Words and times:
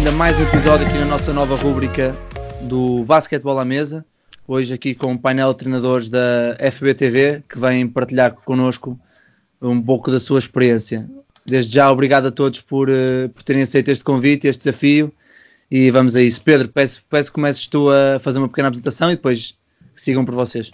bem-vindo 0.00 0.16
a 0.16 0.18
mais 0.18 0.38
um 0.38 0.42
episódio 0.44 0.86
aqui 0.86 0.96
na 0.96 1.04
nossa 1.04 1.30
nova 1.30 1.54
rúbrica 1.56 2.16
do 2.62 3.04
Basquetebol 3.04 3.58
à 3.58 3.66
Mesa. 3.66 4.02
Hoje 4.48 4.72
aqui 4.72 4.94
com 4.94 5.08
o 5.08 5.10
um 5.10 5.18
painel 5.18 5.52
de 5.52 5.58
treinadores 5.58 6.08
da 6.08 6.56
FBTV 6.72 7.42
que 7.46 7.58
vêm 7.58 7.86
partilhar 7.86 8.32
connosco 8.32 8.98
um 9.60 9.82
pouco 9.82 10.10
da 10.10 10.18
sua 10.18 10.38
experiência. 10.38 11.06
Desde 11.44 11.74
já, 11.74 11.92
obrigado 11.92 12.28
a 12.28 12.30
todos 12.30 12.62
por, 12.62 12.88
uh, 12.88 13.28
por 13.34 13.42
terem 13.42 13.60
aceito 13.60 13.90
este 13.90 14.02
convite, 14.02 14.46
este 14.46 14.64
desafio 14.64 15.12
e 15.70 15.90
vamos 15.90 16.16
a 16.16 16.22
isso. 16.22 16.40
Pedro, 16.40 16.68
peço, 16.68 17.02
peço 17.10 17.28
que 17.28 17.34
comeces 17.34 17.66
tu 17.66 17.90
a 17.90 18.18
fazer 18.20 18.38
uma 18.38 18.48
pequena 18.48 18.68
apresentação 18.68 19.10
e 19.10 19.16
depois 19.16 19.54
sigam 19.94 20.24
por 20.24 20.34
vocês. 20.34 20.70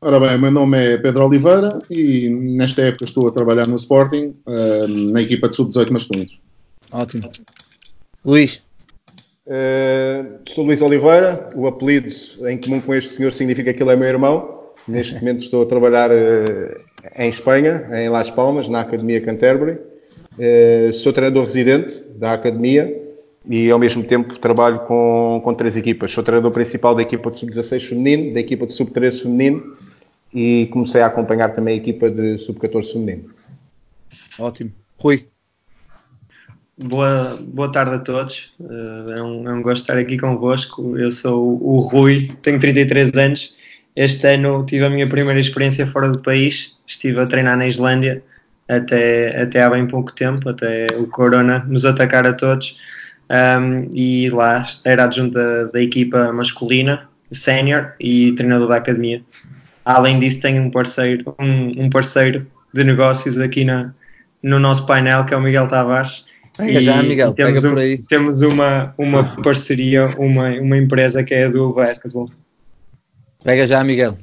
Ora 0.00 0.18
bem, 0.18 0.34
o 0.34 0.38
meu 0.40 0.50
nome 0.50 0.82
é 0.82 0.96
Pedro 0.96 1.26
Oliveira 1.26 1.82
e 1.90 2.30
nesta 2.30 2.80
época 2.80 3.04
estou 3.04 3.28
a 3.28 3.32
trabalhar 3.32 3.66
no 3.66 3.74
Sporting, 3.74 4.34
uh, 4.46 4.88
na 4.88 5.20
equipa 5.20 5.46
de 5.46 5.56
sub-18 5.56 5.90
masculinos. 5.90 6.40
Ótimo. 6.90 7.30
Luís. 8.26 8.60
Uh, 9.46 10.40
sou 10.48 10.64
Luís 10.64 10.82
Oliveira, 10.82 11.48
o 11.54 11.68
apelido 11.68 12.08
em 12.48 12.58
comum 12.58 12.80
com 12.80 12.92
este 12.92 13.10
senhor 13.10 13.32
significa 13.32 13.72
que 13.72 13.80
ele 13.80 13.92
é 13.92 13.96
meu 13.96 14.08
irmão. 14.08 14.72
Neste 14.88 15.14
momento 15.22 15.44
estou 15.44 15.62
a 15.62 15.66
trabalhar 15.66 16.10
uh, 16.10 16.80
em 17.16 17.28
Espanha, 17.28 17.88
em 17.92 18.08
Las 18.08 18.28
Palmas, 18.28 18.68
na 18.68 18.80
Academia 18.80 19.20
Canterbury. 19.20 19.78
Uh, 20.36 20.92
sou 20.92 21.12
treinador 21.12 21.44
residente 21.44 22.02
da 22.16 22.32
Academia 22.32 23.00
e 23.48 23.70
ao 23.70 23.78
mesmo 23.78 24.02
tempo 24.02 24.36
trabalho 24.40 24.80
com, 24.80 25.40
com 25.44 25.54
três 25.54 25.76
equipas. 25.76 26.10
Sou 26.10 26.24
treinador 26.24 26.50
principal 26.50 26.96
da 26.96 27.02
equipa 27.02 27.30
de 27.30 27.38
sub-16 27.38 27.88
feminino, 27.88 28.34
da 28.34 28.40
equipa 28.40 28.66
de 28.66 28.72
sub-13 28.72 29.22
feminino 29.22 29.76
e 30.34 30.66
comecei 30.72 31.00
a 31.00 31.06
acompanhar 31.06 31.50
também 31.50 31.74
a 31.74 31.76
equipa 31.76 32.10
de 32.10 32.38
sub-14 32.38 32.92
feminino. 32.92 33.30
Ótimo. 34.36 34.72
Rui. 34.98 35.28
Boa, 36.78 37.38
boa 37.40 37.72
tarde 37.72 37.94
a 37.94 37.98
todos. 38.00 38.52
Uh, 38.60 39.10
é, 39.10 39.22
um, 39.22 39.48
é 39.48 39.52
um 39.54 39.62
gosto 39.62 39.80
estar 39.80 39.96
aqui 39.96 40.18
convosco. 40.18 40.98
Eu 40.98 41.10
sou 41.10 41.58
o 41.62 41.80
Rui, 41.80 42.36
tenho 42.42 42.60
33 42.60 43.16
anos. 43.16 43.56
Este 43.96 44.34
ano 44.34 44.62
tive 44.66 44.84
a 44.84 44.90
minha 44.90 45.06
primeira 45.08 45.40
experiência 45.40 45.86
fora 45.86 46.10
do 46.10 46.20
país. 46.20 46.76
Estive 46.86 47.18
a 47.20 47.26
treinar 47.26 47.56
na 47.56 47.66
Islândia 47.66 48.22
até, 48.68 49.40
até 49.40 49.62
há 49.62 49.70
bem 49.70 49.86
pouco 49.86 50.12
tempo, 50.12 50.50
até 50.50 50.86
o 50.98 51.06
Corona 51.06 51.64
nos 51.66 51.86
atacar 51.86 52.26
a 52.26 52.34
todos. 52.34 52.76
Um, 53.30 53.88
e 53.94 54.28
lá 54.28 54.66
era 54.84 55.04
adjunto 55.04 55.32
da, 55.32 55.64
da 55.64 55.80
equipa 55.80 56.30
masculina, 56.30 57.08
sénior 57.32 57.94
e 57.98 58.32
treinador 58.32 58.68
da 58.68 58.76
academia. 58.76 59.22
Além 59.82 60.20
disso, 60.20 60.42
tenho 60.42 60.62
um 60.62 60.70
parceiro, 60.70 61.34
um, 61.38 61.86
um 61.86 61.88
parceiro 61.88 62.46
de 62.74 62.84
negócios 62.84 63.38
aqui 63.38 63.64
na, 63.64 63.94
no 64.42 64.58
nosso 64.58 64.86
painel, 64.86 65.24
que 65.24 65.32
é 65.32 65.36
o 65.38 65.40
Miguel 65.40 65.68
Tavares 65.68 66.35
Pega 66.56 66.80
já, 66.80 67.02
Miguel, 67.02 67.34
temos, 67.34 67.64
um, 67.64 67.74
temos 68.08 68.42
uma, 68.42 68.94
uma 68.96 69.24
parceria, 69.42 70.14
uma, 70.18 70.48
uma 70.48 70.76
empresa 70.76 71.22
que 71.22 71.34
é 71.34 71.46
a 71.46 71.50
do 71.50 71.74
Basketball. 71.74 72.30
Pega 73.44 73.66
já, 73.66 73.84
Miguel. 73.84 74.16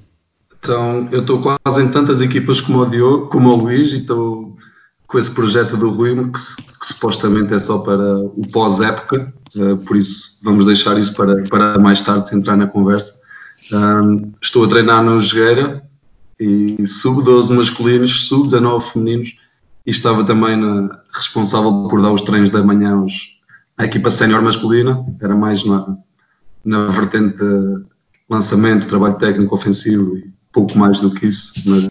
Então, 0.59 1.07
eu 1.11 1.21
estou 1.21 1.41
quase 1.41 1.83
em 1.83 1.89
tantas 1.89 2.21
equipas 2.21 2.59
como 2.59 2.79
o 2.79 2.85
Diogo, 2.85 3.27
como 3.27 3.49
o 3.49 3.55
Luís, 3.55 3.91
e 3.91 3.97
estou 3.97 4.57
com 5.07 5.19
esse 5.19 5.29
projeto 5.29 5.77
do 5.77 5.89
Rui, 5.91 6.15
que, 6.15 6.79
que 6.79 6.87
supostamente 6.87 7.53
é 7.53 7.59
só 7.59 7.77
para 7.79 8.17
o 8.17 8.41
pós-época, 8.51 9.31
uh, 9.55 9.77
por 9.77 9.95
isso 9.95 10.39
vamos 10.43 10.65
deixar 10.65 10.97
isso 10.97 11.13
para, 11.13 11.43
para 11.43 11.77
mais 11.77 12.01
tarde 12.01 12.29
se 12.29 12.35
entrar 12.35 12.57
na 12.57 12.65
conversa. 12.65 13.13
Um, 13.71 14.31
estou 14.41 14.65
a 14.65 14.67
treinar 14.67 15.03
no 15.03 15.21
Jogueira, 15.21 15.83
e 16.39 16.87
sub-12 16.87 17.55
masculinos, 17.55 18.27
sub-19 18.27 18.81
femininos, 18.81 19.35
e 19.85 19.91
estava 19.91 20.23
também 20.23 20.55
na, 20.55 20.99
responsável 21.13 21.87
por 21.89 22.01
dar 22.01 22.11
os 22.11 22.21
treinos 22.21 22.49
da 22.49 22.63
manhã 22.63 22.95
aos, 22.95 23.39
à 23.77 23.85
equipa 23.85 24.11
sénior 24.11 24.41
masculina, 24.41 25.05
era 25.21 25.35
mais 25.35 25.63
na, 25.65 25.97
na 26.63 26.87
vertente 26.87 27.37
de 27.37 27.83
lançamento, 28.29 28.87
trabalho 28.87 29.15
técnico 29.15 29.53
ofensivo 29.53 30.17
e 30.17 30.31
pouco 30.51 30.77
mais 30.77 30.99
do 30.99 31.11
que 31.11 31.27
isso, 31.27 31.53
mas 31.65 31.87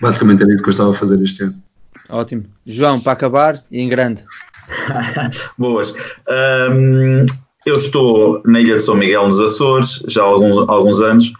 basicamente 0.00 0.42
era 0.42 0.52
isso 0.52 0.62
que 0.62 0.68
eu 0.68 0.72
estava 0.72 0.90
a 0.90 0.94
fazer 0.94 1.22
este 1.22 1.44
ano. 1.44 1.62
Ótimo. 2.08 2.44
João, 2.66 3.00
para 3.00 3.12
acabar 3.12 3.62
e 3.70 3.80
em 3.80 3.88
grande. 3.88 4.24
Boas. 5.58 5.94
Um, 6.28 7.26
eu 7.66 7.76
estou 7.76 8.42
na 8.46 8.60
Ilha 8.60 8.76
de 8.76 8.82
São 8.82 8.94
Miguel, 8.94 9.28
nos 9.28 9.40
Açores, 9.40 10.02
já 10.08 10.22
há 10.22 10.26
alguns, 10.26 10.68
alguns 10.68 11.00
anos. 11.00 11.32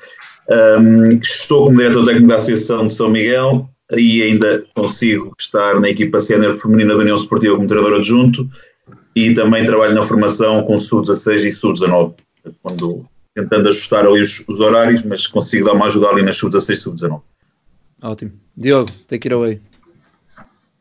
Um, 0.78 1.08
estou 1.18 1.66
como 1.66 1.78
diretor 1.78 2.04
técnico 2.04 2.28
da 2.28 2.36
Associação 2.36 2.86
de 2.86 2.94
São 2.94 3.10
Miguel 3.10 3.68
e 3.92 4.22
ainda 4.22 4.64
consigo 4.74 5.34
estar 5.38 5.80
na 5.80 5.88
equipa 5.88 6.20
sénior 6.20 6.58
feminina 6.58 6.94
da 6.94 7.00
União 7.00 7.16
Esportiva 7.16 7.56
como 7.56 7.66
treinador 7.66 7.98
adjunto 7.98 8.48
e 9.14 9.34
também 9.34 9.64
trabalho 9.64 9.94
na 9.94 10.04
formação 10.04 10.62
com 10.64 10.78
sub-16 10.78 11.44
e 11.44 11.52
sub-19, 11.52 12.14
quando 12.62 13.04
tentando 13.34 13.68
ajustar 13.68 14.06
ali 14.06 14.20
os, 14.20 14.46
os, 14.48 14.60
horários, 14.60 15.02
mas 15.02 15.26
consigo 15.26 15.66
dar 15.66 15.72
uma 15.72 15.86
ajuda 15.86 16.08
ali 16.08 16.22
nas 16.22 16.36
sub-16 16.36 16.70
e 16.70 16.76
sub-19. 16.76 17.22
Ótimo. 18.02 18.32
Diogo, 18.56 18.90
take 19.08 19.28
it 19.28 19.34
away. 19.34 19.60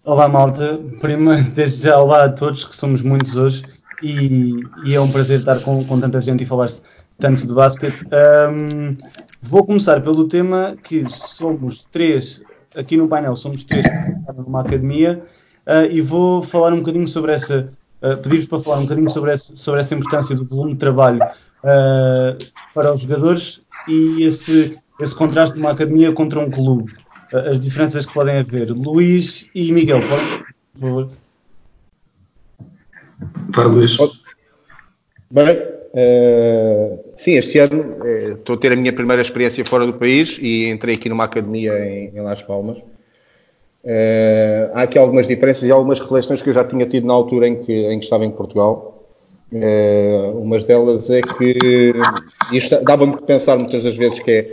Olá 0.03 0.27
malta, 0.27 0.79
primeiro 0.99 1.43
desde 1.51 1.83
já 1.83 1.99
olá 1.99 2.25
a 2.25 2.29
todos 2.29 2.65
que 2.65 2.75
somos 2.75 3.01
muitos 3.01 3.35
hoje 3.37 3.63
e, 4.03 4.61
e 4.85 4.93
é 4.93 5.01
um 5.01 5.11
prazer 5.11 5.39
estar 5.39 5.61
com, 5.61 5.83
com 5.85 5.99
tanta 5.99 6.21
gente 6.21 6.43
e 6.43 6.45
falar 6.45 6.69
tanto 7.17 7.47
de 7.47 7.53
basquete. 7.53 8.05
Um, 8.51 8.95
vou 9.41 9.65
começar 9.65 10.01
pelo 10.01 10.27
tema 10.27 10.75
que 10.83 11.03
somos 11.09 11.85
três 11.85 12.41
aqui 12.77 12.95
no 12.95 13.07
painel 13.07 13.35
somos 13.35 13.63
três 13.63 13.85
que 13.85 14.33
numa 14.37 14.61
academia 14.61 15.23
uh, 15.65 15.91
e 15.91 15.99
vou 15.99 16.43
falar 16.43 16.73
um 16.73 16.77
bocadinho 16.77 17.07
sobre 17.07 17.33
essa, 17.33 17.73
uh, 18.01 18.17
pedir-vos 18.17 18.45
para 18.45 18.59
falar 18.59 18.77
um 18.77 18.83
bocadinho 18.83 19.09
sobre 19.09 19.31
essa, 19.31 19.55
sobre 19.55 19.81
essa 19.81 19.95
importância 19.95 20.35
do 20.35 20.45
volume 20.45 20.73
de 20.73 20.79
trabalho 20.79 21.19
uh, 21.23 22.37
para 22.73 22.93
os 22.93 23.01
jogadores 23.01 23.61
e 23.87 24.23
esse, 24.23 24.77
esse 24.99 25.15
contraste 25.15 25.55
de 25.55 25.59
uma 25.59 25.71
academia 25.71 26.11
contra 26.11 26.39
um 26.39 26.51
clube, 26.51 26.93
as 27.31 27.59
diferenças 27.59 28.05
que 28.05 28.13
podem 28.13 28.37
haver. 28.37 28.71
Luís 28.71 29.49
e 29.53 29.71
Miguel, 29.71 30.01
podem, 30.07 30.43
por 30.73 30.79
favor. 30.79 31.09
Vai, 33.49 33.65
Luís. 33.65 33.97
Bem, 35.31 35.76
Uh, 35.93 36.99
sim, 37.15 37.33
este 37.33 37.59
ano 37.59 37.95
uh, 37.97 38.33
estou 38.33 38.55
a 38.55 38.59
ter 38.59 38.71
a 38.71 38.75
minha 38.75 38.91
primeira 38.91 39.21
experiência 39.21 39.63
fora 39.63 39.85
do 39.85 39.93
país 39.93 40.37
e 40.41 40.69
entrei 40.69 40.95
aqui 40.95 41.07
numa 41.09 41.23
academia 41.23 41.73
em, 41.79 42.11
em 42.15 42.21
Las 42.21 42.41
Palmas. 42.41 42.77
Uh, 43.83 44.69
há 44.73 44.81
aqui 44.81 44.97
algumas 44.97 45.27
diferenças 45.27 45.63
e 45.63 45.71
algumas 45.71 45.99
reflexões 45.99 46.41
que 46.41 46.49
eu 46.49 46.53
já 46.53 46.63
tinha 46.63 46.85
tido 46.85 47.07
na 47.07 47.13
altura 47.13 47.47
em 47.47 47.63
que, 47.63 47.71
em 47.71 47.99
que 47.99 48.05
estava 48.05 48.25
em 48.25 48.31
Portugal. 48.31 49.07
Uh, 49.51 50.37
umas 50.39 50.65
delas 50.65 51.09
é 51.09 51.21
que 51.21 51.93
isto 52.51 52.83
dava-me 52.83 53.15
que 53.15 53.23
pensar 53.23 53.57
muitas 53.57 53.83
das 53.83 53.95
vezes 53.95 54.19
que 54.19 54.31
é 54.31 54.47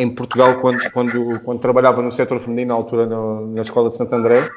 em 0.00 0.08
Portugal, 0.10 0.60
quando, 0.60 0.90
quando, 0.90 1.40
quando 1.44 1.60
trabalhava 1.60 2.02
no 2.02 2.10
setor 2.10 2.40
feminino, 2.40 2.68
na 2.68 2.74
altura 2.74 3.06
no, 3.06 3.46
na 3.54 3.62
escola 3.62 3.88
de 3.88 3.96
Santo 3.96 4.12
André, 4.14 4.48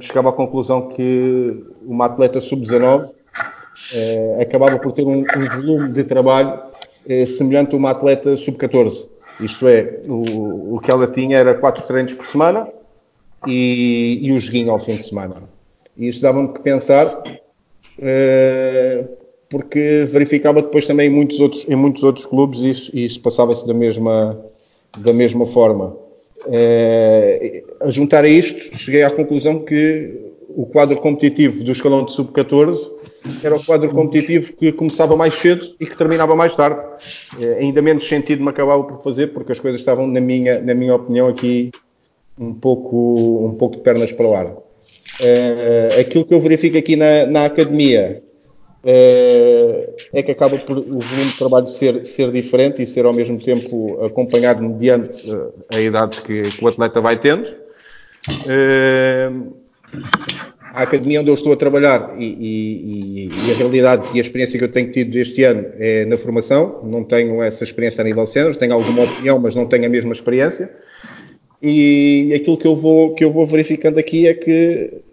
chegava 0.00 0.28
à 0.28 0.32
conclusão 0.32 0.88
que 0.88 1.64
uma 1.86 2.04
atleta 2.04 2.38
sub-19 2.38 3.10
eh, 3.92 4.38
acabava 4.40 4.78
por 4.78 4.92
ter 4.92 5.04
um, 5.04 5.24
um 5.36 5.46
volume 5.46 5.92
de 5.92 6.04
trabalho 6.04 6.58
eh, 7.08 7.26
semelhante 7.26 7.74
a 7.74 7.78
uma 7.78 7.90
atleta 7.90 8.36
sub-14. 8.36 9.08
Isto 9.40 9.66
é, 9.66 10.00
o, 10.06 10.76
o, 10.76 10.80
que 10.80 10.90
ela 10.90 11.06
tinha 11.06 11.36
era 11.36 11.54
quatro 11.54 11.84
treinos 11.86 12.14
por 12.14 12.26
semana 12.26 12.68
e, 13.46 14.20
e 14.22 14.32
o 14.32 14.40
joguinho 14.40 14.70
ao 14.70 14.78
fim 14.78 14.96
de 14.96 15.04
semana. 15.04 15.36
E 15.96 16.08
isso 16.08 16.22
dava-me 16.22 16.52
que 16.52 16.60
pensar, 16.60 17.22
eh, 18.00 19.04
porque 19.50 20.04
verificava 20.08 20.62
depois 20.62 20.86
também 20.86 21.08
em 21.08 21.12
muitos 21.12 21.40
outros, 21.40 21.66
em 21.68 21.76
muitos 21.76 22.02
outros 22.02 22.26
clubes 22.26 22.60
isso, 22.60 22.96
isso 22.96 23.20
passava-se 23.20 23.66
da 23.66 23.74
mesma, 23.74 24.40
da 24.98 25.12
mesma 25.12 25.46
forma. 25.46 25.96
a 27.80 27.90
juntar 27.90 28.24
a 28.24 28.28
isto, 28.28 28.76
cheguei 28.76 29.02
à 29.02 29.10
conclusão 29.10 29.60
que 29.60 30.32
o 30.48 30.66
quadro 30.66 30.96
competitivo 31.00 31.64
do 31.64 31.72
escalão 31.72 32.04
de 32.04 32.12
sub-14 32.12 32.90
era 33.42 33.56
o 33.56 33.64
quadro 33.64 33.90
competitivo 33.90 34.52
que 34.54 34.72
começava 34.72 35.16
mais 35.16 35.34
cedo 35.34 35.64
e 35.80 35.86
que 35.86 35.96
terminava 35.96 36.34
mais 36.36 36.54
tarde. 36.54 36.80
É, 37.40 37.58
ainda 37.60 37.80
menos 37.80 38.06
sentido 38.06 38.42
me 38.42 38.50
acabava 38.50 38.84
por 38.84 39.02
fazer, 39.02 39.28
porque 39.28 39.52
as 39.52 39.60
coisas 39.60 39.80
estavam, 39.80 40.06
na 40.06 40.20
minha, 40.20 40.60
na 40.60 40.74
minha 40.74 40.94
opinião, 40.94 41.28
aqui 41.28 41.70
um 42.38 42.54
pouco, 42.54 43.46
um 43.46 43.54
pouco 43.54 43.76
de 43.76 43.82
pernas 43.82 44.12
para 44.12 44.26
o 44.26 44.34
ar. 44.34 44.54
É, 45.20 46.00
aquilo 46.00 46.24
que 46.24 46.34
eu 46.34 46.40
verifico 46.40 46.76
aqui 46.76 46.96
na, 46.96 47.26
na 47.26 47.44
academia 47.44 48.22
é, 48.86 49.94
é, 50.12 50.22
que 50.22 50.30
acaba 50.30 50.58
por 50.58 50.76
o 50.76 51.00
volume 51.00 51.30
de 51.30 51.38
trabalho 51.38 51.66
ser, 51.66 52.04
ser 52.04 52.30
diferente 52.30 52.82
e 52.82 52.86
ser 52.86 53.06
ao 53.06 53.12
mesmo 53.12 53.40
tempo 53.40 54.04
acompanhado 54.04 54.62
mediante 54.62 55.24
a 55.72 55.80
idade 55.80 56.20
que, 56.20 56.42
que 56.42 56.64
o 56.64 56.68
atleta 56.68 57.00
vai 57.00 57.18
tendo. 57.18 57.46
A 60.74 60.82
academia 60.82 61.20
onde 61.20 61.30
eu 61.30 61.34
estou 61.34 61.52
a 61.52 61.56
trabalhar 61.56 62.16
e, 62.18 62.24
e, 62.24 63.28
e, 63.28 63.52
a 63.52 63.54
realidade 63.54 64.10
e 64.12 64.18
a 64.18 64.20
experiência 64.20 64.58
que 64.58 64.64
eu 64.64 64.72
tenho 64.72 64.90
tido 64.90 65.14
este 65.14 65.44
ano 65.44 65.66
é 65.78 66.04
na 66.04 66.18
formação. 66.18 66.80
Não 66.82 67.04
tenho 67.04 67.40
essa 67.40 67.62
experiência 67.62 68.02
a 68.02 68.04
nível 68.04 68.26
sênior, 68.26 68.56
tenho 68.56 68.72
alguma 68.72 69.04
opinião, 69.04 69.38
mas 69.38 69.54
não 69.54 69.66
tenho 69.66 69.86
a 69.86 69.88
mesma 69.88 70.12
experiência. 70.12 70.68
E 71.62 72.32
aquilo 72.34 72.58
que 72.58 72.66
eu 72.66 72.74
vou, 72.74 73.14
que 73.14 73.24
eu 73.24 73.30
vou 73.30 73.46
verificando 73.46 73.98
aqui 73.98 74.26
é 74.26 74.34
que 74.34 75.04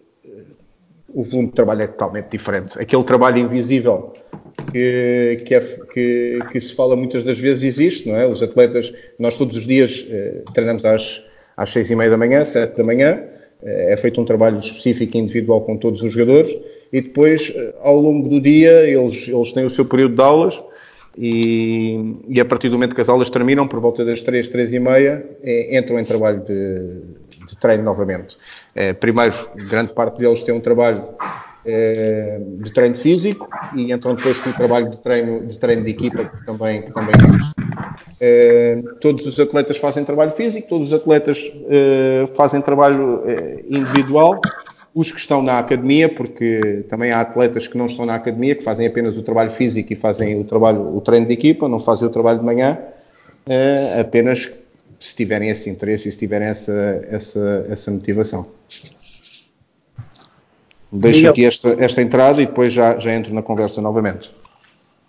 o 1.14 1.24
volume 1.24 1.50
de 1.50 1.54
trabalho 1.54 1.84
é 1.84 1.88
totalmente 1.88 2.30
diferente. 2.30 2.80
Aquele 2.80 3.04
trabalho 3.04 3.38
invisível 3.38 4.14
que, 4.72 5.38
que, 5.46 5.56
é, 5.56 5.60
que, 5.94 6.40
que, 6.52 6.60
se 6.60 6.74
fala 6.74 6.96
muitas 6.96 7.24
das 7.24 7.38
vezes 7.38 7.64
existe, 7.64 8.10
não 8.10 8.16
é? 8.18 8.26
Os 8.26 8.42
atletas, 8.42 8.92
nós 9.20 9.38
todos 9.38 9.56
os 9.58 9.68
dias 9.68 10.08
eh, 10.10 10.42
treinamos 10.54 10.86
às, 10.86 11.24
às 11.56 11.70
seis 11.70 11.90
e 11.92 11.96
meia 11.96 12.10
da 12.10 12.18
manhã, 12.18 12.44
sete 12.46 12.78
da 12.78 12.84
manhã, 12.84 13.10
eh, 13.12 13.31
é 13.64 13.98
feito 13.98 14.20
um 14.20 14.26
trabalho 14.26 14.58
específico 14.58 15.16
e 15.16 15.20
individual 15.20 15.62
com 15.62 15.78
todos 15.78 16.02
os 16.02 16.14
jogadores 16.14 16.56
e 16.92 17.02
depois, 17.02 17.54
eh, 17.56 17.74
ao 17.82 18.00
longo 18.00 18.28
do 18.28 18.42
dia, 18.42 18.88
eles, 18.88 19.28
eles 19.28 19.54
têm 19.54 19.66
o 19.66 19.70
seu 19.70 19.86
período 19.86 20.16
de 20.16 20.22
aulas 20.22 20.62
e, 21.18 22.16
e 22.28 22.40
a 22.40 22.46
partir 22.46 22.70
do 22.70 22.74
momento 22.74 22.96
que 22.96 23.02
as 23.02 23.10
aulas 23.10 23.30
terminam, 23.30 23.68
por 23.68 23.80
volta 23.80 24.04
das 24.04 24.22
três, 24.22 24.50
três 24.50 24.74
e 24.74 24.80
meia, 24.80 25.26
é, 25.44 25.78
entram 25.78 26.00
em 26.00 26.04
trabalho 26.04 26.42
de, 26.42 27.02
de 27.48 27.58
treino 27.60 27.84
novamente. 27.84 28.38
É, 28.76 28.94
primeiro, 28.94 29.36
grande 29.70 29.94
parte 29.94 30.18
deles 30.18 30.44
tem 30.44 30.54
um 30.54 30.60
trabalho 30.60 31.02
é, 31.66 32.40
de 32.60 32.74
treino 32.74 32.96
físico 32.96 33.48
e 33.76 33.92
entram 33.92 34.16
depois 34.16 34.40
com 34.40 34.50
o 34.50 34.54
trabalho 34.54 34.90
de 34.90 35.00
treino 35.00 35.46
de, 35.46 35.58
treino 35.58 35.84
de 35.84 35.92
equipa 35.92 36.26
que 36.26 36.46
também, 36.46 36.82
que 36.82 36.92
também 36.92 37.14
existe. 37.24 37.61
É, 38.24 38.80
todos 39.00 39.26
os 39.26 39.40
atletas 39.40 39.78
fazem 39.78 40.06
trabalho 40.06 40.30
físico, 40.34 40.68
todos 40.70 40.90
os 40.90 40.94
atletas 40.94 41.52
é, 41.68 42.28
fazem 42.36 42.62
trabalho 42.62 43.24
é, 43.26 43.64
individual, 43.68 44.40
os 44.94 45.12
que 45.12 45.20
estão 45.20 45.42
na 45.42 45.58
academia, 45.58 46.08
porque 46.08 46.86
também 46.88 47.12
há 47.12 47.22
atletas 47.22 47.66
que 47.66 47.76
não 47.76 47.88
estão 47.88 48.06
na 48.06 48.14
academia, 48.14 48.54
que 48.54 48.64
fazem 48.64 48.86
apenas 48.86 49.18
o 49.18 49.24
trabalho 49.24 49.50
físico 49.50 49.92
e 49.92 49.96
fazem 49.96 50.40
o 50.40 50.44
trabalho, 50.44 50.96
o 50.96 51.02
treino 51.02 51.26
de 51.26 51.34
equipa, 51.34 51.68
não 51.68 51.80
fazem 51.80 52.08
o 52.08 52.12
trabalho 52.12 52.38
de 52.38 52.46
manhã, 52.46 52.78
apenas 54.00 54.54
se 55.00 55.16
tiverem 55.16 55.50
esse 55.50 55.68
interesse 55.68 56.08
e 56.08 56.12
se 56.12 56.20
tiverem 56.20 56.48
essa, 56.48 57.08
essa, 57.10 57.66
essa 57.72 57.90
motivação. 57.90 58.46
Deixo 60.92 61.28
aqui 61.28 61.46
esta, 61.46 61.70
esta 61.80 62.02
entrada 62.04 62.40
e 62.40 62.46
depois 62.46 62.72
já, 62.72 63.00
já 63.00 63.16
entro 63.16 63.34
na 63.34 63.42
conversa 63.42 63.82
novamente. 63.82 64.32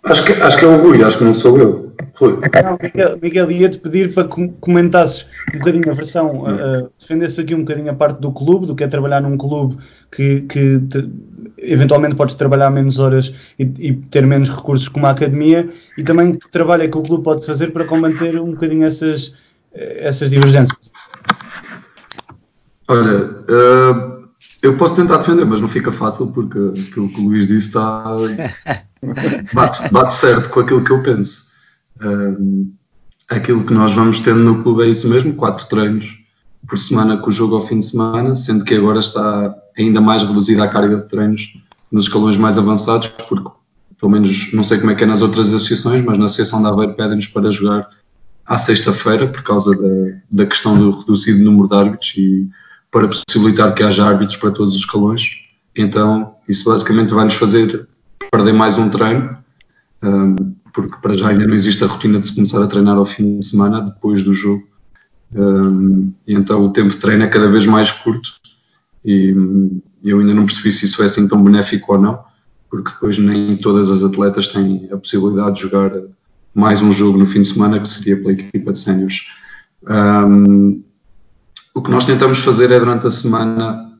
Acho 0.03 0.25
que, 0.25 0.33
acho 0.33 0.57
que 0.57 0.65
é 0.65 0.67
o 0.67 0.81
Rui, 0.81 1.01
acho 1.01 1.17
que 1.17 1.23
não 1.23 1.33
sou 1.33 1.57
eu. 1.57 1.93
Rui. 2.15 2.33
Não, 2.33 2.77
Miguel, 2.81 3.19
Miguel 3.21 3.51
ia-te 3.51 3.79
pedir 3.79 4.13
para 4.13 4.27
que 4.27 4.49
comentasses 4.59 5.25
um 5.53 5.59
bocadinho 5.59 5.89
a 5.89 5.93
versão, 5.93 6.43
uh, 6.43 6.89
defendesse 6.99 7.39
aqui 7.39 7.55
um 7.55 7.59
bocadinho 7.59 7.89
a 7.89 7.95
parte 7.95 8.19
do 8.19 8.31
clube, 8.31 8.65
do 8.65 8.75
que 8.75 8.83
é 8.83 8.87
trabalhar 8.87 9.21
num 9.21 9.37
clube 9.37 9.77
que, 10.11 10.41
que 10.41 10.79
te, 10.81 11.09
eventualmente 11.57 12.15
podes 12.15 12.35
trabalhar 12.35 12.69
menos 12.69 12.99
horas 12.99 13.33
e, 13.57 13.63
e, 13.79 13.93
ter 13.93 14.25
menos 14.25 14.49
recursos 14.49 14.89
como 14.89 15.07
a 15.07 15.11
academia, 15.11 15.69
e 15.97 16.03
também 16.03 16.35
que 16.35 16.49
trabalho 16.49 16.83
é 16.83 16.87
que 16.89 16.97
o 16.97 17.01
clube 17.01 17.23
pode 17.23 17.45
fazer 17.45 17.71
para 17.71 17.85
combater 17.85 18.37
um 18.39 18.51
bocadinho 18.51 18.85
essas, 18.85 19.33
essas 19.73 20.29
divergências. 20.29 20.91
Olha, 22.89 23.29
uh 23.49 24.22
eu 24.63 24.77
posso 24.77 24.95
tentar 24.95 25.17
defender, 25.17 25.45
mas 25.45 25.59
não 25.59 25.67
fica 25.67 25.91
fácil 25.91 26.27
porque 26.27 26.57
aquilo 26.57 27.09
que 27.09 27.19
o 27.19 27.25
Luís 27.25 27.47
disse 27.47 27.67
está. 27.67 28.05
bate, 29.53 29.91
bate 29.91 30.13
certo 30.15 30.49
com 30.49 30.61
aquilo 30.61 30.83
que 30.83 30.91
eu 30.91 31.03
penso. 31.03 31.51
Um, 32.01 32.73
aquilo 33.29 33.65
que 33.65 33.73
nós 33.73 33.93
vamos 33.93 34.19
tendo 34.19 34.39
no 34.39 34.63
clube 34.63 34.83
é 34.83 34.87
isso 34.87 35.09
mesmo: 35.09 35.33
quatro 35.33 35.67
treinos 35.67 36.17
por 36.65 36.79
semana 36.79 37.17
com 37.17 37.29
o 37.29 37.33
jogo 37.33 37.55
ao 37.55 37.61
fim 37.61 37.79
de 37.79 37.85
semana, 37.85 38.33
sendo 38.35 38.63
que 38.63 38.73
agora 38.73 38.99
está 38.99 39.53
ainda 39.77 39.99
mais 39.99 40.23
reduzida 40.23 40.63
a 40.63 40.69
carga 40.69 40.95
de 40.95 41.09
treinos 41.09 41.57
nos 41.91 42.05
escalões 42.05 42.37
mais 42.37 42.57
avançados, 42.57 43.09
porque 43.27 43.49
pelo 43.99 44.11
menos 44.11 44.53
não 44.53 44.63
sei 44.63 44.79
como 44.79 44.91
é 44.91 44.95
que 44.95 45.03
é 45.03 45.07
nas 45.07 45.21
outras 45.21 45.53
associações, 45.53 46.01
mas 46.03 46.17
na 46.17 46.25
Associação 46.25 46.63
da 46.63 46.69
Aveiro 46.69 46.93
pedem-nos 46.93 47.27
para 47.27 47.51
jogar 47.51 47.89
à 48.45 48.57
sexta-feira 48.57 49.27
por 49.27 49.43
causa 49.43 49.75
da, 49.75 50.19
da 50.31 50.45
questão 50.45 50.77
do 50.77 50.99
reduzido 50.99 51.43
número 51.43 51.67
de 51.67 51.75
árbitros 51.75 52.13
e 52.17 52.49
para 52.93 53.07
possibilitar 53.07 53.73
que 53.73 53.81
haja 53.81 54.05
árbitros 54.05 54.37
para 54.37 54.51
todos 54.51 54.75
os 54.75 54.79
escalões. 54.81 55.23
Então, 55.75 56.35
isso 56.47 56.69
basicamente 56.69 57.11
vai-nos 57.11 57.33
fazer 57.33 57.87
perder 58.31 58.53
mais 58.53 58.77
um 58.77 58.87
treino, 58.87 59.35
um, 60.03 60.53
porque 60.71 60.95
para 61.01 61.17
já 61.17 61.29
ainda 61.29 61.47
não 61.47 61.55
existe 61.55 61.83
a 61.83 61.87
rotina 61.87 62.19
de 62.19 62.27
se 62.27 62.35
começar 62.35 62.63
a 62.63 62.67
treinar 62.67 62.95
ao 62.95 63.05
fim 63.05 63.39
de 63.39 63.45
semana, 63.45 63.81
depois 63.81 64.21
do 64.21 64.31
jogo. 64.31 64.63
Um, 65.33 66.13
e 66.27 66.35
então 66.35 66.63
o 66.63 66.71
tempo 66.71 66.89
de 66.89 66.97
treino 66.97 67.23
é 67.23 67.27
cada 67.27 67.49
vez 67.49 67.65
mais 67.65 67.91
curto 67.91 68.35
e 69.03 69.35
eu 70.03 70.19
ainda 70.19 70.31
não 70.31 70.45
percebi 70.45 70.71
se 70.71 70.85
isso 70.85 71.01
é 71.01 71.07
assim 71.07 71.27
tão 71.27 71.43
benéfico 71.43 71.93
ou 71.93 71.99
não, 71.99 72.19
porque 72.69 72.91
depois 72.91 73.17
nem 73.17 73.57
todas 73.57 73.89
as 73.89 74.03
atletas 74.03 74.47
têm 74.49 74.87
a 74.91 74.97
possibilidade 74.97 75.55
de 75.55 75.63
jogar 75.63 75.91
mais 76.53 76.83
um 76.83 76.93
jogo 76.93 77.17
no 77.17 77.25
fim 77.25 77.41
de 77.41 77.47
semana, 77.47 77.79
que 77.79 77.87
seria 77.87 78.17
pela 78.17 78.33
equipa 78.33 78.71
de 78.71 78.77
séniores. 78.77 79.21
O 81.73 81.81
que 81.81 81.89
nós 81.89 82.05
tentamos 82.05 82.39
fazer 82.39 82.71
é 82.71 82.79
durante 82.79 83.07
a 83.07 83.11
semana 83.11 83.91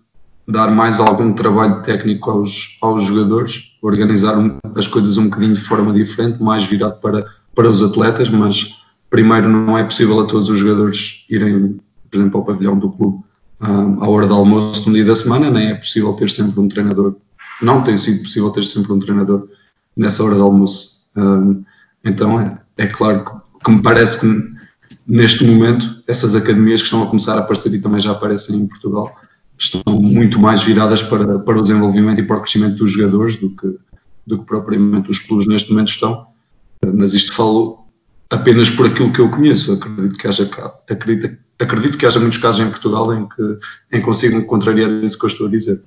dar 0.48 0.70
mais 0.70 1.00
algum 1.00 1.34
trabalho 1.34 1.82
técnico 1.82 2.30
aos, 2.30 2.78
aos 2.82 3.04
jogadores, 3.04 3.76
organizar 3.82 4.36
as 4.76 4.88
coisas 4.88 5.18
um 5.18 5.26
bocadinho 5.26 5.54
de 5.54 5.62
forma 5.62 5.94
diferente, 5.94 6.42
mais 6.42 6.66
virado 6.66 7.00
para, 7.00 7.26
para 7.56 7.70
os 7.70 7.82
atletas, 7.82 8.30
mas 8.30 8.76
primeiro 9.10 9.50
não 9.50 9.78
é 9.78 9.84
possível 9.84 10.20
a 10.20 10.26
todos 10.26 10.50
os 10.50 10.60
jogadores 10.60 11.26
irem, 11.30 11.80
por 12.10 12.18
exemplo, 12.18 12.40
ao 12.40 12.46
pavilhão 12.46 12.78
do 12.78 12.92
clube 12.92 13.24
um, 13.62 14.04
à 14.04 14.10
hora 14.10 14.28
do 14.28 14.34
almoço 14.34 14.88
no 14.90 14.96
dia 14.96 15.06
da 15.06 15.16
semana, 15.16 15.50
nem 15.50 15.70
é 15.70 15.76
possível 15.76 16.14
ter 16.14 16.30
sempre 16.30 16.60
um 16.60 16.68
treinador, 16.68 17.16
não 17.62 17.82
tem 17.82 17.98
sido 17.98 18.24
possível 18.24 18.50
ter 18.50 18.66
sempre 18.66 18.92
um 18.92 19.00
treinador 19.00 19.48
nessa 19.96 20.24
hora 20.24 20.36
do 20.36 20.44
almoço. 20.44 21.10
Um, 21.16 21.64
então 22.04 22.40
é, 22.40 22.58
é 22.78 22.88
claro 22.88 23.24
que, 23.24 23.64
que 23.64 23.72
me 23.72 23.82
parece 23.82 24.20
que 24.20 24.54
neste 25.08 25.46
momento, 25.46 25.93
essas 26.08 26.36
academias 26.36 26.82
que 26.82 26.88
estão 26.88 27.04
a 27.04 27.08
começar 27.08 27.36
a 27.36 27.40
aparecer 27.40 27.74
e 27.74 27.82
também 27.82 28.00
já 28.00 28.12
aparecem 28.12 28.58
em 28.58 28.68
Portugal, 28.68 29.16
estão 29.58 29.82
muito 30.02 30.40
mais 30.40 30.64
viradas 30.64 31.02
para, 31.02 31.40
para 31.40 31.60
o 31.60 31.62
desenvolvimento 31.62 32.20
e 32.20 32.24
para 32.24 32.38
o 32.38 32.42
crescimento 32.42 32.76
dos 32.76 32.92
jogadores 32.92 33.38
do 33.38 33.50
que, 33.52 33.78
do 34.26 34.40
que 34.40 34.46
propriamente 34.46 35.10
os 35.10 35.20
clubes 35.20 35.48
neste 35.48 35.72
momento 35.72 35.90
estão. 35.90 36.28
Mas 36.86 37.14
isto 37.14 37.34
falo 37.34 37.86
apenas 38.30 38.70
por 38.70 38.88
aquilo 38.88 39.14
que 39.14 39.20
eu 39.20 39.30
conheço. 39.30 39.74
Acredito 39.74 40.18
que 40.18 40.28
haja, 40.28 40.50
acredito, 40.90 41.38
acredito 41.60 41.98
que 41.98 42.06
haja 42.06 42.20
muitos 42.20 42.40
casos 42.40 42.66
em 42.66 42.70
Portugal 42.70 43.14
em 43.14 43.28
que 43.28 43.60
em 43.92 44.02
consigam 44.02 44.44
contrariar 44.44 44.90
isso 45.04 45.18
que 45.18 45.26
eu 45.26 45.30
estou 45.30 45.48
a 45.48 45.50
dizer. 45.50 45.82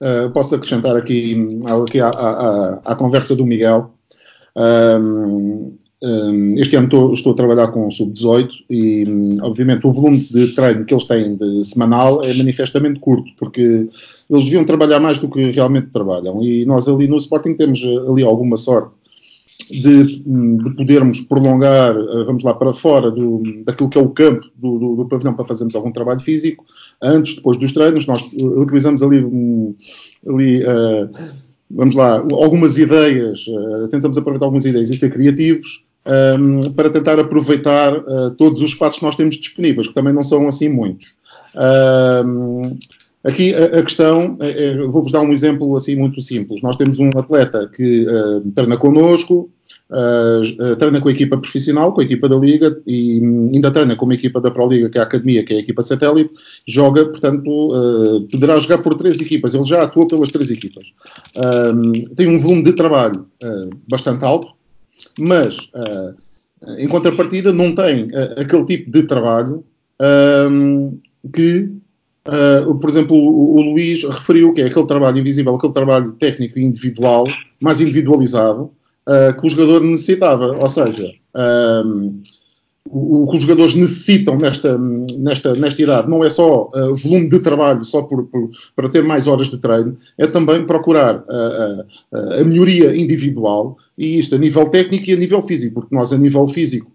Uh, 0.00 0.30
posso 0.32 0.54
acrescentar 0.54 0.96
aqui, 0.96 1.36
aqui 1.82 2.00
à, 2.00 2.08
à, 2.08 2.80
à, 2.84 2.94
conversa 2.94 3.34
do 3.34 3.46
Miguel. 3.46 3.94
Um, 4.56 5.76
este 6.56 6.76
ano 6.76 6.86
estou, 6.86 7.12
estou, 7.14 7.32
a 7.32 7.36
trabalhar 7.36 7.68
com 7.68 7.86
o 7.86 7.90
Sub-18 7.90 8.50
e, 8.68 9.04
hum, 9.08 9.38
obviamente, 9.42 9.86
o 9.86 9.92
volume 9.92 10.18
de 10.18 10.54
treino 10.54 10.84
que 10.84 10.92
eles 10.92 11.04
têm 11.04 11.34
de 11.36 11.64
semanal 11.64 12.22
é 12.22 12.34
manifestamente 12.34 13.00
curto, 13.00 13.30
porque 13.38 13.88
eles 14.28 14.44
deviam 14.44 14.64
trabalhar 14.64 15.00
mais 15.00 15.18
do 15.18 15.28
que 15.28 15.50
realmente 15.50 15.88
trabalham. 15.88 16.42
E 16.42 16.66
nós 16.66 16.88
ali 16.88 17.08
no 17.08 17.16
Sporting 17.16 17.54
temos 17.54 17.82
eh, 17.82 18.10
ali 18.10 18.22
alguma 18.22 18.56
sorte 18.56 18.94
de, 19.70 20.22
hum, 20.26 20.58
de 20.58 20.74
podermos 20.76 21.20
prolongar, 21.22 21.96
eh, 21.96 22.24
vamos 22.24 22.42
lá, 22.42 22.54
para 22.54 22.72
fora 22.72 23.10
do, 23.10 23.42
daquilo 23.64 23.88
que 23.88 23.98
é 23.98 24.00
o 24.02 24.10
campo 24.10 24.46
do, 24.56 24.78
do, 24.78 24.96
do, 24.96 25.04
pavilhão 25.06 25.34
para 25.34 25.46
fazermos 25.46 25.74
algum 25.74 25.92
trabalho 25.92 26.20
físico. 26.20 26.64
Antes, 27.00 27.36
depois 27.36 27.56
dos 27.56 27.72
treinos, 27.72 28.06
nós 28.06 28.20
eh, 28.38 28.44
utilizamos 28.44 29.02
ali, 29.02 29.24
ali 30.26 30.62
uh, 30.64 31.10
vamos 31.70 31.94
lá, 31.94 32.16
algumas 32.32 32.78
ideias, 32.78 33.46
uh, 33.46 33.88
tentamos 33.88 34.16
aproveitar 34.18 34.46
algumas 34.46 34.64
ideias 34.64 34.90
e 34.90 34.94
ser 34.96 35.10
criativos 35.10 35.84
um, 36.06 36.72
para 36.72 36.90
tentar 36.90 37.18
aproveitar 37.18 37.96
uh, 37.96 38.30
todos 38.36 38.62
os 38.62 38.70
espaços 38.70 38.98
que 38.98 39.04
nós 39.04 39.16
temos 39.16 39.36
disponíveis, 39.36 39.88
que 39.88 39.94
também 39.94 40.12
não 40.12 40.22
são 40.22 40.46
assim 40.46 40.68
muitos. 40.68 41.14
Um, 42.24 42.76
aqui 43.22 43.54
a, 43.54 43.78
a 43.78 43.82
questão, 43.82 44.36
é, 44.40 44.66
é, 44.66 44.76
vou-vos 44.86 45.12
dar 45.12 45.22
um 45.22 45.32
exemplo 45.32 45.74
assim 45.76 45.96
muito 45.96 46.20
simples. 46.20 46.62
Nós 46.62 46.76
temos 46.76 46.98
um 46.98 47.10
atleta 47.16 47.70
que 47.74 48.06
uh, 48.06 48.40
treina 48.52 48.76
connosco, 48.76 49.50
uh, 49.94 50.76
treina 50.76 51.00
com 51.00 51.08
a 51.08 51.12
equipa 51.12 51.38
profissional, 51.38 51.92
com 51.92 52.00
a 52.00 52.04
equipa 52.04 52.28
da 52.28 52.36
Liga 52.36 52.80
e 52.86 53.20
um, 53.20 53.50
ainda 53.54 53.70
treina 53.70 53.96
com 53.96 54.04
uma 54.04 54.14
equipa 54.14 54.40
da 54.40 54.50
Pro 54.50 54.68
Liga, 54.68 54.90
que 54.90 54.98
é 54.98 55.00
a 55.00 55.04
Academia, 55.04 55.44
que 55.44 55.54
é 55.54 55.56
a 55.56 55.60
equipa 55.60 55.82
satélite, 55.82 56.32
joga, 56.66 57.04
portanto, 57.06 57.48
uh, 57.48 58.20
poderá 58.28 58.58
jogar 58.58 58.78
por 58.78 58.94
três 58.94 59.20
equipas, 59.20 59.54
ele 59.54 59.64
já 59.64 59.82
atua 59.82 60.06
pelas 60.06 60.30
três 60.30 60.50
equipas. 60.50 60.92
tem 62.16 62.28
um 62.28 62.38
volume 62.38 62.64
de 62.64 62.72
trabalho 62.72 63.26
uh, 63.42 63.70
bastante 63.88 64.24
alto, 64.24 64.48
mas 65.18 65.56
uh, 65.74 66.14
em 66.78 66.88
contrapartida 66.88 67.52
não 67.52 67.74
tem 67.74 68.04
uh, 68.04 68.40
aquele 68.40 68.64
tipo 68.64 68.90
de 68.90 69.02
trabalho 69.04 69.64
que, 71.32 71.70
uh, 72.26 72.74
por 72.74 72.90
exemplo, 72.90 73.16
o, 73.16 73.56
o, 73.56 73.62
Luís 73.62 74.02
referiu, 74.04 74.52
que 74.52 74.60
é 74.60 74.66
aquele 74.66 74.86
trabalho 74.86 75.18
invisível, 75.18 75.54
aquele 75.54 75.72
trabalho 75.72 76.12
técnico 76.12 76.58
individual, 76.58 77.26
mais 77.60 77.80
individualizado, 77.80 78.70
que 79.38 79.46
o 79.46 79.50
jogador 79.50 79.82
necessitava. 79.82 80.56
Ou 80.56 80.68
seja, 80.68 81.12
um, 81.34 82.22
o, 82.90 83.26
que 83.28 83.36
os 83.36 83.42
jogadores 83.42 83.74
necessitam 83.74 84.36
nesta, 84.36 84.76
nesta, 84.78 85.54
nesta 85.54 85.82
idade 85.82 86.08
não 86.08 86.22
é 86.22 86.28
só 86.28 86.70
uh, 86.74 86.94
volume 86.94 87.28
de 87.28 87.40
trabalho, 87.40 87.84
só 87.84 88.02
por, 88.02 88.24
por, 88.26 88.50
para 88.76 88.88
ter 88.88 89.02
mais 89.02 89.26
horas 89.26 89.48
de 89.48 89.58
treino, 89.58 89.96
é 90.18 90.26
também 90.26 90.66
procurar 90.66 91.16
uh, 91.16 91.80
uh, 92.12 92.40
a 92.40 92.44
melhoria 92.44 92.94
individual, 92.94 93.78
e 93.96 94.18
isto 94.18 94.34
a 94.34 94.38
nível 94.38 94.66
técnico 94.68 95.08
e 95.08 95.14
a 95.14 95.16
nível 95.16 95.40
físico, 95.40 95.74
porque 95.80 95.94
nós 95.94 96.12
a 96.12 96.18
nível 96.18 96.46
físico 96.46 96.92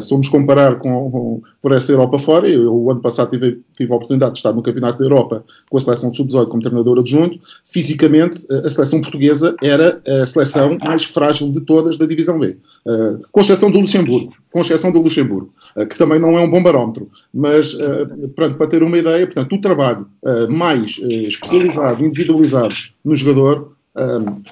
Se 0.00 0.08
formos 0.08 0.28
comparar 0.28 0.78
com, 0.78 1.10
com, 1.10 1.42
por 1.60 1.72
essa 1.72 1.92
Europa 1.92 2.18
fora, 2.18 2.48
eu 2.48 2.74
o 2.74 2.90
ano 2.90 3.00
passado 3.00 3.30
tive, 3.30 3.60
tive 3.76 3.92
a 3.92 3.96
oportunidade 3.96 4.32
de 4.32 4.38
estar 4.38 4.52
no 4.52 4.62
Campeonato 4.62 4.98
da 4.98 5.04
Europa 5.04 5.44
com 5.68 5.76
a 5.76 5.80
seleção 5.80 6.10
de 6.10 6.16
sub-18 6.16 6.48
como 6.48 6.62
treinador 6.62 6.98
adjunto. 6.98 7.38
Fisicamente, 7.70 8.46
a 8.50 8.70
seleção 8.70 9.02
portuguesa 9.02 9.54
era 9.62 10.00
a 10.06 10.24
seleção 10.24 10.78
mais 10.78 11.04
frágil 11.04 11.52
de 11.52 11.60
todas 11.60 11.98
da 11.98 12.06
Divisão 12.06 12.38
B, 12.38 12.56
uh, 12.86 13.20
com 13.30 13.40
exceção 13.40 13.70
do 13.70 13.78
Luxemburgo, 13.78 14.32
com 14.50 14.60
exceção 14.62 14.90
do 14.90 15.02
Luxemburgo, 15.02 15.52
uh, 15.76 15.86
que 15.86 15.98
também 15.98 16.18
não 16.18 16.38
é 16.38 16.40
um 16.40 16.50
bom 16.50 16.62
barómetro. 16.62 17.10
Mas, 17.32 17.76
pronto, 18.34 18.56
para 18.56 18.66
ter 18.66 18.82
uma 18.82 18.96
ideia, 18.96 19.26
portanto, 19.26 19.54
o 19.54 19.60
trabalho 19.60 20.06
mais 20.48 20.98
especializado, 20.98 22.04
individualizado 22.04 22.74
no 23.04 23.14
jogador 23.14 23.72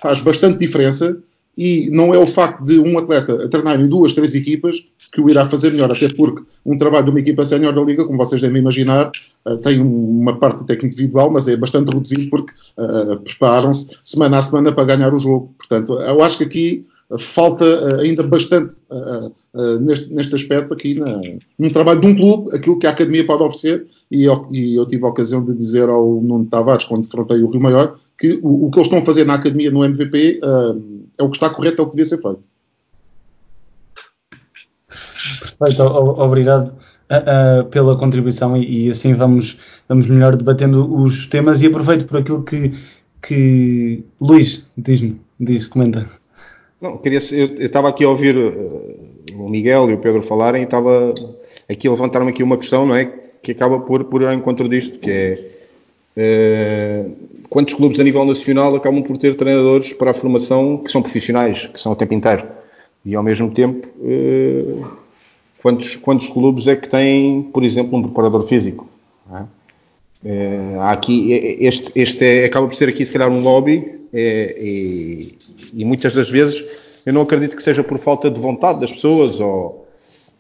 faz 0.01 0.21
bastante 0.21 0.59
diferença 0.59 1.19
e 1.57 1.91
não 1.91 2.15
é 2.15 2.19
o 2.19 2.27
facto 2.27 2.65
de 2.65 2.79
um 2.79 2.99
atleta 2.99 3.49
treinar 3.49 3.81
em 3.81 3.89
duas, 3.89 4.13
três 4.13 4.35
equipas 4.35 4.77
que 5.13 5.21
o 5.21 5.29
irá 5.29 5.45
fazer 5.45 5.73
melhor, 5.73 5.91
até 5.91 6.09
porque 6.09 6.43
um 6.65 6.77
trabalho 6.77 7.07
de 7.07 7.11
uma 7.11 7.21
equipa 7.21 7.45
sénior 7.45 7.75
da 7.75 7.83
Liga, 7.83 8.05
como 8.05 8.19
vocês 8.19 8.41
devem 8.41 8.61
imaginar, 8.61 9.11
uh, 9.45 9.57
tem 9.57 9.81
uma 9.81 10.39
parte 10.39 10.65
técnica 10.65 10.95
individual, 10.95 11.31
mas 11.31 11.49
é 11.49 11.57
bastante 11.57 11.93
reduzido 11.93 12.31
porque 12.31 12.53
uh, 12.79 13.19
preparam-se 13.21 13.97
semana 14.05 14.39
a 14.39 14.43
semana 14.43 14.73
para 14.73 14.85
ganhar 14.85 15.13
o 15.13 15.19
jogo. 15.19 15.55
Portanto, 15.59 15.95
eu 15.95 16.23
acho 16.23 16.39
que 16.39 16.45
aqui 16.45 16.87
falta 17.19 17.65
uh, 17.65 18.01
ainda 18.01 18.23
bastante 18.23 18.75
neste, 19.81 20.13
neste, 20.13 20.33
aspecto 20.33 20.73
aqui 20.73 20.97
num 21.59 21.71
trabalho 21.71 22.01
de 22.01 22.07
um 22.07 22.15
clube, 22.15 22.55
aquilo 22.55 22.79
que 22.79 22.87
a 22.87 22.91
Academia 22.91 23.27
pode 23.27 23.43
oferecer, 23.43 23.87
e 24.09 24.25
eu, 24.25 24.47
e 24.53 24.77
eu 24.77 24.87
tive 24.87 25.05
a 25.05 25.09
ocasião 25.09 25.45
de 25.45 25.57
dizer 25.57 25.89
ao 25.89 26.21
Nuno 26.21 26.47
Tavares, 26.47 26.85
quando 26.85 27.03
defrontei 27.03 27.43
o 27.43 27.51
Rio 27.51 27.61
Maior, 27.61 27.99
que 28.21 28.39
o, 28.43 28.67
o, 28.67 28.71
que 28.71 28.79
eles 28.79 28.87
estão 28.87 28.99
a 28.99 29.03
fazer 29.03 29.25
na 29.25 29.35
Academia 29.35 29.71
no 29.71 29.83
MVP 29.83 30.41
é 31.17 31.23
o 31.23 31.31
que 31.31 31.39
está 31.39 31.49
correto, 31.49 31.81
é 31.81 31.85
o 31.85 31.87
que 31.87 31.97
devia 31.97 32.05
ser 32.05 32.21
feito. 32.21 32.41
Perfeito, 35.41 35.83
obrigado 35.83 36.69
uh, 36.69 37.63
uh, 37.63 37.65
pela 37.71 37.97
contribuição 37.97 38.55
e, 38.57 38.87
e, 38.87 38.91
assim 38.91 39.15
vamos, 39.15 39.57
vamos 39.89 40.07
melhor 40.07 40.37
debatendo 40.37 40.93
os 41.03 41.27
temas 41.27 41.63
e 41.63 41.67
aproveito 41.67 42.07
por 42.07 42.19
aquilo 42.19 42.43
que, 42.43 42.75
que 43.23 44.05
Luís, 44.21 44.67
diz-me, 44.77 45.19
diz, 45.39 45.67
comenta. 45.67 46.07
Não, 46.79 46.99
queria, 46.99 47.21
eu 47.33 47.67
estava 47.67 47.89
aqui 47.89 48.05
a 48.05 48.09
ouvir 48.11 48.37
uh, 48.37 49.33
o 49.35 49.49
Miguel 49.49 49.89
e 49.91 49.95
o 49.95 49.99
Pedro 49.99 50.23
falarem 50.23 50.61
e 50.61 50.65
estava 50.65 51.15
aqui 51.71 51.89
a 51.89 51.91
levantar-me 51.91 52.31
aqui 52.31 52.43
uma 52.43 52.59
questão, 52.59 52.85
não 52.85 52.95
é? 52.95 53.07
Que 53.43 53.53
acaba 53.53 53.81
por, 53.81 54.05
por 54.05 54.21
ir 54.21 54.27
ao 54.27 54.35
encontro 54.35 54.69
disto, 54.69 54.99
que 54.99 55.11
é 55.11 55.51
Uh, 56.17 57.15
quantos 57.51 57.75
clubes 57.75 57.99
a 57.99 58.05
nível 58.05 58.25
nacional 58.25 58.75
acabam 58.77 59.03
por 59.03 59.19
ter 59.19 59.35
treinadores 59.35 59.93
para 59.93 60.13
a 60.13 60.15
formação 60.15 60.79
que 60.79 60.91
são 60.91 61.03
profissionais, 61.03 61.67
que 61.67 61.81
são 61.81 61.93
o 61.93 61.97
tempo 61.97 62.15
inteiro? 62.15 62.47
E 63.05 63.15
ao 63.15 63.23
mesmo 63.23 63.51
tempo, 63.51 63.89
uh, 63.99 64.87
quantos, 65.61 65.97
quantos 65.97 66.29
clubes 66.29 66.69
é 66.69 66.77
que 66.77 66.89
têm, 66.89 67.43
por 67.43 67.65
exemplo, 67.65 67.99
um 67.99 68.03
preparador 68.03 68.43
físico? 68.43 68.89
É? 69.33 69.43
Há 70.79 70.93
aqui, 70.93 71.33
este, 71.61 71.93
este 71.95 72.25
é, 72.25 72.45
acaba 72.45 72.69
por 72.69 72.77
ser 72.77 72.89
aqui 72.89 73.05
se 73.05 73.13
calhar 73.13 73.31
um 73.31 73.43
lobby 73.43 74.01
e, 74.13 75.35
e, 75.73 75.85
muitas 75.85 76.15
das 76.15 76.29
vezes 76.29 77.01
eu 77.07 77.13
não 77.13 77.23
acredito 77.23 77.57
que 77.57 77.63
seja 77.63 77.83
por 77.83 77.97
falta 77.97 78.31
de 78.31 78.39
vontade 78.39 78.81
das 78.81 78.93
pessoas 78.93 79.41
ou 79.41 79.89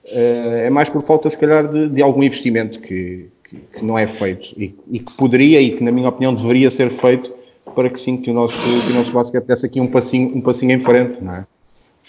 é 0.05 0.69
mais 0.69 0.90
por 0.90 1.00
falta 1.00 1.31
se 1.31 1.38
calhar 1.38 1.67
de, 1.67 1.88
de 1.88 2.02
algum 2.02 2.23
investimento 2.23 2.79
que, 2.79 3.31
que, 3.50 3.57
que 3.78 3.85
não 3.85 3.99
é 3.99 4.07
feito 4.07 4.54
e, 4.57 4.75
e, 4.88 5.00
que 5.00 5.12
poderia 5.14 5.61
e 5.61 5.73
que 5.76 5.83
na 5.83 5.90
minha 5.90 6.09
opinião 6.09 6.33
deveria 6.33 6.71
ser 6.71 6.88
feito 6.88 7.33
para 7.75 7.90
que 7.90 7.99
sim 7.99 8.16
que 8.16 8.30
o 8.30 8.35
nosso, 8.35 8.57
que 8.57 8.92
o 8.92 8.95
nosso 8.95 9.12
basquete 9.12 9.45
desse 9.45 9.66
aqui 9.66 9.80
um 9.80 9.88
passinho, 9.88 10.37
um 10.37 10.40
passinho 10.40 10.73
em 10.73 10.80
frente, 10.80 11.23
não 11.23 11.35
é? 11.35 11.45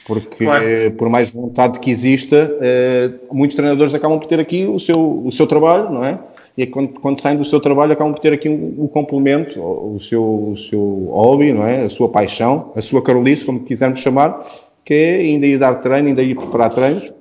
porque 0.05 0.45
claro. 0.45 0.67
eh, 0.67 0.89
por 0.89 1.09
mais 1.09 1.29
vontade 1.29 1.79
que 1.79 1.91
exista, 1.91 2.57
eh, 2.59 3.11
muitos 3.31 3.55
treinadores 3.55 3.93
acabam 3.93 4.19
por 4.19 4.27
ter 4.27 4.39
aqui 4.39 4.65
o 4.65 4.79
seu, 4.79 5.21
o 5.25 5.31
seu 5.31 5.45
trabalho, 5.45 5.91
não 5.91 6.03
é? 6.03 6.19
E 6.57 6.65
quando, 6.65 6.99
quando 6.99 7.21
saem 7.21 7.37
do 7.37 7.45
seu 7.45 7.59
trabalho 7.59 7.93
acabam 7.93 8.13
por 8.13 8.19
ter 8.19 8.33
aqui 8.33 8.49
um, 8.49 8.83
um 8.83 8.87
complemento, 8.87 9.59
o, 9.59 9.95
o, 9.95 9.99
seu, 9.99 10.23
o 10.23 10.57
seu 10.57 11.07
hobby, 11.11 11.53
não 11.53 11.65
é? 11.65 11.83
A 11.83 11.89
sua 11.89 12.09
paixão, 12.09 12.71
a 12.75 12.81
sua 12.81 13.01
carolice, 13.01 13.45
como 13.45 13.59
quisermos 13.59 13.99
chamar, 13.99 14.43
que 14.83 14.93
é 14.93 15.15
ainda 15.17 15.45
ir 15.45 15.59
dar 15.59 15.75
treino, 15.75 16.07
ainda 16.07 16.23
ir 16.23 16.35
preparar 16.35 16.73
treinos, 16.73 17.11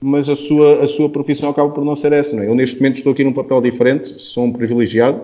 mas 0.00 0.28
a 0.28 0.36
sua, 0.36 0.84
a 0.84 0.88
sua 0.88 1.08
profissão 1.08 1.50
acaba 1.50 1.70
por 1.70 1.84
não 1.84 1.96
ser 1.96 2.12
essa, 2.12 2.36
não 2.36 2.42
é? 2.42 2.48
Eu 2.48 2.54
neste 2.54 2.76
momento 2.76 2.96
estou 2.96 3.12
aqui 3.12 3.24
num 3.24 3.32
papel 3.32 3.60
diferente, 3.60 4.20
sou 4.20 4.44
um 4.44 4.52
privilegiado, 4.52 5.20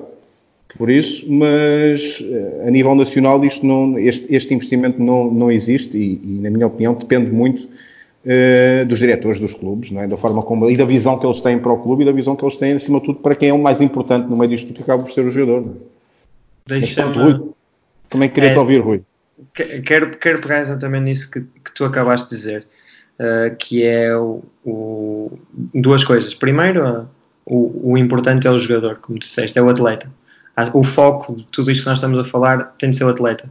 por 0.77 0.91
isso, 0.91 1.31
mas 1.31 2.23
eh, 2.29 2.65
a 2.67 2.71
nível 2.71 2.95
nacional 2.95 3.45
isto 3.45 3.65
não, 3.65 3.97
este, 3.99 4.35
este 4.35 4.53
investimento 4.55 5.01
não, 5.01 5.31
não 5.31 5.51
existe 5.51 5.97
e, 5.97 6.21
e, 6.23 6.41
na 6.41 6.51
minha 6.51 6.67
opinião, 6.67 6.95
depende 6.95 7.31
muito 7.31 7.69
uh, 8.25 8.85
dos 8.87 8.99
diretores 8.99 9.39
dos 9.39 9.53
clubes, 9.53 9.93
não 9.93 10.03
é? 10.03 10.09
da 10.09 10.17
forma 10.17 10.43
como, 10.43 10.69
e 10.69 10.77
da 10.77 10.85
visão 10.85 11.19
que 11.19 11.27
eles 11.27 11.41
têm 11.41 11.59
para 11.61 11.73
o 11.73 11.79
clube 11.79 12.03
e 12.03 12.07
da 12.07 12.13
visão 12.13 12.35
que 12.35 12.45
eles 12.45 12.57
têm, 12.57 12.73
acima 12.73 12.99
de 12.99 13.07
tudo, 13.07 13.21
para 13.21 13.37
quem 13.37 13.51
é 13.51 13.53
o 13.53 13.59
mais 13.59 13.81
importante 13.81 14.29
no 14.29 14.37
meio 14.37 14.51
disto 14.51 14.67
tudo, 14.67 14.77
que 14.77 14.83
acaba 14.83 15.05
por 15.05 15.13
ser 15.13 15.25
o 15.25 15.31
jogador. 15.31 15.77
É? 16.69 16.75
Mas, 16.81 16.93
pronto, 16.93 17.21
Rui, 17.21 17.51
também 18.09 18.29
queria 18.29 18.51
é, 18.51 18.53
te 18.53 18.59
ouvir, 18.59 18.79
Rui. 18.79 19.03
Quero, 19.55 20.17
quero 20.17 20.41
pegar 20.41 20.61
exatamente 20.61 21.05
nisso 21.05 21.31
que, 21.31 21.41
que 21.41 21.73
tu 21.73 21.85
acabaste 21.85 22.31
de 22.31 22.37
dizer, 22.37 22.67
uh, 23.19 23.55
que 23.57 23.85
é 23.85 24.17
o, 24.17 24.43
o, 24.65 25.39
duas 25.75 26.05
coisas. 26.05 26.35
Primeiro, 26.35 27.09
o, 27.45 27.93
o 27.93 27.99
importante 27.99 28.47
é 28.47 28.51
o 28.51 28.59
jogador, 28.59 28.97
como 28.97 29.19
disseste, 29.19 29.59
é 29.59 29.63
o 29.63 29.69
atleta 29.69 30.09
o 30.73 30.85
foco 30.85 31.35
de 31.35 31.47
tudo 31.49 31.71
isto 31.71 31.83
que 31.83 31.89
nós 31.89 31.99
estamos 31.99 32.19
a 32.19 32.25
falar 32.25 32.75
tem 32.79 32.91
de 32.91 32.97
ser 32.97 33.05
o 33.05 33.09
atleta. 33.09 33.49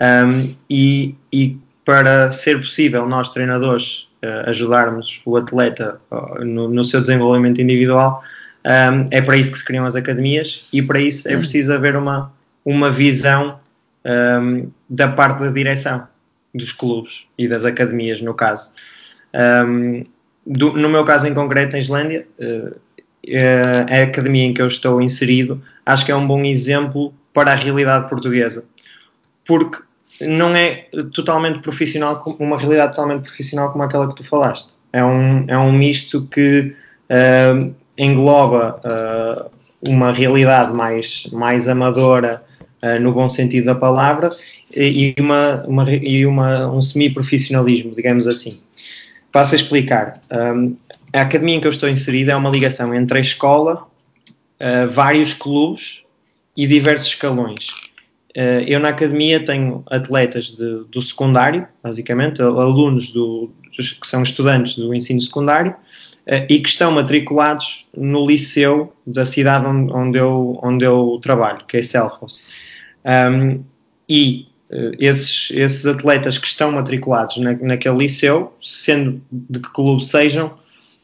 Um, 0.00 0.54
e, 0.68 1.14
e, 1.32 1.56
para 1.84 2.30
ser 2.30 2.58
possível 2.58 3.08
nós, 3.08 3.30
treinadores, 3.30 4.08
uh, 4.22 4.48
ajudarmos 4.48 5.20
o 5.24 5.36
atleta 5.36 6.00
no, 6.40 6.68
no, 6.68 6.84
seu 6.84 7.00
desenvolvimento 7.00 7.60
individual, 7.60 8.22
um, 8.64 9.06
é 9.10 9.20
para 9.20 9.36
isso 9.36 9.52
que 9.52 9.58
se 9.58 9.64
criam 9.64 9.84
as 9.84 9.96
academias 9.96 10.66
e 10.72 10.80
para 10.80 11.00
isso 11.00 11.28
é 11.28 11.36
preciso 11.36 11.72
haver 11.72 11.96
uma, 11.96 12.32
uma 12.64 12.90
visão 12.90 13.58
um, 14.04 14.70
da 14.88 15.08
parte 15.08 15.40
da 15.40 15.50
direção 15.50 16.06
dos 16.54 16.70
clubes 16.70 17.24
e 17.36 17.48
das 17.48 17.64
academias, 17.64 18.20
no 18.20 18.34
caso. 18.34 18.72
Do, 20.44 20.72
no 20.72 20.88
meu 20.88 21.04
caso 21.04 21.26
em 21.26 21.34
concreto, 21.34 21.76
em 21.76 21.80
Islândia, 21.80 22.26
uh, 22.38 22.74
a 23.88 24.02
academia 24.02 24.44
em 24.44 24.52
que 24.52 24.60
eu 24.60 24.66
estou 24.66 25.00
inserido, 25.00 25.62
acho 25.86 26.04
que 26.04 26.10
é 26.10 26.16
um 26.16 26.26
bom 26.26 26.42
exemplo 26.44 27.14
para 27.32 27.52
a 27.52 27.54
realidade 27.54 28.08
portuguesa. 28.08 28.64
Porque 29.46 29.78
não 30.20 30.54
é 30.54 30.86
totalmente 31.14 31.60
profissional, 31.60 32.22
uma 32.38 32.58
realidade 32.58 32.94
totalmente 32.94 33.22
profissional 33.22 33.70
como 33.72 33.84
aquela 33.84 34.08
que 34.08 34.16
tu 34.16 34.24
falaste. 34.24 34.74
É 34.92 35.04
um, 35.04 35.44
é 35.48 35.58
um 35.58 35.72
misto 35.72 36.26
que 36.30 36.74
uh, 37.10 37.74
engloba 37.96 38.80
uh, 38.84 39.50
uma 39.88 40.12
realidade 40.12 40.72
mais, 40.74 41.26
mais 41.32 41.68
amadora, 41.68 42.42
uh, 42.82 43.00
no 43.00 43.12
bom 43.12 43.28
sentido 43.28 43.66
da 43.66 43.74
palavra, 43.74 44.30
e, 44.74 45.14
uma, 45.18 45.64
uma, 45.66 45.90
e 45.90 46.26
uma, 46.26 46.70
um 46.70 46.82
semi-profissionalismo, 46.82 47.94
digamos 47.94 48.26
assim. 48.26 48.60
Passo 49.32 49.54
a 49.54 49.56
explicar. 49.56 50.20
Um, 50.30 50.76
a 51.12 51.22
academia 51.22 51.56
em 51.56 51.60
que 51.60 51.66
eu 51.66 51.70
estou 51.70 51.88
inserido 51.88 52.30
é 52.30 52.36
uma 52.36 52.50
ligação 52.50 52.94
entre 52.94 53.18
a 53.18 53.20
escola, 53.20 53.86
uh, 54.60 54.92
vários 54.92 55.32
clubes 55.32 56.02
e 56.56 56.66
diversos 56.66 57.08
escalões. 57.08 57.68
Uh, 58.36 58.60
eu 58.66 58.78
na 58.78 58.90
academia 58.90 59.44
tenho 59.44 59.82
atletas 59.90 60.54
de, 60.54 60.84
do 60.90 61.00
secundário, 61.00 61.66
basicamente, 61.82 62.40
alunos 62.42 63.10
do, 63.10 63.50
que 63.76 64.06
são 64.06 64.22
estudantes 64.22 64.76
do 64.76 64.94
ensino 64.94 65.20
secundário 65.20 65.72
uh, 65.72 66.46
e 66.48 66.60
que 66.60 66.68
estão 66.68 66.92
matriculados 66.92 67.86
no 67.96 68.26
liceu 68.26 68.94
da 69.06 69.24
cidade 69.24 69.66
onde, 69.66 69.92
onde, 69.92 70.18
eu, 70.18 70.60
onde 70.62 70.84
eu 70.84 71.18
trabalho, 71.22 71.64
que 71.66 71.78
é 71.78 71.82
Selfos. 71.82 72.42
Um, 73.04 73.62
e 74.08 74.46
esses, 74.98 75.50
esses 75.50 75.86
atletas 75.86 76.38
que 76.38 76.46
estão 76.46 76.72
matriculados 76.72 77.36
na, 77.38 77.52
naquele 77.52 77.98
liceu, 77.98 78.54
sendo 78.60 79.20
de 79.30 79.60
que 79.60 79.72
clube 79.72 80.04
sejam, 80.04 80.52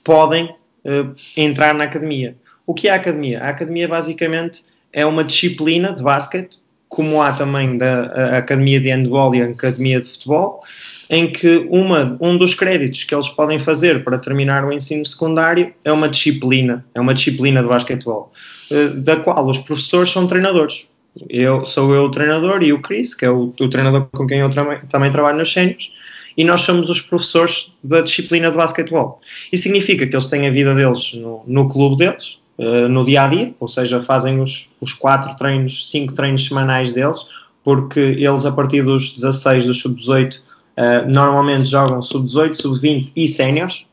podem 0.02 0.46
uh, 0.46 1.14
entrar 1.36 1.74
na 1.74 1.84
academia. 1.84 2.34
O 2.66 2.72
que 2.74 2.88
é 2.88 2.92
a 2.92 2.96
academia? 2.96 3.42
A 3.42 3.48
academia 3.50 3.86
basicamente 3.86 4.62
é 4.92 5.04
uma 5.04 5.22
disciplina 5.22 5.92
de 5.92 6.02
basquete, 6.02 6.58
como 6.88 7.20
há 7.20 7.32
também 7.34 7.76
da 7.76 8.38
academia 8.38 8.80
de 8.80 8.88
handball 8.88 9.34
e 9.34 9.42
a 9.42 9.46
academia 9.46 10.00
de 10.00 10.08
futebol, 10.08 10.62
em 11.10 11.30
que 11.30 11.66
uma, 11.70 12.16
um 12.20 12.36
dos 12.36 12.54
créditos 12.54 13.04
que 13.04 13.14
eles 13.14 13.28
podem 13.28 13.58
fazer 13.58 14.02
para 14.02 14.18
terminar 14.18 14.64
o 14.64 14.72
ensino 14.72 15.04
secundário 15.04 15.72
é 15.84 15.92
uma 15.92 16.08
disciplina, 16.08 16.84
é 16.94 17.00
uma 17.00 17.12
disciplina 17.12 17.62
de 17.62 17.68
basquetebol, 17.68 18.32
uh, 18.70 18.90
da 19.00 19.16
qual 19.16 19.46
os 19.46 19.58
professores 19.58 20.10
são 20.10 20.26
treinadores. 20.26 20.88
Eu 21.28 21.64
sou 21.64 21.94
eu 21.94 22.04
o 22.04 22.10
treinador 22.10 22.62
e 22.62 22.72
o 22.72 22.80
Chris, 22.80 23.14
que 23.14 23.24
é 23.24 23.30
o, 23.30 23.52
o 23.58 23.68
treinador 23.68 24.08
com 24.12 24.26
quem 24.26 24.40
eu 24.40 24.50
também, 24.50 24.78
também 24.88 25.10
trabalho 25.10 25.38
nos 25.38 25.52
sénios, 25.52 25.92
e 26.36 26.44
nós 26.44 26.62
somos 26.62 26.88
os 26.88 27.00
professores 27.00 27.72
da 27.82 28.00
disciplina 28.00 28.50
de 28.50 28.56
basquetebol. 28.56 29.20
Isso 29.52 29.64
significa 29.64 30.06
que 30.06 30.14
eles 30.14 30.28
têm 30.28 30.46
a 30.46 30.50
vida 30.50 30.74
deles 30.74 31.12
no, 31.14 31.42
no 31.46 31.68
clube 31.68 31.96
deles, 31.96 32.38
uh, 32.58 32.88
no 32.88 33.04
dia 33.04 33.24
a 33.24 33.28
dia, 33.28 33.54
ou 33.58 33.66
seja, 33.66 34.02
fazem 34.02 34.40
os, 34.40 34.70
os 34.80 34.92
quatro 34.92 35.36
treinos, 35.36 35.90
cinco 35.90 36.14
treinos 36.14 36.46
semanais 36.46 36.92
deles, 36.92 37.26
porque 37.64 37.98
eles 37.98 38.46
a 38.46 38.52
partir 38.52 38.82
dos 38.82 39.12
16, 39.14 39.66
dos 39.66 39.80
sub-18, 39.80 40.36
uh, 40.36 41.10
normalmente 41.10 41.68
jogam 41.68 42.00
sub-18, 42.00 42.54
sub-20 42.54 43.12
e 43.16 43.26
séniores. 43.26 43.84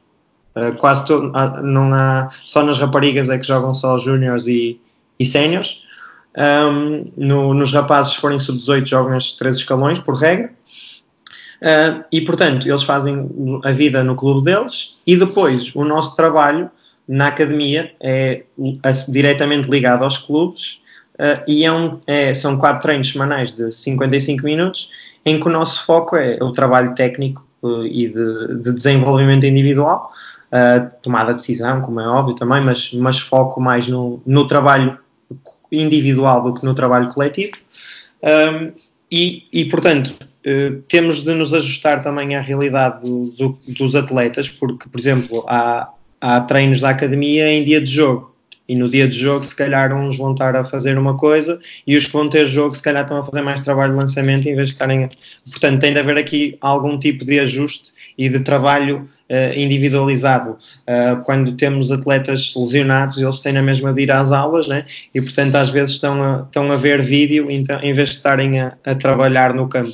Uh, 0.55 0.73
quase 0.77 1.05
todo, 1.05 1.33
não 1.63 1.91
há, 1.93 2.31
só 2.45 2.63
nas 2.63 2.77
raparigas 2.77 3.29
é 3.29 3.37
que 3.37 3.47
jogam 3.47 3.73
só 3.73 3.97
júniores 3.97 4.45
e, 4.47 4.79
e 5.19 5.25
séniores. 5.25 5.81
Um, 6.37 7.11
no, 7.15 7.53
nos 7.53 7.71
rapazes, 7.73 8.13
se 8.13 8.19
forem 8.19 8.37
sub-18, 8.37 8.85
jogam 8.85 9.15
estes 9.15 9.37
três 9.37 9.57
escalões, 9.57 9.99
por 9.99 10.15
regra. 10.15 10.51
Uh, 11.61 12.03
e, 12.11 12.21
portanto, 12.21 12.67
eles 12.67 12.83
fazem 12.83 13.29
a 13.63 13.71
vida 13.71 14.03
no 14.03 14.15
clube 14.15 14.43
deles. 14.43 14.95
E 15.07 15.15
depois 15.15 15.73
o 15.75 15.83
nosso 15.85 16.15
trabalho 16.15 16.69
na 17.07 17.27
academia 17.27 17.91
é, 18.01 18.43
diretamente 19.07 19.69
ligado 19.69 20.03
aos 20.03 20.17
clubes. 20.17 20.81
Uh, 21.13 21.41
e 21.47 21.63
é 21.63 21.71
um, 21.71 21.99
é, 22.05 22.33
são 22.33 22.57
quatro 22.57 22.81
treinos 22.81 23.09
semanais 23.09 23.53
de 23.53 23.71
55 23.71 24.43
minutos 24.43 24.91
em 25.25 25.39
que 25.39 25.47
o 25.47 25.51
nosso 25.51 25.85
foco 25.85 26.17
é 26.17 26.37
o 26.41 26.51
trabalho 26.51 26.93
técnico 26.93 27.45
uh, 27.63 27.85
e 27.85 28.09
de, 28.09 28.61
de, 28.61 28.73
desenvolvimento 28.73 29.45
individual, 29.45 30.11
tomada 31.01 31.33
de 31.33 31.39
decisão, 31.39 31.81
como 31.81 31.99
é 31.99 32.07
óbvio 32.07 32.35
também, 32.35 32.61
mas, 32.61 32.93
mas 32.93 33.19
foco 33.19 33.59
mais 33.59 33.89
no, 33.89 34.21
no 34.25 34.47
trabalho 34.47 34.97
individual 35.79 36.41
do 36.43 36.53
que 36.53 36.65
no 36.65 36.73
trabalho 36.73 37.13
coletivo. 37.13 37.53
Um, 38.23 38.71
e, 39.11 39.43
e, 39.51 39.65
portanto, 39.65 40.15
uh, 40.45 40.81
temos 40.87 41.23
de 41.23 41.33
nos 41.33 41.53
ajustar 41.53 42.01
também 42.01 42.35
à 42.35 42.41
realidade 42.41 43.03
do, 43.03 43.29
do, 43.29 43.59
dos 43.77 43.95
atletas, 43.95 44.49
porque, 44.49 44.89
por 44.89 44.99
exemplo, 44.99 45.45
há, 45.47 45.89
há 46.19 46.41
treinos 46.41 46.81
da 46.81 46.89
academia 46.89 47.47
em 47.49 47.63
dia 47.63 47.79
de 47.79 47.91
jogo. 47.91 48.35
E 48.67 48.75
no 48.75 48.89
dia 48.89 49.07
de 49.07 49.15
jogo, 49.15 49.43
se 49.43 49.55
calhar, 49.55 49.95
uns 49.95 50.17
vão 50.17 50.31
estar 50.31 50.55
a 50.55 50.63
fazer 50.63 50.97
uma 50.97 51.15
coisa 51.15 51.59
e 51.85 51.95
os 51.95 52.07
que 52.07 52.13
vão 52.13 52.27
ter 52.27 52.47
jogo, 52.47 52.73
se 52.73 52.81
calhar, 52.81 53.03
estão 53.03 53.17
a 53.17 53.23
fazer 53.23 53.43
mais 53.43 53.61
trabalho 53.61 53.91
de 53.91 53.99
lançamento 53.99 54.49
em 54.49 54.55
vez 54.55 54.69
de 54.69 54.73
estarem. 54.73 55.07
Portanto, 55.51 55.81
tem 55.81 55.93
de 55.93 55.99
haver 55.99 56.17
aqui 56.17 56.57
algum 56.59 56.97
tipo 56.97 57.23
de 57.23 57.39
ajuste 57.39 57.93
e 58.17 58.27
de 58.27 58.39
trabalho 58.39 59.07
individualizado. 59.55 60.57
Uh, 60.87 61.23
quando 61.23 61.53
temos 61.53 61.91
atletas 61.91 62.53
lesionados, 62.55 63.17
eles 63.17 63.39
têm 63.39 63.53
na 63.53 63.61
mesma 63.61 63.93
de 63.93 64.03
ir 64.03 64.11
às 64.11 64.31
aulas, 64.31 64.67
né? 64.67 64.85
e 65.13 65.21
portanto 65.21 65.55
às 65.55 65.69
vezes 65.69 65.95
estão 65.95 66.23
a, 66.23 66.43
estão 66.43 66.71
a 66.71 66.75
ver 66.75 67.01
vídeo 67.01 67.49
então, 67.49 67.79
em 67.81 67.93
vez 67.93 68.09
de 68.09 68.15
estarem 68.17 68.59
a, 68.59 68.77
a 68.85 68.95
trabalhar 68.95 69.53
no 69.53 69.67
campo. 69.67 69.91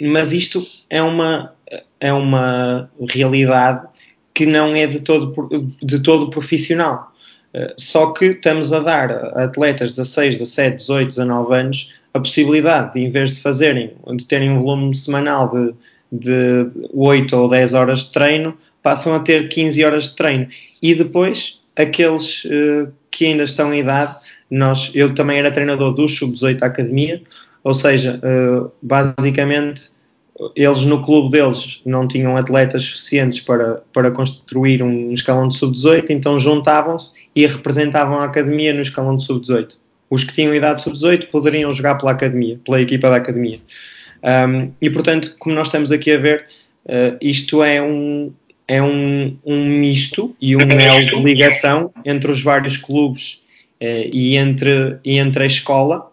Mas 0.00 0.32
isto 0.32 0.66
é 0.90 1.00
uma, 1.00 1.52
é 2.00 2.12
uma 2.12 2.90
realidade 3.08 3.86
que 4.34 4.46
não 4.46 4.74
é 4.74 4.86
de 4.86 5.00
todo, 5.00 5.74
de 5.82 6.00
todo 6.00 6.30
profissional. 6.30 7.12
Uh, 7.54 7.72
só 7.76 8.12
que 8.12 8.26
estamos 8.26 8.72
a 8.72 8.80
dar 8.80 9.10
a 9.10 9.44
atletas 9.44 9.90
de 9.90 9.96
16, 9.96 10.38
17, 10.38 10.76
18, 10.76 11.08
19 11.08 11.54
anos 11.54 11.94
a 12.14 12.20
possibilidade 12.20 12.92
de, 12.92 13.00
em 13.00 13.10
vez 13.10 13.36
de 13.36 13.42
fazerem, 13.42 13.92
de 14.16 14.26
terem 14.26 14.50
um 14.50 14.60
volume 14.60 14.94
semanal 14.94 15.50
de 15.50 15.74
de 16.10 16.66
8 16.92 17.36
ou 17.36 17.48
10 17.48 17.74
horas 17.74 18.00
de 18.00 18.12
treino 18.12 18.56
passam 18.82 19.14
a 19.14 19.20
ter 19.20 19.48
15 19.48 19.84
horas 19.84 20.04
de 20.04 20.16
treino. 20.16 20.48
E 20.80 20.94
depois, 20.94 21.62
aqueles 21.76 22.44
uh, 22.44 22.92
que 23.10 23.26
ainda 23.26 23.42
estão 23.42 23.72
em 23.72 23.80
idade, 23.80 24.16
nós, 24.50 24.90
eu 24.94 25.14
também 25.14 25.38
era 25.38 25.50
treinador 25.50 25.92
do 25.92 26.08
Sub-18 26.08 26.62
Academia, 26.62 27.22
ou 27.62 27.74
seja, 27.74 28.18
uh, 28.18 28.70
basicamente 28.80 29.90
eles 30.54 30.82
no 30.82 31.02
clube 31.02 31.30
deles 31.30 31.80
não 31.84 32.06
tinham 32.06 32.36
atletas 32.36 32.84
suficientes 32.84 33.40
para, 33.40 33.82
para 33.92 34.10
construir 34.10 34.82
um 34.82 35.10
escalão 35.10 35.48
de 35.48 35.56
sub-18, 35.56 36.06
então 36.10 36.38
juntavam-se 36.38 37.12
e 37.34 37.44
representavam 37.46 38.18
a 38.18 38.24
academia 38.24 38.72
no 38.72 38.80
escalão 38.80 39.16
de 39.16 39.24
sub-18. 39.24 39.70
Os 40.08 40.24
que 40.24 40.32
tinham 40.32 40.54
idade 40.54 40.80
sub-18 40.82 41.28
poderiam 41.30 41.70
jogar 41.70 41.96
pela 41.96 42.12
academia, 42.12 42.58
pela 42.64 42.80
equipa 42.80 43.10
da 43.10 43.16
academia. 43.16 43.60
Um, 44.22 44.72
e 44.80 44.90
portanto, 44.90 45.34
como 45.38 45.54
nós 45.54 45.68
estamos 45.68 45.92
aqui 45.92 46.12
a 46.12 46.18
ver, 46.18 46.46
uh, 46.86 47.16
isto 47.20 47.62
é 47.62 47.80
um, 47.80 48.32
é 48.66 48.82
um, 48.82 49.36
um 49.44 49.64
misto 49.64 50.34
e 50.40 50.56
um 50.56 50.66
mel 50.66 51.04
de 51.04 51.22
ligação 51.22 51.92
entre 52.04 52.30
os 52.30 52.42
vários 52.42 52.76
clubes 52.76 53.42
uh, 53.80 54.08
e, 54.12 54.36
entre, 54.36 54.98
e 55.04 55.18
entre 55.18 55.44
a 55.44 55.46
escola, 55.46 56.10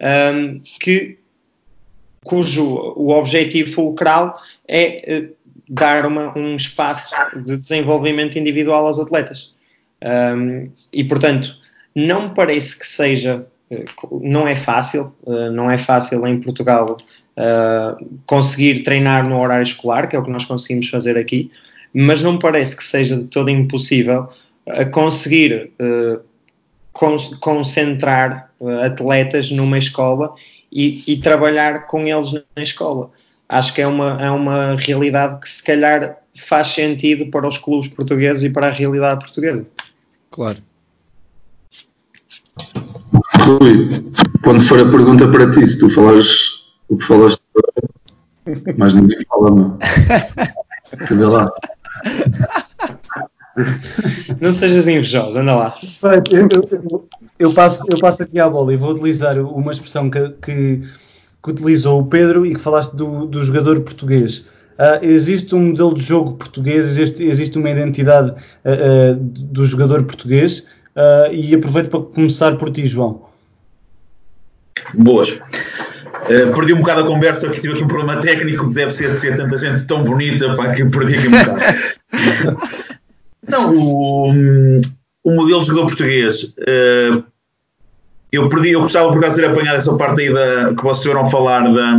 um, 0.00 0.60
que, 0.80 1.18
cujo 2.22 2.64
o 2.64 3.10
objetivo 3.10 3.72
fulcral 3.72 4.40
é 4.66 5.20
uh, 5.20 5.36
dar 5.68 6.06
uma, 6.06 6.36
um 6.38 6.56
espaço 6.56 7.14
de 7.44 7.56
desenvolvimento 7.58 8.38
individual 8.38 8.86
aos 8.86 8.98
atletas. 8.98 9.54
Um, 10.00 10.70
e 10.92 11.02
portanto, 11.02 11.56
não 11.94 12.28
me 12.28 12.34
parece 12.34 12.78
que 12.78 12.86
seja, 12.86 13.44
não 14.22 14.46
é 14.46 14.54
fácil, 14.54 15.12
não 15.26 15.68
é 15.68 15.76
fácil 15.78 16.26
em 16.26 16.40
Portugal 16.40 16.96
uh, 17.38 18.20
conseguir 18.26 18.82
treinar 18.82 19.26
no 19.26 19.40
horário 19.40 19.62
escolar, 19.62 20.08
que 20.08 20.16
é 20.16 20.18
o 20.18 20.24
que 20.24 20.30
nós 20.30 20.44
conseguimos 20.44 20.88
fazer 20.88 21.16
aqui, 21.16 21.50
mas 21.94 22.22
não 22.22 22.34
me 22.34 22.38
parece 22.38 22.76
que 22.76 22.84
seja 22.84 23.16
de 23.16 23.24
todo 23.24 23.48
impossível 23.48 24.28
uh, 24.66 24.90
conseguir 24.90 25.70
uh, 25.80 26.20
con 26.92 27.16
concentrar 27.40 28.50
atletas 28.84 29.52
numa 29.52 29.78
escola 29.78 30.34
e, 30.70 31.04
e, 31.06 31.20
trabalhar 31.20 31.86
com 31.86 32.00
eles 32.06 32.32
na 32.32 32.62
escola. 32.62 33.10
Acho 33.48 33.72
que 33.72 33.80
é 33.80 33.86
uma, 33.86 34.20
é 34.20 34.28
uma 34.30 34.74
realidade 34.74 35.40
que 35.40 35.48
se 35.48 35.62
calhar 35.62 36.16
faz 36.36 36.68
sentido 36.68 37.30
para 37.30 37.46
os 37.46 37.56
clubes 37.56 37.88
portugueses 37.88 38.42
e 38.42 38.50
para 38.50 38.66
a 38.66 38.72
realidade 38.72 39.20
portuguesa. 39.20 39.64
Claro. 40.32 40.58
Rui, 43.42 44.04
quando 44.42 44.60
for 44.62 44.80
a 44.80 44.90
pergunta 44.90 45.28
para 45.28 45.50
ti, 45.52 45.66
se 45.66 45.78
tu 45.78 45.88
falares 45.88 46.47
o 46.88 46.96
que 46.96 47.04
falaste 47.04 47.42
mas 48.76 48.94
ninguém 48.94 49.18
fala, 49.28 49.50
não. 49.50 49.78
Cadê 51.06 51.24
lá? 51.26 51.52
Não 54.40 54.52
sejas 54.52 54.86
invejoso, 54.86 55.38
anda 55.38 55.54
lá. 55.54 55.74
Eu, 56.30 56.48
eu, 56.50 57.08
eu, 57.38 57.54
passo, 57.54 57.84
eu 57.88 57.98
passo 57.98 58.22
aqui 58.22 58.38
à 58.38 58.48
bola 58.48 58.72
e 58.72 58.76
vou 58.76 58.92
utilizar 58.92 59.38
uma 59.38 59.72
expressão 59.72 60.08
que, 60.08 60.30
que, 60.42 60.82
que 61.42 61.50
utilizou 61.50 62.00
o 62.00 62.06
Pedro 62.06 62.46
e 62.46 62.54
que 62.54 62.60
falaste 62.60 62.94
do, 62.94 63.26
do 63.26 63.42
jogador 63.44 63.80
português. 63.80 64.44
Uh, 64.78 65.02
existe 65.02 65.54
um 65.56 65.70
modelo 65.70 65.92
de 65.92 66.02
jogo 66.02 66.34
português, 66.34 66.86
existe, 66.86 67.24
existe 67.24 67.58
uma 67.58 67.68
identidade 67.68 68.30
uh, 68.30 68.34
uh, 68.34 69.14
do 69.16 69.64
jogador 69.64 70.04
português 70.04 70.64
e 71.30 71.54
aproveito 71.54 71.90
para 71.90 72.00
começar 72.00 72.58
por 72.58 72.70
ti, 72.70 72.84
João. 72.88 73.22
Boas. 74.94 75.38
Uh, 76.28 76.54
perdi 76.54 76.74
um 76.74 76.78
bocado 76.78 77.00
a 77.00 77.06
conversa 77.06 77.46
porque 77.46 77.60
tive 77.60 77.74
aqui 77.74 77.84
um 77.84 77.88
problema 77.88 78.20
técnico 78.20 78.68
que 78.68 78.74
deve 78.74 78.90
ser 78.90 79.12
de 79.12 79.18
ser 79.18 79.34
tanta 79.34 79.56
gente 79.56 79.86
tão 79.86 80.04
bonita 80.04 80.54
para 80.54 80.72
que 80.72 80.84
perdi 80.84 81.14
aqui 81.14 81.28
um 81.28 81.30
bocado. 81.30 81.60
Não, 83.48 83.74
o, 83.74 84.30
o 85.24 85.34
modelo 85.34 85.60
de 85.60 85.66
jogador 85.66 85.86
português. 85.86 86.54
Uh, 86.58 87.24
eu 88.30 88.46
perdi, 88.50 88.72
eu 88.72 88.82
gostava 88.82 89.08
por 89.08 89.18
acaso 89.18 89.36
de 89.36 89.42
ter 89.42 89.50
apanhado 89.50 89.78
essa 89.78 89.96
parte 89.96 90.20
aí 90.20 90.32
da, 90.32 90.74
que 90.74 90.82
vocês 90.82 91.06
foram 91.06 91.24
falar 91.24 91.72
da, 91.72 91.98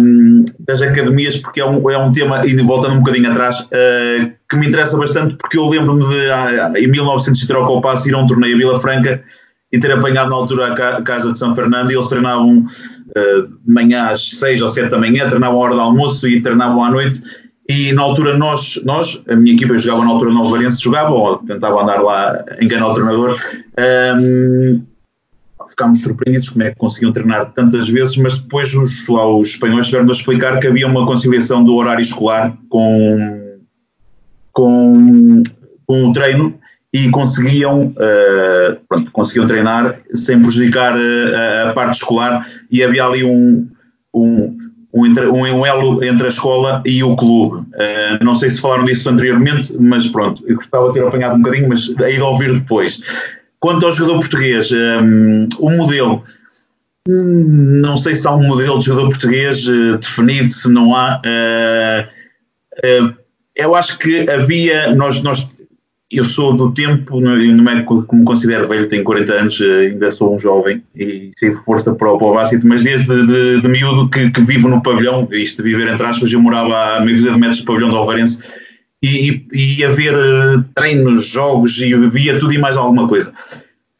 das 0.60 0.80
academias, 0.80 1.38
porque 1.38 1.60
é 1.60 1.65
um, 1.65 1.89
é 1.89 1.98
um 1.98 2.12
tema, 2.12 2.46
e 2.46 2.56
voltando 2.62 2.94
um 2.94 3.00
bocadinho 3.00 3.32
atrás, 3.32 3.62
uh, 3.62 4.32
que 4.48 4.56
me 4.56 4.68
interessa 4.68 4.96
bastante, 4.96 5.36
porque 5.36 5.58
eu 5.58 5.68
lembro-me 5.68 6.06
de, 6.06 6.84
em 6.84 6.88
1900 6.88 7.50
ir 7.50 7.56
ao 7.56 7.82
Passo, 7.82 8.08
ir 8.08 8.13
a 8.13 8.20
um 8.20 8.28
torneio 8.28 8.56
a 8.56 8.58
Vila 8.60 8.80
Franca 8.80 9.24
e 9.72 9.80
ter 9.80 9.92
apanhado 9.92 10.30
na 10.30 10.36
altura 10.36 10.74
a 10.74 11.02
casa 11.02 11.32
de 11.32 11.38
São 11.38 11.56
Fernando 11.56 11.92
e 11.92 11.96
eles 11.96 12.08
treinavam 12.08 12.63
de 13.15 13.74
manhã 13.74 14.10
às 14.10 14.30
6 14.32 14.62
ou 14.62 14.69
7 14.69 14.89
da 14.89 14.98
manhã, 14.98 15.28
treinavam 15.30 15.60
a 15.60 15.63
hora 15.63 15.76
do 15.76 15.82
almoço 15.82 16.28
e 16.28 16.41
treinavam 16.41 16.84
à 16.84 16.91
noite. 16.91 17.22
E 17.67 17.93
na 17.93 18.02
altura 18.02 18.38
nós, 18.38 18.82
nós 18.84 19.24
a 19.30 19.36
minha 19.36 19.54
equipa, 19.54 19.74
eu 19.74 19.80
jogava 19.80 20.04
na 20.04 20.12
altura 20.12 20.32
no 20.32 20.41
Alvarense, 20.41 20.82
jogava 20.82 21.12
ou 21.12 21.38
tentava 21.38 21.84
andar 21.84 22.02
lá, 22.02 22.43
enganar 22.60 22.88
o 22.88 22.93
treinador. 22.93 23.36
Um, 24.17 24.84
ficámos 25.69 26.02
surpreendidos 26.02 26.50
como 26.50 26.63
é 26.63 26.72
que 26.72 26.78
conseguiam 26.78 27.12
treinar 27.12 27.54
tantas 27.54 27.88
vezes, 27.88 28.17
mas 28.17 28.39
depois 28.39 28.74
os, 28.74 29.08
lá, 29.08 29.28
os 29.28 29.50
espanhóis 29.50 29.86
tiveram 29.86 30.10
a 30.10 30.12
explicar 30.12 30.60
que 30.60 30.67
havia 30.67 30.88
uma 30.88 31.06
conciliação 31.06 31.63
do 31.63 31.76
horário 31.76 32.02
escolar 32.02 32.58
com, 32.69 33.60
com, 34.52 35.43
com 35.86 36.06
o 36.06 36.12
treino 36.12 36.60
e 36.91 37.10
conseguiam, 37.10 37.88
uh, 37.88 38.80
pronto, 38.88 39.12
conseguiam 39.12 39.45
treinar 39.45 39.99
sem 40.13 40.41
prejudicar 40.41 40.95
uh, 40.95 41.69
a 41.69 41.73
parte 41.73 41.95
escolar 41.95 42.43
e 42.71 42.84
havia 42.84 43.06
ali 43.06 43.23
um, 43.23 43.67
um, 44.13 44.58
um, 44.93 45.13
um, 45.32 45.65
elo 45.65 46.04
entre 46.04 46.25
a 46.25 46.30
escola 46.30 46.82
e 46.86 47.04
o 47.04 47.15
clube. 47.15 47.58
Uh, 47.58 48.23
não 48.23 48.34
sei 48.34 48.49
se 48.49 48.60
falaram 48.60 48.86
disso 48.86 49.08
anteriormente, 49.10 49.73
mas 49.80 50.08
pronto, 50.08 50.43
eu 50.47 50.56
gostava 50.56 50.88
de 50.88 50.93
ter 50.93 51.08
apanhado 51.08 51.36
um 51.36 51.41
bocadinho, 51.41 51.69
mas 51.69 51.93
aí 51.99 52.15
de 52.15 52.21
ouvir 52.21 52.54
depois. 52.54 52.99
Quanto 53.60 53.86
ao 53.86 53.91
jogador 53.91 54.19
português, 54.19 54.71
um, 54.71 55.47
o 55.60 55.69
modelo, 55.69 56.23
hum, 57.08 57.82
não 57.82 57.97
sei 57.97 58.15
se 58.15 58.28
há 58.28 58.34
um 58.34 58.47
modelo 58.47 58.80
de 58.80 58.86
jogador 58.86 59.10
português 59.10 59.65
definido, 59.99 60.52
se 60.52 60.71
não 60.71 60.95
há. 60.95 61.21
eu 63.56 63.75
acho 63.75 63.99
que 63.99 64.28
havia, 64.30 64.95
nós, 64.95 65.21
nós 65.21 65.59
eu 66.12 66.26
sou 66.26 66.56
do 66.56 66.72
tempo, 66.72 67.22
não 67.22 67.72
é 67.72 67.84
como 67.84 68.26
considero 68.26 68.67
velho, 68.67 68.88
tenho 68.88 69.04
40 69.04 69.32
anos, 69.34 69.62
eh, 69.62 69.89
ainda 69.91 70.10
sou 70.10 70.36
um 70.36 70.39
jovem 70.39 70.82
e 70.95 71.30
tive 71.38 71.56
força 71.58 71.93
para 71.93 72.12
o, 72.12 72.17
para 72.17 72.28
o 72.28 72.67
mas 72.67 72.82
desde 72.82 73.06
de, 73.28 73.62
de 73.62 73.67
miúdo 73.67 74.10
que, 74.10 74.32
que, 74.32 74.41
vivo 74.41 74.67
no 74.67 74.82
pavilhão, 74.82 75.28
isto 75.32 75.62
de 75.62 75.69
viver 75.69 75.88
entre 75.88 76.06
aspas, 76.06 76.34
eu 76.34 76.41
morava 76.41 76.98
a 76.98 77.06
meio 77.06 77.22
de 77.22 77.30
metros 77.38 77.60
do 77.60 77.65
pavilhão 77.65 77.91
do 77.91 77.98
Alvarense 77.98 78.43
e, 79.04 79.45
e 79.54 79.80
ia 79.80 79.91
ver 79.91 80.15
uh, 80.15 80.63
treinos, 80.74 81.26
jogos 81.26 81.80
e 81.80 81.95
via 82.10 82.39
tudo 82.39 82.54
e 82.54 82.58
mais 82.58 82.76
alguma 82.76 83.08
coisa. 83.08 83.32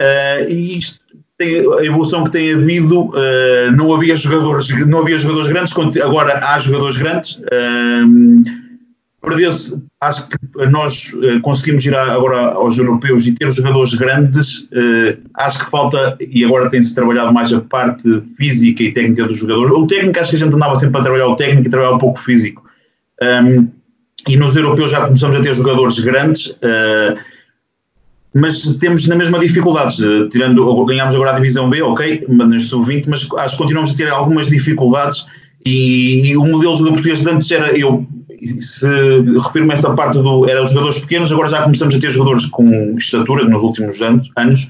Uh, 0.02 0.50
e 0.50 0.78
isto 0.80 1.00
a 1.42 1.86
evolução 1.86 2.26
que 2.26 2.32
tem 2.32 2.54
havido, 2.54 3.02
uh, 3.04 3.72
não 3.78 3.94
havia 3.94 4.16
jogadores, 4.18 4.68
não 4.88 5.00
havia 5.00 5.18
jogadores 5.18 5.48
grandes, 5.48 6.02
agora 6.02 6.40
há 6.44 6.60
jogadores 6.60 6.98
grandes. 6.98 7.42
Perdeu-se, 9.22 9.84
acho 10.00 10.30
que 10.30 10.38
nós 10.72 11.12
conseguimos 11.42 11.86
ir 11.86 11.94
agora 11.94 12.54
aos 12.54 12.78
europeus 12.78 13.28
e 13.28 13.34
ter 13.34 13.52
jogadores 13.52 13.94
grandes. 13.94 14.70
acho 15.36 15.60
que 15.60 15.70
falta, 15.70 16.18
e 16.22 16.46
agora 16.46 16.70
tem-se 16.70 16.96
trabalhado 16.96 17.34
mais 17.34 17.52
a 17.52 17.60
parte 17.60 18.08
física 18.38 18.82
e 18.82 18.94
técnica 18.94 19.28
dos 19.28 19.38
jogadores. 19.38 19.72
O 19.72 19.86
técnico, 19.88 20.20
acho 20.20 20.30
que 20.30 20.36
a 20.38 20.40
gente 20.40 20.56
andava 20.56 20.80
sempre 20.80 21.00
a 21.00 21.04
trabalhar 21.04 21.28
o 21.28 21.36
técnico 21.36 21.68
e 21.68 21.70
trabalhar 21.70 21.96
um 21.96 21.98
pouco 21.98 22.20
físico. 22.20 22.64
E 24.28 24.38
nos 24.38 24.56
europeus 24.56 24.92
já 24.92 25.06
começamos 25.06 25.36
a 25.36 25.42
ter 25.42 25.54
jogadores 25.54 26.00
grandes, 26.00 26.58
mas 28.34 28.78
temos 28.78 29.06
na 29.06 29.16
mesma 29.16 29.38
dificuldades. 29.38 29.98
Tirando, 30.32 30.86
ganhámos 30.86 31.16
agora 31.16 31.32
a 31.32 31.36
divisão 31.36 31.70
B, 31.70 31.82
ok, 31.82 32.26
mas 32.30 32.70
sub-20, 32.70 33.08
mas 33.10 33.28
acho 33.38 33.58
que 33.58 33.62
continuamos 33.62 33.92
a 33.92 33.96
ter 33.96 34.10
algumas 34.10 34.48
dificuldades. 34.48 35.26
E, 35.66 36.30
e 36.30 36.38
o 36.38 36.46
modelo 36.46 36.78
de 36.78 36.84
português 36.84 37.20
de 37.20 37.30
antes 37.30 37.52
era 37.52 37.78
eu, 37.78 38.08
se 38.60 38.88
refiro-me 39.44 39.72
a 39.72 39.74
esta 39.74 39.94
parte 39.94 40.18
do 40.20 40.50
era 40.50 40.64
os 40.64 40.72
jogadores 40.72 41.00
pequenos, 41.00 41.32
agora 41.32 41.48
já 41.48 41.64
começamos 41.64 41.96
a 41.96 42.00
ter 42.00 42.12
jogadores 42.12 42.46
com 42.46 42.96
estatura 42.98 43.44
nos 43.46 43.64
últimos 43.64 44.02
anos, 44.02 44.32
anos 44.36 44.70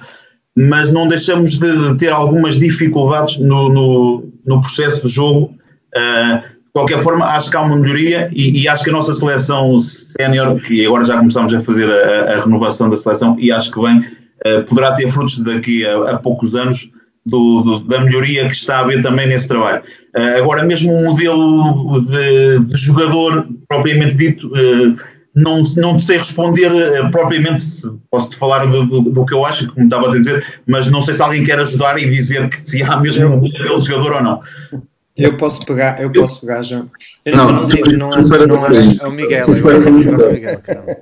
mas 0.58 0.92
não 0.92 1.08
deixamos 1.08 1.58
de 1.58 1.96
ter 1.98 2.12
algumas 2.12 2.60
dificuldades 2.60 3.38
no, 3.38 3.70
no, 3.70 4.30
no 4.46 4.60
processo 4.60 5.06
de 5.06 5.14
jogo. 5.14 5.56
Uh, 5.96 6.60
de 6.70 6.74
qualquer 6.74 7.02
forma, 7.02 7.26
acho 7.26 7.50
que 7.50 7.58
há 7.58 7.62
uma 7.62 7.78
melhoria 7.78 8.30
e, 8.32 8.62
e 8.62 8.68
acho 8.68 8.84
que 8.84 8.90
a 8.90 8.94
nossa 8.94 9.14
seleção 9.14 9.80
sénior, 9.82 10.60
que 10.60 10.86
agora 10.86 11.04
já 11.04 11.18
começamos 11.18 11.54
a 11.54 11.62
fazer 11.62 11.90
a, 11.90 12.36
a, 12.36 12.40
renovação 12.42 12.90
da 12.90 12.98
seleção, 12.98 13.38
e 13.40 13.52
acho 13.52 13.72
que 13.72 13.82
bem, 13.82 14.00
uh, 14.00 14.64
poderá 14.66 14.92
ter 14.92 15.10
frutos 15.12 15.40
daqui 15.40 15.86
a, 15.86 16.12
a 16.12 16.18
poucos 16.18 16.56
anos 16.56 16.92
do, 17.26 17.62
do, 17.62 17.80
da 17.82 18.00
melhoria 18.00 18.48
que 18.48 18.54
está 18.54 18.78
a 18.78 18.80
haver 18.80 19.02
também 19.02 19.28
nesse 19.28 19.48
trabalho. 19.48 19.82
Uh, 20.16 20.38
agora, 20.38 20.64
mesmo 20.64 20.92
um 20.94 21.06
modelo 21.06 22.02
de, 22.02 22.60
de 22.66 22.76
jogador 22.80 23.48
propriamente 23.68 24.16
dito, 24.16 24.48
uh, 24.48 24.96
não, 25.36 25.62
não 25.78 26.00
sei 26.00 26.18
responder 26.18 26.72
propriamente, 27.12 27.66
posso-te 28.10 28.36
falar 28.36 28.66
do, 28.66 28.86
do, 28.86 29.02
do, 29.02 29.26
que 29.26 29.34
eu 29.34 29.46
acho, 29.46 29.72
como 29.74 29.86
estava 29.86 30.08
a 30.08 30.12
dizer, 30.12 30.44
mas 30.66 30.90
não 30.90 31.02
sei 31.02 31.14
se 31.14 31.22
alguém 31.22 31.44
quer 31.44 31.60
ajudar 31.60 32.00
e 32.00 32.10
dizer 32.10 32.50
que 32.50 32.60
se 32.62 32.82
há 32.84 33.00
mesmo 33.00 33.28
um 33.28 33.38
modelo 33.38 33.80
de 33.80 33.88
jogador 33.88 34.14
ou 34.14 34.24
não. 34.24 34.40
Eu 35.16 35.38
posso 35.38 35.66
pegar, 35.66 36.02
eu 36.02 36.12
posso 36.12 36.42
pegar, 36.42 36.62
João. 36.62 36.90
Eu 37.26 37.36
não, 37.36 37.52
não, 37.52 37.68
digo, 37.68 37.92
não, 37.92 38.10
acho, 38.10 38.48
não 38.48 38.66
acho. 38.66 39.04
É 39.04 39.08
o 39.08 39.12
Miguel, 39.12 39.52
agora, 39.52 39.78
agora 39.78 40.24
é 40.24 40.30
o 40.30 40.34
Miguel, 40.34 40.62
calma. 40.62 40.98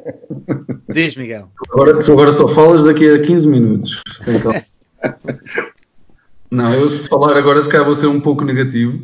Diz, 0.91 1.15
Miguel. 1.15 1.49
Agora, 1.71 1.99
agora 1.99 2.33
só 2.33 2.47
falas 2.47 2.83
daqui 2.83 3.07
a 3.07 3.19
15 3.21 3.47
minutos. 3.47 4.01
Então. 4.27 4.53
Não, 6.49 6.73
eu 6.73 6.89
se 6.89 7.07
falar 7.07 7.37
agora 7.37 7.61
se 7.61 7.69
calhar 7.69 7.85
vou 7.85 7.95
ser 7.95 8.07
um 8.07 8.19
pouco 8.19 8.43
negativo, 8.43 8.99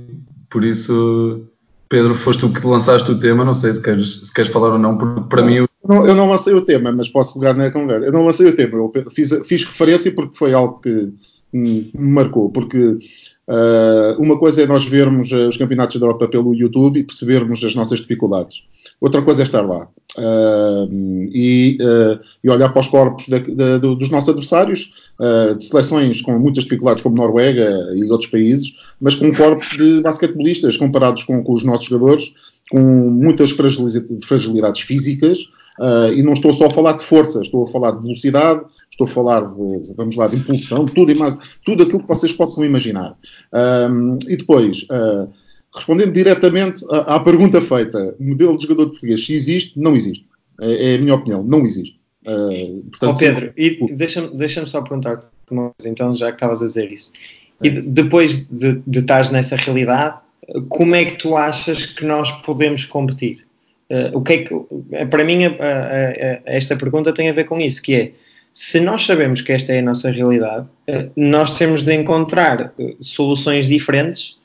por 0.49 0.63
isso, 0.63 1.41
Pedro, 1.89 2.15
foste 2.15 2.39
tu 2.39 2.49
que 2.49 2.65
lançaste 2.65 3.09
o 3.11 3.19
tema, 3.19 3.43
não 3.43 3.55
sei 3.55 3.73
se 3.73 3.81
queres, 3.81 4.27
se 4.27 4.33
queres 4.33 4.51
falar 4.51 4.73
ou 4.73 4.79
não, 4.79 4.97
porque 4.97 5.21
para 5.29 5.43
mim... 5.43 5.55
Eu 5.55 5.67
não, 5.83 6.05
eu 6.05 6.15
não 6.15 6.29
lancei 6.29 6.53
o 6.53 6.61
tema, 6.61 6.91
mas 6.91 7.09
posso 7.09 7.37
pegar 7.39 7.53
na 7.53 7.69
conversa. 7.69 8.07
Eu 8.07 8.13
não 8.13 8.25
lancei 8.25 8.47
o 8.47 8.55
tema, 8.55 8.77
eu 8.77 8.91
fiz, 9.11 9.31
fiz 9.45 9.65
referência 9.65 10.11
porque 10.13 10.37
foi 10.37 10.53
algo 10.53 10.79
que 10.79 11.13
me 11.51 11.91
marcou, 11.93 12.49
porque 12.49 12.97
Uh, 13.45 14.15
uma 14.21 14.39
coisa 14.39 14.63
é 14.63 14.65
nós 14.65 14.85
vermos 14.85 15.31
uh, 15.31 15.49
os 15.49 15.57
campeonatos 15.57 15.99
da 15.99 16.05
Europa 16.05 16.29
pelo 16.29 16.55
YouTube 16.55 16.99
e 16.99 17.03
percebermos 17.03 17.61
as 17.63 17.75
nossas 17.75 17.99
dificuldades. 17.99 18.63
Outra 19.03 19.21
coisa 19.21 19.41
é 19.41 19.43
estar 19.43 19.59
lá 19.63 19.85
uh, 20.17 20.89
e, 21.29 21.77
e, 22.41 22.49
olhar 22.49 22.69
para 22.69 22.79
os 22.79 22.87
corpos 22.87 23.25
de, 23.27 23.37
de, 23.37 23.79
de, 23.79 23.95
dos 23.97 24.09
nossos 24.09 24.29
adversários, 24.29 24.93
de 25.57 25.63
seleções 25.65 26.21
com 26.21 26.39
muitas 26.39 26.63
dificuldades, 26.63 27.03
como 27.03 27.17
Noruega 27.17 27.91
e 27.95 28.09
outros 28.09 28.31
países, 28.31 28.73
mas 29.01 29.13
com 29.13 29.27
um 29.27 29.33
corpo 29.33 29.61
de 29.77 29.99
basquetebolistas 29.99 30.77
comparados 30.77 31.23
com, 31.23 31.43
com 31.43 31.51
os 31.51 31.65
nossos 31.65 31.85
jogadores, 31.85 32.33
com 32.71 32.79
muitas 32.79 33.53
fragilidades 34.23 34.81
físicas. 34.81 35.49
Uh, 35.79 36.13
e 36.13 36.23
não 36.23 36.33
estou 36.33 36.53
só 36.53 36.67
a 36.67 36.71
falar 36.71 36.93
de 36.93 37.03
força, 37.03 37.41
estou 37.41 37.63
a 37.63 37.67
falar 37.67 37.91
de 37.91 38.01
velocidade, 38.01 38.61
estou 38.89 39.05
a 39.05 39.09
falar, 39.09 39.41
de, 39.41 39.93
vamos 39.97 40.15
lá, 40.15 40.27
de 40.27 40.37
impulsão, 40.37 40.85
tudo 40.85 41.17
mais, 41.17 41.37
tudo 41.65 41.83
aquilo 41.83 41.99
que 41.99 42.07
vocês 42.07 42.31
possam 42.31 42.63
imaginar. 42.63 43.17
E 44.29 44.37
depois, 44.37 44.83
uh, 44.83 45.27
respondendo 45.75 46.11
diretamente 46.11 46.83
à, 46.89 47.15
à, 47.15 47.19
pergunta 47.19 47.61
feita, 47.61 48.15
modelo 48.19 48.55
de 48.55 48.63
jogador 48.63 48.89
português, 48.89 49.25
se 49.25 49.33
existe, 49.33 49.79
não 49.79 49.95
existe. 49.95 50.25
É, 50.61 50.93
é 50.93 50.95
a 50.95 50.97
minha 50.99 51.15
opinião, 51.15 51.43
não 51.43 51.65
existe. 51.65 51.99
Uh, 52.25 52.81
portanto, 52.89 53.15
oh, 53.15 53.19
Pedro, 53.19 53.53
se... 53.55 53.61
e 53.61 53.93
deixa-me 53.93 54.29
deixa 54.37 54.65
só 54.65 54.81
perguntar 54.81 55.29
então, 55.85 56.15
já 56.15 56.27
que 56.27 56.37
estavas 56.37 56.61
a 56.61 56.65
dizer 56.65 56.91
isso. 56.91 57.11
E 57.61 57.69
depois 57.69 58.47
de, 58.49 58.81
de 58.85 58.99
estares 58.99 59.29
nessa 59.29 59.55
realidade, 59.55 60.17
como 60.69 60.95
é 60.95 61.05
que 61.05 61.17
tu 61.17 61.37
achas 61.37 61.85
que 61.85 62.05
nós 62.05 62.31
podemos 62.41 62.85
competir? 62.85 63.45
Uh, 63.89 64.17
o 64.17 64.21
que 64.21 64.33
é 64.33 64.37
que, 64.39 64.55
para 65.09 65.23
mim, 65.23 65.45
a, 65.45 65.49
a, 65.49 65.51
a, 65.51 66.41
esta 66.45 66.75
pergunta 66.75 67.13
tem 67.13 67.29
a 67.29 67.33
ver 67.33 67.43
com 67.43 67.59
isso, 67.59 67.81
que 67.81 67.95
é, 67.95 68.11
se 68.53 68.79
nós 68.79 69.05
sabemos 69.05 69.41
que 69.41 69.51
esta 69.51 69.73
é 69.73 69.79
a 69.79 69.83
nossa 69.83 70.09
realidade, 70.09 70.67
uh, 70.89 71.11
nós 71.15 71.57
temos 71.57 71.83
de 71.83 71.93
encontrar 71.93 72.73
uh, 72.77 73.03
soluções 73.03 73.67
diferentes 73.67 74.39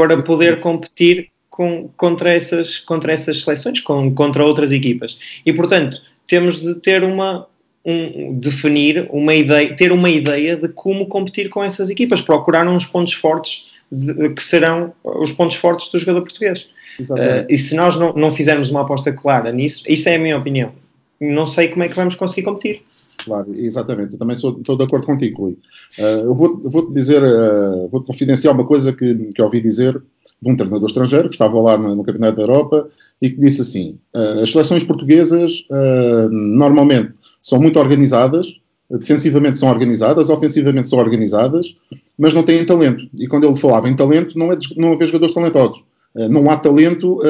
para 0.00 0.22
poder 0.22 0.60
competir 0.60 1.28
com, 1.50 1.90
contra, 1.94 2.32
essas, 2.32 2.78
contra 2.78 3.12
essas 3.12 3.42
seleções, 3.42 3.80
com, 3.80 4.14
contra 4.14 4.42
outras 4.42 4.72
equipas. 4.72 5.18
E, 5.44 5.52
portanto, 5.52 6.00
temos 6.26 6.58
de 6.58 6.76
ter 6.76 7.04
uma, 7.04 7.46
um, 7.84 8.38
definir 8.38 9.06
uma 9.10 9.34
ideia, 9.34 9.76
ter 9.76 9.92
uma 9.92 10.08
ideia 10.08 10.56
de 10.56 10.70
como 10.70 11.04
competir 11.04 11.50
com 11.50 11.62
essas 11.62 11.90
equipas, 11.90 12.22
procurar 12.22 12.66
uns 12.66 12.86
pontos 12.86 13.12
fortes 13.12 13.66
de, 13.92 14.30
que 14.30 14.42
serão 14.42 14.94
os 15.04 15.32
pontos 15.32 15.56
fortes 15.56 15.92
do 15.92 15.98
jogador 15.98 16.22
português. 16.22 16.70
Uh, 16.98 17.44
e 17.46 17.58
se 17.58 17.74
nós 17.74 17.94
não, 17.96 18.14
não 18.14 18.32
fizermos 18.32 18.70
uma 18.70 18.80
aposta 18.80 19.12
clara 19.12 19.52
nisso, 19.52 19.84
isso 19.86 20.08
é 20.08 20.14
a 20.14 20.18
minha 20.18 20.38
opinião. 20.38 20.72
Não 21.20 21.46
sei 21.46 21.68
como 21.68 21.84
é 21.84 21.88
que 21.90 21.96
vamos 21.96 22.14
conseguir 22.14 22.42
competir. 22.42 22.82
Exatamente. 23.54 24.14
Eu 24.14 24.18
também 24.18 24.36
sou, 24.36 24.58
estou 24.58 24.76
de 24.76 24.84
acordo 24.84 25.06
contigo, 25.06 25.42
Rui. 25.42 25.58
Uh, 25.98 26.24
eu 26.24 26.34
vou-te 26.34 26.68
vou 26.68 26.92
dizer, 26.92 27.22
uh, 27.22 27.88
vou-te 27.88 28.06
confidenciar 28.06 28.54
uma 28.54 28.66
coisa 28.66 28.92
que, 28.92 29.30
que 29.34 29.42
ouvi 29.42 29.60
dizer 29.60 30.00
de 30.42 30.50
um 30.50 30.56
treinador 30.56 30.88
estrangeiro 30.88 31.28
que 31.28 31.34
estava 31.34 31.60
lá 31.60 31.76
no, 31.76 31.94
no 31.94 32.04
Campeonato 32.04 32.36
da 32.36 32.42
Europa 32.42 32.88
e 33.20 33.30
que 33.30 33.38
disse 33.38 33.62
assim: 33.62 33.98
uh, 34.14 34.42
as 34.42 34.50
seleções 34.50 34.84
portuguesas 34.84 35.64
normalmente 36.30 37.14
são 37.42 37.60
muito 37.60 37.78
organizadas, 37.78 38.60
defensivamente 38.90 39.58
são 39.58 39.68
organizadas, 39.68 40.28
ofensivamente 40.28 40.88
são 40.88 40.98
organizadas, 40.98 41.76
mas 42.18 42.34
não 42.34 42.42
têm 42.42 42.64
talento. 42.64 43.08
E 43.18 43.26
quando 43.26 43.46
ele 43.46 43.56
falava 43.56 43.88
em 43.88 43.96
talento, 43.96 44.38
não 44.38 44.52
é 44.52 44.58
não 44.76 44.92
haver 44.92 45.06
jogadores 45.06 45.34
talentosos. 45.34 45.84
não 46.28 46.50
há 46.50 46.56
talento 46.56 47.20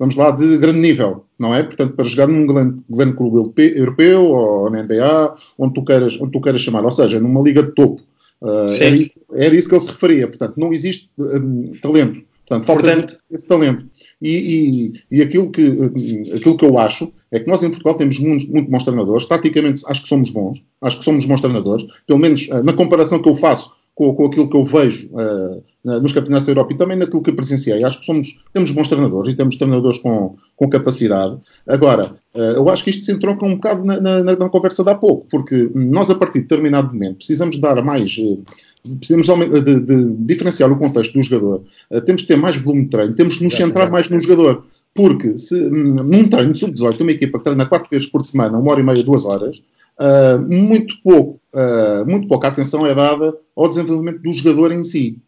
vamos 0.00 0.14
lá, 0.14 0.30
de 0.30 0.56
grande 0.56 0.78
nível, 0.78 1.26
não 1.38 1.54
é? 1.54 1.62
Portanto, 1.62 1.94
para 1.94 2.06
jogar 2.06 2.26
num 2.26 2.46
grande, 2.46 2.82
grande 2.88 3.12
clube 3.14 3.52
europeu 3.76 4.24
ou 4.24 4.70
na 4.70 4.82
NBA, 4.82 5.36
onde 5.58 5.74
tu, 5.74 5.84
queiras, 5.84 6.18
onde 6.18 6.32
tu 6.32 6.40
queiras 6.40 6.62
chamar, 6.62 6.82
ou 6.82 6.90
seja, 6.90 7.20
numa 7.20 7.42
liga 7.42 7.62
de 7.62 7.72
topo. 7.72 8.00
Uh, 8.40 8.72
era, 8.80 8.96
isso, 8.96 9.10
era, 9.34 9.54
isso, 9.54 9.68
que 9.68 9.74
ele 9.74 9.82
se 9.82 9.90
referia. 9.90 10.26
Portanto, 10.26 10.54
não 10.56 10.72
existe 10.72 11.10
um, 11.18 11.72
talento. 11.82 12.22
Portanto, 12.48 12.64
falta 12.66 12.82
Portanto, 12.82 13.18
esse 13.30 13.46
talento. 13.46 13.86
E, 14.22 14.92
e, 15.10 15.18
e, 15.18 15.22
aquilo, 15.22 15.50
que, 15.50 16.32
aquilo 16.34 16.56
que 16.56 16.64
eu 16.64 16.78
acho 16.78 17.12
é 17.30 17.38
que 17.38 17.46
nós 17.46 17.62
em 17.62 17.68
Portugal 17.68 17.94
temos 17.94 18.18
muito, 18.18 18.50
muito 18.50 18.70
bons 18.70 18.82
treinadores. 18.82 19.26
Taticamente, 19.26 19.82
acho 19.86 20.02
que 20.02 20.08
somos 20.08 20.30
bons. 20.30 20.64
Acho 20.80 20.98
que 20.98 21.04
somos 21.04 21.26
bons 21.26 21.42
treinadores. 21.42 21.84
Pelo 22.06 22.18
menos 22.18 22.48
uh, 22.48 22.64
na 22.64 22.72
comparação 22.72 23.20
que 23.20 23.28
eu 23.28 23.34
faço 23.34 23.70
com, 23.94 24.14
com 24.14 24.24
aquilo 24.24 24.48
que 24.48 24.56
eu 24.56 24.64
vejo 24.64 25.10
uh, 25.12 25.62
nos 25.84 26.12
campeonatos 26.12 26.46
da 26.46 26.52
Europa 26.52 26.72
e 26.72 26.76
também 26.76 26.96
naquilo 26.96 27.22
que 27.22 27.30
eu 27.30 27.34
presenciei. 27.34 27.82
Acho 27.82 28.00
que 28.00 28.06
somos, 28.06 28.38
temos 28.52 28.70
bons 28.70 28.88
treinadores 28.88 29.32
e 29.32 29.36
temos 29.36 29.56
treinadores 29.56 29.98
com, 29.98 30.36
com 30.56 30.68
capacidade. 30.68 31.38
Agora, 31.66 32.14
uh, 32.34 32.38
eu 32.38 32.68
acho 32.68 32.84
que 32.84 32.90
isto 32.90 33.04
se 33.04 33.12
entronca 33.12 33.46
um 33.46 33.54
bocado 33.54 33.84
na, 33.84 34.00
na, 34.00 34.22
na, 34.22 34.48
conversa 34.50 34.84
de 34.84 34.90
há 34.90 34.94
pouco, 34.94 35.26
porque 35.30 35.70
nós, 35.74 36.10
a 36.10 36.14
partir 36.14 36.40
de 36.40 36.44
determinado 36.44 36.92
momento, 36.92 37.16
precisamos 37.16 37.58
dar 37.58 37.82
mais. 37.82 38.16
Uh, 38.18 38.42
precisamos 38.98 39.26
de, 39.26 39.60
de, 39.60 39.80
de, 39.80 40.16
diferenciar 40.24 40.70
o 40.70 40.78
contexto 40.78 41.14
do 41.14 41.22
jogador. 41.22 41.62
temos 42.06 42.22
que 42.22 42.28
ter 42.28 42.36
mais 42.36 42.56
volume 42.56 42.84
de 42.84 42.90
treino, 42.90 43.14
temos 43.14 43.36
que 43.36 43.44
nos 43.44 43.54
centrar 43.54 43.90
mais 43.90 44.08
no 44.08 44.20
jogador. 44.20 44.64
Porque 44.94 45.38
se 45.38 45.54
hum, 45.54 45.94
num 45.94 46.28
treino 46.28 46.52
de 46.52 46.58
sub-18, 46.58 47.00
uma 47.00 47.12
equipa 47.12 47.38
que 47.38 47.44
treina 47.44 47.66
quatro 47.66 47.88
vezes 47.90 48.06
por 48.06 48.22
semana, 48.22 48.58
uma 48.58 48.70
hora 48.70 48.80
e 48.80 48.82
meia, 48.82 49.04
duas 49.04 49.24
horas, 49.24 49.62
muito 50.48 50.94
pouco, 51.04 51.38
muito 52.06 52.26
pouca 52.26 52.48
atenção 52.48 52.86
é 52.86 52.94
dada 52.94 53.36
ao 53.54 53.68
desenvolvimento 53.68 54.22
do 54.22 54.32
jogador 54.32 54.72
em 54.72 54.82
si. 54.82 55.18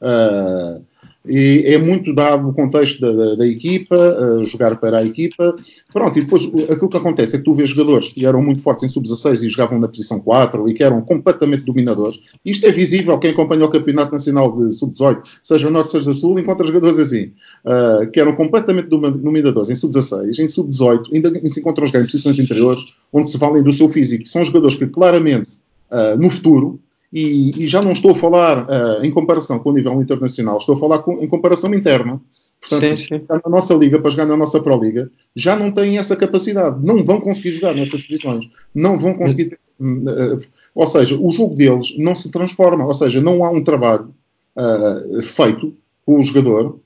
Uh, 0.00 0.82
e 1.26 1.64
é 1.66 1.78
muito 1.78 2.14
dado 2.14 2.48
o 2.48 2.54
contexto 2.54 2.98
da, 3.00 3.12
da, 3.12 3.34
da 3.36 3.46
equipa, 3.46 3.94
uh, 3.94 4.42
jogar 4.42 4.76
para 4.76 4.98
a 4.98 5.04
equipa. 5.04 5.54
Pronto, 5.92 6.18
e 6.18 6.22
depois 6.22 6.50
aquilo 6.70 6.88
que 6.88 6.96
acontece 6.96 7.36
é 7.36 7.38
que 7.38 7.44
tu 7.44 7.52
vês 7.52 7.70
jogadores 7.70 8.08
que 8.08 8.24
eram 8.24 8.42
muito 8.42 8.62
fortes 8.62 8.84
em 8.84 8.88
sub-16 8.88 9.42
e 9.42 9.48
jogavam 9.50 9.78
na 9.78 9.86
posição 9.86 10.18
4 10.18 10.68
e 10.68 10.74
que 10.74 10.82
eram 10.82 11.02
completamente 11.02 11.64
dominadores. 11.64 12.20
Isto 12.44 12.66
é 12.66 12.72
visível, 12.72 13.18
quem 13.18 13.32
acompanha 13.32 13.66
o 13.66 13.70
Campeonato 13.70 14.12
Nacional 14.12 14.56
de 14.56 14.72
Sub-18, 14.72 15.22
seja 15.42 15.68
Norte, 15.68 15.92
seja 15.92 16.14
Sul, 16.14 16.38
encontra 16.40 16.66
jogadores 16.66 16.98
assim, 16.98 17.32
uh, 17.66 18.10
que 18.10 18.18
eram 18.18 18.34
completamente 18.34 18.88
dominadores 18.88 19.68
em 19.68 19.74
sub-16, 19.74 20.38
em 20.38 20.48
sub-18, 20.48 21.14
ainda 21.14 21.48
se 21.48 21.60
encontram 21.60 21.84
os 21.84 21.94
em 21.94 22.02
posições 22.02 22.38
interiores, 22.38 22.82
onde 23.12 23.30
se 23.30 23.36
valem 23.36 23.62
do 23.62 23.72
seu 23.72 23.88
físico. 23.90 24.26
São 24.26 24.42
jogadores 24.42 24.76
que 24.76 24.86
claramente, 24.86 25.50
uh, 25.90 26.18
no 26.18 26.30
futuro, 26.30 26.80
e, 27.12 27.64
e, 27.64 27.68
já 27.68 27.82
não 27.82 27.92
estou 27.92 28.12
a 28.12 28.14
falar 28.14 28.64
uh, 28.64 29.04
em 29.04 29.10
comparação 29.10 29.58
com 29.58 29.70
o 29.70 29.72
nível 29.72 30.00
internacional, 30.00 30.58
estou 30.58 30.74
a 30.74 30.78
falar 30.78 31.00
com, 31.00 31.22
em 31.22 31.28
comparação 31.28 31.74
interna. 31.74 32.20
Portanto, 32.60 33.00
sim, 33.00 33.18
sim. 33.18 33.22
na 33.28 33.50
nossa 33.50 33.74
liga, 33.74 33.98
para 33.98 34.10
jogar 34.10 34.26
na 34.26 34.36
nossa 34.36 34.60
Pro 34.60 34.78
Liga, 34.78 35.10
já 35.34 35.56
não 35.56 35.72
têm 35.72 35.96
essa 35.96 36.14
capacidade. 36.14 36.84
Não 36.84 37.02
vão 37.02 37.20
conseguir 37.20 37.52
jogar 37.52 37.74
nessas 37.74 38.02
posições. 38.02 38.46
Não 38.74 38.98
vão 38.98 39.14
conseguir. 39.14 39.58
Uh, 39.80 40.38
ou 40.74 40.86
seja, 40.86 41.18
o 41.18 41.30
jogo 41.32 41.54
deles 41.54 41.96
não 41.98 42.14
se 42.14 42.30
transforma. 42.30 42.84
Ou 42.84 42.94
seja, 42.94 43.20
não 43.20 43.42
há 43.42 43.50
um 43.50 43.64
trabalho 43.64 44.14
uh, 44.56 45.22
feito 45.22 45.74
com 46.04 46.18
o 46.18 46.22
jogador 46.22 46.78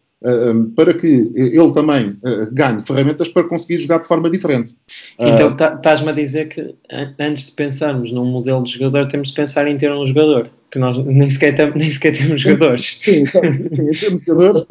para 0.75 0.95
que 0.95 1.31
ele 1.35 1.73
também 1.73 2.11
uh, 2.11 2.53
ganhe 2.53 2.81
ferramentas 2.81 3.29
para 3.29 3.45
conseguir 3.45 3.81
jogar 3.81 3.99
de 3.99 4.09
forma 4.09 4.31
diferente. 4.31 4.75
Então 5.19 5.55
tá, 5.55 5.75
estás-me 5.75 6.09
a 6.09 6.13
dizer 6.13 6.49
que 6.49 6.75
antes 7.19 7.47
de 7.47 7.53
pensarmos 7.53 8.11
num 8.11 8.25
modelo 8.25 8.63
de 8.63 8.73
jogador, 8.73 9.07
temos 9.09 9.29
de 9.29 9.35
pensar 9.35 9.67
em 9.69 9.77
ter 9.77 9.93
um 9.93 10.05
jogador. 10.05 10.49
Que 10.71 10.79
nós 10.79 10.97
nem 11.05 11.31
sequer, 11.31 11.55
tem, 11.55 11.71
nem 11.75 11.91
sequer 11.91 12.17
temos 12.17 12.41
jogadores. 12.41 13.01
Sim, 13.05 13.27
sim, 13.27 13.39
em 13.39 13.93
termos 13.93 14.21
de 14.21 14.27
jogadores, 14.27 14.67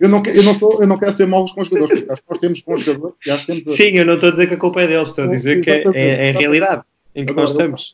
eu 0.00 0.08
não, 0.08 0.22
eu, 0.26 0.42
não 0.42 0.52
sou, 0.52 0.80
eu 0.80 0.86
não 0.86 0.98
quero 0.98 1.12
ser 1.12 1.26
maus 1.26 1.52
com 1.52 1.60
os 1.60 1.68
jogadores, 1.68 2.00
porque 2.00 2.12
acho 2.12 2.22
que 2.22 2.30
nós 2.30 2.38
temos 2.38 2.62
bons 2.62 2.80
jogadores. 2.80 3.14
Acho 3.28 3.46
que 3.46 3.60
temos... 3.60 3.76
Sim, 3.76 3.90
eu 3.96 4.04
não 4.04 4.14
estou 4.14 4.28
a 4.28 4.32
dizer 4.32 4.48
que 4.48 4.54
a 4.54 4.58
culpa 4.58 4.82
é 4.82 4.86
deles, 4.88 5.08
estou 5.08 5.24
a 5.24 5.28
dizer 5.28 5.60
que 5.60 5.70
é, 5.70 5.84
é, 5.94 6.26
é 6.26 6.30
a 6.30 6.38
realidade 6.38 6.82
em 7.14 7.24
que 7.24 7.30
Agora, 7.30 7.46
nós 7.46 7.50
estamos 7.52 7.92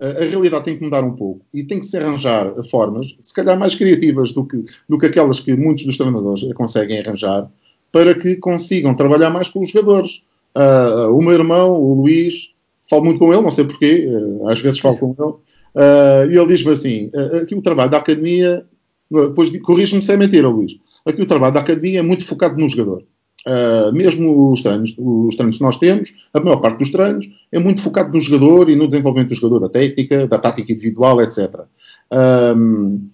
a 0.00 0.24
realidade 0.24 0.64
tem 0.64 0.78
que 0.78 0.84
mudar 0.84 1.02
um 1.02 1.16
pouco 1.16 1.44
e 1.52 1.64
tem 1.64 1.80
que 1.80 1.86
se 1.86 1.96
arranjar 1.96 2.54
formas, 2.70 3.16
se 3.24 3.34
calhar 3.34 3.58
mais 3.58 3.74
criativas 3.74 4.32
do 4.32 4.44
que, 4.44 4.64
do 4.88 4.96
que 4.96 5.06
aquelas 5.06 5.40
que 5.40 5.56
muitos 5.56 5.84
dos 5.84 5.96
treinadores 5.96 6.44
conseguem 6.54 7.00
arranjar, 7.00 7.50
para 7.90 8.14
que 8.14 8.36
consigam 8.36 8.94
trabalhar 8.94 9.30
mais 9.30 9.48
com 9.48 9.60
os 9.60 9.70
jogadores. 9.70 10.22
Uh, 10.56 11.12
o 11.12 11.22
meu 11.22 11.32
irmão, 11.32 11.80
o 11.80 11.94
Luís, 11.94 12.50
falo 12.88 13.04
muito 13.04 13.18
com 13.18 13.32
ele, 13.32 13.42
não 13.42 13.50
sei 13.50 13.64
porquê, 13.64 14.08
uh, 14.08 14.48
às 14.48 14.60
vezes 14.60 14.78
falo 14.78 14.96
com 14.96 15.14
ele, 15.18 15.30
uh, 15.30 16.30
e 16.30 16.38
ele 16.38 16.46
diz-me 16.46 16.72
assim: 16.72 17.10
aqui 17.40 17.54
o 17.54 17.62
trabalho 17.62 17.90
da 17.90 17.98
academia, 17.98 18.64
depois 19.10 19.56
corrige-me 19.60 20.02
se 20.02 20.12
é 20.12 20.16
mentira, 20.16 20.48
Luís, 20.48 20.76
aqui 21.04 21.22
o 21.22 21.26
trabalho 21.26 21.54
da 21.54 21.60
academia 21.60 22.00
é 22.00 22.02
muito 22.02 22.26
focado 22.26 22.56
no 22.56 22.68
jogador. 22.68 23.04
Uh, 23.48 23.90
mesmo 23.94 24.52
os 24.52 24.60
treinos, 24.60 24.94
os 24.98 25.34
treinos 25.34 25.56
que 25.56 25.62
nós 25.62 25.78
temos, 25.78 26.12
a 26.34 26.40
maior 26.40 26.58
parte 26.58 26.80
dos 26.80 26.90
treinos 26.90 27.26
é 27.50 27.58
muito 27.58 27.80
focado 27.80 28.12
no 28.12 28.20
jogador 28.20 28.68
e 28.68 28.76
no 28.76 28.86
desenvolvimento 28.86 29.30
do 29.30 29.36
jogador, 29.36 29.60
da 29.60 29.68
técnica, 29.70 30.26
da 30.26 30.38
tática 30.38 30.70
individual, 30.70 31.22
etc. 31.22 31.60
Um, 32.12 33.08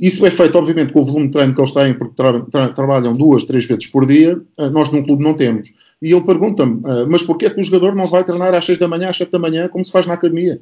isso 0.00 0.24
é 0.24 0.30
feito, 0.30 0.56
obviamente, 0.56 0.94
com 0.94 1.00
o 1.00 1.04
volume 1.04 1.26
de 1.26 1.32
treino 1.32 1.54
que 1.54 1.60
eles 1.60 1.72
têm, 1.72 1.92
porque 1.92 2.14
tra 2.14 2.40
tra 2.40 2.68
trabalham 2.70 3.12
duas, 3.12 3.44
três 3.44 3.66
vezes 3.66 3.86
por 3.86 4.06
dia. 4.06 4.40
Uh, 4.58 4.70
nós 4.70 4.90
num 4.90 5.02
clube 5.02 5.22
não 5.22 5.34
temos. 5.34 5.74
E 6.00 6.10
ele 6.10 6.24
pergunta-me, 6.24 6.76
uh, 6.76 7.06
mas 7.06 7.22
porquê 7.22 7.44
é 7.44 7.50
que 7.50 7.60
o 7.60 7.64
jogador 7.64 7.94
não 7.94 8.06
vai 8.06 8.24
treinar 8.24 8.54
às 8.54 8.64
seis 8.64 8.78
da 8.78 8.88
manhã, 8.88 9.10
às 9.10 9.16
sete 9.18 9.32
da 9.32 9.38
manhã, 9.38 9.68
como 9.68 9.84
se 9.84 9.92
faz 9.92 10.06
na 10.06 10.14
academia? 10.14 10.58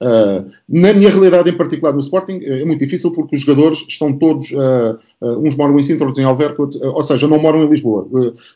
Uh, 0.00 0.46
na 0.68 0.92
minha 0.92 1.10
realidade 1.10 1.50
em 1.50 1.56
particular 1.56 1.92
no 1.92 1.98
Sporting 1.98 2.38
é 2.44 2.64
muito 2.64 2.78
difícil 2.78 3.10
porque 3.10 3.34
os 3.34 3.42
jogadores 3.42 3.84
estão 3.88 4.12
todos, 4.12 4.48
uh, 4.52 4.96
uh, 5.20 5.44
uns 5.44 5.56
moram 5.56 5.76
em 5.76 5.82
Sintra, 5.82 6.06
outros 6.06 6.22
em 6.22 6.26
Alverca, 6.26 6.62
ou 6.62 7.02
seja, 7.02 7.26
não 7.26 7.40
moram 7.40 7.64
em 7.64 7.68
Lisboa. 7.68 8.06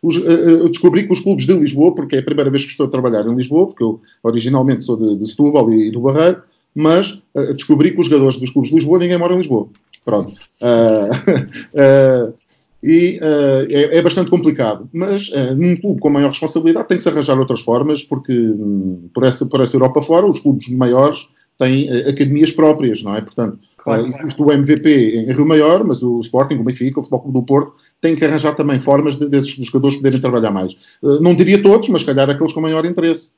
Os, 0.00 0.16
eu 0.16 0.68
descobri 0.68 1.05
que 1.05 1.12
os 1.12 1.20
clubes 1.20 1.44
de 1.44 1.52
Lisboa, 1.52 1.94
porque 1.94 2.16
é 2.16 2.18
a 2.20 2.22
primeira 2.22 2.48
vez 2.48 2.64
que 2.64 2.70
estou 2.70 2.87
a 2.87 2.90
trabalhar 2.90 3.26
em 3.26 3.35
Lisboa, 3.35 3.66
porque 3.66 3.83
eu 3.83 4.00
originalmente 4.22 4.85
sou 4.85 4.96
de, 4.96 5.16
de 5.16 5.28
Setúbal 5.28 5.72
e, 5.72 5.88
e 5.88 5.90
do 5.90 6.00
Barreiro, 6.00 6.42
mas 6.74 7.18
descobri 7.55 7.90
que 7.90 8.00
os 8.00 8.07
jogadores 8.07 8.38
dos 8.38 8.50
clubes 8.50 8.70
de 8.70 8.76
Lisboa 8.76 9.00
ninguém 9.00 9.18
mora 9.18 9.35
em 9.35 9.38
Lisboa. 9.38 9.68
Pronto. 10.05 10.40
e 12.83 13.21
uh, 13.23 13.71
é, 13.71 13.99
é, 13.99 14.03
bastante 14.03 14.31
complicado. 14.31 14.88
Mas 14.92 15.29
uh, 15.29 15.55
num 15.55 15.77
clube 15.77 16.01
com 16.01 16.11
maior 16.11 16.29
responsabilidade 16.29 16.88
tem 16.88 16.97
que 16.97 17.03
se 17.03 17.09
arranjar 17.09 17.38
outras 17.38 17.61
formas, 17.61 18.03
porque 18.03 18.33
um, 18.33 19.09
por, 19.14 19.25
essa, 19.25 19.47
por 19.47 19.61
essa 19.61 19.77
Europa 19.77 20.03
fora, 20.03 20.27
os 20.27 20.40
clubes 20.40 20.68
maiores 20.71 21.29
têm 21.57 21.88
uh, 21.88 22.09
academias 22.09 22.51
próprias, 22.51 23.03
não 23.03 23.14
é? 23.14 23.21
Portanto, 23.21 23.59
claro, 23.79 24.09
existe 24.09 24.42
o 24.42 24.51
MVP 24.51 25.16
em 25.16 25.33
Rio 25.33 25.47
Maior, 25.47 25.85
mas 25.85 26.03
o 26.03 26.18
Sporting, 26.18 26.57
o 26.57 26.64
Benfica, 26.64 26.99
o 26.99 27.03
Futebol 27.03 27.21
Clube 27.21 27.38
do 27.38 27.47
Porto 27.47 27.73
têm 28.01 28.16
que 28.16 28.25
arranjar 28.25 28.57
também 28.57 28.81
formas 28.81 29.14
de, 29.14 29.29
desses 29.29 29.53
jogadores 29.64 29.97
poderem 29.97 30.21
trabalhar 30.21 30.51
mais. 30.51 30.77
não 31.21 31.37
diria 31.37 31.62
todos, 31.62 31.88
mas 31.88 32.03
calhar 32.03 32.29
aqueles 32.29 32.53
com 32.53 32.61
maior 32.61 32.85
interesse. 32.85 33.31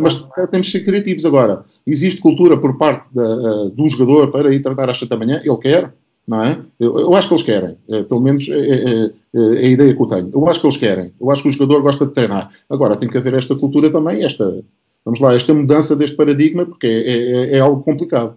mas 0.00 0.24
temos 0.50 0.66
de 0.66 0.72
ser 0.72 0.84
criativos 0.84 1.24
agora. 1.24 1.64
Existe 1.86 2.20
cultura 2.20 2.56
por 2.56 2.76
parte 2.76 3.14
da, 3.14 3.68
do 3.68 3.86
jogador 3.86 4.32
para 4.32 4.52
ir 4.52 4.60
tratar 4.60 4.90
às 4.90 4.98
7 4.98 5.08
da 5.08 5.16
manhã, 5.16 5.40
ele 5.44 5.58
quer, 5.58 5.92
não 6.26 6.44
é? 6.44 6.58
Eu, 6.78 6.98
eu, 6.98 7.14
acho 7.14 7.28
que 7.28 7.34
eles 7.34 7.44
querem, 7.44 7.76
é, 7.88 8.02
pelo 8.02 8.20
menos 8.20 8.48
é, 8.48 8.54
é, 8.54 9.10
é, 9.34 9.40
a 9.40 9.68
ideia 9.68 9.94
que 9.94 10.00
eu 10.00 10.06
tenho. 10.06 10.30
Eu 10.32 10.48
acho 10.48 10.60
que 10.60 10.66
eles 10.66 10.76
querem, 10.76 11.12
eu 11.20 11.30
acho 11.30 11.42
que 11.42 11.48
o 11.48 11.52
jogador 11.52 11.82
gosta 11.82 12.06
de 12.06 12.12
treinar. 12.12 12.50
Agora, 12.70 12.96
tem 12.96 13.08
que 13.08 13.18
haver 13.18 13.34
esta 13.34 13.56
cultura 13.56 13.90
também, 13.90 14.24
esta, 14.24 14.62
vamos 15.04 15.20
lá, 15.20 15.34
esta 15.34 15.52
mudança 15.52 15.96
deste 15.96 16.16
paradigma, 16.16 16.64
porque 16.64 16.86
é, 16.86 17.54
é, 17.54 17.56
é 17.56 17.60
algo 17.60 17.82
complicado. 17.82 18.36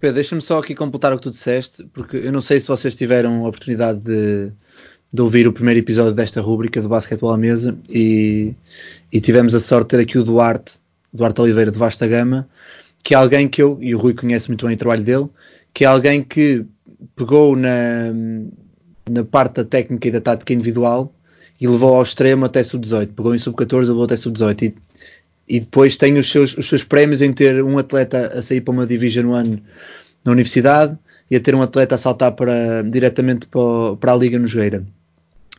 Pedro, 0.00 0.16
deixa-me 0.16 0.42
só 0.42 0.58
aqui 0.58 0.74
completar 0.74 1.12
o 1.12 1.16
que 1.16 1.22
tu 1.22 1.30
disseste, 1.30 1.84
porque 1.92 2.16
eu 2.16 2.32
não 2.32 2.40
sei 2.40 2.60
se 2.60 2.68
vocês 2.68 2.94
tiveram 2.94 3.44
a 3.44 3.48
oportunidade 3.48 4.00
de, 4.00 4.52
de 5.12 5.22
ouvir 5.22 5.46
o 5.46 5.52
primeiro 5.52 5.80
episódio 5.80 6.12
desta 6.12 6.40
rúbrica 6.40 6.82
do 6.82 6.88
Basquetebol 6.88 7.32
à 7.32 7.38
Mesa 7.38 7.76
e, 7.88 8.54
e 9.12 9.20
tivemos 9.20 9.54
a 9.54 9.60
sorte 9.60 9.90
de 9.90 9.96
ter 9.96 10.02
aqui 10.02 10.18
o 10.18 10.24
Duarte, 10.24 10.74
Duarte 11.12 11.40
Oliveira 11.40 11.70
de 11.70 11.78
Vasta 11.78 12.06
Gama, 12.06 12.48
que 13.02 13.14
é 13.14 13.16
alguém 13.16 13.48
que 13.48 13.62
eu, 13.62 13.78
e 13.80 13.94
o 13.94 13.98
Rui 13.98 14.14
conhece 14.14 14.48
muito 14.48 14.66
bem 14.66 14.74
o 14.74 14.78
trabalho 14.78 15.04
dele, 15.04 15.28
que 15.72 15.84
é 15.84 15.86
alguém 15.86 16.22
que 16.22 16.66
pegou 17.14 17.56
na, 17.56 18.12
na 19.08 19.24
parte 19.24 19.56
da 19.56 19.64
técnica 19.64 20.08
e 20.08 20.10
da 20.10 20.20
tática 20.20 20.52
individual 20.52 21.12
e 21.60 21.66
levou 21.66 21.96
ao 21.96 22.02
extremo 22.02 22.44
até 22.44 22.62
sub-18. 22.62 23.14
Pegou 23.14 23.34
em 23.34 23.38
sub-14 23.38 23.84
e 23.84 23.88
levou 23.88 24.04
até 24.04 24.16
sub-18. 24.16 24.62
E, 24.62 24.74
e, 25.48 25.60
depois 25.60 25.96
tem 25.96 26.18
os 26.18 26.30
seus, 26.30 26.56
os 26.56 26.66
seus 26.66 26.84
prémios 26.84 27.22
em 27.22 27.32
ter 27.32 27.62
um 27.62 27.78
atleta 27.78 28.32
a 28.38 28.42
sair 28.42 28.60
para 28.60 28.72
uma 28.72 28.86
Division 28.86 29.26
1 29.26 29.58
na 30.24 30.32
universidade 30.32 30.98
e 31.30 31.36
a 31.36 31.40
ter 31.40 31.54
um 31.54 31.62
atleta 31.62 31.94
a 31.94 31.98
saltar 31.98 32.32
para, 32.32 32.82
diretamente 32.82 33.46
para, 33.46 33.96
para 33.98 34.12
a 34.12 34.16
Liga 34.16 34.38
no 34.38 34.46
Joeira. 34.46 34.84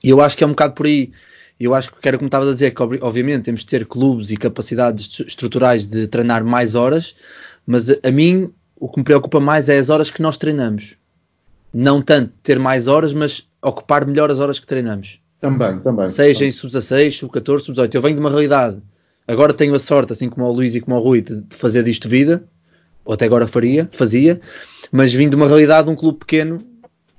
E 0.04 0.10
eu 0.10 0.22
acho 0.22 0.38
que 0.38 0.44
é 0.44 0.48
um 0.48 0.52
bocado 0.52 0.74
por 0.74 0.86
aí. 0.86 1.12
Eu 1.60 1.74
acho 1.74 1.92
que 1.92 2.08
era 2.08 2.18
como 2.18 2.28
estavas 2.28 2.50
a 2.50 2.54
dizer, 2.54 2.72
que 2.72 2.82
obviamente 3.02 3.46
temos 3.46 3.62
de 3.62 3.68
ter 3.68 3.86
clubes 3.86 4.30
e 4.30 4.38
capacidades 4.38 5.20
estruturais 5.22 5.88
de 5.88 6.06
treinar 6.06 6.46
mais 6.46 6.76
horas, 6.76 7.16
mas 7.66 7.90
a 7.90 8.12
mim 8.12 8.52
o 8.76 8.88
que 8.88 9.00
me 9.00 9.04
preocupa 9.04 9.40
mais 9.40 9.68
é 9.68 9.80
as 9.80 9.90
horas 9.90 10.12
que 10.12 10.22
nós 10.22 10.38
treinamos 10.38 10.96
não 11.74 12.02
tanto 12.02 12.34
ter 12.42 12.60
mais 12.60 12.88
horas, 12.88 13.14
mas 13.14 13.48
ocupar 13.62 14.06
melhor 14.06 14.32
as 14.32 14.40
horas 14.40 14.60
que 14.60 14.68
treinamos. 14.68 15.22
Também, 15.40 15.80
também. 15.80 16.08
Seja 16.08 16.46
em 16.46 16.52
sub-16, 16.52 17.20
sub-14, 17.20 17.60
sub-18. 17.60 17.96
Eu 17.96 18.02
venho 18.02 18.16
de 18.16 18.20
uma 18.20 18.30
realidade. 18.30 18.82
Agora 19.28 19.54
tenho 19.54 19.76
a 19.76 19.80
sorte, 19.80 20.14
assim 20.14 20.30
como 20.30 20.46
o 20.46 20.52
Luís 20.52 20.74
e 20.74 20.82
como 20.82 20.96
o 20.96 21.00
Rui, 21.00 21.22
de, 21.22 21.42
de 21.42 21.56
fazer 21.56 21.84
disto 21.84 22.10
vida. 22.10 22.44
Ou 23.06 23.14
até 23.14 23.26
agora 23.26 23.48
faria, 23.48 23.90
fazia. 23.92 24.40
Mas 24.92 25.14
vim 25.14 25.30
de 25.30 25.36
uma 25.36 25.48
realidade 25.48 25.86
de 25.86 25.92
um 25.92 25.96
clube 25.96 26.20
pequeno, 26.20 26.64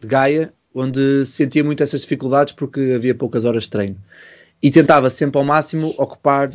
de 0.00 0.06
Gaia, 0.06 0.52
onde 0.74 1.24
sentia 1.24 1.62
muito 1.62 1.82
essas 1.82 2.00
dificuldades 2.00 2.52
porque 2.52 2.92
havia 2.94 3.14
poucas 3.14 3.44
horas 3.44 3.64
de 3.64 3.70
treino. 3.70 3.96
E 4.62 4.70
tentava 4.70 5.08
sempre 5.10 5.38
ao 5.38 5.44
máximo 5.44 5.94
ocupar 5.96 6.50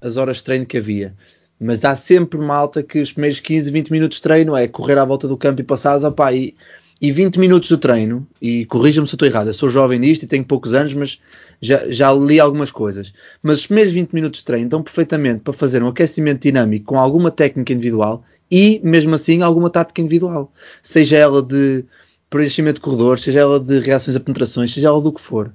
as 0.00 0.16
horas 0.16 0.38
de 0.38 0.44
treino 0.44 0.66
que 0.66 0.78
havia. 0.78 1.14
Mas 1.58 1.84
há 1.84 1.94
sempre 1.94 2.38
malta 2.38 2.82
que 2.82 3.00
os 3.00 3.12
primeiros 3.12 3.40
15, 3.40 3.70
20 3.70 3.90
minutos 3.90 4.16
de 4.16 4.22
treino 4.22 4.56
é 4.56 4.68
correr 4.68 4.98
à 4.98 5.04
volta 5.04 5.26
do 5.26 5.36
campo 5.36 5.60
e 5.60 5.64
passares, 5.64 6.04
opá, 6.04 6.32
e 6.32 6.54
e 7.00 7.12
20 7.12 7.38
minutos 7.38 7.68
do 7.68 7.76
treino, 7.76 8.26
e 8.40 8.64
corrija-me 8.64 9.06
se 9.06 9.12
eu 9.12 9.16
estou 9.16 9.28
errado, 9.28 9.48
eu 9.48 9.54
sou 9.54 9.68
jovem 9.68 9.98
nisto 9.98 10.22
e 10.22 10.26
tenho 10.26 10.44
poucos 10.44 10.72
anos, 10.72 10.94
mas 10.94 11.20
já, 11.60 11.86
já 11.90 12.12
li 12.12 12.40
algumas 12.40 12.70
coisas. 12.70 13.12
Mas 13.42 13.60
os 13.60 13.66
primeiros 13.66 13.92
20 13.92 14.12
minutos 14.12 14.40
de 14.40 14.46
treino 14.46 14.70
dão 14.70 14.82
perfeitamente 14.82 15.40
para 15.40 15.52
fazer 15.52 15.82
um 15.82 15.88
aquecimento 15.88 16.42
dinâmico 16.42 16.86
com 16.86 16.98
alguma 16.98 17.30
técnica 17.30 17.72
individual 17.72 18.24
e, 18.50 18.80
mesmo 18.82 19.14
assim, 19.14 19.42
alguma 19.42 19.68
tática 19.68 20.00
individual. 20.00 20.50
Seja 20.82 21.16
ela 21.18 21.42
de 21.42 21.84
preenchimento 22.30 22.76
de 22.76 22.80
corredores, 22.80 23.22
seja 23.22 23.40
ela 23.40 23.60
de 23.60 23.78
reações 23.78 24.16
a 24.16 24.20
penetrações, 24.20 24.72
seja 24.72 24.88
ela 24.88 25.00
do 25.00 25.12
que 25.12 25.20
for. 25.20 25.52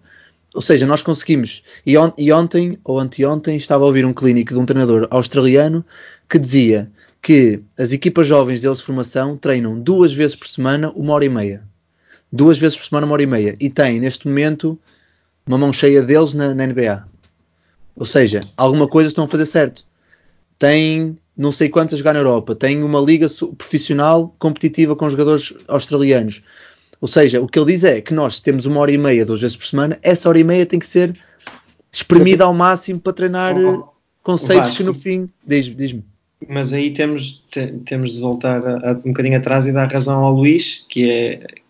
Ou 0.53 0.61
seja, 0.61 0.85
nós 0.85 1.01
conseguimos. 1.01 1.63
E, 1.85 1.97
on, 1.97 2.11
e 2.17 2.31
ontem, 2.31 2.77
ou 2.83 2.99
anteontem, 2.99 3.57
estava 3.57 3.83
a 3.83 3.87
ouvir 3.87 4.05
um 4.05 4.13
clínico 4.13 4.53
de 4.53 4.59
um 4.59 4.65
treinador 4.65 5.07
australiano 5.09 5.83
que 6.29 6.37
dizia 6.37 6.91
que 7.21 7.61
as 7.77 7.91
equipas 7.91 8.27
jovens 8.27 8.61
deles 8.61 8.79
de 8.79 8.83
formação 8.83 9.37
treinam 9.37 9.79
duas 9.79 10.11
vezes 10.13 10.35
por 10.35 10.47
semana, 10.47 10.91
uma 10.95 11.13
hora 11.13 11.25
e 11.25 11.29
meia. 11.29 11.63
Duas 12.31 12.57
vezes 12.57 12.77
por 12.77 12.85
semana, 12.85 13.05
uma 13.05 13.13
hora 13.13 13.23
e 13.23 13.27
meia. 13.27 13.55
E 13.59 13.69
têm, 13.69 13.99
neste 13.99 14.27
momento, 14.27 14.79
uma 15.45 15.57
mão 15.57 15.71
cheia 15.71 16.01
deles 16.01 16.33
na, 16.33 16.55
na 16.55 16.65
NBA. 16.65 17.05
Ou 17.95 18.05
seja, 18.05 18.41
alguma 18.57 18.87
coisa 18.87 19.09
estão 19.09 19.25
a 19.25 19.27
fazer 19.27 19.45
certo. 19.45 19.85
Tem 20.57 21.17
não 21.37 21.51
sei 21.51 21.69
quantos 21.69 21.93
a 21.93 21.97
jogar 21.97 22.13
na 22.13 22.19
Europa. 22.19 22.55
Tem 22.55 22.83
uma 22.83 22.99
liga 22.99 23.27
profissional 23.57 24.33
competitiva 24.39 24.95
com 24.95 25.09
jogadores 25.09 25.53
australianos. 25.67 26.41
Ou 26.99 27.07
seja, 27.07 27.41
o 27.41 27.47
que 27.47 27.57
ele 27.59 27.71
diz 27.73 27.83
é 27.83 27.99
que 27.99 28.13
nós 28.13 28.39
temos 28.39 28.65
uma 28.65 28.79
hora 28.79 28.91
e 28.91 28.97
meia, 28.97 29.25
duas 29.25 29.41
vezes 29.41 29.57
por 29.57 29.65
semana, 29.65 29.97
essa 30.03 30.29
hora 30.29 30.39
e 30.39 30.43
meia 30.43 30.65
tem 30.65 30.79
que 30.79 30.85
ser 30.85 31.17
espremida 31.91 32.43
ao 32.45 32.53
máximo 32.53 32.99
para 32.99 33.13
treinar 33.13 33.55
Oh, 33.57 33.71
eh, 33.73 33.83
conceitos 34.23 34.69
Vasco. 34.69 34.77
que 34.77 34.83
no 34.83 34.93
fim. 34.93 35.29
Diz- 35.45 35.75
Diz-me. 35.75 36.03
Mas 36.49 36.73
aí 36.73 36.91
temos, 36.91 37.43
te- 37.51 37.73
temos 37.85 38.13
de 38.15 38.21
voltar 38.21 38.65
a- 38.65 38.91
a- 38.91 38.97
um 39.05 39.09
bocadinho 39.11 39.37
atrás 39.37 39.65
e 39.65 39.71
dar 39.71 39.91
razão 39.91 40.19
ao 40.19 40.33
Luís, 40.33 40.85
que 40.89 41.09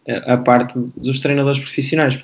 é 0.06 0.14
a, 0.28 0.34
a 0.34 0.38
parte 0.38 0.80
dos 0.98 1.20
treinadores 1.20 1.60
profissionais. 1.60 2.18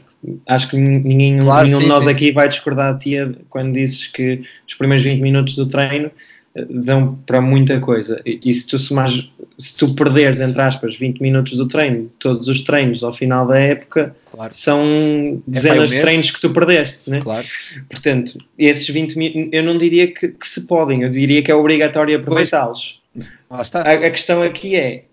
Acho 0.47 0.69
que 0.69 0.77
ninguém, 0.77 1.39
Claro, 1.39 1.65
nenhum 1.67 1.77
sim, 1.79 1.83
de 1.83 1.89
nós 1.89 2.03
sim, 2.03 2.09
aqui 2.09 2.31
vai 2.31 2.47
discordar 2.49 2.97
de 2.97 3.03
ti 3.03 3.37
quando 3.49 3.73
dizes 3.73 4.07
que 4.07 4.41
os 4.67 4.73
primeiros 4.73 5.03
20 5.03 5.21
minutos 5.21 5.55
do 5.55 5.65
treino 5.67 6.09
eh, 6.55 6.65
dão 6.69 7.15
para 7.25 7.39
muita 7.41 7.79
coisa. 7.79 8.21
E, 8.25 8.39
e 8.43 8.53
se 8.53 8.65
tu 8.67 8.79
somares, 8.79 9.29
se 9.57 9.75
tu 9.75 9.93
perderes, 9.95 10.39
entre 10.39 10.61
aspas, 10.61 10.95
20 10.95 11.19
minutos 11.19 11.57
do 11.57 11.67
treino, 11.67 12.11
todos 12.19 12.47
os 12.47 12.61
treinos 12.61 13.03
ao 13.03 13.11
final 13.11 13.47
da 13.47 13.59
época, 13.59 14.15
Claro. 14.31 14.53
são 14.53 15.41
dezenas 15.47 15.89
de 15.89 15.95
mês. 15.95 16.05
treinos 16.05 16.31
que 16.31 16.39
tu 16.41 16.51
perdeste. 16.51 17.09
Né? 17.09 17.21
Claro. 17.21 17.45
Portanto, 17.89 18.37
esses 18.57 18.87
20 18.87 19.17
minutos, 19.17 19.49
eu 19.51 19.63
não 19.63 19.77
diria 19.77 20.13
que, 20.13 20.27
que 20.27 20.47
se 20.47 20.67
podem, 20.67 21.01
eu 21.01 21.09
diria 21.09 21.41
que 21.41 21.51
é 21.51 21.55
obrigatório 21.55 22.17
aproveitá-los. 22.17 23.01
A, 23.49 23.61
a 23.61 24.11
questão 24.11 24.43
aqui 24.43 24.75
é, 24.75 25.05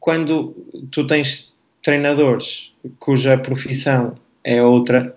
quando 0.00 0.54
tu 0.90 1.06
tens 1.06 1.52
treinadores 1.82 2.72
cuja 2.98 3.36
profissão 3.36 4.14
é 4.42 4.62
outra 4.62 5.14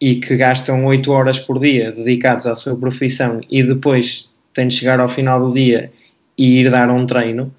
e 0.00 0.16
que 0.16 0.36
gastam 0.36 0.84
8 0.86 1.10
horas 1.10 1.38
por 1.38 1.58
dia 1.58 1.92
dedicados 1.92 2.46
à 2.46 2.54
sua 2.54 2.76
profissão 2.76 3.40
e 3.50 3.62
depois 3.62 4.30
têm 4.54 4.68
de 4.68 4.74
chegar 4.74 5.00
ao 5.00 5.08
final 5.08 5.40
do 5.40 5.54
dia 5.54 5.90
e 6.38 6.60
ir 6.60 6.70
dar 6.70 6.90
um 6.90 7.06
treino, 7.06 7.54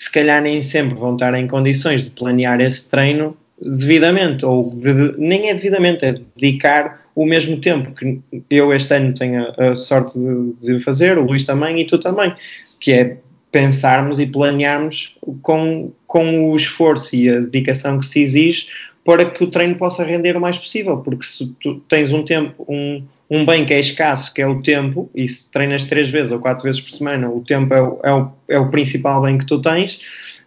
se 0.00 0.10
calhar 0.10 0.40
nem 0.40 0.62
sempre 0.62 0.94
vão 0.94 1.12
estar 1.12 1.34
em 1.34 1.46
condições 1.46 2.04
de 2.04 2.10
planear 2.12 2.58
esse 2.58 2.90
treino 2.90 3.36
devidamente, 3.60 4.46
ou 4.46 4.70
de- 4.70 5.14
nem 5.18 5.50
é 5.50 5.54
devidamente, 5.54 6.06
é 6.06 6.14
dedicar 6.34 7.02
o 7.14 7.26
mesmo 7.26 7.60
tempo 7.60 7.92
que 7.92 8.18
eu 8.48 8.72
este 8.72 8.94
ano 8.94 9.12
tenho 9.12 9.48
a, 9.58 9.72
a 9.72 9.74
sorte 9.76 10.18
de, 10.18 10.78
de 10.78 10.80
fazer, 10.80 11.18
o 11.18 11.26
Luís 11.26 11.44
também 11.44 11.78
e 11.78 11.84
tu 11.84 11.98
também, 11.98 12.34
que 12.80 12.92
é 12.92 13.18
pensarmos 13.52 14.18
e 14.18 14.24
planearmos 14.24 15.18
com, 15.42 15.92
com 16.06 16.50
o 16.50 16.56
esforço 16.56 17.14
e 17.14 17.28
a 17.28 17.38
dedicação 17.38 17.98
que 17.98 18.06
se 18.06 18.22
exige 18.22 18.68
para 19.04 19.26
que 19.26 19.44
o 19.44 19.50
treino 19.50 19.74
possa 19.74 20.02
render 20.02 20.34
o 20.34 20.40
mais 20.40 20.56
possível, 20.56 20.96
porque 20.96 21.26
se 21.26 21.54
tu 21.60 21.74
tens 21.90 22.10
um 22.10 22.24
tempo, 22.24 22.64
um, 22.66 23.02
um 23.30 23.46
bem 23.46 23.64
que 23.64 23.72
é 23.72 23.78
escasso, 23.78 24.34
que 24.34 24.42
é 24.42 24.46
o 24.46 24.60
tempo, 24.60 25.08
e 25.14 25.28
se 25.28 25.50
treinas 25.50 25.86
três 25.86 26.10
vezes 26.10 26.32
ou 26.32 26.40
quatro 26.40 26.64
vezes 26.64 26.80
por 26.80 26.90
semana, 26.90 27.30
o 27.30 27.40
tempo 27.42 27.72
é 27.72 27.80
o, 27.80 28.00
é 28.02 28.12
o, 28.12 28.32
é 28.48 28.58
o 28.58 28.70
principal 28.70 29.22
bem 29.22 29.38
que 29.38 29.46
tu 29.46 29.62
tens, 29.62 30.00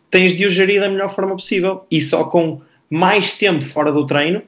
tens 0.09 0.35
de 0.35 0.45
o 0.45 0.49
gerir 0.49 0.81
da 0.81 0.89
melhor 0.89 1.09
forma 1.09 1.33
possível, 1.33 1.85
e 1.89 2.01
só 2.01 2.25
com 2.25 2.61
mais 2.89 3.37
tempo 3.37 3.63
fora 3.65 3.91
do 3.91 4.05
treino 4.05 4.41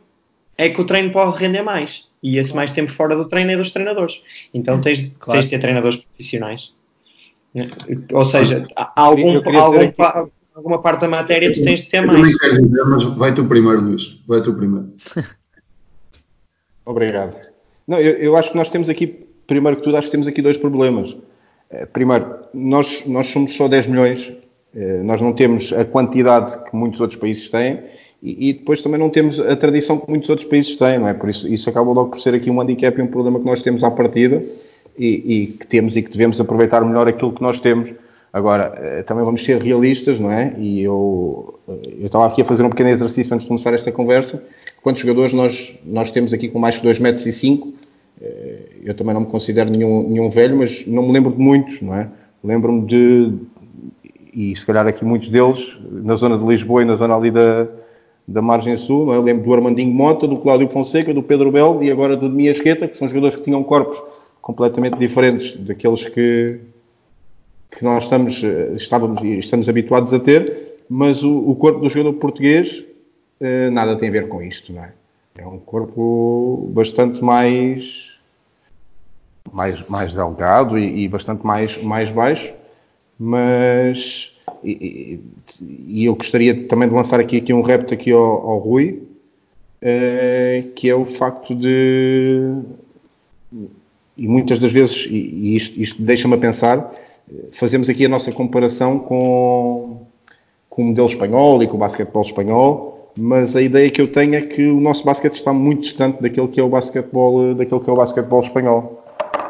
é 0.57 0.69
que 0.69 0.81
o 0.81 0.85
treino 0.85 1.11
pode 1.11 1.37
render 1.39 1.61
mais, 1.61 2.09
e 2.21 2.37
esse 2.37 2.53
mais 2.53 2.71
tempo 2.73 2.91
fora 2.91 3.15
do 3.15 3.25
treino 3.25 3.51
é 3.51 3.57
dos 3.57 3.71
treinadores, 3.71 4.21
então 4.53 4.81
tens, 4.81 5.07
Claro. 5.17 5.39
tens 5.39 5.45
de 5.45 5.51
ter 5.51 5.59
treinadores 5.59 5.99
profissionais. 5.99 6.73
Ou 8.11 8.25
seja, 8.25 8.67
algum, 8.97 9.37
algum 9.57 9.91
pa- 9.91 10.27
alguma 10.53 10.81
parte 10.81 11.01
da 11.01 11.07
matéria 11.07 11.49
tu 11.53 11.63
tens 11.63 11.85
de 11.85 11.89
ter 11.89 12.01
mais. 12.01 12.37
quero 12.37 12.61
dizer, 12.61 12.83
mas 12.83 13.03
vai 13.03 13.33
tu 13.33 13.45
primeiro, 13.45 13.79
Luís. 13.79 14.19
Vai 14.27 14.41
tu 14.41 14.53
primeiro. 14.53 14.91
Obrigado. 16.85 17.54
Não, 17.87 17.99
eu, 17.99 18.13
eu 18.13 18.35
acho 18.35 18.51
que 18.51 18.57
nós 18.57 18.69
temos 18.69 18.89
aqui, 18.89 19.07
primeiro 19.47 19.77
que 19.77 19.83
tudo, 19.83 19.97
acho 19.97 20.07
que 20.07 20.11
temos 20.11 20.27
aqui 20.27 20.41
dois 20.41 20.57
problemas. 20.57 21.15
Eh, 21.69 21.85
Primeiro, 21.85 22.39
nós, 22.53 23.03
nós 23.05 23.27
somos 23.27 23.55
só 23.55 23.67
10 23.67 23.87
milhões, 23.87 24.33
eh, 24.75 25.01
nós 25.03 25.21
não 25.21 25.33
temos 25.33 25.71
a 25.73 25.85
quantidade 25.85 26.57
que 26.63 26.75
muitos 26.75 26.99
outros 26.99 27.19
países 27.19 27.49
têm 27.49 27.79
e, 28.21 28.53
depois 28.53 28.81
também 28.81 28.99
não 28.99 29.09
temos 29.09 29.39
a 29.39 29.55
tradição 29.55 29.99
que 29.99 30.09
muitos 30.09 30.29
outros 30.29 30.47
países 30.47 30.75
têm, 30.77 30.97
não 30.97 31.07
é? 31.07 31.13
Por 31.13 31.29
isso, 31.29 31.47
isso 31.47 31.69
acaba 31.69 31.91
logo 31.91 32.09
por 32.09 32.19
ser 32.19 32.33
aqui 32.33 32.49
um 32.49 32.59
handicap 32.59 32.97
e 32.97 33.01
um 33.03 33.07
problema 33.07 33.39
que 33.39 33.45
nós 33.45 33.61
temos 33.61 33.83
à 33.83 33.91
partida 33.91 34.41
e, 34.97 35.43
e 35.43 35.47
que 35.47 35.67
temos 35.67 35.95
e 35.95 36.01
que 36.01 36.09
devemos 36.09 36.41
aproveitar 36.41 36.83
melhor 36.83 37.07
aquilo 37.07 37.31
que 37.31 37.41
nós 37.43 37.59
temos. 37.59 37.91
Agora, 38.33 38.73
eh, 38.77 39.03
também 39.03 39.23
vamos 39.23 39.45
ser 39.45 39.61
realistas, 39.61 40.19
não 40.19 40.31
é? 40.31 40.55
E 40.57 40.81
eu, 40.83 41.59
eu 41.67 42.07
estava 42.07 42.25
aqui 42.25 42.41
a 42.41 42.45
fazer 42.45 42.63
um 42.63 42.69
pequeno 42.69 42.89
exercício 42.89 43.31
antes 43.33 43.45
de 43.45 43.47
começar 43.47 43.73
esta 43.75 43.91
conversa. 43.91 44.43
Quantos 44.85 45.01
jogadores 45.01 45.33
nós, 45.33 45.73
nós 45.83 46.11
temos 46.11 46.31
aqui 46.31 46.47
com 46.47 46.59
mais 46.59 46.77
que 46.77 46.85
2,5 46.85 47.01
metros? 47.01 47.25
E 47.25 47.33
cinco? 47.33 47.73
Eh, 48.21 48.67
Eu 48.83 48.93
também 48.93 49.15
não 49.15 49.21
me 49.21 49.25
considero 49.25 49.67
nenhum, 49.67 50.07
nenhum 50.07 50.29
velho, 50.29 50.55
mas 50.55 50.85
não 50.85 51.07
me 51.07 51.11
lembro 51.11 51.33
de 51.33 51.39
muitos, 51.39 51.81
não 51.81 51.95
é? 51.95 52.07
Lembro-me 52.43 52.85
de, 52.85 53.33
e 54.31 54.55
se 54.55 54.63
calhar 54.63 54.85
aqui 54.85 55.03
muitos 55.03 55.29
deles, 55.29 55.75
na 55.91 56.13
zona 56.13 56.37
de 56.37 56.45
Lisboa 56.45 56.83
e 56.83 56.85
na 56.85 56.95
zona 56.95 57.15
ali 57.15 57.31
da, 57.31 57.67
da 58.27 58.43
Margem 58.43 58.77
Sul, 58.77 59.07
não 59.07 59.15
é? 59.15 59.17
Lembro 59.17 59.45
do 59.45 59.53
Armandinho 59.55 59.91
Mota, 59.91 60.27
do 60.27 60.37
Cláudio 60.37 60.69
Fonseca, 60.69 61.11
do 61.15 61.23
Pedro 61.23 61.51
Bel 61.51 61.79
e 61.81 61.89
agora 61.89 62.15
do 62.15 62.29
Demias 62.29 62.59
Guetta, 62.59 62.87
que 62.87 62.95
são 62.95 63.07
jogadores 63.07 63.37
que 63.37 63.41
tinham 63.41 63.63
corpos 63.63 63.99
completamente 64.39 64.99
diferentes 64.99 65.57
daqueles 65.65 66.07
que, 66.07 66.59
que 67.71 67.83
nós 67.83 68.03
estamos, 68.03 68.43
eh, 68.43 68.73
estávamos 68.75 69.19
estamos 69.23 69.67
habituados 69.67 70.13
a 70.13 70.19
ter, 70.19 70.45
mas 70.87 71.23
o, 71.23 71.39
o 71.49 71.55
corpo 71.55 71.79
do 71.79 71.89
jogador 71.89 72.13
português 72.19 72.85
nada 73.71 73.95
tem 73.95 74.09
a 74.09 74.11
ver 74.11 74.27
com 74.27 74.41
isto, 74.41 74.73
não 74.73 74.83
é? 74.83 74.93
É 75.37 75.45
um 75.47 75.59
corpo 75.59 76.69
bastante 76.73 77.23
mais 77.23 78.13
mais, 79.51 79.87
mais 79.87 80.11
delgado 80.13 80.77
e, 80.77 81.03
e 81.03 81.07
bastante 81.07 81.45
mais, 81.45 81.81
mais 81.81 82.11
baixo, 82.11 82.53
mas 83.17 84.33
e, 84.63 84.71
e- 85.61 85.63
e 85.87 86.05
eu 86.05 86.15
gostaria 86.15 86.67
também 86.67 86.89
de 86.89 86.95
lançar 86.95 87.19
aqui, 87.19 87.37
aqui 87.37 87.53
um 87.53 87.61
repto 87.61 87.93
aqui 87.93 88.11
ao, 88.11 88.19
ao 88.21 88.57
Rui, 88.57 89.03
eh, 89.81 90.65
que 90.75 90.89
é 90.89 90.95
o 90.95 91.05
facto 91.05 91.53
de 91.55 92.61
e 94.17 94.27
muitas 94.27 94.59
das 94.59 94.71
vezes, 94.71 95.07
e, 95.09 95.55
isto, 95.55 95.79
isto 95.79 96.01
deixa-me 96.01 96.35
a 96.35 96.37
pensar, 96.37 96.91
fazemos 97.51 97.89
aqui 97.89 98.05
a 98.05 98.09
nossa 98.09 98.31
comparação 98.31 98.99
com, 98.99 100.05
com 100.69 100.81
o 100.83 100.85
modelo 100.85 101.07
espanhol 101.07 101.61
e 101.61 101.67
com 101.67 101.75
o 101.75 101.79
basquetebol 101.79 102.21
espanhol, 102.21 102.94
mas 103.17 103.55
a 103.55 103.61
ideia 103.61 103.89
que 103.89 104.01
eu 104.01 104.07
tenho 104.11 104.35
é 104.35 104.41
que 104.41 104.65
o 104.67 104.79
nosso 104.79 105.03
basquete 105.05 105.33
está 105.35 105.53
muito 105.53 105.81
distante 105.83 106.21
daquele 106.21 106.47
que 106.47 106.59
é 106.59 106.63
o 106.63 106.69
basquetebol, 106.69 107.55
daquele 107.55 107.79
que 107.81 107.89
é 107.89 107.93
o 107.93 107.95
basquetebol 107.95 108.39
espanhol. 108.41 109.03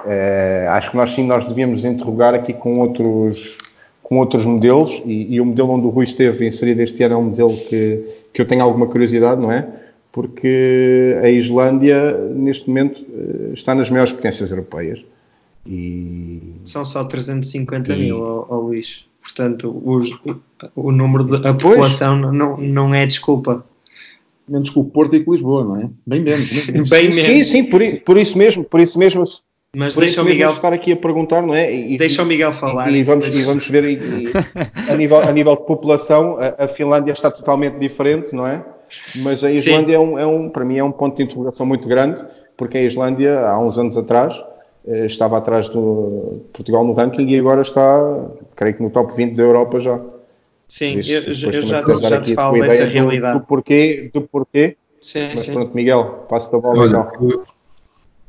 Eh, 0.08 0.68
acho 0.70 0.92
que 0.92 0.98
nós 0.98 1.12
sim 1.12 1.26
nós 1.26 1.46
devíamos 1.46 1.84
interrogar 1.84 2.34
aqui 2.36 2.54
com 2.54 2.80
outros 2.80 3.58
com 4.04 4.20
outros 4.20 4.46
modelos 4.46 5.02
e, 5.04 5.34
e 5.34 5.42
o 5.42 5.46
modelo 5.46 5.72
onde 5.72 5.88
o 5.88 5.90
Rui 5.90 6.04
esteve 6.04 6.46
inserido 6.46 6.80
este 6.80 7.02
ano 7.02 7.16
é 7.16 7.18
um 7.18 7.24
modelo 7.24 7.58
que, 7.58 8.06
que 8.32 8.40
eu 8.40 8.46
tenho 8.46 8.62
alguma 8.62 8.86
curiosidade, 8.86 9.42
não 9.42 9.52
é? 9.52 9.68
Porque 10.12 11.18
a 11.24 11.30
Islândia 11.30 12.16
neste 12.36 12.68
momento 12.70 13.04
eh, 13.12 13.54
está 13.54 13.74
nas 13.74 13.90
maiores 13.90 14.14
potências 14.14 14.52
europeias 14.52 15.04
e 15.68 16.40
São 16.64 16.86
só 16.86 17.04
350 17.04 17.94
E- 17.94 18.00
mil, 18.00 18.22
ó, 18.22 18.46
ó 18.48 18.58
Luís. 18.60 19.06
Portanto, 19.22 19.82
os- 19.84 20.12
o, 20.76 20.92
número 20.92 21.24
de 21.26 21.48
a 21.48 21.54
população 21.54 22.16
não, 22.18 22.58
não 22.58 22.94
é 22.94 23.06
desculpa. 23.06 23.66
Menos 24.48 24.70
que 24.70 24.78
o 24.80 24.86
Porto 24.86 25.16
e 25.16 25.24
que 25.24 25.30
Lisboa, 25.32 25.64
não 25.64 25.78
é? 25.78 25.90
Bem 26.06 26.22
menos. 26.22 26.50
Bem 26.52 26.74
menos. 26.74 26.90
Bem 26.90 27.12
sim, 27.12 27.22
menos. 27.32 27.50
sim, 27.50 27.64
por, 27.64 27.82
i- 27.82 28.00
por 28.00 28.16
isso 28.18 28.38
mesmo, 28.38 28.64
por 28.64 28.80
isso 28.80 29.00
mesmo, 29.00 29.24
Mas 29.76 29.94
por 29.96 30.02
deixa 30.02 30.14
isso 30.14 30.22
o 30.22 30.26
mesmo 30.26 30.40
Miguel, 30.40 30.52
estar 30.56 30.72
aqui 30.72 30.92
a 30.92 30.96
perguntar, 30.98 31.42
não 31.42 31.56
é? 31.56 31.74
E, 31.76 31.98
deixa 31.98 32.22
o 32.22 32.26
Miguel 32.26 32.54
falar. 32.54 32.92
E 32.92 33.04
vamos, 33.04 33.28
e 33.28 33.42
vamos 33.42 33.68
ver, 33.68 33.84
e- 33.86 33.94
e 33.98 34.92
a, 34.92 34.96
nível, 34.96 35.18
a 35.18 35.32
nível 35.32 35.56
de 35.56 35.66
população, 35.66 36.38
a, 36.40 36.66
a 36.66 36.68
Finlândia 36.68 37.12
está 37.12 37.32
totalmente 37.32 37.80
diferente, 37.80 38.36
não 38.36 38.46
é? 38.46 38.64
Mas 39.16 39.44
a 39.44 39.52
Islândia 39.52 39.96
é 39.96 40.00
um, 40.00 40.20
é 40.20 40.28
um, 40.28 40.48
para 40.50 40.64
mim, 40.64 40.78
é 40.78 40.84
um 40.84 40.92
ponto 40.92 41.18
de 41.18 41.24
interrogação 41.24 41.66
muito 41.66 41.88
grande, 41.88 42.24
porque 42.56 42.78
a 42.78 42.84
Islândia, 42.84 43.40
há 43.48 43.58
uns 43.60 43.80
anos 43.80 43.98
atrás, 43.98 44.40
eh, 44.88 45.08
estava 45.08 45.40
atrás 45.40 45.68
do 45.70 46.44
Portugal 46.54 46.86
no 46.86 46.94
ranking 46.94 47.28
e 47.28 47.40
agora 47.40 47.64
está, 47.64 48.30
creio 48.56 48.76
que 48.76 48.84
no 48.84 48.92
top 48.92 49.12
20 49.16 49.34
da 49.34 49.42
Europa 49.42 49.80
já. 49.80 50.00
Sim, 50.68 51.00
isso, 51.00 51.12
eu, 51.12 51.22
eu 51.24 51.34
já, 51.62 51.84
já 52.10 52.22
te 52.22 52.36
falo 52.36 52.60
dessa 52.60 52.76
ideia 52.76 52.88
do- 52.88 52.94
realidade. 52.94 53.40
Do, 53.40 53.46
porquê, 53.46 54.10
do 54.14 54.22
porquê. 54.22 54.78
Sim, 55.00 55.30
Mas 55.36 55.46
sim. 55.46 55.54
pronto, 55.54 55.76
Miguel, 55.76 56.26
passo 56.30 56.56
a 56.56 56.60
bola 56.60 56.80
Olha, 56.80 56.98
então. 56.98 57.30
eu, 57.30 57.46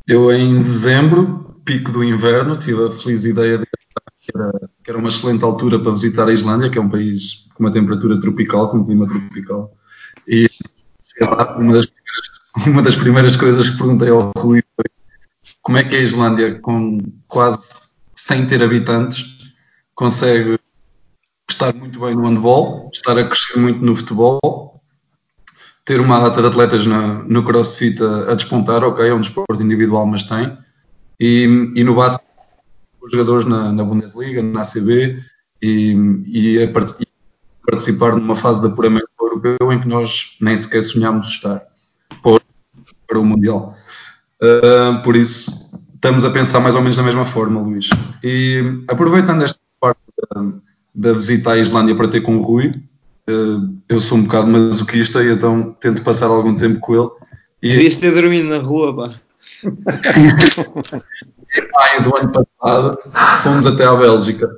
eu 0.07 0.33
em 0.33 0.63
dezembro, 0.63 1.57
pico 1.65 1.91
do 1.91 2.05
inverno, 2.05 2.59
tive 2.59 2.87
a 2.87 2.91
feliz 2.91 3.25
ideia 3.25 3.59
de 3.59 3.67
que 4.21 4.33
era, 4.37 4.51
que 4.85 4.91
era 4.91 4.99
uma 4.99 5.09
excelente 5.09 5.45
altura 5.45 5.79
para 5.79 5.93
visitar 5.93 6.29
a 6.29 6.33
Islândia, 6.33 6.69
que 6.71 6.79
é 6.79 6.81
um 6.81 6.91
país 6.91 7.49
com 7.55 7.65
uma 7.65 7.73
temperatura 7.73 8.21
tropical, 8.21 8.71
com 8.71 8.79
um 8.79 8.85
clima 8.85 9.07
tropical. 9.09 9.75
E 10.29 10.49
lá, 11.21 11.57
uma 11.57 11.75
das 11.75 11.87
primeiras, 11.87 12.27
uma 12.67 12.83
das 12.83 12.97
primeiras 12.97 13.37
coisas 13.37 13.69
que 13.69 13.79
perguntei 13.79 14.11
ao 14.11 14.33
Rui 14.37 14.63
foi 14.75 14.85
como 15.63 15.79
é 15.79 15.85
que 15.85 15.95
a 15.97 16.01
Islândia, 16.01 16.59
com 16.61 16.99
quase 17.27 17.87
sem 18.15 18.47
ter 18.47 18.63
habitantes, 18.63 19.55
consegue 19.95 20.59
estar 21.57 21.75
muito 21.75 21.99
bem 21.99 22.15
no 22.15 22.23
handball, 22.27 22.91
estar 22.93 23.19
a 23.19 23.25
crescer 23.25 23.59
muito 23.59 23.85
no 23.85 23.97
futebol, 23.97 24.81
ter 25.85 26.01
uma 26.01 26.19
data 26.21 26.41
de 26.43 26.49
atletas 26.49 26.87
na- 26.87 27.23
no 27.25 27.45
crossfit 27.45 28.03
a, 28.03 28.33
a 28.33 28.35
despontar, 28.35 28.85
ok, 28.85 29.09
é 29.09 29.15
um 29.15 29.21
desporto 29.21 29.63
individual, 29.63 30.07
mas 30.07 30.25
tem, 30.25 30.57
e, 31.19 31.45
e 31.75 31.85
no 31.85 31.95
basquete, 31.95 32.27
os 33.01 33.13
jogadores 33.13 33.47
na, 33.47 33.73
na 33.73 33.85
Bundesliga, 33.85 34.43
na 34.43 34.63
ACB, 34.63 35.23
e, 35.63 35.97
e 36.27 36.63
a 36.63 36.71
part- 36.71 37.07
participar 37.67 38.15
numa 38.17 38.37
fase 38.37 38.61
de 38.61 38.69
apuramento 38.69 39.09
europeu 39.21 39.73
em 39.73 39.81
que 39.81 39.89
nós 39.89 40.37
nem 40.41 40.57
sequer 40.57 40.83
sonhámos 40.83 41.27
estar 41.29 41.63
para, 42.23 42.41
para 43.07 43.19
o 43.19 43.25
Mundial. 43.25 43.75
Uh, 44.43 45.03
por 45.03 45.17
isso, 45.17 45.81
estamos 45.95 46.25
a 46.25 46.31
pensar 46.31 46.61
mais 46.61 46.75
ou 46.75 46.83
menos 46.83 46.97
da 46.97 47.03
mesma 47.03 47.25
forma, 47.25 47.61
Luís. 47.61 47.89
E 48.23 48.83
aproveitando 48.89 49.43
esta 49.43 49.59
parte 49.81 50.01
da, 50.19 50.43
da 50.97 51.13
visita 51.13 51.53
à 51.53 51.59
Islândia 51.59 51.95
para 51.95 52.09
ter 52.09 52.23
com 52.23 52.39
o 52.39 52.43
Rui, 52.43 52.69
uh, 53.29 53.77
eu 53.87 54.01
sou 54.01 54.17
um 54.17 54.23
bocado 54.23 54.49
masoquista 54.49 55.23
e 55.23 55.31
então 55.31 55.77
tento 55.79 56.03
passar 56.03 56.27
algum 56.27 56.57
tempo 56.57 56.81
com 56.81 56.95
ele. 56.95 57.11
E... 57.63 57.69
Devias 57.69 57.99
ter 57.99 58.15
dormido 58.15 58.49
na 58.49 58.59
rua, 58.59 58.97
pá. 58.97 59.21
em 59.63 59.71
maio 61.73 62.03
do 62.03 62.17
ano 62.17 62.33
passado, 62.33 62.99
fomos 63.43 63.67
até 63.67 63.85
à 63.85 63.95
Bélgica, 63.95 64.49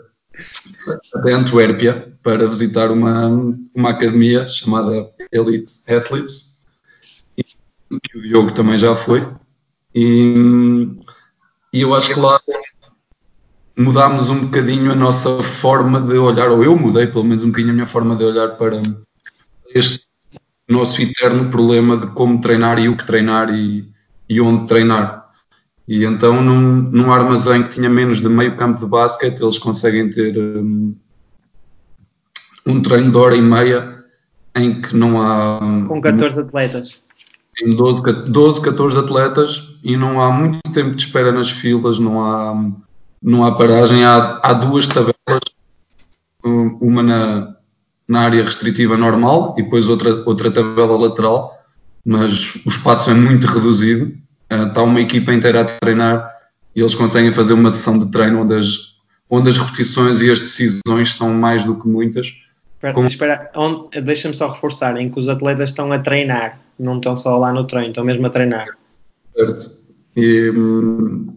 até 1.15 1.33
Antuérpia, 1.33 2.13
para 2.23 2.47
visitar 2.47 2.93
uma, 2.93 3.27
uma 3.75 3.91
academia 3.91 4.47
chamada 4.47 5.11
Elite 5.33 5.73
Athletes, 5.89 6.65
que 7.37 8.19
o 8.19 8.23
Diogo 8.23 8.53
também 8.53 8.79
já 8.79 8.95
foi. 8.95 9.27
E, 9.95 10.87
e 11.73 11.81
eu 11.81 11.95
acho 11.95 12.13
que 12.13 12.21
lá 12.21 12.39
mudámos 13.79 14.29
um 14.29 14.41
bocadinho 14.41 14.91
a 14.91 14.95
nossa 14.95 15.41
forma 15.41 16.01
de 16.01 16.19
olhar, 16.19 16.51
ou 16.51 16.65
eu 16.65 16.77
mudei 16.77 17.07
pelo 17.07 17.25
menos 17.25 17.45
um 17.45 17.49
bocadinho 17.49 17.71
a 17.71 17.75
minha 17.75 17.87
forma 17.87 18.17
de 18.17 18.25
olhar 18.25 18.49
para 18.57 18.83
este 19.73 20.07
nosso 20.69 21.01
eterno 21.01 21.49
problema 21.49 21.97
de 21.97 22.09
como 22.09 22.41
treinar 22.41 22.79
e 22.81 22.89
o 22.89 22.97
que 22.97 23.07
treinar 23.07 23.55
e, 23.55 23.89
e 24.29 24.41
onde 24.41 24.67
treinar. 24.67 25.29
E 25.87 26.05
então, 26.05 26.43
num, 26.43 26.83
num 26.83 27.13
armazém 27.13 27.63
que 27.63 27.75
tinha 27.75 27.89
menos 27.89 28.21
de 28.21 28.29
meio 28.29 28.57
campo 28.57 28.81
de 28.81 28.87
basquete, 28.87 29.41
eles 29.41 29.59
conseguem 29.59 30.11
ter 30.11 30.37
um, 30.37 30.95
um 32.67 32.83
treino 32.83 33.11
de 33.11 33.17
hora 33.17 33.37
e 33.37 33.41
meia 33.41 34.05
em 34.55 34.83
que 34.83 34.95
não 34.95 35.23
há. 35.23 35.61
Com 35.87 36.01
14 36.01 36.41
atletas. 36.41 37.03
12, 37.65 38.31
12, 38.31 38.63
14 38.63 38.99
atletas 38.99 39.79
e 39.83 39.97
não 39.97 40.21
há 40.21 40.31
muito 40.31 40.61
tempo 40.73 40.95
de 40.95 41.05
espera 41.05 41.33
nas 41.33 41.51
filas, 41.51 41.99
não 41.99 42.25
há, 42.25 42.55
não 43.23 43.45
há 43.45 43.53
paragem. 43.53 44.05
Há, 44.05 44.41
há 44.43 44.53
duas 44.53 44.87
tabelas, 44.87 45.15
uma 46.45 47.03
na, 47.03 47.57
na 48.07 48.21
área 48.21 48.45
restritiva 48.45 48.97
normal 48.97 49.55
e 49.59 49.63
depois 49.63 49.89
outra, 49.89 50.23
outra 50.27 50.51
tabela 50.51 50.97
lateral, 50.97 51.59
mas 52.05 52.55
o 52.65 52.69
espaço 52.69 53.11
é 53.11 53.15
muito 53.15 53.47
reduzido 53.47 54.17
está 54.51 54.83
uma 54.83 55.01
equipa 55.01 55.33
inteira 55.33 55.61
a 55.61 55.65
treinar 55.65 56.35
e 56.75 56.81
eles 56.81 56.95
conseguem 56.95 57.33
fazer 57.33 57.53
uma 57.53 57.71
sessão 57.71 57.99
de 57.99 58.11
treino 58.11 58.43
onde 58.43 58.55
as, 58.55 58.99
onde 59.29 59.51
as 59.51 59.59
repetições 59.59 60.23
e 60.23 60.31
as 60.31 60.41
decisões 60.41 61.17
são 61.17 61.35
mais 61.35 61.65
do 61.65 61.79
que 61.79 61.87
muitas. 61.87 62.35
Espera, 62.75 62.95
Como... 62.95 63.09
espera 63.09 63.51
deixa-me 64.03 64.35
só 64.35 64.49
reforçar, 64.49 64.97
em 64.97 65.11
que 65.11 65.19
os 65.19 65.29
atletas 65.29 65.71
estão 65.71 65.93
a 65.93 65.99
treinar, 65.99 66.61
não 66.79 66.97
estão 66.97 67.17
só 67.17 67.37
lá 67.37 67.53
no 67.53 67.65
treino, 67.65 67.89
estão 67.89 68.05
mesmo 68.05 68.27
a 68.27 68.31
treinar. 68.31 68.69
Certo. 69.37 69.79
E, 70.17 70.51
hum, 70.51 71.35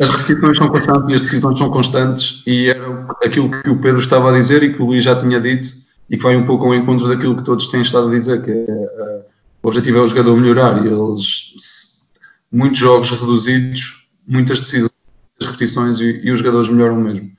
as 0.00 0.08
repetições 0.08 0.56
são 0.56 0.68
constantes 0.68 1.10
e 1.10 1.14
as 1.14 1.22
decisões 1.22 1.58
são 1.58 1.70
constantes 1.70 2.42
e 2.46 2.70
era 2.70 3.06
aquilo 3.22 3.50
que 3.62 3.68
o 3.68 3.80
Pedro 3.80 4.00
estava 4.00 4.30
a 4.30 4.38
dizer 4.38 4.62
e 4.62 4.72
que 4.72 4.80
o 4.80 4.86
Luís 4.86 5.04
já 5.04 5.14
tinha 5.14 5.38
dito 5.38 5.68
e 6.08 6.16
que 6.16 6.22
vai 6.22 6.34
um 6.36 6.46
pouco 6.46 6.64
ao 6.64 6.74
encontro 6.74 7.06
daquilo 7.06 7.36
que 7.36 7.44
todos 7.44 7.66
têm 7.66 7.82
estado 7.82 8.08
a 8.08 8.10
dizer, 8.10 8.42
que 8.42 8.50
é, 8.50 8.54
uh, 8.54 9.24
o 9.62 9.68
objetivo 9.68 9.98
é 9.98 10.00
o 10.00 10.08
jogador 10.08 10.36
melhorar 10.36 10.84
e 10.84 10.88
eles 10.88 12.08
muitos 12.50 12.78
jogos 12.78 13.10
reduzidos, 13.10 14.08
muitas 14.26 14.60
decisões, 14.60 14.90
repetições 15.40 16.00
e, 16.00 16.20
e, 16.24 16.32
os 16.32 16.38
jogadores 16.38 16.70
melhoram 16.70 16.96
mesmo. 16.96 17.30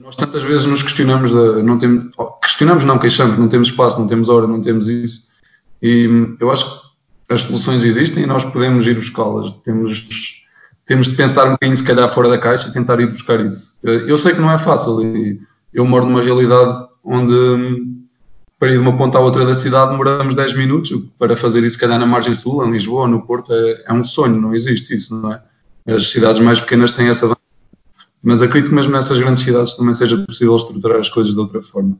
Nós 0.00 0.16
tantas 0.16 0.42
vezes 0.42 0.66
nos 0.66 0.82
questionamos, 0.82 1.30
de, 1.30 1.62
não 1.62 1.78
temos, 1.78 2.14
questionamos 2.42 2.84
não, 2.84 2.98
queixamos, 2.98 3.38
não 3.38 3.48
temos 3.48 3.68
espaço, 3.68 4.00
não 4.00 4.08
temos 4.08 4.28
hora, 4.28 4.46
não 4.46 4.60
temos 4.60 4.88
isso. 4.88 5.32
E 5.80 6.36
eu 6.38 6.50
acho 6.50 6.82
que 7.28 7.34
as 7.34 7.42
soluções 7.42 7.84
existem 7.84 8.24
e 8.24 8.26
nós 8.26 8.44
podemos 8.44 8.86
ir 8.86 8.94
buscá-las. 8.94 9.50
Temos, 9.64 10.41
temos 10.86 11.08
de 11.08 11.16
pensar 11.16 11.46
um 11.46 11.52
bocadinho, 11.52 11.76
se 11.76 11.84
calhar, 11.84 12.12
fora 12.12 12.28
da 12.28 12.38
caixa 12.38 12.68
e 12.68 12.72
tentar 12.72 13.00
ir 13.00 13.06
buscar 13.06 13.44
isso. 13.44 13.78
Eu 13.82 14.18
sei 14.18 14.34
que 14.34 14.40
não 14.40 14.50
é 14.50 14.58
fácil 14.58 15.00
e 15.00 15.40
eu 15.72 15.84
moro 15.84 16.06
numa 16.06 16.22
realidade 16.22 16.86
onde 17.04 17.92
para 18.62 18.70
ir 18.70 18.74
de 18.74 18.78
uma 18.78 18.96
ponta 18.96 19.18
à 19.18 19.20
outra 19.20 19.44
da 19.44 19.56
cidade 19.56 19.90
demoramos 19.90 20.36
10 20.36 20.56
minutos. 20.56 20.92
Para 21.18 21.36
fazer 21.36 21.64
isso, 21.64 21.74
se 21.74 21.80
calhar 21.80 21.98
na 21.98 22.06
margem 22.06 22.32
sul, 22.32 22.64
em 22.64 22.70
Lisboa, 22.70 23.08
no 23.08 23.22
Porto, 23.22 23.52
é, 23.52 23.84
é, 23.88 23.92
um 23.92 24.04
sonho, 24.04 24.40
não 24.40 24.54
existe 24.54 24.94
isso, 24.94 25.20
não 25.20 25.32
é? 25.32 25.42
As 25.84 26.12
cidades 26.12 26.40
mais 26.40 26.60
pequenas 26.60 26.92
têm 26.92 27.08
essa. 27.08 27.36
Mas 28.22 28.40
acredito 28.40 28.68
que 28.68 28.74
mesmo 28.76 28.92
nessas 28.92 29.18
grandes 29.18 29.42
cidades 29.42 29.74
também 29.76 29.94
seja 29.94 30.16
possível 30.16 30.54
estruturar 30.54 31.00
as 31.00 31.08
coisas 31.08 31.32
de 31.32 31.40
outra 31.40 31.60
forma. 31.60 31.98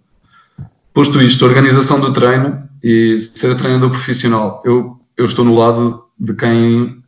Posto 0.94 1.20
isto, 1.20 1.44
organização 1.44 1.98
do 1.98 2.12
treino 2.12 2.62
e 2.80 3.20
ser 3.20 3.56
treinador 3.56 3.90
profissional, 3.90 4.62
eu, 4.64 5.00
eu 5.16 5.24
estou 5.24 5.44
no 5.44 5.56
lado 5.56 6.04
de 6.16 6.32
quem 6.32 7.01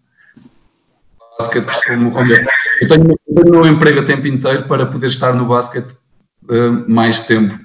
basquete 1.38 1.66
como, 1.86 2.12
eu 2.80 2.88
tenho 2.88 3.18
o 3.28 3.50
meu 3.50 3.66
emprego 3.66 4.00
a 4.00 4.04
tempo 4.04 4.26
inteiro 4.26 4.64
para 4.64 4.86
poder 4.86 5.08
estar 5.08 5.32
no 5.34 5.46
basquete 5.46 5.92
uh, 6.44 6.90
mais 6.90 7.26
tempo. 7.26 7.58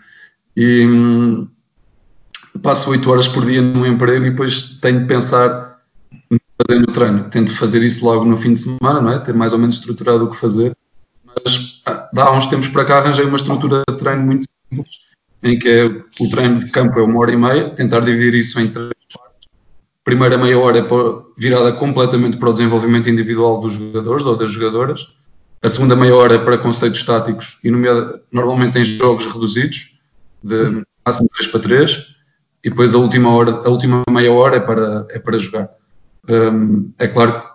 E, 0.55 0.85
hum, 0.85 1.47
passo 2.61 2.91
8 2.91 3.09
horas 3.09 3.27
por 3.27 3.45
dia 3.45 3.61
no 3.61 3.85
emprego 3.85 4.25
e 4.25 4.31
depois 4.31 4.79
tenho 4.81 5.01
de 5.01 5.05
pensar 5.05 5.69
fazer 6.67 6.79
no 6.79 6.87
treino. 6.87 7.29
Tento 7.29 7.55
fazer 7.55 7.81
isso 7.83 8.03
logo 8.03 8.25
no 8.25 8.37
fim 8.37 8.53
de 8.53 8.61
semana, 8.61 9.01
não 9.01 9.11
é? 9.11 9.19
Ter 9.19 9.33
mais 9.33 9.53
ou 9.53 9.59
menos 9.59 9.75
estruturado 9.75 10.25
o 10.25 10.29
que 10.29 10.37
fazer. 10.37 10.75
Mas 11.25 11.81
ah, 11.85 12.09
há 12.17 12.37
uns 12.37 12.47
tempos 12.47 12.67
para 12.67 12.85
cá 12.85 12.97
arranjei 12.97 13.25
uma 13.25 13.37
estrutura 13.37 13.83
de 13.89 13.97
treino 13.97 14.23
muito 14.23 14.45
simples, 14.71 14.97
em 15.43 15.57
que 15.57 15.69
é, 15.69 15.85
o 15.85 16.29
treino 16.29 16.59
de 16.59 16.69
campo 16.71 16.99
é 16.99 17.03
uma 17.03 17.19
hora 17.19 17.31
e 17.31 17.37
meia, 17.37 17.69
tentar 17.69 18.01
dividir 18.01 18.35
isso 18.35 18.59
em 18.59 18.67
três 18.67 18.91
partes. 19.13 19.28
Primeira 20.03 20.37
meia 20.37 20.57
hora 20.57 20.79
é 20.79 20.87
virada 21.37 21.71
completamente 21.73 22.37
para 22.37 22.49
o 22.49 22.53
desenvolvimento 22.53 23.09
individual 23.09 23.61
dos 23.61 23.73
jogadores 23.73 24.25
ou 24.25 24.35
das 24.35 24.51
jogadoras. 24.51 25.13
A 25.61 25.69
segunda 25.69 25.95
meia 25.95 26.15
hora 26.15 26.35
é 26.35 26.37
para 26.39 26.57
conceitos 26.57 27.03
táticos 27.03 27.57
e 27.63 27.71
normalmente 28.31 28.79
em 28.79 28.85
jogos 28.85 29.25
reduzidos, 29.25 29.99
de 30.41 30.83
máximo 31.05 31.29
3 31.35 31.51
para 31.51 31.59
3 31.59 32.15
e 32.63 32.69
depois 32.69 32.93
a 32.93 32.97
última 32.97 33.29
hora, 33.29 33.51
a 33.65 33.69
última 33.69 34.03
meia 34.09 34.31
hora 34.31 34.57
é 34.57 34.59
para, 34.59 35.05
é 35.09 35.19
para 35.19 35.37
jogar. 35.37 35.69
Um, 36.27 36.91
é 36.97 37.07
claro 37.07 37.41
que 37.41 37.47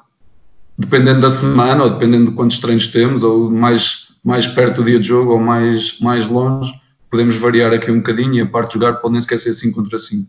dependendo 0.78 1.20
da 1.20 1.30
semana 1.30 1.84
ou 1.84 1.90
dependendo 1.90 2.30
de 2.30 2.36
quantos 2.36 2.58
treinos 2.58 2.88
temos, 2.88 3.22
ou 3.22 3.50
mais, 3.50 4.08
mais 4.24 4.46
perto 4.46 4.76
do 4.76 4.84
dia 4.84 4.98
de 4.98 5.08
jogo 5.08 5.32
ou 5.32 5.40
mais, 5.40 5.98
mais 6.00 6.26
longe, 6.26 6.72
podemos 7.10 7.36
variar 7.36 7.72
aqui 7.72 7.90
um 7.90 7.98
bocadinho 7.98 8.34
e 8.34 8.40
a 8.40 8.46
parte 8.46 8.72
de 8.72 8.74
jogar 8.74 8.94
pode 8.94 9.12
nem 9.12 9.22
sequer 9.22 9.38
ser 9.38 9.54
5 9.54 9.74
contra 9.74 9.98
5. 9.98 10.28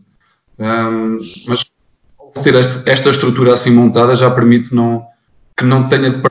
Um, 0.58 1.18
mas 1.48 1.64
ter 2.42 2.54
esta 2.54 3.10
estrutura 3.10 3.54
assim 3.54 3.70
montada 3.70 4.14
já 4.14 4.30
permite 4.30 4.74
não, 4.74 5.04
que 5.56 5.64
não 5.64 5.88
tenha 5.88 6.10
de 6.10 6.22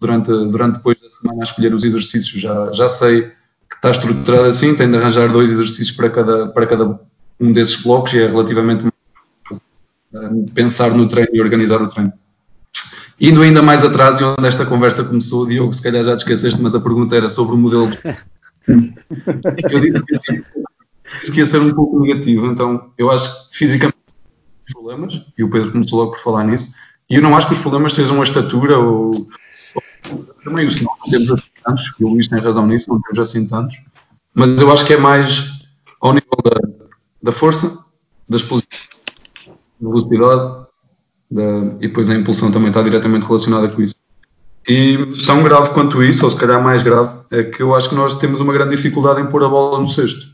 durante, 0.00 0.30
durante 0.30 0.76
depois 0.76 1.00
da 1.00 1.08
semana 1.08 1.42
a 1.42 1.44
escolher 1.44 1.74
os 1.74 1.84
exercícios. 1.84 2.40
Já, 2.40 2.72
já 2.72 2.88
sei 2.88 3.22
que 3.22 3.76
está 3.76 3.90
estruturado 3.90 4.44
assim, 4.44 4.74
tenho 4.74 4.90
de 4.90 4.98
arranjar 4.98 5.28
dois 5.30 5.50
exercícios 5.50 5.90
para 5.90 6.10
cada, 6.10 6.48
para 6.48 6.66
cada 6.66 7.00
um 7.40 7.52
desses 7.52 7.82
blocos 7.82 8.12
e 8.12 8.20
é 8.20 8.26
relativamente 8.26 8.86
uh, 8.86 10.52
pensar 10.54 10.90
no 10.90 11.08
treino 11.08 11.30
e 11.32 11.40
organizar 11.40 11.82
o 11.82 11.88
treino. 11.88 12.12
Indo 13.18 13.40
ainda 13.40 13.62
mais 13.62 13.82
atrás, 13.82 14.20
e 14.20 14.24
onde 14.24 14.46
esta 14.46 14.66
conversa 14.66 15.02
começou, 15.02 15.46
Diogo, 15.46 15.72
se 15.72 15.82
calhar 15.82 16.04
já 16.04 16.14
te 16.14 16.20
esqueceste, 16.20 16.60
mas 16.60 16.74
a 16.74 16.80
pergunta 16.80 17.16
era 17.16 17.30
sobre 17.30 17.54
o 17.54 17.58
modelo. 17.58 17.88
eu 18.68 19.80
disse 19.80 20.04
que, 20.04 20.44
disse 21.20 21.32
que 21.32 21.38
ia 21.38 21.46
ser 21.46 21.60
um 21.60 21.72
pouco 21.72 21.98
negativo, 22.00 22.46
então 22.46 22.90
eu 22.98 23.10
acho 23.10 23.50
que 23.50 23.56
fisicamente 23.56 23.96
problemas, 24.72 25.24
e 25.36 25.44
o 25.44 25.50
Pedro 25.50 25.72
começou 25.72 25.98
logo 25.98 26.12
por 26.12 26.20
falar 26.20 26.44
nisso, 26.44 26.74
e 27.08 27.16
eu 27.16 27.22
não 27.22 27.36
acho 27.36 27.46
que 27.48 27.54
os 27.54 27.58
problemas 27.60 27.94
sejam 27.94 28.20
a 28.20 28.24
estatura 28.24 28.78
ou, 28.78 29.10
ou 30.10 30.18
também 30.44 30.66
o 30.66 30.70
senão, 30.70 30.92
não 31.04 31.10
temos 31.10 31.32
assim 31.32 31.44
tantos, 31.64 31.92
e 31.98 32.04
o 32.04 32.08
Luís 32.08 32.28
tem 32.28 32.38
razão 32.38 32.66
nisso, 32.66 32.90
não 32.90 33.00
temos 33.00 33.18
assim 33.18 33.48
tantos, 33.48 33.76
mas 34.34 34.60
eu 34.60 34.72
acho 34.72 34.84
que 34.84 34.92
é 34.92 34.96
mais 34.98 35.50
ao 36.00 36.12
nível 36.12 36.38
da, 36.44 36.86
da 37.22 37.32
força, 37.32 37.84
da 38.28 38.36
explosão, 38.36 38.66
da 39.80 39.88
velocidade 39.88 40.66
da, 41.30 41.42
e 41.80 41.88
depois 41.88 42.08
a 42.10 42.14
impulsão 42.14 42.50
também 42.50 42.68
está 42.68 42.82
diretamente 42.82 43.26
relacionada 43.26 43.68
com 43.68 43.82
isso. 43.82 43.94
E 44.68 44.98
tão 45.24 45.44
grave 45.44 45.70
quanto 45.70 46.02
isso, 46.02 46.24
ou 46.24 46.30
se 46.30 46.36
calhar 46.36 46.62
mais 46.62 46.82
grave, 46.82 47.20
é 47.30 47.44
que 47.44 47.62
eu 47.62 47.74
acho 47.74 47.88
que 47.88 47.94
nós 47.94 48.18
temos 48.18 48.40
uma 48.40 48.52
grande 48.52 48.74
dificuldade 48.74 49.20
em 49.20 49.26
pôr 49.26 49.44
a 49.44 49.48
bola 49.48 49.78
no 49.78 49.86
cesto, 49.86 50.26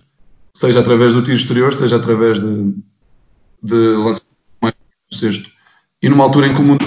seja 0.54 0.80
através 0.80 1.12
do 1.12 1.22
tiro 1.22 1.36
exterior, 1.36 1.74
seja 1.74 1.96
através 1.96 2.40
de, 2.40 2.74
de 3.62 3.96
lançar 3.96 4.24
no 4.62 5.16
cesto. 5.16 5.50
E 6.02 6.08
numa 6.08 6.24
altura 6.24 6.48
em 6.48 6.54
que 6.54 6.60
o 6.60 6.64
mundo 6.64 6.84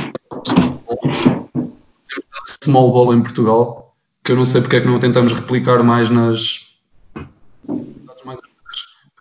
small 2.45 2.91
ball 2.91 3.13
em 3.13 3.21
Portugal, 3.21 3.95
que 4.23 4.31
eu 4.31 4.35
não 4.35 4.45
sei 4.45 4.61
porque 4.61 4.77
é 4.77 4.81
que 4.81 4.87
não 4.87 4.99
tentamos 4.99 5.31
replicar 5.31 5.83
mais 5.83 6.09
nas, 6.09 6.65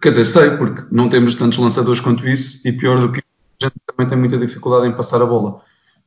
Quer 0.04 0.10
dizer, 0.10 0.26
sei, 0.26 0.50
porque 0.50 0.82
não 0.90 1.08
temos 1.08 1.34
tantos 1.34 1.56
lançadores 1.56 1.98
quanto 1.98 2.28
isso 2.28 2.68
e 2.68 2.72
pior 2.72 3.00
do 3.00 3.10
que 3.10 3.20
a 3.20 3.64
gente 3.64 3.74
também 3.86 4.06
tem 4.06 4.18
muita 4.18 4.36
dificuldade 4.36 4.86
em 4.86 4.92
passar 4.92 5.22
a 5.22 5.24
bola. 5.24 5.62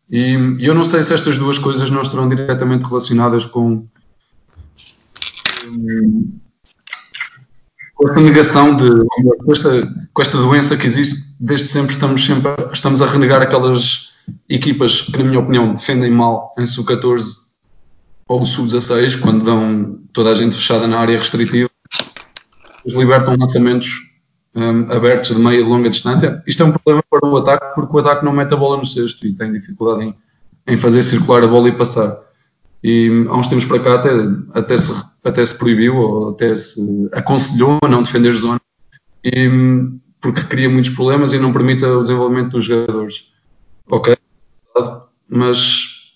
E, 0.08 0.36
e 0.60 0.68
eu 0.68 0.76
não 0.76 0.86
sei 0.86 1.04
se 1.04 1.16
estas 1.16 1.36
duas 1.40 1.58
coisas 1.58 1.90
não 1.90 2.04
estarão 2.04 2.30
diretamente 2.30 2.86
relacionadas 2.86 3.48
com, 3.48 3.88
com 7.96 8.08
esta 8.08 8.22
negação 8.22 8.78
de 8.78 8.88
com 9.44 9.52
esta, 9.52 10.10
com 10.14 10.22
esta 10.22 10.38
doença 10.38 10.78
que 10.78 10.86
existe, 10.86 11.27
desde 11.40 11.68
sempre 11.68 11.94
estamos 11.94 12.26
sempre 12.26 12.52
estamos 12.74 13.02
a 13.02 13.06
renegar 13.06 13.42
aquelas 13.42 14.14
equipas 14.50 15.02
que, 15.02 15.18
na 15.18 15.24
minha 15.24 15.40
opinião, 15.40 15.74
defendem 15.74 16.12
mal 16.12 16.54
em 16.58 16.66
sub-14 16.66 17.48
ou 18.28 18.46
sub-16, 18.46 19.20
quando 19.22 19.46
dão 19.46 20.00
toda 20.12 20.32
a 20.32 20.36
gente 20.36 20.56
fechada 20.56 20.88
na 20.88 21.00
área 21.00 21.18
restritiva, 21.18 21.70
libertam 22.86 23.38
lançamentos 23.38 24.08
um, 24.54 24.92
abertos 24.92 25.36
de 25.36 25.42
meia 25.42 25.60
e 25.60 25.64
longa 25.64 25.90
distância. 25.90 26.42
Isto 26.46 26.64
é 26.64 26.66
um 26.66 26.72
problema 26.72 27.04
para 27.10 27.30
o 27.30 27.38
ataque, 27.38 27.76
porque 27.76 27.96
o 27.96 28.00
ataque 28.00 28.26
não 28.26 28.34
mete 28.34 28.54
a 28.54 28.58
bola 28.58 28.78
no 28.78 28.86
cesto 28.86 29.26
e 29.26 29.34
tem 29.34 29.54
dificuldade 29.54 30.06
em, 30.06 30.16
em 30.74 30.78
fazer 30.78 31.04
circular 31.04 31.44
a 31.44 31.48
bola 31.48 31.70
e 31.70 31.78
passar. 31.78 32.18
E 32.84 33.26
há 33.30 33.38
uns 33.38 33.48
tempos 33.48 33.66
para 33.66 33.80
cá 33.80 33.96
até, 33.96 34.10
até, 34.54 34.78
se, 34.78 34.94
até 35.24 35.46
se 35.46 35.58
proibiu 35.58 35.96
ou 35.96 36.30
até 36.32 36.56
se 36.56 37.10
aconselhou 37.14 37.80
a 37.84 37.88
não 37.88 38.04
defender 38.04 38.34
zona, 38.34 38.60
e, 39.24 39.48
porque 40.28 40.44
cria 40.44 40.70
muitos 40.70 40.92
problemas 40.94 41.32
e 41.32 41.40
não 41.40 41.54
permite 41.54 41.86
o 41.86 42.02
desenvolvimento 42.02 42.52
dos 42.52 42.66
jogadores. 42.66 43.32
Ok, 43.90 44.18
mas 45.30 46.12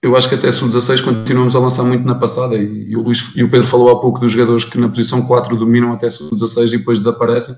eu 0.00 0.16
acho 0.16 0.30
que 0.30 0.34
até 0.34 0.50
sub-16 0.50 1.04
continuamos 1.04 1.54
a 1.54 1.58
lançar 1.58 1.82
muito 1.82 2.06
na 2.06 2.14
passada 2.14 2.56
e, 2.56 2.90
e, 2.90 2.96
o 2.96 3.02
Luís, 3.02 3.30
e 3.36 3.44
o 3.44 3.50
Pedro 3.50 3.66
falou 3.66 3.90
há 3.90 4.00
pouco 4.00 4.18
dos 4.18 4.32
jogadores 4.32 4.64
que 4.64 4.78
na 4.78 4.88
posição 4.88 5.26
4 5.26 5.54
dominam 5.58 5.92
até 5.92 6.08
sub-16 6.08 6.68
e 6.68 6.78
depois 6.78 6.98
desaparecem. 6.98 7.54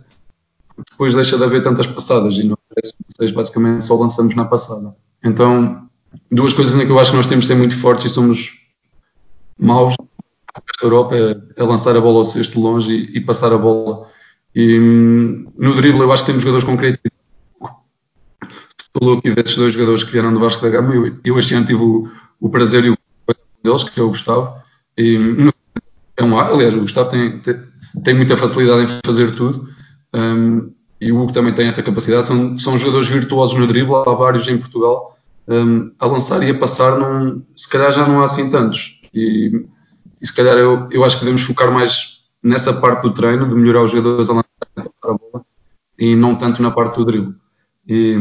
Depois 0.90 1.14
deixa 1.14 1.38
de 1.38 1.44
haver 1.44 1.62
tantas 1.62 1.86
passadas 1.86 2.34
e 2.34 2.42
no 2.42 2.58
sub-16 2.76 3.32
basicamente 3.32 3.84
só 3.84 3.94
lançamos 3.94 4.34
na 4.34 4.44
passada. 4.44 4.96
Então, 5.22 5.86
duas 6.32 6.52
coisas 6.52 6.74
em 6.74 6.84
que 6.84 6.90
eu 6.90 6.98
acho 6.98 7.12
que 7.12 7.16
nós 7.16 7.26
temos 7.26 7.44
de 7.44 7.52
ser 7.52 7.56
muito 7.56 7.78
fortes 7.78 8.10
e 8.10 8.10
somos 8.10 8.66
maus 9.56 9.94
nesta 10.66 10.84
Europa 10.84 11.14
é, 11.14 11.62
é, 11.62 11.62
lançar 11.62 11.96
a 11.96 12.00
bola 12.00 12.18
ao 12.18 12.24
cesto 12.24 12.60
longe 12.60 12.92
e, 12.92 13.18
e 13.18 13.20
passar 13.20 13.52
a 13.52 13.58
bola. 13.58 14.10
E 14.54 14.78
no 14.78 15.74
drible 15.74 16.00
eu 16.00 16.12
acho 16.12 16.24
que 16.24 16.26
temos 16.26 16.42
jogadores 16.42 16.64
com 16.64 16.76
criatividade. 16.76 17.12
Falou 18.98 19.18
aqui 19.18 19.30
desses 19.30 19.56
dois 19.56 19.72
jogadores 19.72 20.04
que 20.04 20.12
vieram 20.12 20.32
do 20.32 20.40
Vasco 20.40 20.62
da 20.62 20.68
Gama. 20.68 20.94
Eu, 20.94 21.16
eu 21.24 21.38
este 21.38 21.54
ano 21.54 21.66
tive 21.66 21.82
o, 21.82 22.10
o 22.40 22.50
prazer 22.50 22.84
e 22.84 22.90
o 22.90 22.98
deles, 23.64 23.84
que 23.84 23.98
é 23.98 24.02
o 24.02 24.08
Gustavo. 24.08 24.54
E, 24.98 25.16
é 26.16 26.22
um, 26.22 26.38
aliás, 26.38 26.74
o 26.74 26.80
Gustavo 26.80 27.10
tem, 27.10 27.38
tem, 27.38 27.56
tem 28.04 28.14
muita 28.14 28.36
facilidade 28.36 28.82
em 28.82 29.00
fazer 29.04 29.34
tudo. 29.34 29.68
Um, 30.14 30.72
e 31.00 31.10
o 31.10 31.20
Hugo 31.20 31.32
também 31.32 31.54
tem 31.54 31.66
essa 31.66 31.82
capacidade. 31.82 32.28
São, 32.28 32.58
são 32.58 32.78
jogadores 32.78 33.08
virtuosos 33.08 33.58
no 33.58 33.66
drible, 33.66 33.94
há 33.94 34.10
vários 34.12 34.46
em 34.46 34.58
Portugal. 34.58 35.18
Um, 35.48 35.90
a 35.98 36.06
lançar 36.06 36.42
e 36.42 36.50
a 36.50 36.54
passar, 36.54 36.98
não, 36.98 37.44
se 37.56 37.68
calhar 37.68 37.90
já 37.92 38.06
não 38.06 38.20
há 38.20 38.26
assim 38.26 38.50
tantos. 38.50 39.00
E, 39.12 39.66
e, 40.20 40.26
se 40.26 40.34
calhar 40.34 40.56
eu, 40.56 40.86
eu 40.90 41.04
acho 41.04 41.18
que 41.18 41.24
devemos 41.24 41.42
focar 41.42 41.72
mais 41.72 42.22
nessa 42.42 42.72
parte 42.72 43.02
do 43.02 43.12
treino, 43.12 43.48
de 43.48 43.54
melhorar 43.54 43.82
os 43.82 43.90
jogadores 43.90 44.28
a 44.30 44.34
lançar 44.34 44.41
a 44.76 45.12
bola, 45.12 45.44
e 45.98 46.16
não 46.16 46.36
tanto 46.36 46.62
na 46.62 46.70
parte 46.70 46.96
do 46.96 47.04
drible. 47.04 47.34
E, 47.86 48.16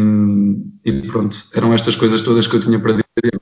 e, 0.84 0.92
pronto, 1.04 1.38
eram 1.54 1.74
estas 1.74 1.96
coisas 1.96 2.22
todas 2.22 2.48
que 2.48 2.56
eu 2.56 2.62
tinha 2.62 2.80
para 2.80 2.94
dizer 2.94 3.40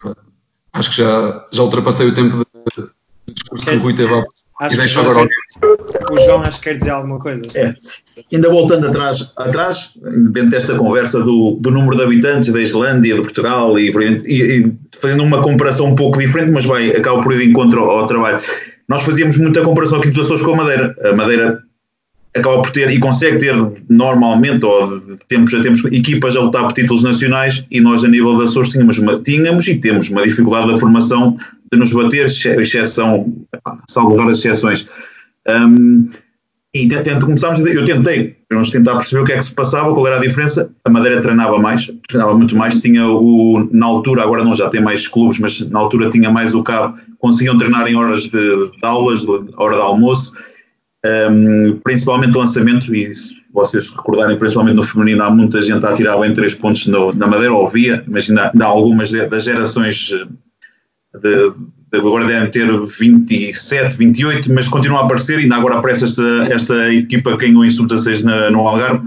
acho 0.74 0.92
que 0.92 0.98
já, 0.98 1.48
já 1.52 1.64
ultrapassei 1.64 2.08
o 2.08 2.16
tempo 2.16 2.38
de, 2.38 2.84
de 3.28 3.34
discurso 3.34 3.66
que 3.66 3.72
o 3.72 3.80
Rui 3.80 3.94
teve 3.94 4.24
Acho 4.60 4.76
e 4.76 4.78
deixo 4.78 5.00
agora 5.00 5.20
o... 5.22 6.14
o 6.14 6.20
João 6.20 6.42
acho 6.42 6.58
que 6.58 6.66
quer 6.66 6.76
dizer 6.76 6.90
alguma 6.90 7.18
coisa. 7.18 7.42
É. 7.56 7.74
Ainda 8.34 8.50
voltando 8.50 8.88
atrás, 8.88 9.32
atrás, 9.38 9.94
dentro 10.34 10.50
desta 10.50 10.76
conversa 10.76 11.22
do, 11.22 11.58
do 11.62 11.72
número 11.72 11.96
de 11.96 12.04
habitantes 12.04 12.52
da 12.52 12.60
Islândia, 12.60 13.16
de 13.16 13.22
Portugal, 13.22 13.80
e, 13.80 13.90
e, 13.90 14.60
e, 14.60 14.74
fazendo 15.00 15.24
uma 15.24 15.42
comparação 15.42 15.86
um 15.86 15.96
pouco 15.96 16.20
diferente, 16.20 16.52
mas 16.52 16.66
vai, 16.66 16.92
acaba 16.92 17.24
por 17.24 17.32
ir 17.32 17.38
de 17.38 17.52
encontro 17.52 17.80
ao, 17.80 18.00
ao 18.00 18.08
trabalho. 18.08 18.38
Nós 18.90 19.04
fazíamos 19.04 19.38
muita 19.38 19.62
comparação 19.62 20.00
aqui 20.00 20.10
dos 20.10 20.26
Açores 20.26 20.42
com 20.42 20.54
a 20.56 20.58
Madeira. 20.58 20.94
A 21.06 21.16
Madeira 21.16 21.64
acaba 22.36 22.62
por 22.62 22.72
ter 22.72 22.90
e 22.92 23.00
consegue 23.00 23.40
ter 23.40 23.56
normalmente, 23.90 24.66
ou 24.66 25.00
de 25.00 25.18
tempos 25.28 25.54
a 25.54 25.62
tempos, 25.62 25.84
equipas 25.86 26.36
a 26.36 26.42
lutar 26.42 26.64
por 26.64 26.74
títulos 26.74 27.04
nacionais 27.04 27.66
e 27.72 27.82
nós 27.82 28.04
a 28.04 28.08
nível 28.08 28.38
da 28.38 28.46
Açores 28.46 28.70
tínhamos, 28.70 29.00
tínhamos 29.24 29.68
e 29.68 29.80
temos 29.80 30.10
uma 30.10 30.24
dificuldade 30.24 30.72
da 30.72 30.78
formação 30.78 31.36
de 31.72 31.80
nos 31.80 31.94
bater, 31.94 32.26
exceção, 32.26 33.34
salvo 33.90 34.16
raras 34.16 34.40
exceções. 34.40 34.88
Um, 35.48 36.08
e 36.72 36.88
tento, 36.88 37.26
começámos, 37.26 37.60
eu 37.62 37.84
tentei, 37.84 38.36
vamos 38.52 38.70
tentar 38.70 38.96
perceber 38.98 39.22
o 39.24 39.26
que 39.26 39.32
é 39.32 39.38
que 39.38 39.46
se 39.46 39.56
passava, 39.56 39.92
qual 39.92 40.06
era 40.06 40.18
a 40.18 40.22
diferença. 40.22 40.72
A 40.86 40.90
Madeira 40.90 41.20
treinava 41.20 41.58
mais, 41.58 41.92
treinava 42.08 42.38
muito 42.38 42.56
mais, 42.56 42.80
tinha 42.80 43.08
o, 43.08 43.68
na 43.72 43.88
altura, 43.88 44.22
agora 44.22 44.44
não 44.44 44.54
já 44.54 44.70
tem 44.70 44.80
mais 44.80 45.08
clubes, 45.08 45.40
mas 45.40 45.68
na 45.68 45.80
altura 45.80 46.12
tinha 46.12 46.30
mais 46.30 46.54
o 46.54 46.62
cabo, 46.62 46.96
conseguiam 47.18 47.58
treinar 47.58 47.88
em 47.88 47.96
horas 47.96 48.24
de, 48.24 48.30
de 48.30 48.72
aulas, 48.84 49.26
hora 49.58 49.78
de 49.78 49.82
almoço, 49.82 50.32
um, 51.06 51.80
principalmente 51.84 52.38
lançamento, 52.38 52.94
e 52.94 53.14
se 53.16 53.36
vocês 53.54 53.90
recordarem, 53.90 54.38
principalmente 54.38 54.76
no 54.76 54.84
feminino, 54.84 55.24
há 55.24 55.30
muita 55.30 55.62
gente 55.62 55.86
a 55.86 55.96
tirar 55.96 56.18
bem 56.18 56.34
três 56.34 56.54
pontos 56.54 56.88
no, 56.88 57.14
na 57.14 57.28
Madeira, 57.28 57.54
ou 57.54 57.68
via, 57.70 58.04
mas 58.08 58.30
ainda, 58.30 58.52
ainda 58.54 58.66
algumas 58.66 59.12
das 59.12 59.46
gerações 59.46 60.12
eh, 60.12 61.18
de, 61.20 61.52
de, 61.92 61.98
agora 61.98 62.28
devem 62.28 62.52
ter 62.52 62.70
27, 63.00 63.98
28, 63.98 64.54
mas 64.54 64.68
continua 64.68 65.00
a 65.00 65.06
aparecer, 65.06 65.40
ainda 65.40 65.56
agora 65.56 65.78
aparece 65.78 66.04
esta, 66.04 66.44
esta 66.50 66.94
equipa 66.94 67.38
que 67.38 67.48
ganhou 67.48 67.66
em 67.66 67.72
sub-16 67.72 68.52
no 68.52 68.68
Algarve. 68.68 69.06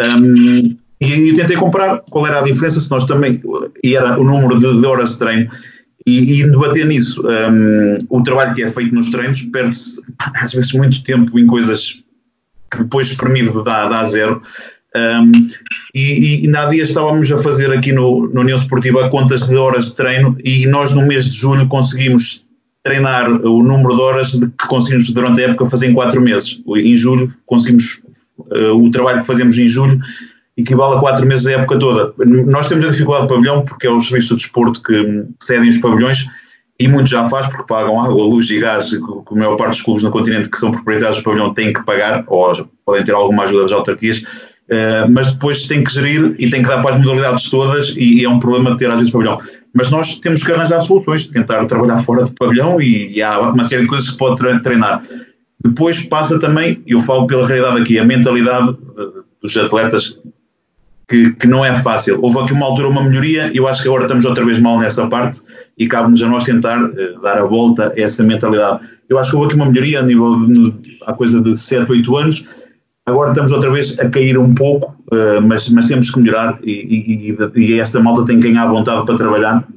Um, 0.00 0.76
e 1.00 1.30
eu 1.30 1.34
tentei 1.34 1.56
comparar 1.56 2.00
qual 2.10 2.26
era 2.26 2.38
a 2.38 2.42
diferença, 2.42 2.78
se 2.78 2.88
nós 2.88 3.04
também, 3.06 3.40
e 3.82 3.96
era 3.96 4.20
o 4.20 4.24
número 4.24 4.58
de, 4.58 4.80
de 4.80 4.86
horas 4.86 5.14
de 5.14 5.18
treino, 5.18 5.50
e, 6.06 6.40
e 6.40 6.50
debater 6.50 6.86
nisso. 6.86 7.22
Um, 7.26 7.98
o 8.08 8.22
trabalho 8.22 8.54
que 8.54 8.62
é 8.62 8.70
feito 8.70 8.94
nos 8.94 9.10
treinos 9.10 9.42
perde-se 9.42 10.00
às 10.18 10.52
vezes 10.52 10.72
muito 10.72 11.02
tempo 11.02 11.38
em 11.38 11.46
coisas 11.46 12.02
que 12.70 12.78
depois 12.78 13.08
espremido 13.08 13.62
dá, 13.62 13.88
dá 13.88 14.04
zero. 14.04 14.42
Um, 14.94 15.46
e, 15.94 16.44
e, 16.44 16.48
na 16.48 16.66
dia 16.66 16.82
estávamos 16.82 17.30
a 17.32 17.38
fazer 17.38 17.72
aqui 17.72 17.92
no, 17.92 18.28
no 18.28 18.40
União 18.42 18.56
Esportiva 18.56 19.08
contas 19.08 19.46
de 19.46 19.56
horas 19.56 19.86
de 19.86 19.96
treino 19.96 20.36
e 20.44 20.66
nós 20.66 20.92
no 20.92 21.06
mês 21.06 21.24
de 21.24 21.36
julho 21.36 21.66
conseguimos 21.66 22.46
treinar 22.82 23.30
o 23.30 23.62
número 23.62 23.94
de 23.94 24.02
horas 24.02 24.32
que 24.32 24.66
conseguimos 24.66 25.08
durante 25.10 25.40
a 25.40 25.44
época 25.44 25.70
fazer 25.70 25.88
em 25.88 25.94
quatro 25.94 26.20
meses. 26.20 26.62
Em 26.66 26.96
julho 26.96 27.32
conseguimos 27.46 28.02
uh, 28.38 28.74
o 28.74 28.90
trabalho 28.90 29.20
que 29.20 29.26
fazemos 29.26 29.56
em 29.56 29.68
julho 29.68 29.98
equivale 30.56 30.96
a 30.96 31.00
quatro 31.00 31.26
meses 31.26 31.46
a 31.46 31.52
época 31.52 31.78
toda. 31.78 32.12
Nós 32.24 32.68
temos 32.68 32.84
a 32.84 32.90
dificuldade 32.90 33.26
do 33.26 33.34
pavilhão 33.34 33.64
porque 33.64 33.86
é 33.86 33.90
o 33.90 34.00
serviço 34.00 34.36
de 34.36 34.42
desporto 34.42 34.82
que, 34.82 35.02
que 35.02 35.44
cedem 35.44 35.68
os 35.68 35.78
pavilhões 35.78 36.26
e 36.78 36.88
muitos 36.88 37.10
já 37.10 37.28
faz 37.28 37.46
porque 37.46 37.64
pagam 37.66 38.00
água, 38.00 38.24
luz 38.24 38.50
e 38.50 38.58
gás, 38.58 38.90
que 38.90 38.96
a 38.96 39.38
maior 39.38 39.56
parte 39.56 39.72
dos 39.72 39.82
clubes 39.82 40.02
no 40.02 40.10
continente 40.10 40.50
que 40.50 40.58
são 40.58 40.72
proprietários 40.72 41.18
do 41.18 41.22
pavilhão 41.22 41.54
têm 41.54 41.72
que 41.72 41.84
pagar, 41.84 42.24
ou 42.26 42.68
podem 42.84 43.04
ter 43.04 43.12
alguma 43.12 43.44
ajuda 43.44 43.62
das 43.62 43.72
autarquias, 43.72 44.18
uh, 44.18 45.10
mas 45.10 45.32
depois 45.32 45.66
têm 45.66 45.84
que 45.84 45.92
gerir 45.92 46.34
e 46.38 46.50
têm 46.50 46.62
que 46.62 46.68
dar 46.68 46.82
para 46.82 46.96
as 46.96 47.00
modalidades 47.00 47.48
todas 47.48 47.94
e, 47.96 48.24
é 48.24 48.28
um 48.28 48.40
problema 48.40 48.76
ter 48.76 48.90
às 48.90 48.96
vezes 48.96 49.12
pavilhão. 49.12 49.38
Mas 49.72 49.90
nós 49.90 50.16
temos 50.16 50.42
que 50.42 50.50
arranjar 50.50 50.80
soluções, 50.80 51.28
tentar 51.28 51.64
trabalhar 51.66 52.02
fora 52.04 52.24
do 52.24 52.32
pavilhão 52.32 52.80
e, 52.80 53.12
e 53.16 53.22
há 53.22 53.38
uma 53.40 53.64
série 53.64 53.82
de 53.82 53.88
coisas 53.88 54.08
que 54.08 54.12
se 54.14 54.18
pode 54.18 54.36
treinar. 54.62 55.02
Depois 55.64 56.00
passa 56.00 56.40
também, 56.40 56.82
eu 56.84 57.00
falo 57.02 57.28
pela 57.28 57.46
realidade 57.46 57.80
aqui, 57.80 57.96
a 57.96 58.04
mentalidade 58.04 58.76
dos 59.40 59.56
atletas 59.56 60.20
que, 61.12 61.32
que, 61.32 61.46
não 61.46 61.62
é 61.62 61.78
fácil. 61.80 62.18
Houve 62.22 62.38
aqui 62.38 62.54
uma 62.54 62.64
altura 62.64 62.88
uma 62.88 63.02
melhoria, 63.02 63.50
eu 63.54 63.68
acho 63.68 63.82
que 63.82 63.88
agora 63.88 64.04
estamos 64.04 64.24
outra 64.24 64.44
vez 64.44 64.58
mal 64.58 64.78
nessa 64.78 65.06
parte 65.06 65.42
e 65.76 65.86
cabe-nos 65.86 66.22
a 66.22 66.28
nós 66.28 66.44
tentar 66.44 66.82
uh, 66.82 67.20
dar 67.22 67.36
a 67.36 67.44
volta 67.44 67.92
a 67.94 68.00
essa 68.00 68.22
mentalidade. 68.22 68.80
Eu 69.10 69.18
acho 69.18 69.30
que 69.30 69.36
houve 69.36 69.48
aqui 69.48 69.56
uma 69.56 69.66
melhoria 69.66 70.00
a 70.00 70.02
nível 70.02 70.46
de, 70.46 70.98
há 71.06 71.12
coisa 71.12 71.38
de 71.42 71.54
7, 71.54 71.92
8 71.92 72.16
anos, 72.16 72.44
agora 73.04 73.32
estamos 73.32 73.52
outra 73.52 73.70
vez 73.70 73.98
a 73.98 74.08
cair 74.08 74.38
um 74.38 74.54
pouco, 74.54 74.96
uh, 75.12 75.42
mas, 75.42 75.68
mas 75.68 75.86
temos 75.86 76.10
que 76.10 76.18
melhorar 76.18 76.58
e, 76.62 77.36
e, 77.36 77.60
e, 77.60 77.78
esta 77.78 78.00
malta 78.00 78.24
tem 78.24 78.40
que 78.40 78.48
ganhar 78.48 78.66
vontade 78.66 79.04
para 79.04 79.16
trabalhar, 79.16 79.68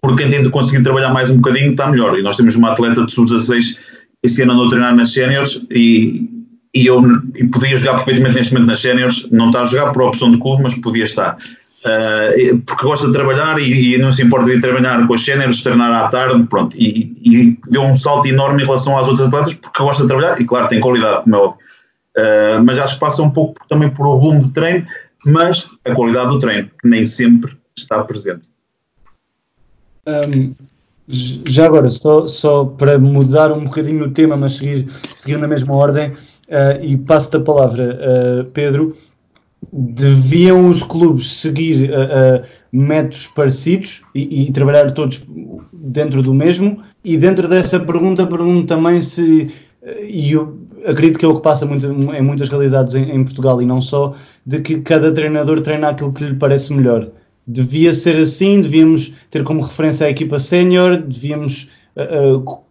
porque 0.00 0.22
quem 0.22 0.32
tem 0.32 0.42
de 0.42 0.48
conseguir 0.48 0.82
trabalhar 0.82 1.12
mais 1.12 1.28
um 1.28 1.36
bocadinho 1.36 1.72
está 1.72 1.90
melhor. 1.90 2.18
E 2.18 2.22
nós 2.22 2.36
temos 2.36 2.56
uma 2.56 2.72
atleta 2.72 3.04
de 3.04 3.12
sub-16 3.12 3.94
este 4.24 4.40
ano 4.40 4.52
andou 4.52 4.68
a 4.68 4.70
treinar 4.70 4.96
nas 4.96 5.12
séniores 5.12 5.66
e, 5.70 6.30
e 6.74 6.86
eu 6.86 7.00
e 7.36 7.44
podia 7.46 7.76
jogar 7.76 7.94
perfeitamente 7.94 8.34
neste 8.34 8.52
momento 8.52 8.70
nas 8.70 8.80
séniores, 8.80 9.28
não 9.30 9.46
está 9.46 9.62
a 9.62 9.66
jogar 9.66 9.92
por 9.92 10.02
opção 10.02 10.30
de 10.30 10.38
clube, 10.38 10.62
mas 10.62 10.74
podia 10.74 11.04
estar. 11.04 11.36
Uh, 11.84 12.58
porque 12.60 12.82
gosta 12.82 13.06
de 13.06 13.12
trabalhar 13.12 13.58
e, 13.58 13.94
e, 13.94 13.98
não 13.98 14.10
se 14.10 14.22
importa 14.22 14.50
de 14.50 14.60
trabalhar 14.60 15.06
com 15.06 15.14
as 15.14 15.22
séniores, 15.22 15.62
treinar 15.62 15.92
à 15.92 16.08
tarde, 16.08 16.42
pronto, 16.44 16.74
e, 16.78 17.14
e, 17.22 17.58
deu 17.68 17.82
um 17.82 17.94
salto 17.94 18.26
enorme 18.26 18.62
em 18.62 18.64
relação 18.64 18.98
às 18.98 19.06
outras 19.06 19.28
atletas 19.28 19.52
porque 19.52 19.82
gosta 19.82 20.02
de 20.02 20.08
trabalhar 20.08 20.40
e 20.40 20.46
claro, 20.46 20.66
tem 20.66 20.80
qualidade, 20.80 21.24
como 21.24 21.36
é 21.36 21.38
óbvio. 21.38 21.64
Uh, 22.16 22.64
mas 22.64 22.78
acho 22.78 22.94
que 22.94 23.00
passa 23.00 23.22
um 23.22 23.30
pouco 23.30 23.66
também 23.68 23.90
por 23.90 24.06
o 24.06 24.18
volume 24.18 24.40
de 24.40 24.52
treino, 24.52 24.86
mas 25.26 25.68
a 25.84 25.94
qualidade 25.94 26.28
do 26.28 26.38
treino, 26.38 26.70
que 26.80 26.88
nem 26.88 27.04
sempre 27.04 27.54
está 27.76 28.02
presente. 28.02 28.48
Um, 30.06 30.54
já 31.06 31.66
agora, 31.66 31.88
só, 31.90 32.26
só 32.26 32.64
para 32.64 32.98
mudar 32.98 33.52
um 33.52 33.64
bocadinho 33.64 34.06
o 34.06 34.10
tema, 34.10 34.36
mas 34.36 34.54
seguir, 34.54 34.88
seguir 35.16 35.38
na 35.38 35.46
mesma 35.46 35.74
ordem, 35.74 36.14
uh, 36.48 36.82
e 36.82 36.96
passo-te 36.96 37.36
a 37.36 37.40
palavra, 37.40 37.98
uh, 38.00 38.44
Pedro. 38.50 38.96
Deviam 39.72 40.68
os 40.68 40.82
clubes 40.82 41.40
seguir 41.40 41.90
uh, 41.90 42.44
métodos 42.70 43.26
parecidos 43.28 44.02
e, 44.14 44.48
e, 44.48 44.52
trabalhar 44.52 44.92
todos 44.92 45.22
dentro 45.72 46.22
do 46.22 46.34
mesmo? 46.34 46.82
E 47.02 47.16
dentro 47.16 47.48
dessa 47.48 47.80
pergunta, 47.80 48.26
pergunto 48.26 48.66
também 48.66 49.00
se 49.00 49.50
e 50.02 50.32
eu 50.32 50.58
acredito 50.86 51.18
que 51.18 51.24
é 51.24 51.28
o 51.28 51.36
que 51.36 51.42
passa 51.42 51.66
muito, 51.66 51.86
em 51.86 52.22
muitas 52.22 52.48
realidades 52.48 52.94
em, 52.94 53.10
em, 53.10 53.24
Portugal 53.24 53.60
e 53.60 53.66
não 53.66 53.80
só, 53.80 54.14
de 54.44 54.60
que 54.60 54.80
cada 54.80 55.12
treinador 55.12 55.60
treina 55.60 55.88
aquilo 55.88 56.12
que 56.12 56.24
lhe 56.24 56.34
parece 56.34 56.72
melhor. 56.72 57.10
Devia 57.46 57.92
ser 57.92 58.16
assim, 58.16 58.60
devíamos 58.60 59.12
ter 59.30 59.44
como 59.44 59.60
referência 59.60 60.06
a 60.06 60.10
equipa 60.10 60.38
sénior, 60.38 60.96
devíamos. 60.96 61.68
Uh, 61.94 62.36
uh, 62.36 62.64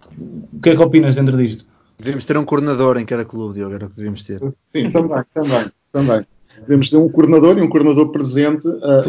o 0.54 0.60
que 0.62 0.70
é 0.70 0.76
que 0.76 0.82
opinas 0.82 1.16
dentro 1.16 1.38
disto? 1.38 1.66
Devíamos 1.98 2.26
ter 2.26 2.38
um 2.38 2.46
coordenador 2.46 2.98
em 2.98 3.06
cada 3.06 3.26
clube, 3.26 3.56
Diogo, 3.56 3.76
era 3.76 3.86
o 3.86 3.90
que 3.90 3.96
devíamos 3.96 4.24
ter. 4.24 4.40
Sim, 4.72 4.92
também, 4.92 5.24
também, 5.34 5.66
também. 5.92 6.26
Devemos 6.62 6.90
ter 6.90 6.98
um 6.98 7.10
coordenador 7.10 7.58
e 7.58 7.62
um 7.62 7.68
coordenador 7.68 8.12
presente 8.12 8.68
uh, 8.68 9.04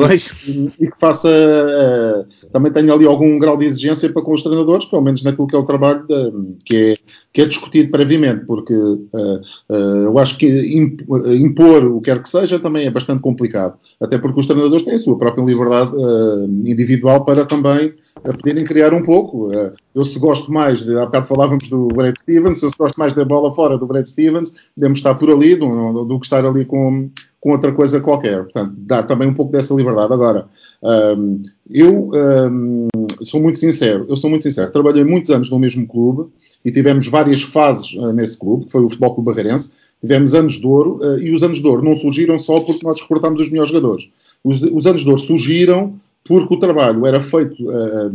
e, 0.47 0.73
e, 0.81 0.91
que 0.91 0.99
faça 0.99 1.29
uh, 1.29 2.49
também 2.51 2.73
tenha 2.73 2.93
ali 2.93 3.07
algum 3.07 3.39
grau 3.39 3.57
de 3.57 3.67
exigência 3.67 4.11
para 4.13 4.23
com 4.23 4.33
os 4.33 4.43
treinadores, 4.43 4.87
pelo 4.87 5.03
menos 5.03 5.23
naquilo 5.23 5.47
que 5.47 5.55
é 5.55 5.59
o 5.59 5.65
trabalho 5.65 6.07
de, 6.07 6.33
que, 6.65 6.77
é, 6.77 6.97
que 7.33 7.43
é 7.43 7.45
discutido 7.45 7.91
previamente, 7.91 8.47
porque 8.47 8.75
uh, 8.75 9.41
eu 9.69 10.19
acho 10.19 10.39
que 10.39 10.47
impor 10.47 11.85
o 11.85 12.01
que 12.01 12.11
quer 12.11 12.23
que 12.23 12.29
seja 12.29 12.59
também 12.59 12.87
é 12.87 12.91
bastante 12.91 13.21
complicado, 13.21 13.79
até 14.01 14.19
porque 14.19 14.41
os 14.41 14.47
treinadores 14.47 14.85
têm 14.85 14.95
a 14.95 14.99
sua 14.99 15.19
própria 15.19 15.45
liberdade 15.45 15.93
individual 16.65 17.25
para 17.25 17.45
também 17.45 17.95
poderem 18.33 18.65
criar 18.65 18.95
um 18.95 19.03
pouco. 19.03 19.51
eu 19.95 20.05
se 20.05 20.19
gosto 20.19 20.51
mais, 20.51 20.83
de, 20.83 20.97
há 20.97 21.05
bocado 21.05 21.27
falávamos 21.27 21.69
do 21.69 21.89
Brad 21.89 22.15
Stevens, 22.19 22.61
se 22.61 22.67
eu 22.67 22.71
gosto 22.79 22.97
mais 22.97 23.13
da 23.13 23.25
bola 23.25 23.55
fora 23.55 23.77
do 23.77 23.87
Brad 23.87 24.07
Stevens, 24.07 24.55
devemos 24.77 24.99
estar 24.99 25.15
por 25.15 25.31
ali 25.31 25.57
do, 25.57 26.05
do 26.05 26.19
que 26.19 26.27
estar 26.27 26.45
ali 26.45 26.65
com 26.65 27.11
com 27.45 27.51
outra 27.51 27.71
coisa 27.73 28.01
qualquer. 28.01 28.45
Portanto, 28.45 28.73
dar 28.79 29.03
também 29.03 29.29
um 29.29 29.35
pouco 29.35 29.53
dessa 29.53 29.75
liberdade. 29.75 30.15
Agora, 30.15 30.49
um, 30.83 31.43
eu 31.69 32.11
um, 32.51 32.89
sou 33.23 33.39
muito 33.39 33.59
sincero, 33.59 34.07
eu 34.09 34.17
sou 34.17 34.31
muito 34.31 34.45
sincero. 34.45 34.73
Trabalhei 34.73 35.05
muitos 35.05 35.31
anos 35.31 35.51
no 35.51 35.59
mesmo 35.59 35.87
clube 35.87 36.33
e 36.65 36.73
tivemos 36.73 37.07
várias 37.07 37.43
fases 37.43 37.93
uh, 37.93 38.15
nesse 38.15 38.39
clube, 38.39 38.65
que 38.65 38.73
foi 38.73 38.83
o 38.83 38.89
Futebol 38.89 39.17
Clube 39.17 39.31
Barreirense. 39.31 39.75
Tivemos 40.01 40.35
anos 40.35 40.55
de 40.55 40.67
ouro 40.67 41.01
uh, 41.03 41.19
e 41.19 41.35
os 41.35 41.43
anos 41.43 41.61
de 41.61 41.67
ouro 41.67 41.85
não 41.85 41.95
surgiram 41.95 42.39
só 42.39 42.61
porque 42.61 42.85
nós 42.87 42.99
recrutámos 43.03 43.39
os 43.43 43.51
melhores 43.51 43.71
jogadores. 43.71 44.11
Os, 44.43 44.63
os 44.63 44.87
anos 44.87 45.03
de 45.03 45.11
ouro 45.11 45.21
surgiram 45.21 46.01
porque 46.27 46.55
o 46.55 46.59
trabalho 46.59 47.07
era 47.07 47.21
feito 47.21 47.63
uh, 47.63 48.11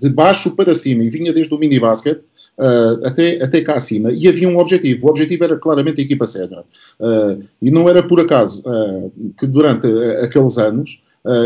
de 0.00 0.08
baixo 0.10 0.56
para 0.56 0.74
cima 0.74 1.02
e 1.04 1.10
vinha 1.10 1.32
desde 1.32 1.54
o 1.54 1.58
mini 1.58 1.78
basket 1.78 2.20
uh, 2.58 3.06
até, 3.06 3.42
até 3.42 3.60
cá 3.60 3.74
acima. 3.74 4.10
E 4.10 4.26
havia 4.28 4.48
um 4.48 4.58
objetivo. 4.58 5.06
O 5.06 5.10
objetivo 5.10 5.44
era 5.44 5.56
claramente 5.56 6.00
a 6.00 6.04
equipa 6.04 6.26
sénior. 6.26 6.64
Uh, 6.98 7.42
e 7.60 7.70
não 7.70 7.88
era 7.88 8.02
por 8.02 8.20
acaso 8.20 8.62
uh, 8.66 9.12
que 9.38 9.46
durante 9.46 9.86
aqueles 10.22 10.58
anos 10.58 11.02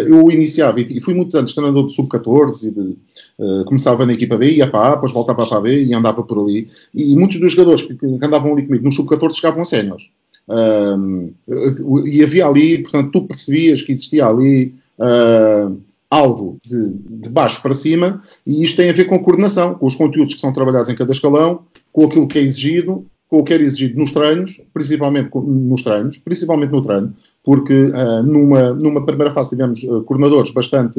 eu 0.08 0.28
iniciava, 0.32 0.80
e 0.80 0.98
fui 0.98 1.14
muitos 1.14 1.36
anos 1.36 1.54
treinador 1.54 1.86
de 1.86 1.94
sub-14, 1.94 2.64
e 2.64 2.70
de, 2.72 3.64
começava 3.64 4.04
na 4.04 4.12
equipa 4.12 4.36
B, 4.36 4.54
ia 4.54 4.68
para 4.68 4.88
A, 4.88 4.94
depois 4.96 5.12
voltava 5.12 5.46
para 5.46 5.56
a 5.56 5.60
B 5.60 5.84
e 5.84 5.94
andava 5.94 6.24
por 6.24 6.42
ali. 6.42 6.66
E, 6.92 7.14
muitos 7.14 7.38
dos 7.38 7.52
jogadores 7.52 7.82
que, 7.82 7.94
que 7.94 8.26
andavam 8.26 8.54
ali 8.54 8.66
comigo 8.66 8.82
no 8.82 8.90
sub-14 8.90 9.36
chegavam 9.36 9.62
a 9.62 9.64
séniores. 9.64 10.10
e 12.06 12.24
havia 12.24 12.44
ali, 12.44 12.82
portanto, 12.82 13.12
tu 13.12 13.28
percebias 13.28 13.80
que 13.80 13.92
existia 13.92 14.26
ali 14.26 14.74
uh, 14.98 15.80
algo 16.10 16.58
de, 16.64 16.94
de, 17.22 17.28
baixo 17.28 17.60
para 17.60 17.74
cima, 17.74 18.22
e 18.46 18.64
isto 18.64 18.76
tem 18.76 18.88
a 18.88 18.94
ver 18.94 19.04
com 19.04 19.22
coordenação, 19.22 19.74
com 19.74 19.86
os 19.86 19.94
conteúdos 19.94 20.34
que 20.34 20.40
são 20.40 20.52
trabalhados 20.52 20.88
em 20.88 20.94
cada 20.94 21.12
escalão, 21.12 21.64
com 21.92 22.06
aquilo 22.06 22.28
que 22.28 22.38
é 22.38 22.42
exigido, 22.42 23.06
com 23.28 23.40
o 23.40 23.44
que 23.44 23.52
é 23.52 23.60
exigido 23.60 23.98
nos 23.98 24.10
treinos, 24.10 24.62
principalmente 24.72 25.30
nos 25.34 25.82
treinos, 25.82 26.16
principalmente 26.16 26.70
no 26.70 26.80
treino, 26.80 27.12
porque 27.44 27.74
uh, 27.74 28.22
numa, 28.22 28.72
numa 28.72 29.04
primeira 29.04 29.32
fase 29.32 29.50
tivemos 29.50 29.82
uh, 29.82 30.02
coordenadores 30.04 30.50
bastante 30.50 30.98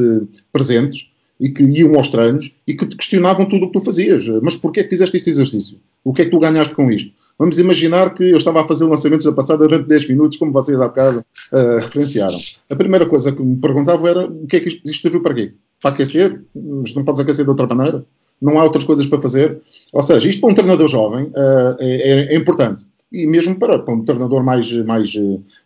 presentes, 0.52 1.08
e 1.40 1.50
que 1.50 1.64
iam 1.64 1.96
aos 1.96 2.10
treinos 2.10 2.56
e 2.68 2.74
que 2.74 2.86
te 2.86 2.98
questionavam 2.98 3.46
tudo 3.46 3.66
o 3.66 3.72
que 3.72 3.80
tu 3.80 3.86
fazias. 3.86 4.28
Mas 4.42 4.56
porquê 4.56 4.82
é 4.82 4.84
que 4.84 4.90
fizeste 4.90 5.16
este 5.16 5.30
exercício? 5.30 5.80
O 6.04 6.14
que 6.14 6.24
é 6.24 6.26
que 6.26 6.32
tu 6.32 6.40
ganhaste 6.40 6.76
com 6.76 6.92
isto? 6.92 7.12
Vamos 7.38 7.58
imaginar 7.58 8.14
que 8.14 8.24
eu 8.24 8.38
estava 8.38 8.62
a 8.62 8.68
fazer 8.68 8.86
lançamentos 8.86 9.26
da 9.26 9.32
passada 9.32 9.66
durante 9.66 9.88
10 9.88 10.10
minutos, 10.10 10.38
como 10.38 10.52
vocês 10.52 10.80
há 10.82 10.88
bocado 10.88 11.20
uh, 11.20 11.78
referenciaram. 11.80 12.38
A 12.70 12.76
primeira 12.76 13.06
coisa 13.06 13.32
que 13.32 13.42
me 13.42 13.56
perguntavam 13.58 14.08
era 14.08 14.26
o 14.26 14.46
que 14.46 14.58
é 14.58 14.60
que 14.60 14.82
isto, 14.84 15.02
serviu 15.02 15.22
para 15.22 15.34
quê? 15.34 15.54
Para 15.82 15.92
aquecer? 15.92 16.42
Mas 16.54 16.94
não 16.94 17.06
podes 17.06 17.22
aquecer 17.22 17.46
de 17.46 17.52
outra 17.52 17.68
maneira? 17.68 18.04
Não 18.42 18.58
há 18.58 18.64
outras 18.64 18.84
coisas 18.84 19.06
para 19.06 19.22
fazer? 19.22 19.62
Ou 19.94 20.04
seja, 20.04 20.28
isto 20.28 20.42
para 20.42 20.50
um 20.50 20.54
treinador 20.54 20.88
jovem 20.88 21.26
uh, 21.26 21.78
é, 21.80 22.34
é, 22.34 22.36
importante 22.36 22.86
e 23.12 23.26
mesmo 23.26 23.56
para, 23.56 23.80
para 23.80 23.94
um 23.94 24.04
treinador 24.04 24.44
mais, 24.44 24.72
mais, 24.72 25.14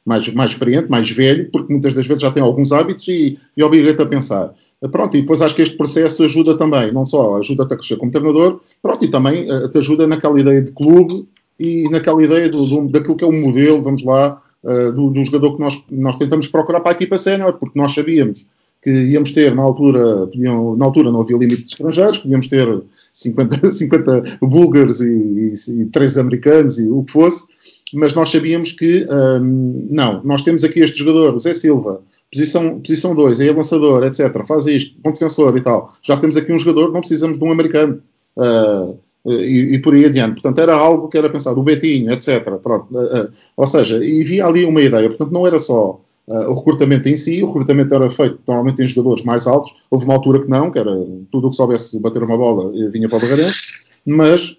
mais, 0.05 0.33
mais 0.33 0.51
experiente, 0.51 0.89
mais 0.89 1.09
velho, 1.09 1.49
porque 1.51 1.71
muitas 1.71 1.93
das 1.93 2.07
vezes 2.07 2.21
já 2.21 2.31
tem 2.31 2.41
alguns 2.41 2.71
hábitos 2.71 3.07
e, 3.07 3.37
e 3.55 3.63
obriga-te 3.63 4.01
a 4.01 4.05
pensar. 4.05 4.53
Pronto, 4.91 5.15
e 5.17 5.21
depois 5.21 5.41
acho 5.41 5.55
que 5.55 5.61
este 5.61 5.77
processo 5.77 6.23
ajuda 6.23 6.57
também, 6.57 6.91
não 6.91 7.05
só 7.05 7.37
ajuda-te 7.37 7.73
a 7.73 7.77
crescer 7.77 7.97
como 7.97 8.11
treinador, 8.11 8.59
pronto, 8.81 9.03
e 9.03 9.09
também 9.09 9.49
uh, 9.51 9.69
te 9.69 9.77
ajuda 9.77 10.07
naquela 10.07 10.39
ideia 10.39 10.61
de 10.61 10.71
clube 10.71 11.27
e 11.59 11.89
naquela 11.89 12.23
ideia 12.23 12.49
do, 12.49 12.65
do, 12.65 12.87
daquilo 12.89 13.15
que 13.15 13.23
é 13.23 13.27
o 13.27 13.31
modelo, 13.31 13.81
vamos 13.81 14.03
lá, 14.03 14.41
uh, 14.63 14.91
do, 14.91 15.09
do, 15.09 15.23
jogador 15.23 15.55
que 15.55 15.61
nós, 15.61 15.85
nós 15.91 16.15
tentamos 16.15 16.47
procurar 16.47 16.79
para 16.81 16.91
a 16.91 16.95
equipa 16.95 17.17
sénior, 17.17 17.53
porque 17.53 17.77
nós 17.77 17.93
sabíamos 17.93 18.47
que 18.83 18.91
íamos 18.91 19.31
ter, 19.31 19.55
na 19.55 19.63
altura, 19.63 20.27
podiam, 20.27 20.75
na 20.75 20.85
altura 20.85 21.11
não 21.11 21.21
havia 21.21 21.37
limite 21.37 21.63
de 21.63 21.69
estrangeiros, 21.71 22.17
podíamos 22.17 22.47
ter 22.47 22.83
50, 23.13 23.71
50 23.71 24.23
búlgaros 24.43 24.99
e, 24.99 25.53
e, 25.69 25.81
e 25.81 25.85
3 25.85 26.17
americanos 26.17 26.77
e 26.77 26.89
o 26.89 27.03
que 27.03 27.13
fosse, 27.13 27.45
mas 27.93 28.13
nós 28.13 28.29
sabíamos 28.29 28.73
que, 28.73 29.07
um, 29.09 29.87
não, 29.89 30.21
nós 30.23 30.41
temos 30.41 30.63
aqui 30.63 30.81
este 30.81 30.99
jogador, 30.99 31.33
o 31.33 31.39
Zé 31.39 31.53
Silva, 31.53 32.01
posição, 32.31 32.79
posição 32.79 33.15
2, 33.15 33.39
é 33.39 33.51
lançador, 33.51 34.03
etc., 34.03 34.43
faz 34.45 34.67
isto, 34.67 34.95
bom 35.01 35.11
defensor 35.11 35.55
e 35.55 35.61
tal. 35.61 35.93
Já 36.01 36.17
temos 36.17 36.35
aqui 36.35 36.51
um 36.51 36.57
jogador, 36.57 36.91
não 36.91 36.99
precisamos 36.99 37.37
de 37.37 37.43
um 37.43 37.51
americano. 37.51 38.01
Uh, 38.35 38.97
e, 39.25 39.75
e, 39.75 39.79
por 39.79 39.93
aí 39.93 40.03
adiante. 40.03 40.41
Portanto, 40.41 40.59
era 40.59 40.75
algo 40.75 41.07
que 41.07 41.17
era 41.17 41.29
pensado, 41.29 41.57
o 41.57 41.63
Betinho, 41.63 42.11
etc. 42.11 42.43
Pronto, 42.61 42.87
uh, 42.91 43.21
uh, 43.21 43.31
ou 43.55 43.65
seja, 43.65 44.03
e 44.03 44.21
havia 44.21 44.45
ali 44.45 44.65
uma 44.65 44.81
ideia. 44.81 45.07
Portanto, 45.07 45.31
não 45.31 45.47
era 45.47 45.57
só 45.57 46.01
o 46.27 46.53
recrutamento 46.53 47.09
em 47.09 47.15
si, 47.15 47.43
o 47.43 47.47
recrutamento 47.47 47.93
era 47.93 48.09
feito 48.09 48.39
normalmente 48.47 48.81
em 48.81 48.87
jogadores 48.87 49.23
mais 49.25 49.45
altos. 49.45 49.73
Houve 49.91 50.05
uma 50.05 50.13
altura 50.13 50.41
que 50.41 50.49
não, 50.49 50.71
que 50.71 50.79
era 50.79 50.91
tudo 51.29 51.47
o 51.47 51.49
que 51.49 51.55
soubesse 51.55 51.99
bater 51.99 52.23
uma 52.23 52.37
bola 52.37 52.71
vinha 52.91 53.09
para 53.09 53.17
o 53.17 53.21
Barreirense. 53.21 53.59
Mas 54.05 54.55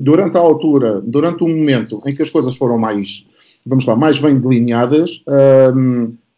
durante 0.00 0.36
a 0.36 0.40
altura, 0.40 1.00
durante 1.00 1.42
um 1.42 1.48
momento 1.48 2.00
em 2.06 2.14
que 2.14 2.22
as 2.22 2.30
coisas 2.30 2.56
foram 2.56 2.78
mais, 2.78 3.26
vamos 3.66 3.84
lá, 3.84 3.96
mais 3.96 4.18
bem 4.18 4.38
delineadas, 4.38 5.22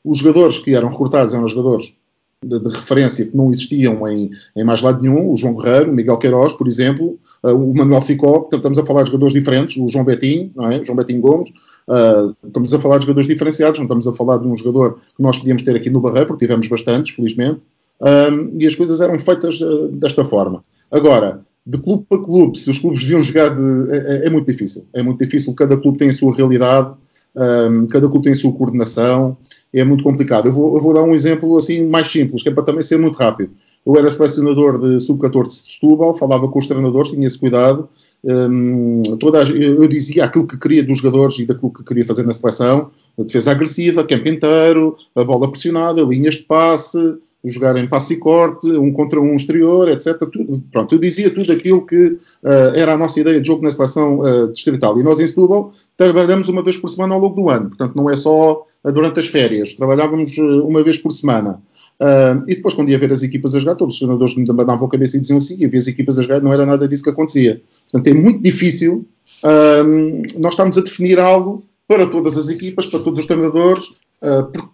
os 0.05 0.19
jogadores 0.19 0.59
que 0.59 0.75
eram 0.75 0.89
recrutados 0.89 1.35
eram 1.35 1.47
jogadores 1.47 1.97
de, 2.43 2.59
de, 2.59 2.71
referência 2.71 3.27
que 3.27 3.37
não 3.37 3.51
existiam 3.51 4.09
em, 4.09 4.31
em, 4.57 4.65
mais 4.65 4.81
lado 4.81 5.03
nenhum, 5.03 5.31
o 5.31 5.37
João 5.37 5.57
Guerreiro, 5.57 5.91
o 5.91 5.95
Miguel 5.95 6.17
Queiroz, 6.17 6.55
por 6.55 6.67
exemplo, 6.67 7.19
uh, 7.45 7.51
o 7.51 7.75
Manuel 7.75 8.01
Sicó, 8.01 8.49
estamos 8.51 8.79
a 8.79 8.87
falar 8.87 9.03
de 9.03 9.11
jogadores 9.11 9.35
diferentes, 9.35 9.77
o 9.77 9.89
João 9.89 10.05
Betinho, 10.05 10.51
não 10.57 10.71
é? 10.71 10.79
O 10.79 10.85
João 10.85 10.97
Betinho 10.97 11.21
Gomes, 11.21 11.53
uh, 11.91 12.35
estamos 12.47 12.73
a 12.73 12.79
falar 12.79 12.99
de 12.99 13.03
jogadores 13.03 13.27
diferenciados, 13.27 13.79
não 13.79 13.85
estamos 13.85 14.07
a 14.07 14.13
falar 14.13 14.39
de 14.39 14.47
um 14.47 14.57
jogador 14.57 14.99
que 15.17 15.23
nós 15.23 15.39
podíamos 15.39 15.63
ter 15.63 15.75
aqui 15.75 15.91
no 15.91 16.01
Barreiro, 16.01 16.27
porque 16.27 16.47
tivemos 16.47 16.67
bastantes, 16.69 17.15
felizmente, 17.15 17.63
um, 18.01 18.59
e 18.59 18.67
as 18.67 18.75
coisas 18.75 19.01
eram 19.01 19.19
feitas 19.19 19.61
uh, 19.61 19.89
desta 19.89 20.25
forma. 20.25 20.63
Agora, 20.91 21.41
de 21.67 21.79
clube 21.79 22.07
para 22.09 22.19
clube, 22.19 22.59
se 22.59 22.71
os 22.71 22.79
clubes 22.79 23.01
deviam 23.01 23.23
jogar 23.23 23.55
de, 23.55 23.93
é, 23.93 23.97
é, 23.97 24.27
é 24.27 24.31
muito 24.31 24.47
difícil, 24.47 24.87
é 24.95 25.03
muito 25.03 25.19
difícil, 25.23 25.55
cada 25.55 25.77
clube 25.77 25.99
tem 25.99 26.09
a 26.09 26.13
sua 26.13 26.35
realidade, 26.35 26.95
um, 27.37 27.87
cada 27.87 28.09
clube 28.09 28.25
tem 28.25 28.33
a 28.33 28.37
sua 28.37 28.53
coordenação, 28.53 29.37
é 29.73 29.85
muito 29.85 30.03
complicado. 30.03 30.47
Eu 30.47 30.53
vou, 30.53 30.75
eu 30.77 30.83
vou, 30.83 30.93
dar 30.93 31.05
um 31.05 31.15
exemplo 31.15 31.57
assim 31.57 31.87
mais 31.87 32.09
simples, 32.09 32.43
que 32.43 32.49
é 32.49 32.53
para 32.53 32.65
também 32.65 32.83
ser 32.83 32.99
muito 32.99 33.17
rápido. 33.17 33.53
Eu 33.87 33.97
era 33.97 34.11
selecionador 34.11 34.79
de 34.79 35.01
sub-14 35.01 35.49
de 35.49 35.55
Setúbal, 35.55 36.15
falava 36.15 36.49
com 36.49 36.59
os 36.59 36.67
treinadores, 36.67 37.11
tinha 37.11 37.27
esse 37.27 37.39
cuidado. 37.39 37.89
Um, 38.23 39.03
toda 39.19 39.43
a, 39.43 39.49
eu 39.49 39.89
dizia 39.89 40.25
aquilo 40.25 40.47
que 40.47 40.59
queria 40.59 40.85
dos 40.85 40.99
jogadores 40.99 41.39
e 41.39 41.47
daquilo 41.47 41.73
que 41.73 41.83
queria 41.83 42.05
fazer 42.05 42.25
na 42.25 42.35
seleção: 42.35 42.91
a 43.19 43.23
defesa 43.23 43.51
agressiva, 43.51 44.05
campo 44.05 44.29
inteiro, 44.29 44.97
a 45.15 45.25
bola 45.25 45.51
pressionada, 45.51 46.03
linhas 46.03 46.35
de 46.35 46.43
passe, 46.43 46.99
jogar 47.45 47.77
em 47.77 47.89
passe 47.89 48.15
e 48.15 48.17
corte, 48.19 48.67
um 48.67 48.93
contra 48.93 49.21
um 49.21 49.35
exterior, 49.35 49.89
etc. 49.89 50.19
Tudo, 50.31 50.63
pronto, 50.71 50.95
eu 50.95 50.99
dizia 50.99 51.31
tudo 51.31 51.51
aquilo 51.53 51.87
que 51.87 51.97
uh, 52.43 52.75
era 52.75 52.93
a 52.93 52.99
nossa 52.99 53.19
ideia 53.19 53.41
de 53.41 53.47
jogo 53.47 53.63
na 53.63 53.71
seleção 53.71 54.19
uh, 54.21 54.53
distrital. 54.53 54.99
E 55.01 55.03
nós 55.03 55.19
em 55.19 55.27
Setúbal 55.27 55.73
trabalhamos 55.97 56.49
uma 56.49 56.63
vez 56.63 56.77
por 56.77 56.89
semana 56.89 57.15
ao 57.15 57.21
longo 57.21 57.35
do 57.35 57.49
ano. 57.49 57.69
Portanto, 57.69 57.97
não 57.97 58.11
é 58.11 58.17
só 58.17 58.67
durante 58.85 59.21
as 59.21 59.27
férias. 59.27 59.75
Trabalhávamos 59.75 60.37
uma 60.39 60.83
vez 60.83 60.99
por 60.99 61.11
semana. 61.11 61.61
Uh, 62.01 62.43
e 62.49 62.55
depois, 62.55 62.73
quando 62.73 62.89
ia 62.89 62.99
ver 62.99 63.13
as 63.13 63.23
equipas 63.23 63.55
a 63.55 63.59
jogar, 63.59 63.75
todos 63.75 63.95
os 63.95 63.99
treinadores 64.01 64.35
me 64.35 64.47
davam 64.47 64.87
a 64.87 64.91
cabeça 64.91 65.19
e 65.19 65.21
diziam 65.21 65.37
assim, 65.37 65.57
ia 65.59 65.69
ver 65.69 65.77
as 65.77 65.87
equipas 65.87 66.19
a 66.19 66.23
jogar, 66.23 66.41
não 66.41 66.53
era 66.53 66.65
nada 66.65 66.89
disso 66.89 67.03
que 67.03 67.11
acontecia. 67.11 67.61
Portanto, 67.91 68.17
é 68.17 68.19
muito 68.19 68.43
difícil 68.43 69.07
uh, 69.45 70.41
nós 70.41 70.55
estamos 70.55 70.79
a 70.79 70.81
definir 70.81 71.19
algo 71.19 71.63
para 71.87 72.07
todas 72.07 72.39
as 72.39 72.49
equipas, 72.49 72.87
para 72.87 73.01
todos 73.01 73.21
os 73.21 73.27
treinadores, 73.27 73.85
uh, 74.23 74.71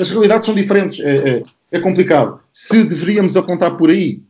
as 0.00 0.10
realidades 0.10 0.46
são 0.46 0.54
diferentes, 0.54 1.00
é, 1.00 1.16
é, 1.16 1.42
é, 1.72 1.80
complicado. 1.80 2.40
Se 2.52 2.84
deveríamos 2.84 3.36
apontar 3.36 3.76
por 3.76 3.90
aí, 3.90 4.20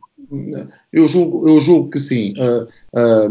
eu 0.91 1.07
julgo, 1.07 1.47
eu 1.47 1.59
julgo 1.59 1.89
que 1.89 1.99
sim. 1.99 2.33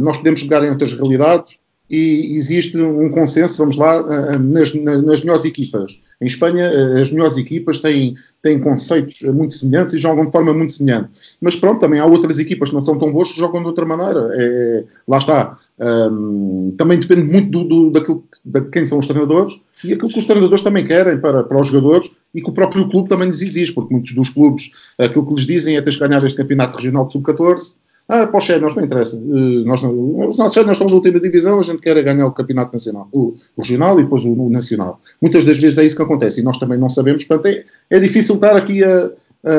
nós 0.01 0.17
podemos 0.19 0.41
jogar 0.41 0.63
em 0.65 0.71
outras 0.71 0.93
realidades, 0.93 1.59
e 1.89 2.35
existe 2.37 2.77
um 2.79 3.11
consenso, 3.11 3.57
vamos 3.59 3.77
lá, 3.77 4.03
nas, 4.39 4.75
nas 4.75 5.21
melhores 5.21 5.45
equipas. 5.45 6.01
Em 6.21 6.27
Espanha, 6.27 6.71
as 7.01 7.11
melhores 7.11 7.37
equipas 7.37 7.79
têm, 7.79 8.15
têm 8.47 8.61
conceitos 8.61 9.21
muito 9.23 9.55
semelhantes 9.55 9.95
e 9.95 9.99
jogam 9.99 10.27
de 10.27 10.31
forma 10.31 10.55
muito 10.55 10.73
semelhante. 10.73 11.11
Mas 11.41 11.57
pronto, 11.57 11.81
também 11.81 11.99
há 11.99 12.07
outras 12.07 12.39
equipas 12.39 12.69
que 12.69 12.75
não 12.77 12.81
são 12.81 12.97
tão 12.97 13.13
boas 13.13 13.33
que 13.33 13.39
jogam 13.39 13.61
de 13.61 13.67
outra 13.67 13.85
maneira. 13.85 14.31
É, 14.35 14.85
lá 15.09 15.19
está. 15.19 15.59
Um, 15.79 16.73
também 16.79 17.01
depende 17.01 17.25
muito 17.25 17.51
do, 17.51 17.65
do, 17.65 17.91
daquilo, 17.91 18.25
de 18.45 18.61
quem 18.71 18.85
são 18.85 18.99
os 18.99 19.07
treinadores 19.07 19.61
e 19.85 19.93
aquilo 19.93 20.09
que 20.09 20.19
os 20.19 20.25
treinadores 20.25 20.63
também 20.63 20.87
querem 20.87 21.19
para, 21.19 21.43
para 21.43 21.61
os 21.61 21.67
jogadores 21.67 22.11
e 22.33 22.41
que 22.41 22.49
o 22.49 22.53
próprio 22.53 22.89
clube 22.89 23.09
também 23.09 23.27
lhes 23.27 23.43
exige, 23.43 23.73
porque 23.73 23.93
muitos 23.93 24.15
dos 24.15 24.29
clubes, 24.29 24.71
aquilo 24.97 25.27
que 25.27 25.35
lhes 25.35 25.47
dizem 25.47 25.77
é 25.77 25.81
teres 25.81 25.99
que 25.99 26.07
ganhar 26.07 26.25
este 26.25 26.37
campeonato 26.37 26.77
regional 26.77 27.07
de 27.07 27.13
sub-14 27.13 27.75
ah, 28.09 28.27
para 28.27 28.39
os 28.39 28.45
séniores 28.45 28.77
não 28.77 28.85
interessa. 28.85 29.17
Uh, 29.17 29.65
nós 29.65 29.83
os 29.83 30.37
nossos 30.37 30.55
séniores 30.55 30.77
estão 30.77 30.87
na 30.87 30.95
última 30.95 31.19
divisão, 31.19 31.59
a 31.59 31.63
gente 31.63 31.83
quer 31.83 31.97
é 31.97 32.03
ganhar 32.03 32.27
o 32.27 32.33
campeonato 32.33 32.73
nacional, 32.73 33.09
o, 33.13 33.35
o 33.57 33.63
regional 33.63 33.99
e 33.99 34.05
depois 34.05 34.25
o, 34.25 34.33
o, 34.33 34.49
nacional. 34.49 35.01
Muitas 35.21 35.45
das 35.45 35.59
vezes 35.59 35.79
é 35.79 35.85
isso 35.85 35.97
que 35.97 36.03
acontece 36.03 36.41
e 36.41 36.45
nós 36.45 36.57
também 36.59 36.79
não 36.79 36.89
sabemos, 36.89 37.25
portanto 37.25 37.47
é, 37.47 37.65
é 37.91 37.99
difícil 37.99 38.37
estar 38.37 38.57
aqui 38.57 38.85
a, 38.85 39.11
a, 39.45 39.53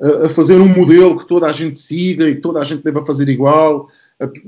a, 0.00 0.26
a, 0.26 0.28
fazer 0.28 0.60
um 0.60 0.68
modelo 0.68 1.18
que 1.18 1.26
toda 1.26 1.46
a 1.46 1.52
gente 1.52 1.78
siga 1.78 2.28
e 2.28 2.36
que 2.36 2.40
toda 2.40 2.60
a 2.60 2.64
gente 2.64 2.84
deva 2.84 3.04
fazer 3.04 3.28
igual. 3.28 3.88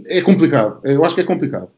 É 0.06 0.22
complicado, 0.22 0.78
eu 0.84 1.04
acho 1.04 1.14
que 1.16 1.20
é 1.20 1.24
complicado. 1.24 1.68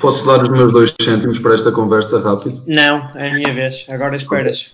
Posso 0.00 0.26
dar 0.26 0.42
os 0.42 0.48
meus 0.48 0.72
dois 0.72 0.94
cêntimos 1.00 1.38
para 1.38 1.54
esta 1.54 1.70
conversa 1.70 2.18
rápido? 2.20 2.62
Não, 2.66 3.06
é 3.14 3.30
a 3.30 3.34
minha 3.34 3.54
vez. 3.54 3.86
Agora 3.88 4.16
esperas. 4.16 4.70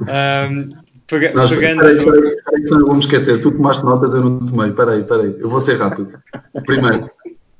Um, 0.00 0.68
Pega, 1.06 1.32
pegando. 1.32 1.80
Peraí, 1.80 2.04
peraí, 2.04 2.36
peraí, 2.44 2.64
não 2.70 2.86
vamos 2.86 3.04
esquecer. 3.04 3.40
Tu 3.40 3.50
tomaste 3.50 3.84
notas, 3.84 4.14
eu 4.14 4.22
não 4.22 4.46
tomei. 4.46 4.72
Peraí, 4.72 5.04
peraí. 5.04 5.36
Eu 5.38 5.50
vou 5.50 5.60
ser 5.60 5.78
rápido. 5.78 6.18
Primeiro, 6.64 7.10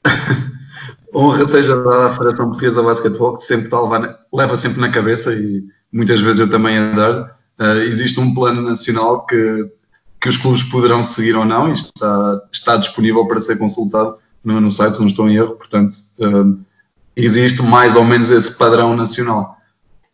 honra 1.14 1.46
seja 1.46 1.76
dada 1.76 2.06
à 2.06 2.12
Federação 2.12 2.46
Portuguesa 2.46 2.80
de 2.80 2.86
Basquetebol, 2.86 3.36
que 3.36 3.44
sempre 3.44 3.70
leva 4.32 4.56
sempre 4.56 4.80
na 4.80 4.90
cabeça 4.90 5.32
e 5.32 5.64
muitas 5.92 6.20
vezes 6.20 6.40
eu 6.40 6.50
também 6.50 6.78
a 6.78 6.92
dar. 6.92 7.34
Uh, 7.58 7.82
existe 7.82 8.18
um 8.18 8.34
plano 8.34 8.62
nacional 8.62 9.24
que, 9.26 9.70
que 10.20 10.28
os 10.28 10.36
clubes 10.36 10.64
poderão 10.64 11.02
seguir 11.02 11.36
ou 11.36 11.44
não 11.44 11.68
e 11.68 11.72
está, 11.72 12.40
está 12.52 12.76
disponível 12.76 13.26
para 13.28 13.40
ser 13.40 13.56
consultado 13.58 14.16
no, 14.42 14.60
no 14.60 14.72
site, 14.72 14.94
se 14.94 15.00
não 15.00 15.08
estou 15.08 15.28
em 15.28 15.36
erro. 15.36 15.54
Portanto, 15.54 15.92
uh, 16.18 16.58
existe 17.14 17.62
mais 17.62 17.94
ou 17.94 18.04
menos 18.04 18.30
esse 18.30 18.56
padrão 18.56 18.96
nacional. 18.96 19.56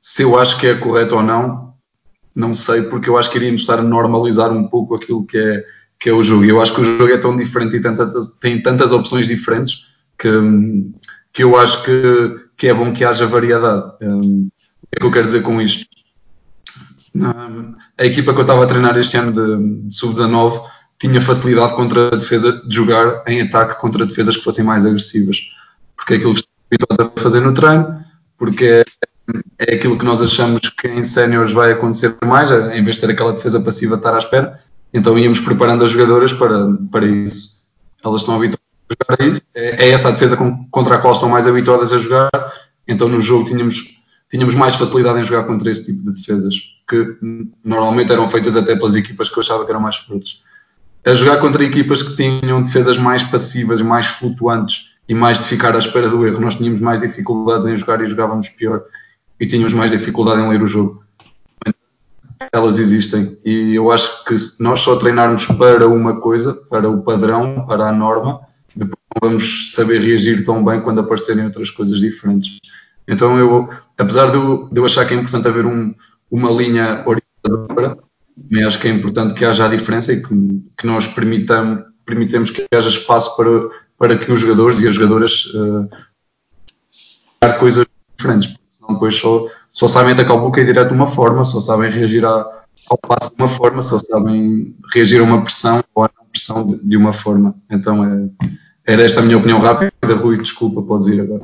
Se 0.00 0.22
eu 0.22 0.38
acho 0.38 0.58
que 0.58 0.66
é 0.66 0.74
correto 0.74 1.16
ou 1.16 1.22
não, 1.22 1.69
não 2.34 2.54
sei, 2.54 2.82
porque 2.82 3.08
eu 3.08 3.16
acho 3.18 3.30
que 3.30 3.38
iríamos 3.38 3.60
estar 3.60 3.78
a 3.78 3.82
normalizar 3.82 4.52
um 4.52 4.68
pouco 4.68 4.94
aquilo 4.94 5.24
que 5.24 5.36
é, 5.36 5.64
que 5.98 6.08
é 6.08 6.12
o 6.12 6.22
jogo. 6.22 6.44
Eu 6.44 6.62
acho 6.62 6.74
que 6.74 6.80
o 6.80 6.84
jogo 6.84 7.12
é 7.12 7.18
tão 7.18 7.36
diferente 7.36 7.76
e 7.76 7.80
tem 8.40 8.62
tantas 8.62 8.92
opções 8.92 9.26
diferentes 9.26 9.86
que, 10.18 10.28
que 11.32 11.42
eu 11.42 11.58
acho 11.58 11.82
que, 11.82 12.40
que 12.56 12.68
é 12.68 12.74
bom 12.74 12.92
que 12.92 13.04
haja 13.04 13.26
variedade. 13.26 13.92
Um, 14.02 14.48
o 14.82 14.86
que 14.86 14.96
é 14.96 15.00
que 15.00 15.06
eu 15.06 15.12
quero 15.12 15.26
dizer 15.26 15.42
com 15.42 15.60
isto? 15.60 15.86
Um, 17.14 17.74
a 17.98 18.06
equipa 18.06 18.32
que 18.32 18.38
eu 18.38 18.42
estava 18.42 18.64
a 18.64 18.66
treinar 18.66 18.96
este 18.96 19.16
ano 19.16 19.32
de, 19.32 19.88
de 19.88 19.94
sub-19 19.94 20.62
tinha 20.98 21.20
facilidade 21.20 21.74
contra 21.74 22.08
a 22.08 22.16
defesa 22.16 22.52
de 22.52 22.74
jogar 22.74 23.24
em 23.26 23.42
ataque 23.42 23.80
contra 23.80 24.06
defesas 24.06 24.36
que 24.36 24.44
fossem 24.44 24.64
mais 24.64 24.84
agressivas. 24.84 25.38
Porque 25.96 26.14
é 26.14 26.16
aquilo 26.16 26.34
que 26.34 26.40
estão 26.40 26.52
habituados 26.70 27.12
a 27.16 27.20
fazer 27.20 27.40
no 27.40 27.54
treino, 27.54 28.04
porque 28.38 28.64
é 28.64 28.84
é 29.58 29.74
aquilo 29.74 29.98
que 29.98 30.04
nós 30.04 30.22
achamos 30.22 30.60
que 30.70 30.88
em 30.88 31.04
séniores 31.04 31.52
vai 31.52 31.72
acontecer 31.72 32.16
mais, 32.24 32.50
é, 32.50 32.78
em 32.78 32.82
vez 32.82 32.96
de 32.96 33.02
ter 33.02 33.12
aquela 33.12 33.32
defesa 33.32 33.60
passiva 33.60 33.96
de 33.96 34.00
estar 34.00 34.14
à 34.14 34.18
espera. 34.18 34.60
Então 34.92 35.18
íamos 35.18 35.40
preparando 35.40 35.84
as 35.84 35.90
jogadoras 35.90 36.32
para, 36.32 36.68
para 36.90 37.06
isso. 37.06 37.60
Elas 38.02 38.22
estão 38.22 38.36
habituadas 38.36 38.60
a 38.88 38.94
jogar 38.94 39.22
a 39.22 39.26
isso. 39.28 39.42
É, 39.54 39.86
é 39.86 39.90
essa 39.90 40.08
a 40.08 40.12
defesa 40.12 40.36
contra 40.70 40.94
a 40.94 40.98
qual 40.98 41.12
estão 41.12 41.28
mais 41.28 41.46
habituadas 41.46 41.92
a 41.92 41.98
jogar. 41.98 42.30
Então 42.86 43.08
no 43.08 43.20
jogo 43.20 43.48
tínhamos, 43.48 44.00
tínhamos 44.30 44.54
mais 44.54 44.74
facilidade 44.74 45.20
em 45.20 45.24
jogar 45.24 45.44
contra 45.44 45.70
esse 45.70 45.86
tipo 45.86 46.02
de 46.04 46.18
defesas, 46.18 46.54
que 46.88 47.16
normalmente 47.64 48.10
eram 48.10 48.28
feitas 48.30 48.56
até 48.56 48.74
pelas 48.74 48.94
equipas 48.94 49.28
que 49.28 49.38
eu 49.38 49.42
achava 49.42 49.64
que 49.64 49.70
eram 49.70 49.80
mais 49.80 49.96
fortes. 49.96 50.42
A 51.04 51.14
jogar 51.14 51.38
contra 51.38 51.64
equipas 51.64 52.02
que 52.02 52.16
tinham 52.16 52.62
defesas 52.62 52.98
mais 52.98 53.22
passivas, 53.22 53.80
mais 53.80 54.06
flutuantes 54.06 54.90
e 55.08 55.14
mais 55.14 55.38
de 55.38 55.44
ficar 55.44 55.74
à 55.74 55.78
espera 55.78 56.08
do 56.08 56.26
erro, 56.26 56.40
nós 56.40 56.56
tínhamos 56.56 56.80
mais 56.80 57.00
dificuldades 57.00 57.66
em 57.66 57.76
jogar 57.76 58.02
e 58.02 58.06
jogávamos 58.06 58.48
pior 58.50 58.82
e 59.40 59.46
tínhamos 59.46 59.72
mais 59.72 59.90
dificuldade 59.90 60.42
em 60.42 60.48
ler 60.48 60.62
o 60.62 60.66
jogo. 60.66 61.02
Elas 62.52 62.78
existem 62.78 63.38
e 63.44 63.74
eu 63.74 63.90
acho 63.90 64.24
que 64.24 64.38
se 64.38 64.62
nós 64.62 64.80
só 64.80 64.96
treinarmos 64.96 65.46
para 65.46 65.88
uma 65.88 66.20
coisa, 66.20 66.54
para 66.54 66.88
o 66.88 67.02
padrão, 67.02 67.64
para 67.66 67.88
a 67.88 67.92
norma, 67.92 68.40
depois 68.74 68.98
não 69.14 69.30
vamos 69.30 69.72
saber 69.72 70.00
reagir 70.00 70.44
tão 70.44 70.64
bem 70.64 70.80
quando 70.80 71.00
aparecerem 71.00 71.44
outras 71.44 71.70
coisas 71.70 72.00
diferentes. 72.00 72.58
Então 73.06 73.38
eu, 73.38 73.68
apesar 73.96 74.30
de 74.30 74.36
eu, 74.36 74.68
de 74.70 74.78
eu 74.78 74.84
achar 74.84 75.06
que 75.06 75.14
é 75.14 75.16
importante 75.16 75.48
haver 75.48 75.66
um, 75.66 75.94
uma 76.30 76.50
linha 76.50 77.04
orientadora, 77.06 77.98
também 78.48 78.64
acho 78.64 78.78
que 78.78 78.88
é 78.88 78.90
importante 78.90 79.34
que 79.34 79.44
haja 79.44 79.66
a 79.66 79.68
diferença 79.68 80.12
e 80.12 80.22
que, 80.22 80.62
que 80.78 80.86
nós 80.86 81.06
permitamos, 81.06 81.84
permitamos 82.06 82.50
que 82.50 82.66
haja 82.72 82.88
espaço 82.88 83.36
para, 83.36 83.50
para 83.98 84.16
que 84.16 84.32
os 84.32 84.40
jogadores 84.40 84.78
e 84.80 84.88
as 84.88 84.94
jogadoras 84.94 85.44
uh, 85.54 85.88
coisas 87.58 87.84
diferentes 88.16 88.59
depois 88.94 89.16
só, 89.16 89.46
só 89.72 89.88
sabem 89.88 90.12
atacar 90.12 90.36
o 90.36 90.40
bloqueio 90.40 90.66
direto 90.66 90.88
de 90.88 90.94
uma 90.94 91.06
forma, 91.06 91.44
só 91.44 91.60
sabem 91.60 91.90
reagir 91.90 92.24
ao 92.24 92.98
passo 92.98 93.34
de 93.34 93.42
uma 93.42 93.48
forma, 93.48 93.82
só 93.82 93.98
sabem 93.98 94.74
reagir 94.92 95.20
a 95.20 95.24
uma 95.24 95.42
pressão 95.42 95.82
ou 95.94 96.04
a 96.04 96.10
pressão 96.30 96.66
de, 96.66 96.78
de 96.82 96.96
uma 96.96 97.12
forma. 97.12 97.54
Então 97.70 98.04
é, 98.04 98.48
era 98.92 99.02
esta 99.02 99.20
a 99.20 99.22
minha 99.22 99.38
opinião 99.38 99.60
rápida. 99.60 99.92
Rui, 100.14 100.38
desculpa, 100.38 100.82
podes 100.82 101.06
ir 101.08 101.20
agora. 101.20 101.42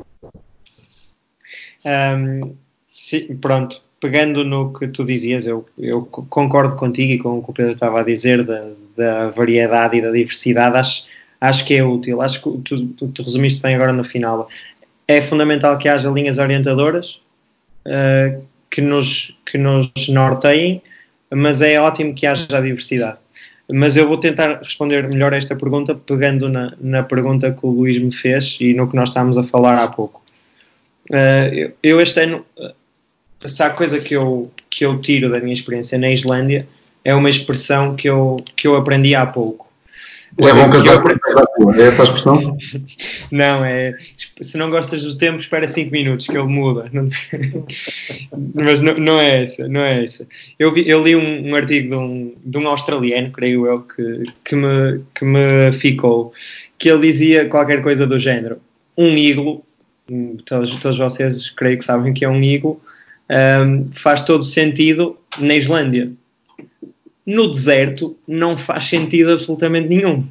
Um, 1.85 2.53
sim, 2.93 3.35
pronto, 3.37 3.81
pegando 4.01 4.43
no 4.43 4.73
que 4.73 4.87
tu 4.87 5.05
dizias, 5.05 5.47
eu, 5.47 5.65
eu, 5.77 6.03
concordo 6.05 6.75
contigo 6.75 7.13
e 7.13 7.17
com 7.17 7.37
o 7.37 7.43
que 7.43 7.51
o 7.51 7.53
Pedro 7.53 7.73
estava 7.73 8.01
a 8.01 8.03
dizer 8.03 8.43
da, 8.43 8.69
da 8.95 9.29
variedade 9.29 9.97
e 9.97 10.01
da 10.01 10.11
diversidade, 10.11 10.77
acho, 10.77 11.05
acho 11.39 11.65
que 11.65 11.75
é 11.75 11.83
útil. 11.83 12.21
Acho 12.21 12.41
que 12.41 12.61
tu, 12.61 12.87
tu, 12.87 13.07
tu 13.07 13.23
resumiste 13.23 13.61
bem 13.61 13.75
agora 13.75 13.93
no 13.93 14.03
final. 14.03 14.49
É 15.07 15.21
fundamental 15.21 15.77
que 15.77 15.87
haja 15.87 16.09
linhas 16.09 16.37
orientadoras, 16.37 17.21
uh, 17.87 18.43
que, 18.69 18.81
nos, 18.81 19.35
que 19.49 19.57
nos 19.57 19.91
norteiem, 20.09 20.81
mas 21.33 21.61
é 21.61 21.79
ótimo 21.79 22.13
que 22.13 22.25
haja 22.25 22.45
a 22.57 22.61
diversidade. 22.61 23.17
Mas 23.71 23.97
eu 23.97 24.07
vou 24.07 24.17
tentar 24.17 24.59
responder 24.59 25.07
melhor 25.09 25.33
a 25.33 25.37
esta 25.37 25.55
pergunta, 25.55 25.93
pegando 25.93 26.47
na, 26.47 26.73
na 26.79 27.03
pergunta 27.03 27.51
que 27.51 27.65
o 27.65 27.69
Luís 27.69 27.97
me 27.97 28.13
fez 28.13 28.57
e 28.61 28.73
no 28.73 28.89
que 28.89 28.95
nós 28.95 29.09
estávamos 29.09 29.37
a 29.37 29.43
falar 29.43 29.81
há 29.81 29.87
pouco. 29.87 30.21
Uh, 31.09 31.53
eu, 31.53 31.73
eu, 31.83 32.01
este 32.01 32.21
ano, 32.21 32.45
se 33.45 33.61
há 33.63 33.69
coisa 33.69 33.99
que 33.99 34.15
eu, 34.15 34.51
que 34.69 34.85
eu 34.85 34.99
tiro 35.01 35.29
da 35.29 35.39
minha 35.39 35.53
experiência 35.53 35.97
na 35.97 36.09
Islândia, 36.09 36.67
é 37.03 37.13
uma 37.13 37.29
expressão 37.29 37.95
que 37.95 38.09
eu, 38.09 38.37
que 38.55 38.67
eu 38.67 38.75
aprendi 38.75 39.15
há 39.15 39.25
pouco. 39.25 39.67
É 40.39 40.53
bom 40.53 40.69
casar 40.69 41.01
com 41.01 41.73
é 41.73 41.87
essa 41.87 42.03
a 42.03 42.05
expressão? 42.05 42.57
Não, 43.31 43.65
é. 43.65 43.97
Se 44.41 44.57
não 44.57 44.69
gostas 44.69 45.03
do 45.03 45.17
tempo, 45.17 45.39
espera 45.39 45.67
5 45.67 45.91
minutos 45.91 46.27
que 46.27 46.37
ele 46.37 46.47
muda. 46.47 46.89
Mas 48.53 48.81
não, 48.81 48.93
não, 48.95 49.19
é 49.19 49.43
essa, 49.43 49.67
não 49.67 49.81
é 49.81 50.03
essa. 50.03 50.27
Eu, 50.57 50.73
vi, 50.73 50.87
eu 50.87 51.03
li 51.03 51.15
um, 51.15 51.49
um 51.49 51.55
artigo 51.55 51.89
de 51.89 51.95
um, 51.95 52.35
de 52.43 52.57
um, 52.57 52.67
australiano, 52.67 53.31
creio 53.31 53.65
eu, 53.65 53.81
que, 53.81 54.23
que, 54.43 54.55
me, 54.55 55.01
que 55.15 55.25
me 55.25 55.71
ficou, 55.73 56.33
que 56.77 56.89
ele 56.89 57.07
dizia 57.07 57.47
qualquer 57.47 57.81
coisa 57.81 58.05
do 58.05 58.19
género. 58.19 58.59
Um 58.97 59.15
iglo, 59.17 59.63
todos, 60.45 60.75
todos 60.79 60.97
vocês 60.97 61.49
creio 61.51 61.77
que 61.77 61.85
sabem 61.85 62.13
que 62.13 62.25
é 62.25 62.29
um 62.29 62.41
iglo, 62.41 62.81
um, 63.29 63.89
faz 63.93 64.23
todo 64.23 64.43
sentido 64.43 65.17
na 65.39 65.55
Islândia 65.55 66.11
no 67.27 67.45
deserto 67.49 68.17
não 68.25 68.57
faz 68.57 68.85
sentido 68.85 69.33
absolutamente 69.33 69.89
nenhum. 69.89 70.25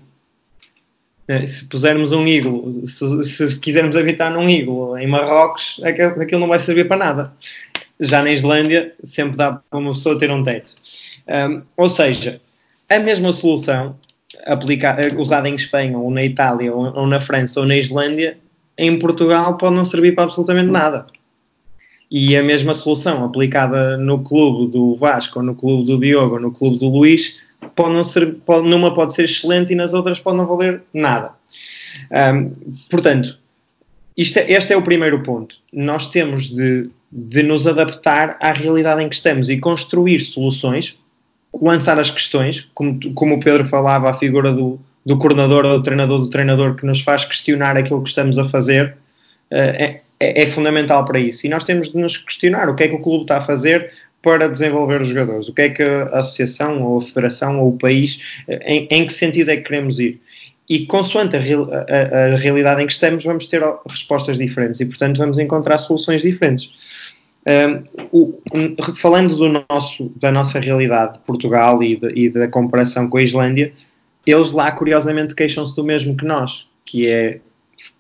É, 1.29 1.45
se 1.45 1.69
pusermos 1.69 2.13
um 2.13 2.27
iglo, 2.27 2.71
se, 2.87 3.25
se 3.25 3.59
quisermos 3.59 3.97
habitar 3.97 4.33
num 4.33 4.49
iglo 4.49 4.97
em 4.97 5.09
Marrocos, 5.09 5.81
aquilo, 5.83 6.23
aquilo, 6.23 6.41
não 6.41 6.49
vai 6.49 6.59
servir 6.59 6.87
para 6.87 6.97
nada. 6.97 7.33
Já 7.99 8.23
na 8.23 8.31
Islândia, 8.31 8.95
sempre 9.03 9.37
dá 9.37 9.61
para 9.69 9.79
uma 9.79 9.93
pessoa 9.93 10.19
ter 10.19 10.31
um 10.31 10.45
teto. 10.45 10.75
Um, 11.27 11.63
ou 11.77 11.89
seja, 11.89 12.41
a 12.89 12.99
mesma 13.01 13.33
solução 13.33 13.97
aplicada, 14.47 15.13
usada 15.21 15.49
em 15.49 15.55
Espanha, 15.55 15.99
ou 15.99 16.11
na 16.11 16.23
Itália, 16.23 16.73
ou, 16.73 16.95
ou 16.97 17.07
na 17.07 17.21
França, 17.21 17.59
ou 17.59 17.67
na 17.67 17.77
Islândia, 17.77 18.39
em 18.79 18.97
Portugal 18.99 19.57
pode 19.57 19.75
não 19.75 19.85
servir 19.85 20.15
para 20.15 20.25
absolutamente 20.25 20.71
nada. 20.71 21.07
E 22.09 22.37
a 22.37 22.43
mesma 22.43 22.73
solução 22.73 23.25
aplicada 23.25 23.97
no 23.97 24.23
clube 24.23 24.71
do 24.71 24.95
Vasco, 24.95 25.41
ou 25.41 25.45
no 25.45 25.57
clube 25.57 25.87
do 25.87 25.99
Diogo, 25.99 26.35
ou 26.35 26.41
no 26.41 26.53
clube 26.53 26.79
do 26.79 26.89
Luís, 26.89 27.41
pode 27.77 27.95
não 27.95 28.03
ser, 28.03 28.35
pode, 28.47 28.69
numa 28.69 28.93
pode 28.93 29.15
ser 29.15 29.25
excelente 29.25 29.73
e 29.73 29.77
nas 29.77 29.95
outras 29.95 30.19
pode 30.19 30.39
não 30.39 30.47
valer 30.47 30.83
nada. 30.93 31.31
Um, 32.11 32.51
portanto, 32.91 33.39
isto 34.17 34.39
é, 34.39 34.51
este 34.51 34.73
é 34.73 34.77
o 34.77 34.83
primeiro 34.83 35.23
ponto. 35.23 35.57
Nós 35.73 36.11
temos 36.11 36.49
de, 36.49 36.89
de 37.13 37.43
nos 37.43 37.67
adaptar 37.67 38.39
à 38.41 38.53
realidade 38.53 39.03
em 39.03 39.09
que 39.09 39.15
estamos 39.15 39.51
e 39.51 39.59
construir 39.59 40.21
soluções, 40.21 40.99
lançar 41.55 41.99
as 41.99 42.11
questões, 42.11 42.69
como, 42.75 42.99
como 43.15 43.37
o 43.37 43.41
Pedro 43.41 43.67
falava, 43.67 44.11
a 44.11 44.15
figura 44.15 44.53
do, 44.53 44.81
do 45.05 45.19
coordenador 45.19 45.67
ou 45.67 45.79
do 45.79 45.83
treinador 45.83 46.19
do 46.21 46.31
treinador 46.31 46.75
que 46.75 46.87
nos 46.87 47.03
faz 47.03 47.25
questionar 47.25 47.77
aquilo 47.77 48.03
que 48.03 48.09
estamos 48.09 48.39
a 48.39 48.49
fazer. 48.49 48.97
É, 49.51 50.01
é, 50.19 50.43
é, 50.43 50.47
fundamental 50.47 51.05
para 51.05 51.21
isso. 51.21 51.47
E 51.47 51.51
nós 51.51 51.65
temos 51.65 51.93
de 51.93 51.99
nos 51.99 52.17
questionar 52.17 52.69
o 52.69 52.75
que 52.75 52.85
é 52.85 52.89
que 52.89 52.95
o 52.95 53.01
clube 53.01 53.25
está 53.25 53.37
a 53.37 53.41
fazer 53.41 53.93
para 54.23 54.49
desenvolver 54.49 55.01
os 55.01 55.09
jogadores, 55.09 55.49
o 55.49 55.55
que 55.55 55.63
é 55.63 55.69
que 55.69 55.83
a 55.83 56.19
associação, 56.19 56.83
ou 56.83 56.99
a 56.99 57.03
federação, 57.03 57.61
ou 57.61 57.71
o 57.71 57.79
país, 57.79 58.21
em, 58.49 58.89
em 58.91 59.07
que 59.07 59.13
sentido 59.13 59.51
é 59.51 59.57
que 59.57 59.63
queremos 59.63 60.01
ir. 60.01 60.21
E 60.69 60.85
consoante 60.87 61.37
a, 61.37 61.41
a, 61.41 62.35
a, 62.35 62.37
realidade 62.37 62.83
em 62.83 62.87
que 62.87 62.93
estamos, 62.93 63.23
vamos 63.25 63.47
ter 63.47 63.63
respostas 63.89 64.39
diferentes 64.39 64.81
e, 64.81 64.87
portanto, 64.87 65.19
vamos 65.19 65.39
encontrar 65.39 65.79
soluções 65.79 66.23
diferentes. 66.23 66.73
Um, 67.47 68.07
o, 68.11 68.43
um, 68.53 68.95
falando 68.97 69.37
do 69.37 69.65
nosso, 69.71 70.13
da 70.17 70.33
nossa 70.33 70.59
realidade, 70.59 71.21
Portugal 71.25 71.81
e, 71.81 71.95
de, 71.95 72.13
e 72.17 72.29
da 72.29 72.49
comparação 72.49 73.09
com 73.09 73.19
a 73.19 73.23
Islândia, 73.23 73.73
eles 74.27 74.51
lá, 74.51 74.73
curiosamente, 74.73 75.37
queixam-se 75.37 75.77
do 75.77 75.85
mesmo 75.85 76.17
que 76.17 76.25
nós, 76.25 76.67
que 76.85 77.07
é 77.07 77.39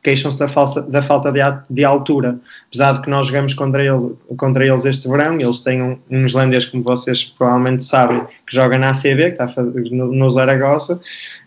queixam-se 0.06 0.38
da, 0.38 0.46
da, 0.82 1.02
falta 1.02 1.32
de, 1.32 1.40
de, 1.68 1.84
altura. 1.84 2.38
Apesar 2.68 2.92
de 2.92 3.02
que 3.02 3.10
nós 3.10 3.26
jogamos 3.26 3.54
contra, 3.54 3.84
ele, 3.84 4.14
contra 4.36 4.64
eles 4.64 4.84
este 4.84 5.08
verão, 5.08 5.34
eles 5.34 5.58
têm 5.64 5.82
um, 5.82 5.98
um 6.08 6.24
islandês, 6.24 6.64
como 6.64 6.84
vocês 6.84 7.24
provavelmente 7.24 7.82
sabem, 7.82 8.20
que 8.46 8.54
joga 8.54 8.78
na 8.78 8.90
ACB, 8.90 9.32
que 9.32 9.42
está 9.42 9.52
no, 9.90 10.12
no 10.12 10.30
Zaragoza, 10.30 11.00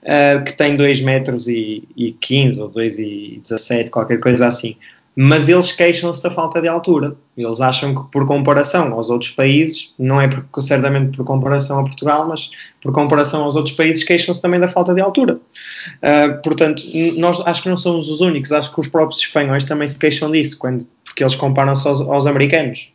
uh, 0.03 0.43
que 0.43 0.51
tem 0.51 0.76
2 0.76 1.01
metros 1.01 1.47
e, 1.47 1.88
e 1.95 2.12
15 2.12 2.62
ou 2.62 2.68
2 2.68 2.99
e 2.99 3.41
17, 3.41 3.89
qualquer 3.89 4.20
coisa 4.20 4.47
assim 4.47 4.76
mas 5.22 5.49
eles 5.49 5.74
queixam-se 5.74 6.24
da 6.24 6.32
falta 6.32 6.61
de 6.61 6.70
altura. 6.70 7.13
Eles 7.36 7.59
acham 7.59 7.93
que, 7.93 8.09
por 8.09 8.26
comparação 8.26 8.93
aos 8.93 9.09
outros 9.09 9.32
países, 9.32 9.93
não 9.99 10.22
é 10.22 10.30
por, 10.30 10.61
certamente 10.61 11.17
por 11.17 11.26
comparação 11.26 11.78
a 11.80 11.84
Portugal, 11.84 12.26
mas 12.26 12.49
por 12.82 12.93
comparação 12.93 13.43
aos 13.43 13.57
outros 13.57 13.76
países, 13.76 14.01
queixam-se 14.05 14.41
também 14.41 14.61
da 14.61 14.70
falta 14.70 14.93
de 14.93 15.01
altura. 15.01 15.34
Uh, 15.36 16.41
portanto, 16.41 16.82
nós 17.17 17.45
acho 17.45 17.63
que 17.63 17.67
não 17.67 17.76
somos 17.76 18.07
os 18.07 18.22
únicos, 18.22 18.53
acho 18.53 18.74
que 18.74 18.80
os 18.80 18.88
próprios 18.88 19.20
espanhóis 19.20 19.65
também 19.65 19.89
se 19.89 19.99
queixam 19.99 20.32
disso, 20.32 20.57
quando, 20.57 20.88
porque 21.03 21.22
eles 21.22 21.36
comparam-se 21.36 21.86
aos, 21.86 21.99
aos, 21.99 22.26
americanos. 22.26 22.89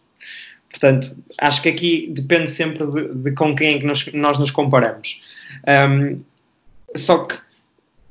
Portanto, 0.70 1.14
acho 1.38 1.60
que 1.60 1.68
aqui 1.68 2.10
depende 2.10 2.50
sempre 2.50 2.86
de, 2.86 3.08
de 3.18 3.32
com 3.32 3.54
quem 3.54 3.74
é 3.74 3.78
que 3.80 4.16
nós 4.16 4.38
nos 4.38 4.50
comparamos. 4.50 5.20
Um, 5.68 6.22
só 6.96 7.18
que 7.18 7.36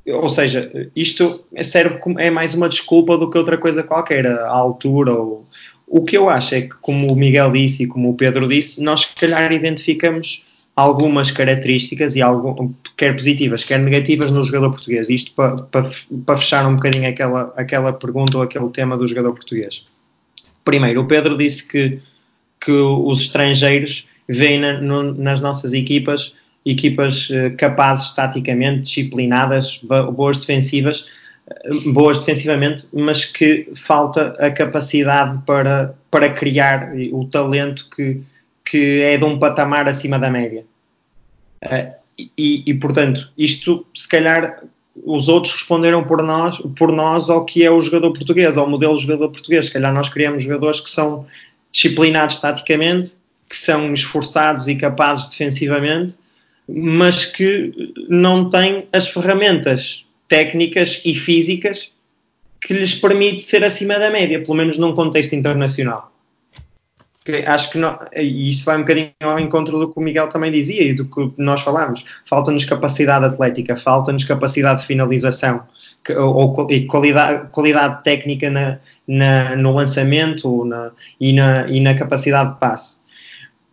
ou 0.08 0.30
seja, 0.30 0.90
isto 0.96 1.46
serve 1.64 1.98
como, 2.00 2.20
é 2.20 2.30
mais 2.30 2.54
uma 2.54 2.68
desculpa 2.68 3.18
do 3.18 3.30
que 3.30 3.38
outra 3.38 3.58
coisa 3.58 3.84
qualquer, 3.84 4.28
a 4.28 4.50
altura 4.50 5.14
ou 5.14 5.46
o 5.88 6.04
que 6.04 6.18
eu 6.18 6.28
acho 6.28 6.56
é 6.56 6.62
que, 6.62 6.76
como 6.82 7.12
o 7.12 7.16
Miguel 7.16 7.52
disse 7.52 7.84
e 7.84 7.88
como 7.88 8.10
o 8.10 8.16
Pedro 8.16 8.48
disse, 8.48 8.82
nós 8.82 9.02
se 9.02 9.16
calhar 9.16 9.52
identificamos 9.52 10.44
algumas 10.76 11.30
características 11.30 12.16
e 12.16 12.22
algo, 12.22 12.74
quer 12.98 13.16
positivas, 13.16 13.64
quer 13.64 13.78
negativas 13.80 14.32
no 14.32 14.44
jogador 14.44 14.72
português. 14.72 15.10
Isto 15.10 15.32
para, 15.34 15.56
para, 16.26 16.38
fechar 16.38 16.66
um 16.66 16.76
bocadinho 16.76 17.08
aquela, 17.08 17.54
aquela 17.56 17.94
pergunta 17.94 18.38
ou 18.38 18.44
aquele 18.44 18.70
tema 18.70 18.98
do 18.98 19.08
jogador 19.08 19.34
português. 19.34 19.86
Primeiro, 20.66 21.02
o 21.02 21.08
Pedro 21.08 21.38
disse 21.38 21.68
que, 21.68 22.00
que 22.60 22.72
os 22.72 23.22
estrangeiros 23.22 24.10
veem 24.28 24.60
na, 24.60 24.82
no, 24.82 25.14
nas 25.14 25.42
nossas 25.42 25.74
equipas 25.74 26.36
equipas 26.66 27.30
eh, 27.32 27.50
capazes 27.52 28.12
taticamente, 28.14 28.82
disciplinadas, 28.82 29.80
boas 30.14 30.40
defensivas, 30.40 31.06
eh, 31.48 31.70
boas 31.92 32.20
defensivamente, 32.20 32.88
mas 32.94 33.26
que 33.26 33.70
falta 33.76 34.36
a 34.40 34.50
capacidade 34.50 35.40
para, 35.46 35.96
para 36.10 36.30
criar 36.30 36.94
o 37.12 37.26
talento 37.26 37.90
que, 37.96 38.22
que 38.66 39.02
é 39.02 39.18
de 39.18 39.26
um 39.26 39.38
patamar 39.38 39.88
acima 39.88 40.18
da 40.18 40.30
média. 40.30 40.66
Eh, 41.62 41.94
e, 42.38 42.64
e, 42.66 42.74
portanto, 42.76 43.30
isto 43.38 43.86
se 43.94 44.08
calhar 44.08 44.64
os 45.04 45.28
outros 45.28 45.54
responderam 45.54 46.04
por 46.04 46.22
nós, 46.22 46.62
por 46.78 46.92
nós 46.92 47.30
ao 47.30 47.44
que 47.46 47.66
é 47.66 47.72
o 47.72 47.82
jogador 47.82 48.14
português, 48.14 48.58
ao 48.58 48.70
modelo 48.70 48.96
jogador 48.96 49.30
português. 49.30 49.66
Se 49.66 49.74
calhar 49.74 49.92
nós 49.94 50.10
criamos 50.10 50.44
jogadores 50.44 50.80
que 50.80 50.90
são 50.90 51.26
disciplinados 51.72 52.38
taticamente, 52.40 53.14
que 53.50 53.58
são 53.58 53.94
esforçados 53.94 54.68
e 54.68 54.76
capazes 54.76 55.30
defensivamente, 55.30 56.16
mas 56.68 57.26
que 57.26 57.94
não 58.10 58.50
tem 58.50 58.88
as 58.92 59.08
ferramentas 59.08 60.06
técnicas 60.28 61.02
e 61.06 61.14
físicas 61.16 61.92
que 62.60 62.74
lhes 62.74 62.96
permite 62.96 63.42
ser 63.42 63.64
acima 63.64 64.00
da 64.00 64.10
média, 64.10 64.42
pelo 64.42 64.56
menos 64.56 64.78
num 64.78 64.94
contexto 64.94 65.34
internacional. 65.36 66.12
Que 67.26 67.38
acho 67.46 67.72
que 67.72 67.78
não, 67.78 67.98
e 68.14 68.50
isso 68.50 68.66
vai 68.66 68.78
um 68.78 68.82
bocadinho 68.82 69.12
ao 69.22 69.40
encontro 69.40 69.80
do 69.80 69.90
que 69.90 69.98
o 69.98 70.02
Miguel 70.02 70.28
também 70.28 70.52
dizia 70.52 70.82
e 70.84 70.94
do 70.94 71.06
que 71.06 71.32
nós 71.38 71.62
falámos. 71.62 72.04
Falta-nos 72.26 72.66
capacidade 72.66 73.26
atlética, 73.26 73.78
falta-nos 73.78 74.26
capacidade 74.26 74.82
de 74.82 74.88
finalização 74.88 75.64
que, 76.04 76.14
ou, 76.14 76.68
e 76.70 76.86
qualidade, 76.86 77.50
qualidade 77.50 78.04
técnica 78.04 78.50
na, 78.50 78.80
na, 79.08 79.56
no 79.56 79.74
lançamento 79.74 80.66
na, 80.66 80.92
e, 81.20 81.32
na, 81.32 81.68
e 81.70 81.80
na 81.80 81.96
capacidade 81.96 82.54
de 82.54 82.60
passe. 82.60 83.03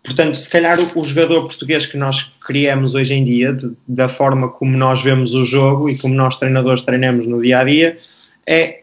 Portanto, 0.03 0.37
se 0.37 0.49
calhar 0.49 0.79
o, 0.97 1.05
jogador 1.05 1.43
português 1.43 1.85
que 1.85 1.97
nós 1.97 2.23
criamos 2.41 2.95
hoje 2.95 3.15
em 3.15 3.25
dia, 3.25 3.53
de, 3.53 3.73
da 3.87 4.09
forma 4.09 4.49
como 4.49 4.77
nós 4.77 5.03
vemos 5.03 5.35
o 5.35 5.45
jogo 5.45 5.91
e 5.91 5.99
como 5.99 6.15
nós 6.15 6.39
treinadores 6.39 6.83
treinamos 6.83 7.27
no 7.27 7.43
dia 7.43 7.59
a 7.59 7.65
dia, 7.65 7.99
é 8.47 8.83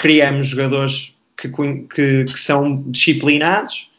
criamos 0.00 0.48
jogadores 0.48 1.14
que, 1.36 1.48
que, 1.48 2.24
que 2.24 2.40
são 2.40 2.82
disciplinados, 2.88 3.90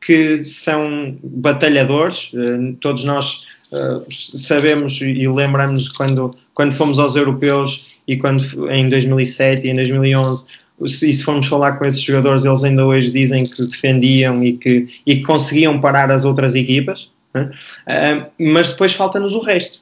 que 0.00 0.42
são 0.44 1.18
batalhadores. 1.22 2.32
Uh, 2.32 2.74
todos 2.80 3.04
nós 3.04 3.44
uh, 3.72 4.06
sabemos 4.10 4.98
e 5.02 5.28
lembramos 5.28 5.90
quando, 5.90 6.30
quando 6.54 6.74
fomos 6.74 6.98
aos 6.98 7.14
europeus 7.14 8.00
e 8.08 8.16
quando 8.16 8.70
em 8.70 8.88
2007 8.88 9.66
e 9.66 9.70
em 9.70 9.74
2011 9.74 10.46
e 10.80 10.88
se 10.88 11.22
formos 11.22 11.46
falar 11.46 11.78
com 11.78 11.86
esses 11.86 12.00
jogadores, 12.00 12.44
eles 12.44 12.62
ainda 12.62 12.84
hoje 12.84 13.10
dizem 13.10 13.44
que 13.44 13.62
defendiam 13.62 14.44
e 14.44 14.56
que, 14.56 14.86
e 15.06 15.16
que 15.16 15.22
conseguiam 15.22 15.80
parar 15.80 16.10
as 16.12 16.24
outras 16.24 16.54
equipas, 16.54 17.10
né? 17.32 17.50
uh, 17.86 18.30
mas 18.38 18.70
depois 18.70 18.92
falta-nos 18.92 19.34
o 19.34 19.40
resto. 19.40 19.80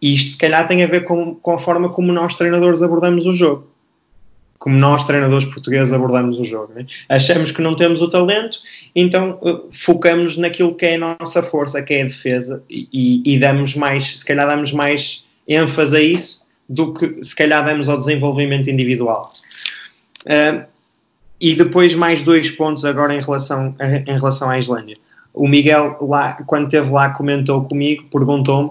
E 0.00 0.12
isto, 0.12 0.32
se 0.32 0.38
calhar, 0.38 0.68
tem 0.68 0.82
a 0.82 0.86
ver 0.86 1.04
com, 1.04 1.34
com 1.34 1.54
a 1.54 1.58
forma 1.58 1.88
como 1.88 2.12
nós, 2.12 2.36
treinadores, 2.36 2.82
abordamos 2.82 3.24
o 3.26 3.32
jogo. 3.32 3.66
Como 4.58 4.76
nós, 4.76 5.04
treinadores 5.04 5.46
portugueses, 5.46 5.92
abordamos 5.92 6.38
o 6.38 6.44
jogo. 6.44 6.72
Né? 6.74 6.86
Achamos 7.08 7.50
que 7.50 7.62
não 7.62 7.74
temos 7.74 8.02
o 8.02 8.08
talento, 8.08 8.58
então 8.94 9.38
uh, 9.40 9.70
focamos 9.72 10.36
naquilo 10.36 10.74
que 10.74 10.84
é 10.84 10.96
a 10.96 11.16
nossa 11.18 11.42
força, 11.42 11.82
que 11.82 11.94
é 11.94 12.02
a 12.02 12.06
defesa, 12.06 12.62
e, 12.68 13.22
e 13.24 13.38
damos 13.38 13.74
mais, 13.74 14.18
se 14.18 14.24
calhar, 14.24 14.46
damos 14.46 14.72
mais 14.72 15.24
ênfase 15.48 15.96
a 15.96 16.00
isso 16.00 16.44
do 16.68 16.92
que, 16.92 17.22
se 17.22 17.34
calhar, 17.34 17.64
damos 17.64 17.88
ao 17.88 17.96
desenvolvimento 17.96 18.68
individual. 18.68 19.30
Uh, 20.26 20.66
e 21.40 21.54
depois 21.54 21.94
mais 21.94 22.22
dois 22.22 22.50
pontos 22.50 22.84
agora 22.84 23.14
em 23.14 23.20
relação, 23.20 23.74
em 24.06 24.12
relação 24.12 24.50
à 24.50 24.58
Islândia. 24.58 24.98
O 25.32 25.46
Miguel, 25.46 25.96
lá, 26.00 26.32
quando 26.46 26.64
esteve 26.64 26.90
lá, 26.90 27.10
comentou 27.10 27.64
comigo, 27.64 28.04
perguntou-me: 28.10 28.70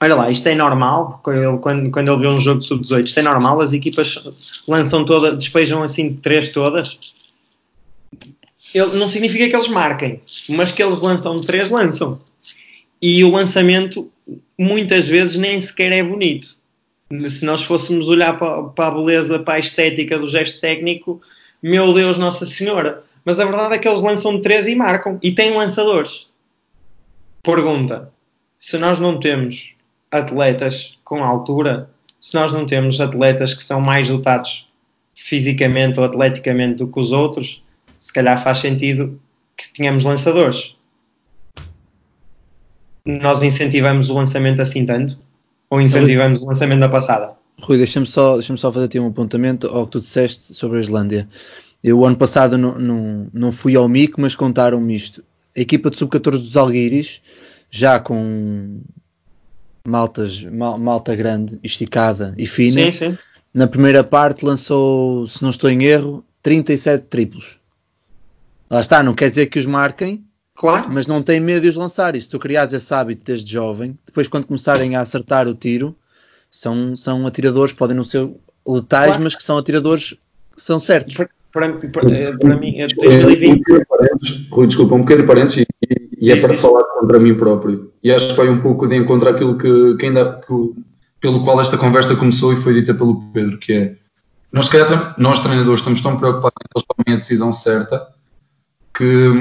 Olha 0.00 0.14
lá, 0.14 0.30
isto 0.30 0.46
é 0.48 0.54
normal? 0.54 1.20
Quando, 1.22 1.90
quando 1.90 2.12
ele 2.12 2.20
vê 2.20 2.28
um 2.28 2.40
jogo 2.40 2.60
de 2.60 2.66
sub-18, 2.66 3.04
isto 3.04 3.20
é 3.20 3.22
normal? 3.22 3.60
As 3.60 3.72
equipas 3.72 4.24
lançam 4.66 5.04
todas, 5.04 5.38
despejam 5.38 5.82
assim 5.82 6.08
de 6.08 6.16
três 6.16 6.50
todas? 6.50 6.98
Ele, 8.74 8.96
não 8.96 9.06
significa 9.06 9.48
que 9.48 9.54
eles 9.54 9.68
marquem, 9.68 10.20
mas 10.48 10.72
que 10.72 10.82
eles 10.82 11.00
lançam 11.00 11.36
de 11.36 11.46
três, 11.46 11.70
lançam. 11.70 12.18
E 13.00 13.22
o 13.22 13.30
lançamento 13.30 14.10
muitas 14.58 15.06
vezes 15.06 15.36
nem 15.36 15.60
sequer 15.60 15.92
é 15.92 16.02
bonito 16.02 16.56
se 17.28 17.44
nós 17.44 17.62
fôssemos 17.62 18.08
olhar 18.08 18.36
para, 18.38 18.64
para, 18.64 18.88
a 18.88 18.90
beleza, 18.90 19.38
para 19.38 19.54
a 19.54 19.58
estética 19.58 20.18
do 20.18 20.26
gesto 20.26 20.60
técnico, 20.60 21.20
meu 21.62 21.92
Deus, 21.92 22.18
Nossa 22.18 22.46
Senhora. 22.46 23.04
Mas 23.24 23.40
a 23.40 23.44
verdade 23.44 23.74
é 23.74 23.78
que 23.78 23.88
eles 23.88 24.02
lançam 24.02 24.36
de 24.36 24.42
três 24.42 24.66
e 24.66 24.74
marcam. 24.74 25.18
E 25.22 25.32
têm 25.32 25.56
lançadores. 25.56 26.28
Pergunta: 27.42 28.12
se 28.58 28.78
nós 28.78 29.00
não 29.00 29.18
temos 29.18 29.74
atletas 30.10 30.98
com 31.04 31.24
altura, 31.24 31.90
se 32.20 32.34
nós 32.34 32.52
não 32.52 32.66
temos 32.66 33.00
atletas 33.00 33.54
que 33.54 33.62
são 33.62 33.80
mais 33.80 34.08
dotados 34.08 34.68
fisicamente 35.14 35.98
ou 35.98 36.04
atleticamente 36.04 36.76
do 36.76 36.88
que 36.88 37.00
os 37.00 37.12
outros, 37.12 37.62
se 38.00 38.12
calhar 38.12 38.42
faz 38.42 38.58
sentido 38.58 39.20
que 39.56 39.68
tenhamos 39.72 40.04
lançadores. 40.04 40.74
Nós 43.04 43.42
incentivamos 43.42 44.08
o 44.08 44.14
lançamento 44.14 44.60
assim 44.60 44.84
tanto? 44.84 45.18
Ou 45.74 45.80
incentivamos 45.80 46.40
o 46.40 46.46
lançamento 46.46 46.80
da 46.80 46.88
passada? 46.88 47.32
Rui, 47.60 47.76
deixa-me 47.76 48.06
só, 48.06 48.34
deixa 48.34 48.56
só 48.56 48.70
fazer 48.70 48.86
aqui 48.86 49.00
um 49.00 49.08
apontamento 49.08 49.66
ao 49.66 49.86
que 49.86 49.92
tu 49.92 50.00
disseste 50.00 50.54
sobre 50.54 50.78
a 50.78 50.80
Islândia. 50.80 51.28
Eu, 51.82 52.04
ano 52.04 52.16
passado, 52.16 52.56
não, 52.56 52.78
não, 52.78 53.28
não 53.32 53.52
fui 53.52 53.76
ao 53.76 53.88
MIC, 53.88 54.14
mas 54.18 54.34
contaram-me 54.34 54.94
isto. 54.94 55.24
A 55.56 55.60
equipa 55.60 55.90
de 55.90 55.98
sub-14 55.98 56.30
dos 56.30 56.56
Alguires, 56.56 57.20
já 57.70 57.98
com 57.98 58.80
maltas, 59.86 60.42
mal, 60.44 60.78
malta 60.78 61.14
grande, 61.14 61.58
esticada 61.62 62.34
e 62.38 62.46
fina, 62.46 62.92
sim, 62.92 62.92
sim. 62.92 63.18
na 63.52 63.66
primeira 63.66 64.02
parte 64.02 64.44
lançou, 64.44 65.26
se 65.26 65.42
não 65.42 65.50
estou 65.50 65.68
em 65.68 65.84
erro, 65.84 66.24
37 66.42 67.06
triplos. 67.06 67.58
Lá 68.70 68.80
está, 68.80 69.02
não 69.02 69.14
quer 69.14 69.28
dizer 69.28 69.46
que 69.46 69.58
os 69.58 69.66
marquem, 69.66 70.24
Claro. 70.56 70.88
Mas 70.90 71.06
não 71.06 71.22
tem 71.22 71.40
medo 71.40 71.62
de 71.62 71.68
os 71.68 71.76
lançar. 71.76 72.14
E 72.14 72.20
se 72.20 72.28
tu 72.28 72.38
criares 72.38 72.72
esse 72.72 72.92
hábito 72.94 73.22
desde 73.24 73.52
jovem, 73.52 73.98
depois 74.06 74.28
quando 74.28 74.46
começarem 74.46 74.94
a 74.94 75.00
acertar 75.00 75.48
o 75.48 75.54
tiro, 75.54 75.94
são, 76.50 76.96
são 76.96 77.26
atiradores, 77.26 77.72
podem 77.72 77.96
não 77.96 78.04
ser 78.04 78.30
letais, 78.66 79.08
claro. 79.08 79.24
mas 79.24 79.34
que 79.34 79.42
são 79.42 79.58
atiradores 79.58 80.16
que 80.54 80.62
são 80.62 80.78
certos. 80.78 81.16
para, 81.16 81.28
para, 81.72 82.38
para 82.38 82.56
mim, 82.56 82.78
é 82.78 82.86
2020. 82.86 83.62
Um 83.70 84.54
Rui, 84.54 84.66
desculpa, 84.68 84.94
um 84.94 85.04
pequeno 85.04 85.26
parênteses 85.26 85.66
e, 85.90 86.26
e 86.26 86.30
é 86.30 86.36
para 86.36 86.54
falar 86.54 86.84
contra 86.84 87.18
mim 87.18 87.34
próprio. 87.34 87.92
E 88.02 88.12
acho 88.12 88.28
que 88.28 88.34
vai 88.34 88.48
um 88.48 88.60
pouco 88.60 88.86
de 88.86 88.94
encontrar 88.96 89.30
aquilo 89.30 89.58
que, 89.58 89.96
que 89.96 90.06
ainda 90.06 90.40
que, 90.46 90.74
pelo 91.20 91.42
qual 91.42 91.60
esta 91.60 91.76
conversa 91.76 92.14
começou 92.14 92.52
e 92.52 92.56
foi 92.56 92.74
dita 92.74 92.94
pelo 92.94 93.20
Pedro, 93.32 93.58
que 93.58 93.72
é 93.72 93.96
nós, 94.52 94.70
nós 95.18 95.40
treinadores 95.40 95.80
estamos 95.80 96.00
tão 96.00 96.16
preocupados 96.16 96.54
em 96.62 96.68
que 96.68 96.78
eles 96.78 96.86
tomem 96.86 97.14
a 97.14 97.18
decisão 97.18 97.52
certa 97.52 98.13
que 98.96 99.32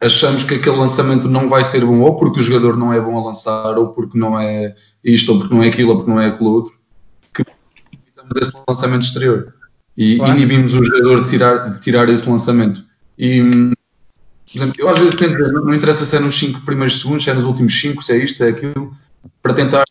achamos 0.00 0.42
que 0.42 0.54
aquele 0.54 0.76
lançamento 0.76 1.28
não 1.28 1.48
vai 1.48 1.64
ser 1.64 1.84
bom, 1.84 2.00
ou 2.00 2.16
porque 2.16 2.40
o 2.40 2.42
jogador 2.42 2.76
não 2.76 2.92
é 2.92 3.00
bom 3.00 3.18
a 3.18 3.26
lançar, 3.26 3.78
ou 3.78 3.88
porque 3.88 4.18
não 4.18 4.38
é 4.38 4.74
isto, 5.04 5.32
ou 5.32 5.38
porque 5.38 5.54
não 5.54 5.62
é 5.62 5.68
aquilo, 5.68 5.90
ou 5.90 5.96
porque 5.96 6.10
não 6.10 6.20
é 6.20 6.26
aquilo 6.28 6.50
outro, 6.50 6.72
que 7.32 7.42
evitamos 7.42 8.32
esse 8.40 8.52
lançamento 8.68 9.04
exterior 9.04 9.54
e 9.96 10.16
claro. 10.16 10.36
inibimos 10.36 10.74
o 10.74 10.82
jogador 10.82 11.24
de 11.24 11.30
tirar, 11.30 11.70
de 11.70 11.80
tirar 11.80 12.08
esse 12.08 12.28
lançamento. 12.28 12.82
E, 13.18 13.40
por 14.50 14.58
exemplo, 14.58 14.74
eu 14.78 14.88
às 14.88 14.98
vezes 14.98 15.14
tento 15.14 15.36
dizer, 15.36 15.52
não, 15.52 15.66
não 15.66 15.74
interessa 15.74 16.04
se 16.04 16.16
é 16.16 16.18
nos 16.18 16.38
5 16.38 16.62
primeiros 16.62 17.00
segundos, 17.00 17.24
se 17.24 17.30
é 17.30 17.34
nos 17.34 17.44
últimos 17.44 17.78
5, 17.78 18.02
se 18.02 18.12
é 18.12 18.16
isto, 18.16 18.38
se 18.38 18.44
é 18.44 18.48
aquilo, 18.48 18.96
para 19.42 19.54
tentar 19.54 19.84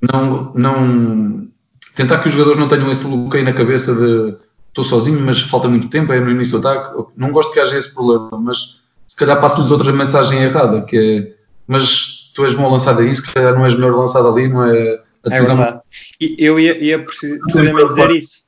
não, 0.00 0.52
não 0.54 1.48
tentar 1.94 2.18
que 2.18 2.28
os 2.28 2.34
jogadores 2.34 2.60
não 2.60 2.68
tenham 2.68 2.90
esse 2.90 3.04
bloqueio 3.04 3.44
na 3.44 3.52
cabeça 3.52 3.94
de 3.94 4.36
estou 4.76 4.84
sozinho, 4.84 5.20
mas 5.20 5.40
falta 5.40 5.68
muito 5.68 5.88
tempo, 5.88 6.12
é 6.12 6.20
no 6.20 6.30
início 6.30 6.58
do 6.58 6.68
ataque. 6.68 7.02
Não 7.16 7.32
gosto 7.32 7.52
que 7.52 7.60
haja 7.60 7.78
esse 7.78 7.94
problema, 7.94 8.30
mas 8.38 8.82
se 9.06 9.16
calhar 9.16 9.40
passo-lhes 9.40 9.70
outra 9.70 9.92
mensagem 9.92 10.42
errada, 10.42 10.82
que 10.82 10.98
é 11.32 11.36
mas 11.66 12.30
tu 12.32 12.44
és 12.44 12.54
bom 12.54 12.66
a 12.66 12.70
lançar 12.70 12.92
daí, 12.92 13.14
se 13.14 13.22
calhar 13.22 13.54
não 13.54 13.64
és 13.64 13.74
melhor 13.74 13.96
lançado 13.96 14.28
ali, 14.28 14.46
não 14.46 14.64
é 14.64 15.00
a 15.24 15.28
decisão. 15.28 15.60
É. 15.60 15.80
Eu 16.20 16.60
ia, 16.60 16.78
ia 16.78 17.04
precisamente 17.04 17.86
dizer 17.86 18.10
isso. 18.10 18.46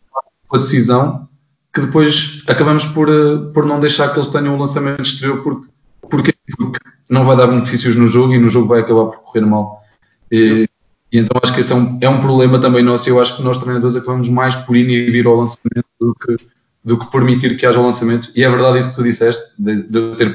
A 0.52 0.58
decisão 0.58 1.28
que 1.74 1.80
depois 1.80 2.42
acabamos 2.46 2.84
por, 2.84 3.08
eh, 3.08 3.52
por 3.52 3.66
não 3.66 3.80
deixar 3.80 4.12
que 4.12 4.18
eles 4.18 4.28
tenham 4.28 4.54
o 4.54 4.58
lançamento 4.58 5.02
exterior 5.02 5.42
porque, 5.42 5.66
porque, 6.08 6.34
porque 6.56 6.80
não 7.08 7.24
vai 7.24 7.36
dar 7.36 7.48
benefícios 7.48 7.96
no 7.96 8.06
jogo 8.06 8.32
e 8.32 8.38
no 8.38 8.48
jogo 8.48 8.68
vai 8.68 8.80
acabar 8.80 9.06
por 9.06 9.18
correr 9.18 9.44
mal. 9.44 9.82
E, 10.30 10.68
e 11.12 11.18
então 11.18 11.40
acho 11.42 11.54
que 11.54 11.60
esse 11.60 11.72
é 11.72 11.76
um, 11.76 11.98
é 12.00 12.08
um 12.08 12.20
problema 12.20 12.60
também 12.60 12.84
nosso. 12.84 13.08
Eu 13.08 13.20
acho 13.20 13.36
que 13.36 13.42
nós 13.42 13.58
treinadores 13.58 13.96
acabamos 13.96 14.28
mais 14.28 14.54
por 14.54 14.76
inibir 14.76 15.26
o 15.26 15.40
lançamento 15.40 15.88
do 16.01 16.14
que, 16.14 16.36
do 16.84 16.99
que 16.99 17.11
permitir 17.11 17.57
que 17.57 17.66
haja 17.66 17.80
lançamento. 17.80 18.30
E 18.34 18.44
é 18.44 18.49
verdade 18.49 18.80
isso 18.80 18.90
que 18.90 18.96
tu 18.96 19.03
disseste, 19.03 19.53
de, 19.59 19.82
de 19.82 20.16
ter 20.16 20.28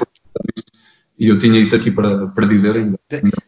isso. 0.56 0.84
E 1.18 1.30
eu 1.30 1.40
tinha 1.40 1.60
isso 1.60 1.76
aqui 1.76 1.92
para, 1.92 2.28
para 2.28 2.46
dizer 2.46 2.76
ainda. 2.76 3.00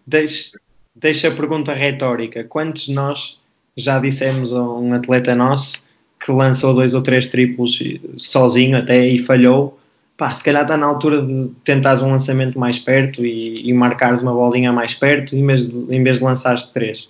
deixa, 0.05 0.57
deixa 0.95 1.27
a 1.27 1.31
pergunta 1.31 1.73
retórica. 1.73 2.43
Quantos 2.43 2.85
de 2.85 2.93
nós 2.93 3.39
já 3.75 3.99
dissemos 3.99 4.53
a 4.53 4.61
um 4.61 4.93
atleta 4.93 5.35
nosso 5.35 5.83
que 6.23 6.31
lançou 6.31 6.73
dois 6.73 6.93
ou 6.93 7.01
três 7.01 7.27
triplos 7.27 7.79
sozinho 8.17 8.77
até 8.77 9.07
e 9.07 9.19
falhou? 9.19 9.79
Pá, 10.17 10.31
se 10.31 10.43
calhar 10.43 10.61
está 10.61 10.77
na 10.77 10.85
altura 10.85 11.21
de 11.21 11.51
tentares 11.65 12.01
um 12.01 12.09
lançamento 12.09 12.57
mais 12.57 12.79
perto 12.79 13.25
e, 13.25 13.69
e 13.69 13.73
marcares 13.73 14.21
uma 14.21 14.33
bolinha 14.33 14.71
mais 14.71 14.93
perto 14.93 15.35
em 15.35 15.45
vez 15.45 15.67
de, 15.67 15.93
em 15.93 16.01
vez 16.01 16.19
de 16.19 16.23
lançares 16.23 16.67
três. 16.67 17.09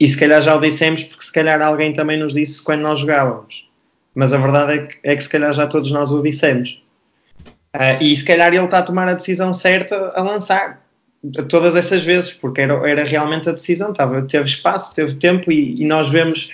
E 0.00 0.08
se 0.08 0.18
calhar 0.18 0.40
já 0.40 0.56
o 0.56 0.60
dissemos 0.60 1.02
porque 1.02 1.22
se 1.22 1.32
calhar 1.32 1.60
alguém 1.60 1.92
também 1.92 2.18
nos 2.18 2.32
disse 2.32 2.62
quando 2.62 2.80
nós 2.80 3.00
jogávamos. 3.00 3.68
Mas 4.14 4.32
a 4.32 4.38
verdade 4.38 4.72
é 4.72 4.86
que, 4.86 4.98
é 5.02 5.16
que 5.16 5.22
se 5.22 5.28
calhar 5.28 5.52
já 5.52 5.66
todos 5.66 5.90
nós 5.90 6.10
o 6.10 6.22
dissemos. 6.22 6.82
Uh, 7.74 8.02
e 8.02 8.14
se 8.14 8.24
calhar 8.24 8.52
ele 8.52 8.64
está 8.64 8.78
a 8.78 8.82
tomar 8.82 9.08
a 9.08 9.14
decisão 9.14 9.54
certa 9.54 10.12
a 10.14 10.22
lançar 10.22 10.82
todas 11.48 11.76
essas 11.76 12.02
vezes, 12.02 12.32
porque 12.32 12.60
era, 12.60 12.74
era 12.88 13.04
realmente 13.04 13.48
a 13.48 13.52
decisão, 13.52 13.92
estava, 13.92 14.22
teve 14.22 14.44
espaço, 14.44 14.94
teve 14.94 15.14
tempo 15.14 15.50
e, 15.50 15.80
e 15.80 15.86
nós 15.86 16.08
vemos 16.08 16.52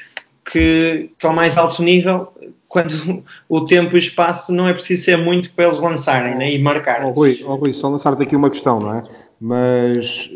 que, 0.50 1.10
que 1.18 1.26
ao 1.26 1.32
mais 1.32 1.56
alto 1.56 1.82
nível, 1.82 2.32
quando 2.68 3.24
o 3.48 3.64
tempo 3.64 3.92
e 3.92 3.94
o 3.94 3.98
espaço 3.98 4.52
não 4.52 4.68
é 4.68 4.72
preciso 4.72 5.04
ser 5.04 5.16
muito 5.16 5.52
para 5.54 5.64
eles 5.64 5.80
lançarem 5.80 6.36
né, 6.36 6.52
e 6.52 6.58
marcarem. 6.58 7.08
Oh, 7.08 7.12
Rui, 7.12 7.42
oh, 7.44 7.54
Rui, 7.56 7.72
só 7.72 7.88
lançar-te 7.88 8.22
aqui 8.22 8.36
uma 8.36 8.50
questão, 8.50 8.78
não 8.78 8.94
é? 8.94 9.02
Mas 9.40 10.30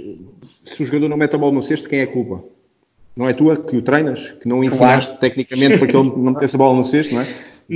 se 0.64 0.82
o 0.82 0.84
jogador 0.84 1.08
não 1.08 1.16
mete 1.16 1.34
a 1.34 1.38
bola 1.38 1.52
no 1.52 1.62
cesto, 1.62 1.88
quem 1.88 2.00
é 2.00 2.02
a 2.04 2.06
culpa? 2.06 2.42
Não 3.16 3.28
é 3.28 3.32
tua 3.32 3.56
que 3.56 3.76
o 3.76 3.82
treinas, 3.82 4.30
que 4.30 4.48
não 4.48 4.64
ensinaste 4.64 5.10
claro. 5.10 5.20
tecnicamente 5.20 5.78
para 5.78 5.86
que 5.86 5.96
ele 5.96 6.08
não 6.08 6.32
metesse 6.32 6.56
a 6.56 6.58
bola 6.58 6.74
no 6.74 6.84
cesto, 6.84 7.14
não 7.14 7.20
é? 7.20 7.26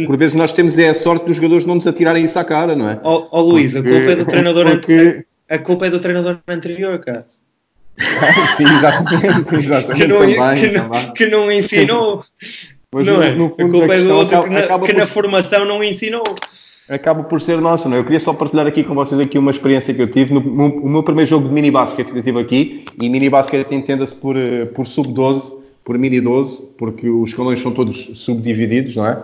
Por 0.07 0.17
vezes 0.17 0.35
nós 0.35 0.53
temos 0.53 0.79
é 0.79 0.89
a 0.89 0.95
sorte 0.95 1.27
dos 1.27 1.37
jogadores 1.37 1.65
não 1.65 1.77
nos 1.77 1.87
atirarem 1.87 2.25
isso 2.25 2.39
à 2.39 2.45
cara, 2.45 2.75
não 2.75 2.91
é? 2.91 3.01
Ó 3.03 3.17
oh, 3.17 3.29
oh, 3.31 3.41
Luís, 3.41 3.73
porque, 3.73 3.89
a 3.89 3.93
culpa 3.93 4.11
é 4.11 4.17
do 4.17 4.27
treinador 4.27 4.65
porque... 4.65 4.93
anterior. 4.93 5.25
A 5.49 5.59
culpa 5.59 5.87
é 5.87 5.91
do 5.91 6.01
treinador 6.01 6.39
anterior, 6.49 6.99
cara. 6.99 7.27
Sim, 8.57 8.65
exatamente, 8.65 9.55
exatamente 9.55 10.03
que, 10.03 10.09
não, 10.09 10.19
também, 10.19 10.61
que, 10.61 10.71
não, 10.71 11.13
que 11.15 11.27
não 11.27 11.53
ensinou. 11.53 12.25
Mas 12.93 13.07
não 13.07 13.17
no, 13.17 13.23
é? 13.23 13.31
No 13.35 13.49
fundo, 13.51 13.63
a 13.63 13.71
culpa 13.71 13.93
a 13.93 13.97
é 13.97 14.01
do 14.01 14.17
outro 14.17 14.37
acaba, 14.37 14.59
que, 14.59 14.69
na, 14.69 14.87
que 14.87 14.93
na 14.95 15.07
formação 15.07 15.65
não 15.65 15.83
ensinou 15.83 16.25
acaba 16.89 17.25
por 17.25 17.41
ser 17.41 17.61
nossa, 17.61 17.89
não 17.89 17.97
é? 17.97 18.01
Eu 18.01 18.05
queria 18.05 18.21
só 18.21 18.33
partilhar 18.33 18.67
aqui 18.67 18.85
com 18.85 18.95
vocês 18.95 19.21
aqui 19.21 19.39
uma 19.39 19.51
experiência 19.51 19.93
que 19.93 20.01
eu 20.01 20.11
tive 20.11 20.33
no, 20.33 20.41
no, 20.41 20.69
no 20.69 20.89
meu 20.89 21.03
primeiro 21.03 21.29
jogo 21.29 21.49
de 21.49 21.55
mini 21.55 21.71
basquete 21.71 22.13
que 22.13 22.19
eu 22.19 22.23
tive 22.23 22.41
aqui, 22.41 22.85
e 23.01 23.09
mini 23.09 23.29
basquete 23.29 23.75
entenda-se 23.75 24.15
por, 24.15 24.37
eh, 24.37 24.67
por 24.67 24.87
sub-12, 24.87 25.57
por 25.85 25.99
mini 25.99 26.21
12, 26.21 26.63
porque 26.79 27.09
os 27.09 27.31
escalões 27.31 27.61
são 27.61 27.73
todos 27.73 28.13
subdivididos, 28.15 28.97
não 28.97 29.07
é? 29.07 29.23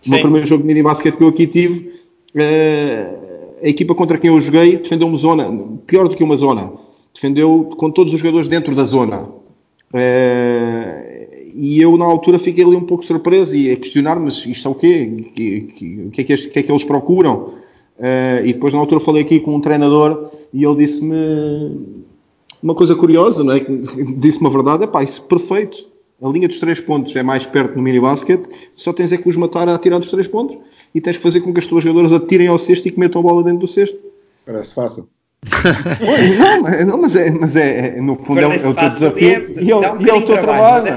Sim. 0.00 0.10
O 0.10 0.10
meu 0.10 0.20
primeiro 0.20 0.46
jogo 0.46 0.62
de 0.62 0.66
mini 0.66 0.82
basquete 0.82 1.16
que 1.16 1.22
eu 1.22 1.28
aqui 1.28 1.46
tive, 1.46 1.92
uh, 2.34 3.24
a 3.62 3.68
equipa 3.68 3.94
contra 3.94 4.18
quem 4.18 4.30
eu 4.30 4.40
joguei 4.40 4.76
defendeu 4.76 5.06
uma 5.06 5.16
zona, 5.16 5.50
pior 5.86 6.08
do 6.08 6.16
que 6.16 6.22
uma 6.22 6.36
zona, 6.36 6.72
defendeu 7.14 7.70
com 7.76 7.90
todos 7.90 8.12
os 8.12 8.20
jogadores 8.20 8.48
dentro 8.48 8.74
da 8.74 8.84
zona. 8.84 9.28
E 11.54 11.80
eu 11.80 11.96
na 11.96 12.04
altura 12.04 12.36
fiquei 12.36 12.64
ali 12.64 12.74
um 12.74 12.84
pouco 12.84 13.04
surpreso 13.04 13.56
e 13.56 13.70
a 13.70 13.76
questionar, 13.76 14.18
mas 14.18 14.44
isto 14.44 14.66
é 14.66 14.70
o 14.70 14.74
quê? 14.74 15.08
O 15.08 15.32
que, 15.32 15.60
que, 15.60 16.10
que, 16.10 16.20
é, 16.20 16.36
que, 16.36 16.58
é 16.58 16.62
que 16.64 16.72
eles 16.72 16.82
procuram? 16.82 17.54
Uh, 17.96 18.44
e 18.44 18.52
depois 18.52 18.74
na 18.74 18.80
altura 18.80 19.00
falei 19.00 19.22
aqui 19.22 19.38
com 19.38 19.54
um 19.54 19.60
treinador 19.60 20.30
e 20.52 20.64
ele 20.64 20.74
disse-me 20.74 21.14
uma 22.60 22.74
coisa 22.74 22.96
curiosa, 22.96 23.44
não 23.44 23.54
é? 23.54 23.60
disse-me 24.18 24.48
a 24.48 24.50
verdade, 24.50 24.82
é 24.82 24.86
pá, 24.88 25.04
isso 25.04 25.22
é 25.24 25.28
perfeito. 25.28 25.86
A 26.20 26.28
linha 26.28 26.48
dos 26.48 26.58
três 26.58 26.80
pontos 26.80 27.14
é 27.14 27.22
mais 27.22 27.46
perto 27.46 27.76
no 27.76 27.82
mini 27.82 28.00
basket, 28.00 28.44
só 28.74 28.92
tens 28.92 29.12
é 29.12 29.16
que 29.16 29.28
os 29.28 29.36
matar 29.36 29.68
a 29.68 29.78
tirar 29.78 29.98
dos 29.98 30.10
três 30.10 30.26
pontos 30.26 30.58
e 30.92 31.00
tens 31.00 31.16
que 31.16 31.22
fazer 31.22 31.40
com 31.40 31.52
que 31.52 31.60
as 31.60 31.66
tuas 31.66 31.84
jogadoras 31.84 32.12
atirem 32.12 32.48
ao 32.48 32.58
cesto 32.58 32.88
e 32.88 32.90
que 32.90 32.98
metam 32.98 33.20
a 33.20 33.22
bola 33.22 33.44
dentro 33.44 33.60
do 33.60 33.68
cesto. 33.68 33.96
Parece 34.44 34.74
fácil 34.74 35.08
não, 36.38 36.86
não, 36.86 36.98
mas, 37.02 37.16
é, 37.16 37.30
mas 37.30 37.56
é, 37.56 37.88
é 37.88 38.00
no 38.00 38.16
fundo 38.16 38.40
é, 38.40 38.44
é, 38.44 38.68
o 38.68 38.74
teu 38.74 38.88
desafio 38.90 39.60
e, 39.60 39.70
é, 39.70 39.76
um 39.76 40.00
e 40.00 40.08
é 40.08 40.14
o 40.14 40.22
teu 40.22 40.38
trabalho. 40.38 40.88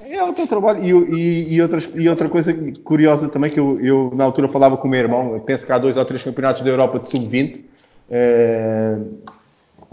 É, 0.00 0.14
é, 0.14 0.24
o 0.24 0.32
teu 0.32 0.46
trabalho. 0.46 0.82
E, 0.82 0.90
e, 1.14 1.54
e, 1.54 1.62
outras, 1.62 1.88
e 1.94 2.08
outra 2.08 2.28
coisa 2.28 2.52
curiosa 2.82 3.28
também 3.28 3.50
que 3.50 3.60
eu, 3.60 3.78
eu, 3.80 4.12
na 4.14 4.24
altura 4.24 4.48
falava 4.48 4.76
com 4.76 4.88
o 4.88 4.90
meu 4.90 5.00
irmão, 5.00 5.40
penso 5.46 5.64
que 5.64 5.72
há 5.72 5.78
dois 5.78 5.96
ou 5.96 6.04
três 6.04 6.22
campeonatos 6.22 6.62
da 6.62 6.70
Europa 6.70 6.98
de 6.98 7.10
sub-20. 7.10 7.62
Eh, 8.10 8.98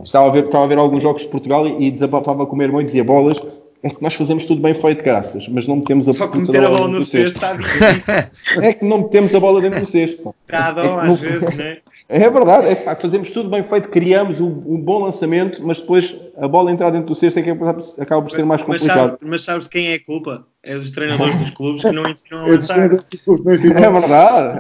estava, 0.04 0.28
a 0.28 0.32
ver, 0.32 0.46
estava 0.46 0.66
a 0.66 0.68
ver 0.68 0.78
alguns 0.78 1.04
jogos 1.04 1.22
de 1.22 1.30
Portugal 1.30 1.68
e, 1.68 1.88
e 1.88 1.92
desabafava 1.92 2.46
com 2.46 2.54
o 2.54 2.58
meu 2.58 2.66
irmão 2.66 2.82
e 2.82 2.86
dizia 2.86 3.04
bolas. 3.04 3.40
É 3.82 3.90
que 3.90 4.02
nós 4.04 4.14
fazemos 4.14 4.44
tudo 4.44 4.62
bem 4.62 4.74
feito, 4.74 5.02
graças, 5.02 5.48
mas 5.48 5.66
não 5.66 5.78
metemos 5.78 6.10
a, 6.10 6.14
Só 6.14 6.28
que 6.28 6.38
meter 6.38 6.66
a 6.66 6.70
bola 6.70 6.88
no 6.90 7.04
cesto. 7.04 7.40
é 8.62 8.74
que 8.74 8.84
não 8.84 9.04
metemos 9.04 9.34
a 9.34 9.40
bola 9.40 9.62
dentro 9.62 9.80
do 9.80 9.86
cesto. 9.86 10.36
Nada, 10.52 10.82
é 10.82 11.08
às 11.08 11.22
vezes, 11.22 11.56
né? 11.56 11.78
É 12.10 12.30
verdade, 12.30 12.68
é, 12.68 12.76
pá, 12.76 12.96
fazemos 12.96 13.30
tudo 13.30 13.50
bem 13.50 13.64
feito, 13.64 13.88
criamos 13.88 14.42
um, 14.42 14.48
um, 14.48 14.82
bom 14.82 15.04
lançamento, 15.04 15.62
mas 15.64 15.80
depois 15.80 16.20
a 16.40 16.48
bola 16.48 16.72
entrar 16.72 16.90
dentro 16.90 17.08
do 17.08 17.16
cesto 17.16 17.40
é 17.40 17.44
que 17.44 17.50
acaba 17.50 18.22
por 18.22 18.32
ser 18.32 18.46
mais 18.46 18.62
complicado. 18.62 19.18
Mas, 19.22 19.30
mas 19.30 19.44
sabes 19.44 19.68
quem 19.68 19.90
é 19.90 19.96
a 19.96 20.04
culpa? 20.04 20.46
É 20.64 20.78
dos 20.78 20.92
treinadores 20.92 21.38
dos 21.38 21.50
clubes 21.52 21.82
que 21.82 21.92
não 21.92 22.04
ensinam 22.04 22.44
a 22.44 22.48
é 22.48 22.52
lançar. 22.52 22.80
É, 22.80 22.88
verdade. 22.88 24.58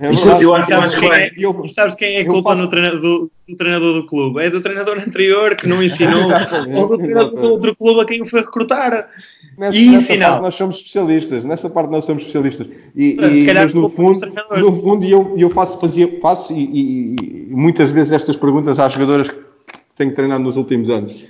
é 0.00 0.10
verdade. 0.10 0.44
Eu 0.44 0.54
acho, 0.54 0.68
sabes, 0.68 0.94
quem 0.94 1.10
é, 1.10 1.30
e 1.36 1.68
sabes 1.68 1.96
quem 1.96 2.16
é 2.16 2.20
a 2.20 2.26
culpa 2.26 2.54
no 2.54 2.68
treinador, 2.68 3.00
do, 3.00 3.32
do, 3.48 3.56
treinador 3.56 3.94
do 3.94 4.06
clube? 4.06 4.42
É 4.42 4.50
do 4.50 4.60
treinador 4.60 4.98
anterior 4.98 5.56
que 5.56 5.66
não 5.66 5.82
ensinou, 5.82 6.24
ou 6.76 6.88
do 6.88 6.98
treinador 6.98 7.40
do 7.40 7.50
outro 7.50 7.74
clube 7.74 8.00
a 8.00 8.04
quem 8.04 8.20
o 8.22 8.26
foi 8.26 8.40
recrutar. 8.40 9.08
Nessa, 9.56 9.78
e 9.78 9.90
nessa 9.90 10.18
parte 10.18 10.42
nós 10.42 10.54
somos 10.56 10.76
especialistas, 10.76 11.44
nessa 11.44 11.70
parte 11.70 11.90
nós 11.90 12.04
somos 12.04 12.22
especialistas. 12.22 12.66
E, 12.94 13.16
e 13.16 13.54
mas 13.54 13.72
no 13.72 13.88
fundo, 13.88 14.20
no 14.58 14.72
fundo 14.82 15.06
eu, 15.06 15.34
eu 15.38 15.48
faço, 15.48 15.80
fazia, 15.80 16.20
faço 16.20 16.52
e, 16.52 16.64
e, 16.64 17.16
e, 17.20 17.46
muitas 17.50 17.90
vezes 17.90 18.12
estas 18.12 18.36
perguntas 18.36 18.78
às 18.78 18.92
jogadoras 18.92 19.28
que 19.28 19.53
tenho 19.94 20.14
treinado 20.14 20.42
nos 20.42 20.56
últimos 20.56 20.90
anos. 20.90 21.26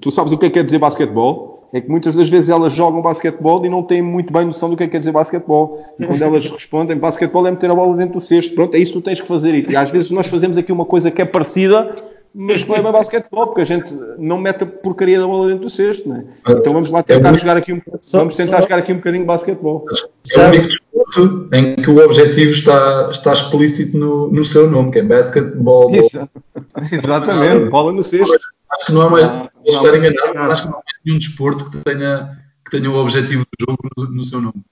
Tu 0.00 0.10
sabes 0.10 0.32
o 0.32 0.38
que 0.38 0.46
é 0.46 0.48
que 0.48 0.54
quer 0.54 0.64
dizer 0.64 0.78
basquetebol? 0.78 1.68
É 1.72 1.80
que 1.80 1.90
muitas 1.90 2.16
das 2.16 2.28
vezes 2.30 2.48
elas 2.48 2.72
jogam 2.72 3.02
basquetebol 3.02 3.64
e 3.64 3.68
não 3.68 3.82
têm 3.82 4.00
muito 4.00 4.32
bem 4.32 4.46
noção 4.46 4.70
do 4.70 4.76
que 4.76 4.84
é 4.84 4.86
que 4.86 4.92
quer 4.92 4.98
dizer 5.00 5.12
basquetebol. 5.12 5.78
E 5.98 6.06
quando 6.06 6.22
elas 6.22 6.48
respondem, 6.50 6.96
basquetebol 6.96 7.46
é 7.46 7.50
meter 7.50 7.70
a 7.70 7.74
bola 7.74 7.94
dentro 7.96 8.14
do 8.14 8.20
cesto. 8.20 8.54
Pronto, 8.54 8.74
é 8.74 8.78
isso 8.78 8.92
que 8.92 8.98
tu 8.98 9.04
tens 9.04 9.20
que 9.20 9.26
fazer. 9.26 9.70
E 9.70 9.76
às 9.76 9.90
vezes 9.90 10.10
nós 10.10 10.26
fazemos 10.26 10.56
aqui 10.56 10.72
uma 10.72 10.86
coisa 10.86 11.10
que 11.10 11.20
é 11.20 11.26
parecida, 11.26 11.94
mas 12.34 12.66
não 12.66 12.76
é 12.76 12.82
bem 12.82 12.92
basquetebol, 12.92 13.46
porque 13.46 13.62
a 13.62 13.64
gente 13.64 13.92
não 14.18 14.38
mete 14.38 14.62
a 14.62 14.66
porcaria 14.66 15.18
da 15.18 15.26
bola 15.26 15.48
dentro 15.48 15.62
do 15.62 15.70
cesto, 15.70 16.08
né? 16.08 16.24
Então 16.48 16.72
vamos 16.72 16.90
lá 16.90 17.02
tentar 17.02 17.34
é 17.34 17.38
jogar 17.38 17.56
aqui 17.56 17.72
um, 17.72 17.80
vamos 18.12 18.36
tentar 18.36 18.62
jogar 18.62 18.78
aqui 18.78 18.92
um 18.92 18.96
bocadinho 18.96 19.22
de 19.22 19.26
basquetebol. 19.26 19.86
É 20.34 20.38
o 20.38 20.48
único 20.48 20.68
desporto 20.68 21.48
em 21.52 21.76
que 21.76 21.90
o 21.90 22.04
objetivo 22.04 22.50
está, 22.50 23.08
está 23.10 23.32
explícito 23.32 23.96
no, 23.96 24.30
no 24.30 24.44
seu 24.44 24.70
nome, 24.70 24.92
que 24.92 24.98
é 24.98 25.02
basquetebol. 25.02 25.90
Exatamente, 26.92 27.70
bola 27.70 27.92
no 27.92 28.02
cesto. 28.02 28.36
Acho 28.70 28.86
que 28.86 28.92
não 28.92 29.00
há 29.02 29.10
mais, 29.10 29.26
não, 29.26 29.48
estar 29.64 29.96
enganado, 29.96 30.34
não, 30.34 30.42
acho 30.42 30.62
que 30.62 30.68
não 30.68 30.78
há 30.78 30.82
nenhum 31.04 31.18
desporto 31.18 31.70
que 31.70 31.78
tenha, 31.78 32.38
que 32.64 32.78
tenha 32.78 32.90
o 32.90 32.96
objetivo 32.96 33.44
do 33.58 33.66
jogo 33.66 33.88
no, 33.96 34.10
no 34.16 34.24
seu 34.24 34.40
nome. 34.40 34.62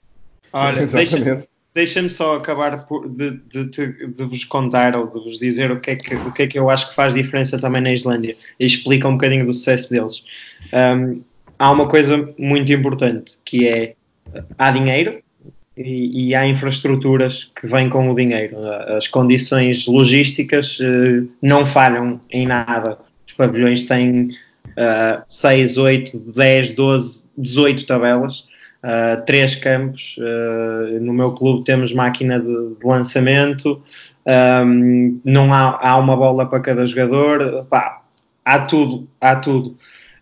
Olha, 0.52 0.86
deixa, 0.86 1.46
deixa-me 1.76 2.08
só 2.08 2.36
acabar 2.36 2.86
por, 2.86 3.06
de, 3.06 3.32
de, 3.52 3.64
de, 3.66 4.06
de, 4.06 4.24
vos 4.24 4.44
contar 4.44 4.96
ou 4.96 5.08
de 5.08 5.20
vos 5.20 5.38
dizer 5.38 5.70
o 5.70 5.78
que, 5.78 5.90
é 5.90 5.96
que, 5.96 6.14
o 6.14 6.32
que 6.32 6.42
é 6.44 6.46
que 6.46 6.58
eu 6.58 6.70
acho 6.70 6.88
que 6.88 6.94
faz 6.94 7.12
diferença 7.12 7.58
também 7.58 7.82
na 7.82 7.92
Islândia 7.92 8.34
e 8.58 8.64
explica 8.64 9.06
um 9.06 9.12
bocadinho 9.12 9.44
do 9.44 9.52
sucesso 9.52 9.90
deles. 9.90 10.24
Um, 10.72 11.20
há 11.58 11.70
uma 11.70 11.86
coisa 11.86 12.32
muito 12.38 12.72
importante 12.72 13.34
que 13.44 13.68
é 13.68 13.94
há 14.56 14.70
dinheiro 14.70 15.22
e, 15.76 16.28
e, 16.28 16.34
há 16.34 16.46
infraestruturas 16.46 17.52
que 17.54 17.66
vêm 17.66 17.90
com 17.90 18.10
o 18.10 18.14
dinheiro. 18.14 18.56
As 18.96 19.06
condições 19.06 19.86
logísticas 19.86 20.80
uh, 20.80 21.28
não 21.42 21.66
falham 21.66 22.18
em 22.30 22.46
nada. 22.46 22.96
Os 23.26 23.34
pavilhões 23.34 23.84
têm 23.84 24.30
uh, 24.68 25.22
6, 25.28 25.76
8, 25.76 26.18
10, 26.34 26.74
12, 26.74 27.24
18 27.36 27.84
tabelas 27.84 28.46
uh, 28.82 29.24
três 29.24 29.54
campos. 29.54 30.16
Uh, 30.18 31.00
no 31.00 31.12
meu 31.12 31.32
clube 31.32 31.64
temos 31.64 31.92
máquina 31.92 32.40
de, 32.40 32.74
de 32.74 32.84
lançamento, 32.86 33.82
um, 34.64 35.20
não 35.24 35.52
há, 35.52 35.78
há, 35.80 35.96
uma 35.98 36.16
bola 36.16 36.46
para 36.46 36.60
cada 36.60 36.84
jogador, 36.84 37.64
pá, 37.70 38.02
há 38.44 38.58
tudo, 38.60 39.08
há 39.20 39.36
tudo. 39.36 39.76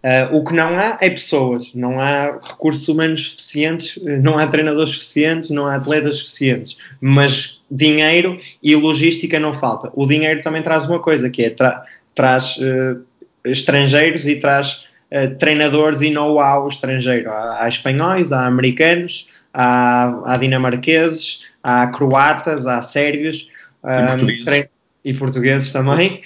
Uh, 0.05 0.37
o 0.37 0.45
que 0.45 0.53
não 0.53 0.69
há 0.69 0.99
é 1.01 1.09
pessoas, 1.09 1.73
não 1.75 1.99
há 1.99 2.33
recursos 2.33 2.87
humanos 2.87 3.31
suficientes, 3.31 3.99
não 4.23 4.39
há 4.39 4.47
treinadores 4.47 4.91
suficientes, 4.91 5.49
não 5.49 5.67
há 5.67 5.77
atletas 5.77 6.17
suficientes, 6.17 6.77
mas 7.01 7.59
dinheiro 7.71 8.39
e 8.63 8.77
logística 8.77 9.41
não 9.41 9.55
falta. 9.55 9.91
O 9.95 10.07
dinheiro 10.07 10.43
também 10.43 10.63
traz 10.63 10.85
uma 10.85 10.99
coisa, 10.99 11.31
que 11.31 11.43
é 11.43 11.51
tra 11.51 11.85
traz 12.15 12.57
uh, 12.59 13.03
estrangeiros 13.45 14.27
e 14.27 14.37
traz 14.37 14.84
eh, 15.15 15.29
treinadores 15.29 16.01
e 16.01 16.11
know-how 16.11 16.67
estrangeiro. 16.67 17.31
Há, 17.31 17.63
há, 17.63 17.69
espanhóis, 17.69 18.33
há 18.33 18.47
americanos, 18.47 19.29
há, 19.53 20.13
há, 20.25 20.37
dinamarqueses, 20.37 21.45
há 21.63 21.87
croatas, 21.87 22.67
há 22.67 22.83
sérvios. 22.83 23.49
E 23.85 23.87
um, 23.87 24.07
portugueses. 24.09 24.71
E 25.05 25.15
portugueses 25.15 25.73
também. 25.73 26.21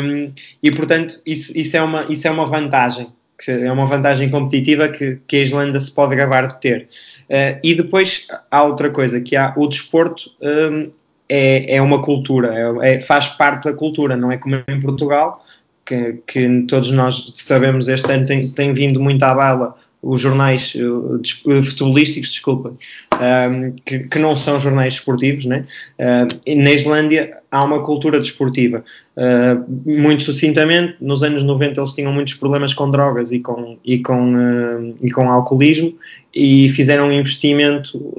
um, 0.00 0.32
e 0.62 0.70
portanto, 0.70 1.20
isso, 1.26 1.58
isso, 1.58 1.76
é 1.76 1.82
uma, 1.82 2.06
isso 2.08 2.28
é 2.28 2.30
uma 2.30 2.46
vantagem. 2.46 3.08
é 3.48 3.72
uma 3.72 3.86
vantagem 3.86 4.30
competitiva 4.30 4.86
que, 4.86 5.18
que 5.26 5.38
a 5.38 5.42
Islândia 5.42 5.80
se 5.80 5.92
pode 5.92 6.14
gabar 6.14 6.46
de 6.46 6.60
ter. 6.60 6.88
Uh, 7.28 7.58
e 7.64 7.74
depois 7.74 8.28
há 8.48 8.62
outra 8.62 8.90
coisa, 8.90 9.20
que 9.20 9.34
há 9.34 9.52
o 9.56 9.66
desporto 9.66 10.30
um, 10.40 10.88
é, 11.28 11.76
é 11.76 11.82
uma 11.82 12.00
cultura, 12.00 12.54
é, 12.54 12.94
é, 12.94 13.00
faz 13.00 13.26
parte 13.26 13.64
da 13.64 13.72
cultura, 13.72 14.16
não 14.16 14.30
é 14.30 14.36
como 14.36 14.62
em 14.68 14.80
Portugal, 14.80 15.42
que, 15.84 16.18
que, 16.26 16.64
todos 16.68 16.90
nós 16.90 17.32
sabemos 17.34 17.88
este 17.88 18.10
ano 18.10 18.26
tem, 18.26 18.50
tem 18.50 18.72
vindo 18.72 19.00
muito 19.00 19.22
à 19.22 19.34
bala 19.34 19.76
os 20.04 20.20
jornais 20.20 20.74
uh, 20.74 21.20
futebolísticos, 21.64 22.30
desculpa, 22.30 22.74
um, 23.14 23.72
que, 23.84 24.00
que, 24.00 24.18
não 24.18 24.36
são 24.36 24.60
jornais 24.60 24.94
esportivos, 24.94 25.46
né? 25.46 25.64
Uh, 25.98 26.54
na 26.62 26.72
Islândia 26.72 27.38
há 27.50 27.64
uma 27.64 27.82
cultura 27.82 28.20
desportiva. 28.20 28.84
Uh, 29.16 29.90
muito 29.90 30.22
sucintamente, 30.24 30.96
nos 31.00 31.22
anos 31.22 31.42
90 31.42 31.80
eles 31.80 31.94
tinham 31.94 32.12
muitos 32.12 32.34
problemas 32.34 32.74
com 32.74 32.90
drogas 32.90 33.32
e 33.32 33.40
com, 33.40 33.78
e 33.82 33.98
com, 34.00 34.94
e 35.02 35.10
com 35.10 35.30
alcoolismo 35.30 35.94
e 36.34 36.68
fizeram 36.68 37.08
um 37.08 37.12
investimento 37.12 38.12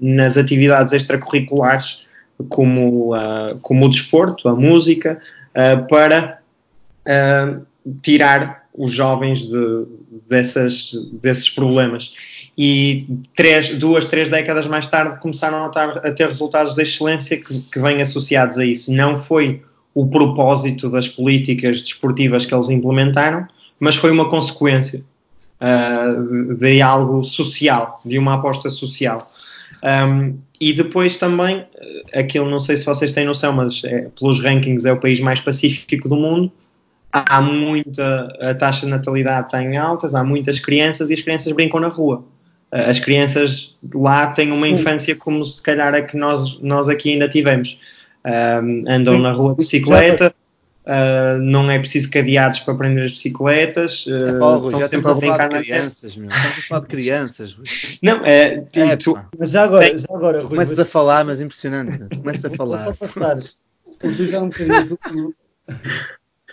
nas 0.00 0.36
atividades 0.36 0.92
extracurriculares 0.92 2.02
como, 2.48 3.12
como 3.62 3.86
o 3.86 3.88
desporto, 3.88 4.48
a 4.48 4.56
música, 4.56 5.20
para 5.88 6.40
uh, 7.06 7.64
tirar 8.02 8.64
os 8.76 8.92
jovens 8.92 9.46
de, 9.46 9.86
dessas, 10.28 10.92
desses 11.12 11.48
problemas. 11.48 12.12
E 12.56 13.06
três, 13.34 13.76
duas, 13.76 14.06
três 14.06 14.30
décadas 14.30 14.66
mais 14.66 14.86
tarde 14.86 15.20
começaram 15.20 15.64
a, 15.64 15.68
a 15.68 16.12
ter 16.12 16.28
resultados 16.28 16.74
de 16.74 16.82
excelência 16.82 17.36
que, 17.36 17.60
que 17.60 17.80
vêm 17.80 18.00
associados 18.00 18.58
a 18.58 18.64
isso. 18.64 18.92
Não 18.92 19.18
foi 19.18 19.62
o 19.94 20.06
propósito 20.08 20.90
das 20.90 21.08
políticas 21.08 21.82
desportivas 21.82 22.44
que 22.46 22.54
eles 22.54 22.68
implementaram, 22.68 23.46
mas 23.78 23.96
foi 23.96 24.10
uma 24.10 24.28
consequência 24.28 25.04
uh, 25.60 26.54
de 26.54 26.80
algo 26.80 27.24
social, 27.24 28.00
de 28.04 28.18
uma 28.18 28.34
aposta 28.34 28.70
social. 28.70 29.30
Um, 29.82 30.38
e 30.60 30.72
depois 30.72 31.18
também, 31.18 31.64
aquilo 32.12 32.48
não 32.48 32.58
sei 32.58 32.76
se 32.76 32.86
vocês 32.86 33.12
têm 33.12 33.26
noção, 33.26 33.52
mas 33.52 33.84
é, 33.84 34.08
pelos 34.18 34.42
rankings 34.42 34.88
é 34.88 34.92
o 34.92 34.98
país 34.98 35.20
mais 35.20 35.40
pacífico 35.40 36.08
do 36.08 36.16
mundo 36.16 36.50
há 37.14 37.40
muita, 37.40 38.36
a 38.40 38.54
taxa 38.54 38.86
de 38.86 38.90
natalidade 38.90 39.46
está 39.46 39.62
em 39.62 39.76
altas, 39.76 40.14
há 40.14 40.24
muitas 40.24 40.58
crianças 40.58 41.10
e 41.10 41.14
as 41.14 41.20
crianças 41.20 41.52
brincam 41.52 41.78
na 41.78 41.88
rua. 41.88 42.24
As 42.72 42.98
crianças 42.98 43.76
lá 43.94 44.26
têm 44.28 44.50
uma 44.50 44.66
Sim. 44.66 44.72
infância 44.72 45.14
como 45.14 45.44
se 45.44 45.62
calhar 45.62 45.94
a 45.94 46.02
que 46.02 46.16
nós, 46.16 46.58
nós 46.60 46.88
aqui 46.88 47.12
ainda 47.12 47.28
tivemos. 47.28 47.80
Um, 48.26 48.84
andam 48.88 49.14
Sim. 49.14 49.22
na 49.22 49.30
rua 49.30 49.50
de 49.52 49.58
bicicleta, 49.58 50.34
uh, 50.86 51.38
não 51.40 51.70
é 51.70 51.78
preciso 51.78 52.10
cadeados 52.10 52.58
para 52.60 52.74
prender 52.74 53.04
as 53.04 53.12
bicicletas. 53.12 54.06
Uh, 54.06 54.66
estão 54.66 54.88
sempre 54.88 55.10
a 55.10 55.14
brincar 55.14 55.52
na 55.52 55.60
crianças, 55.60 56.16
meu. 56.16 56.28
Estamos 56.28 56.58
a 56.58 56.62
falar 56.62 56.80
de 56.80 56.86
crianças. 56.88 57.56
Não, 58.02 58.26
é, 58.26 58.64
é 58.72 58.96
tu, 58.96 59.16
mas 59.38 59.52
já 59.52 59.62
agora, 59.62 59.96
já 59.96 60.08
agora 60.10 60.40
Rui, 60.40 60.48
começas 60.48 60.80
a 60.80 60.84
falar, 60.84 61.24
mas 61.24 61.40
impressionante. 61.40 62.16
Começas 62.16 62.46
a 62.46 62.50
falar. 62.56 62.84
Só 62.84 62.92
passar, 62.92 63.38
utilizar 64.02 64.42
um 64.42 64.48
bocadinho 64.48 65.32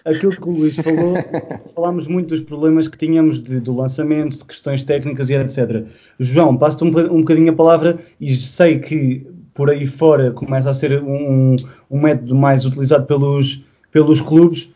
aquilo 0.06 0.32
que 0.32 0.50
o 0.50 0.52
Luís 0.52 0.76
falou, 0.76 1.14
falámos 1.76 2.08
muito 2.08 2.30
dos 2.30 2.42
problemas 2.42 2.88
que 2.88 2.98
tínhamos 2.98 3.42
de, 3.42 3.60
do 3.60 3.76
lançamento, 3.76 4.38
de 4.38 4.46
questões 4.46 4.84
técnicas 4.84 5.30
e 5.30 5.36
etc. 5.36 5.86
João, 6.20 6.58
passo-te 6.58 6.84
um, 6.84 6.88
um 6.88 7.20
bocadinho 7.20 7.52
a 7.52 7.56
palavra 7.56 8.00
e 8.20 8.36
sei 8.36 8.80
que 8.80 9.26
por 9.54 9.70
aí 9.70 9.86
fora 9.86 10.32
começa 10.32 10.70
a 10.70 10.74
ser 10.74 11.02
um, 11.04 11.56
um 11.90 12.02
método 12.02 12.36
mais 12.36 12.66
utilizado 12.66 13.06
pelos, 13.06 13.64
pelos 13.92 14.22
clubes. 14.22 14.72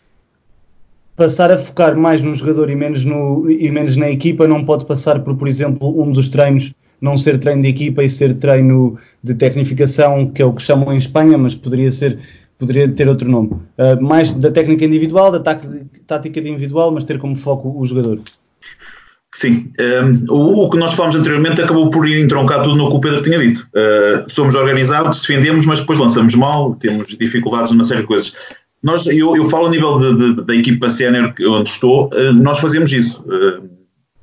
Passar 1.15 1.49
a 1.49 1.57
focar 1.57 1.95
mais 1.95 2.21
no 2.21 2.36
jogador 2.36 2.69
e 2.69 2.76
menos, 2.76 3.05
no, 3.05 3.49
e 3.49 3.71
menos 3.71 3.95
na 3.95 4.09
equipa 4.09 4.47
não 4.47 4.65
pode 4.65 4.86
passar 4.86 5.21
por, 5.21 5.36
por 5.38 5.47
exemplo, 5.47 6.01
um 6.01 6.11
dos 6.11 6.28
treinos 6.28 6.73
não 6.99 7.17
ser 7.17 7.38
treino 7.39 7.61
de 7.61 7.69
equipa 7.69 8.03
e 8.03 8.09
ser 8.09 8.34
treino 8.36 8.97
de 9.21 9.36
tecnificação, 9.36 10.30
que 10.32 10.41
é 10.41 10.45
o 10.45 10.53
que 10.53 10.61
chamam 10.61 10.93
em 10.93 10.97
Espanha, 10.97 11.38
mas 11.38 11.53
poderia 11.53 11.91
ser 11.91 12.19
poderia 12.57 12.87
ter 12.87 13.07
outro 13.07 13.29
nome. 13.29 13.49
Uh, 13.77 14.01
mais 14.01 14.33
da 14.33 14.51
técnica 14.51 14.85
individual, 14.85 15.31
da 15.31 15.39
tática 15.39 16.39
individual, 16.39 16.91
mas 16.91 17.05
ter 17.05 17.17
como 17.17 17.35
foco 17.35 17.73
o 17.77 17.85
jogador. 17.85 18.19
Sim, 19.33 19.69
um, 19.77 20.33
o, 20.33 20.65
o, 20.65 20.69
que 20.69 20.77
nós 20.77 20.93
falámos 20.93 21.17
anteriormente 21.17 21.61
acabou 21.61 21.89
por 21.89 22.07
ir 22.07 22.23
entroncar 22.23 22.63
tudo 22.63 22.77
no 22.77 22.89
que 22.89 22.95
o 22.95 23.01
Pedro 23.01 23.21
tinha 23.21 23.37
dito. 23.37 23.67
Uh, 23.75 24.29
somos 24.29 24.55
organizados, 24.55 25.21
defendemos, 25.21 25.65
mas 25.65 25.81
depois 25.81 25.99
lançamos 25.99 26.33
mal, 26.35 26.73
temos 26.75 27.07
dificuldades 27.17 27.73
numa 27.73 27.83
série 27.83 28.01
de 28.01 28.07
coisas. 28.07 28.33
Nós, 28.81 29.05
eu, 29.07 29.35
eu 29.35 29.43
falo 29.49 29.65
a 29.65 29.69
nível 29.71 29.99
de, 29.99 30.35
de, 30.35 30.45
da 30.45 30.55
equipa 30.55 30.89
sénior 30.89 31.33
onde 31.49 31.69
estou, 31.69 32.09
uh, 32.13 32.31
nós 32.31 32.59
fazemos 32.59 32.93
isso. 32.93 33.21
Uh, 33.23 33.69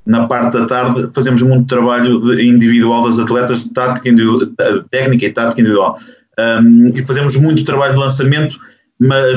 na 0.03 0.25
parte 0.25 0.57
da 0.57 0.65
tarde 0.65 1.09
fazemos 1.13 1.43
muito 1.43 1.67
trabalho 1.67 2.41
individual 2.41 3.05
das 3.05 3.19
atletas, 3.19 3.69
tática, 3.71 4.09
técnica 4.89 5.25
e 5.27 5.31
tática 5.31 5.61
individual 5.61 5.97
um, 6.39 6.91
e 6.95 7.03
fazemos 7.03 7.35
muito 7.35 7.63
trabalho 7.63 7.93
de 7.93 7.99
lançamento 7.99 8.57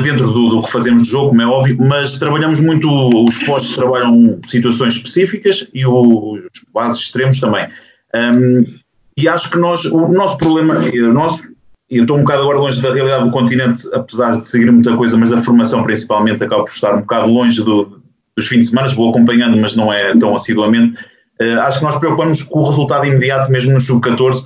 dentro 0.03 0.30
do, 0.30 0.49
do, 0.49 0.62
que 0.62 0.70
fazemos 0.70 1.03
de 1.03 1.11
jogo, 1.11 1.30
como 1.30 1.42
é 1.42 1.47
óbvio, 1.47 1.76
mas 1.80 2.18
trabalhamos 2.18 2.61
muito, 2.61 2.88
os 3.24 3.38
postos 3.38 3.74
trabalham 3.74 4.39
situações 4.47 4.94
específicas 4.94 5.68
e 5.74 5.85
os 5.86 6.40
bases 6.73 7.01
extremos 7.01 7.40
também. 7.40 7.66
Um, 8.14 8.64
e 9.16 9.28
acho 9.28 9.51
que 9.51 9.59
nós, 9.59 9.85
o 9.86 10.09
nosso 10.09 10.39
problema, 10.39 10.74
o 10.74 11.12
nosso, 11.12 11.48
eu 11.90 12.02
estou 12.02 12.16
um 12.16 12.20
bocado 12.20 12.43
agora 12.43 12.59
longe 12.59 12.81
da 12.82 12.93
realidade 12.93 13.24
do 13.24 13.31
continente, 13.31 13.82
apesar 13.93 14.32
de 14.32 14.47
seguir 14.47 14.70
muita 14.70 14.94
coisa, 14.97 15.16
mas 15.16 15.32
a 15.32 15.40
formação 15.40 15.82
principalmente 15.82 16.44
acaba 16.44 16.64
por 16.64 16.73
estar 16.73 16.94
um 16.94 17.01
bocado 17.01 17.28
longe 17.28 17.62
do, 17.64 18.01
dos 18.36 18.47
fins 18.47 18.60
de 18.60 18.66
semana, 18.66 18.94
vou 18.94 19.10
acompanhando, 19.10 19.56
mas 19.56 19.74
não 19.74 19.93
é 19.93 20.14
tão 20.16 20.36
assiduamente. 20.36 20.98
Uh, 21.40 21.60
acho 21.60 21.78
que 21.78 21.85
nós 21.85 21.97
preocupamos 21.97 22.43
com 22.43 22.60
o 22.60 22.68
resultado 22.68 23.06
imediato, 23.06 23.51
mesmo 23.51 23.73
no 23.73 23.81
sub-14, 23.81 24.44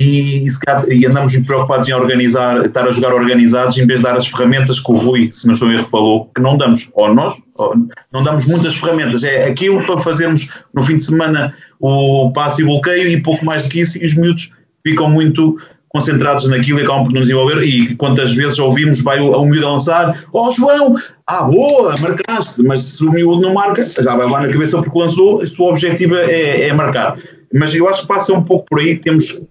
e, 0.00 0.46
e, 0.88 1.06
andamos 1.06 1.36
preocupados 1.40 1.86
em 1.86 1.92
organizar, 1.92 2.64
estar 2.64 2.88
a 2.88 2.90
jogar 2.90 3.12
organizados 3.12 3.76
em 3.76 3.86
vez 3.86 4.00
de 4.00 4.04
dar 4.04 4.16
as 4.16 4.26
ferramentas 4.26 4.80
que 4.80 4.90
o 4.90 4.96
Rui, 4.96 5.28
se 5.30 5.46
não 5.46 5.52
estou 5.52 5.70
erro, 5.70 5.86
falou, 5.90 6.30
que 6.34 6.40
não 6.40 6.56
damos, 6.56 6.90
ou 6.94 7.14
nós, 7.14 7.36
ou 7.54 7.74
não 8.10 8.22
damos 8.22 8.46
muitas 8.46 8.74
ferramentas, 8.76 9.22
é 9.24 9.44
aquilo 9.44 9.84
para 9.84 10.00
fazermos 10.00 10.48
no 10.72 10.82
fim 10.82 10.96
de 10.96 11.04
semana 11.04 11.54
o 11.78 12.32
passe 12.32 12.62
e 12.62 12.64
bloqueio 12.64 13.10
e 13.10 13.20
pouco 13.20 13.44
mais 13.44 13.64
do 13.64 13.68
que 13.68 13.80
isso, 13.82 14.02
e 14.02 14.06
os 14.06 14.14
miúdos 14.14 14.52
ficam 14.82 15.10
muito 15.10 15.56
concentrados 15.90 16.48
naquilo 16.48 16.78
e 16.78 16.82
acabam 16.82 17.04
por 17.04 17.12
nos 17.12 17.28
envolver 17.28 17.62
e 17.62 17.94
quantas 17.96 18.32
vezes 18.32 18.58
ouvimos 18.58 19.02
vai 19.02 19.20
o, 19.20 19.44
miúdo 19.44 19.66
a 19.66 19.72
lançar, 19.72 20.24
oh 20.32 20.50
João, 20.50 20.94
ah 21.26 21.42
boa, 21.42 21.94
marcaste, 22.00 22.62
mas 22.62 22.82
se 22.84 23.04
o 23.04 23.10
miúdo 23.10 23.42
não 23.42 23.52
marca, 23.52 23.90
já 23.98 24.16
vai 24.16 24.30
lá 24.30 24.40
na 24.40 24.48
cabeça 24.50 24.80
porque 24.80 24.98
lançou, 24.98 25.42
o 25.58 25.62
objetivo 25.64 26.14
é, 26.14 26.68
é 26.68 26.72
marcar. 26.72 27.16
Mas 27.52 27.74
eu 27.74 27.86
acho 27.86 28.02
que 28.02 28.08
passa 28.08 28.32
um 28.32 28.42
pouco 28.42 28.64
por 28.70 28.78
aí, 28.78 28.96
temos 28.96 29.42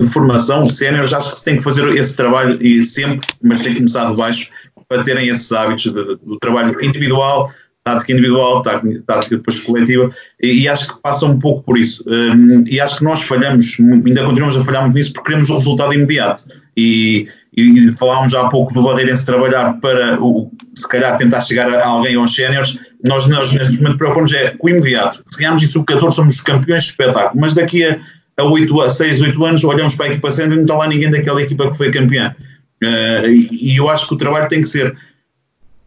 de 0.00 0.08
formação, 0.08 0.68
séniores, 0.68 1.12
acho 1.12 1.30
que 1.30 1.36
se 1.36 1.44
tem 1.44 1.58
que 1.58 1.62
fazer 1.62 1.86
esse 1.90 2.16
trabalho 2.16 2.60
e 2.64 2.82
sempre, 2.82 3.26
mas 3.42 3.60
tem 3.60 3.72
que 3.72 3.78
começar 3.78 4.06
de 4.06 4.16
baixo 4.16 4.50
para 4.88 5.02
terem 5.02 5.28
esses 5.28 5.52
hábitos 5.52 5.84
de, 5.84 5.92
do 5.92 6.38
trabalho 6.40 6.82
individual, 6.82 7.50
tática 7.84 8.12
individual, 8.12 8.62
tática, 8.62 9.36
depois 9.36 9.60
coletiva, 9.60 10.08
e, 10.42 10.62
e, 10.62 10.68
acho 10.68 10.94
que 10.94 11.02
passa 11.02 11.26
um 11.26 11.38
pouco 11.38 11.62
por 11.62 11.78
isso. 11.78 12.04
Um, 12.06 12.64
e 12.66 12.80
acho 12.80 12.98
que 12.98 13.04
nós 13.04 13.22
falhamos, 13.22 13.78
ainda 13.78 14.24
continuamos 14.24 14.56
a 14.56 14.64
falhar 14.64 14.82
muito 14.82 14.96
nisso 14.96 15.12
porque 15.12 15.28
queremos 15.28 15.50
o 15.50 15.54
resultado 15.54 15.92
imediato. 15.92 16.44
E, 16.76 17.26
e, 17.56 17.88
e 17.88 17.96
falámos 17.96 18.34
há 18.34 18.48
pouco 18.48 18.72
do 18.72 18.82
Barreirense 18.82 19.26
trabalhar 19.26 19.74
para, 19.80 20.20
o, 20.20 20.50
se 20.74 20.88
calhar, 20.88 21.16
tentar 21.16 21.40
chegar 21.40 21.70
a 21.70 21.86
alguém 21.86 22.16
aos 22.16 22.34
séniores. 22.34 22.78
Nós, 23.04 23.26
nós, 23.26 23.52
neste 23.52 23.78
momento, 23.78 23.98
preocupamos 23.98 24.32
é 24.32 24.50
com 24.50 24.66
o 24.66 24.70
imediato. 24.70 25.22
Se 25.26 25.38
ganharmos 25.38 25.62
em 25.62 25.66
sub-14, 25.66 26.10
somos 26.10 26.40
campeões 26.40 26.84
de 26.84 26.90
espetáculo, 26.90 27.40
mas 27.40 27.54
daqui 27.54 27.84
a, 27.84 27.98
a, 28.40 28.44
8, 28.44 28.80
a 28.80 28.90
6, 28.90 29.20
8 29.20 29.44
anos, 29.44 29.64
olhamos 29.64 29.94
para 29.94 30.06
a 30.06 30.08
equipa 30.08 30.32
sénior 30.32 30.54
e 30.54 30.56
não 30.56 30.62
está 30.64 30.76
lá 30.76 30.88
ninguém 30.88 31.10
daquela 31.10 31.42
equipa 31.42 31.70
que 31.70 31.76
foi 31.76 31.90
campeã. 31.90 32.34
Uh, 32.82 33.26
e, 33.28 33.72
e 33.72 33.76
eu 33.76 33.88
acho 33.88 34.08
que 34.08 34.14
o 34.14 34.16
trabalho 34.16 34.48
tem 34.48 34.62
que 34.62 34.68
ser 34.68 34.96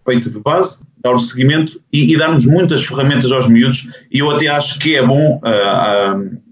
feito 0.05 0.29
de 0.29 0.39
base, 0.39 0.79
dar 1.01 1.11
o 1.11 1.19
seguimento 1.19 1.81
e, 1.91 2.13
e 2.13 2.17
darmos 2.17 2.45
muitas 2.45 2.85
ferramentas 2.85 3.31
aos 3.31 3.47
miúdos. 3.47 3.87
E 4.11 4.19
eu 4.19 4.29
até 4.31 4.47
acho 4.47 4.79
que 4.79 4.95
é 4.95 5.05
bom 5.05 5.41
uh, 5.43 6.17
uh, 6.17 6.43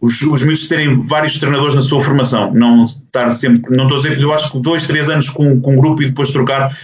os, 0.00 0.20
os 0.22 0.42
miúdos 0.42 0.66
terem 0.66 0.96
vários 1.06 1.38
treinadores 1.38 1.74
na 1.74 1.80
sua 1.80 2.00
formação, 2.00 2.52
não 2.52 2.84
estar 2.84 3.30
sempre. 3.30 3.74
Não 3.74 3.84
estou 3.84 3.98
a 3.98 4.02
dizer 4.02 4.16
que 4.16 4.24
eu 4.24 4.32
acho 4.32 4.50
que 4.50 4.60
dois, 4.60 4.86
três 4.86 5.08
anos 5.08 5.30
com, 5.30 5.60
com 5.60 5.74
um 5.74 5.80
grupo 5.80 6.02
e 6.02 6.06
depois 6.06 6.30
trocar, 6.30 6.76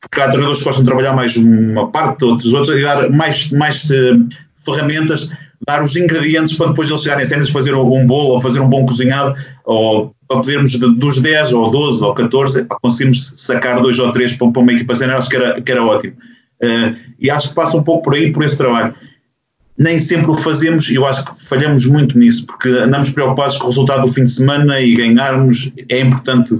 porque 0.00 0.20
há 0.20 0.28
treinadores 0.28 0.58
que 0.58 0.64
gostam 0.64 0.82
de 0.82 0.88
trabalhar 0.88 1.14
mais 1.14 1.36
uma 1.36 1.90
parte, 1.90 2.24
outros, 2.24 2.52
outros, 2.52 2.76
e 2.76 2.82
dar 2.82 3.10
mais, 3.10 3.50
mais 3.50 3.88
uh, 3.90 4.28
ferramentas, 4.64 5.30
dar 5.66 5.82
os 5.82 5.96
ingredientes 5.96 6.56
para 6.56 6.68
depois 6.68 6.88
eles 6.88 7.02
chegarem 7.02 7.26
cenas, 7.26 7.50
fazer 7.50 7.74
um 7.74 8.06
bolo 8.06 8.34
ou 8.34 8.40
fazer 8.40 8.60
um 8.60 8.68
bom 8.68 8.86
cozinhado, 8.86 9.34
ou 9.64 10.14
para 10.28 10.40
podermos 10.40 10.74
dos 10.78 11.18
10 11.20 11.52
ou 11.52 11.70
12 11.70 12.04
ou 12.04 12.14
14, 12.14 12.66
conseguirmos 12.82 13.34
sacar 13.36 13.80
dois 13.80 13.98
ou 13.98 14.12
três 14.12 14.34
para, 14.34 14.50
para 14.50 14.62
uma 14.62 14.72
equipa 14.72 14.94
sénior, 14.94 15.16
acho 15.16 15.28
que 15.28 15.36
era, 15.36 15.60
que 15.60 15.72
era 15.72 15.84
ótimo. 15.84 16.14
Uh, 16.62 16.96
e 17.18 17.30
acho 17.30 17.48
que 17.48 17.54
passa 17.54 17.76
um 17.76 17.82
pouco 17.82 18.04
por 18.04 18.14
aí, 18.14 18.30
por 18.30 18.44
esse 18.44 18.56
trabalho. 18.56 18.94
Nem 19.76 19.98
sempre 19.98 20.30
o 20.30 20.34
fazemos 20.34 20.90
e 20.90 20.96
eu 20.96 21.06
acho 21.06 21.24
que 21.24 21.44
falhamos 21.44 21.86
muito 21.86 22.18
nisso, 22.18 22.44
porque 22.46 22.68
andamos 22.68 23.10
preocupados 23.10 23.56
com 23.56 23.64
o 23.64 23.68
resultado 23.68 24.06
do 24.06 24.12
fim 24.12 24.24
de 24.24 24.32
semana 24.32 24.80
e 24.80 24.94
ganharmos. 24.96 25.72
É 25.88 26.00
importante 26.00 26.54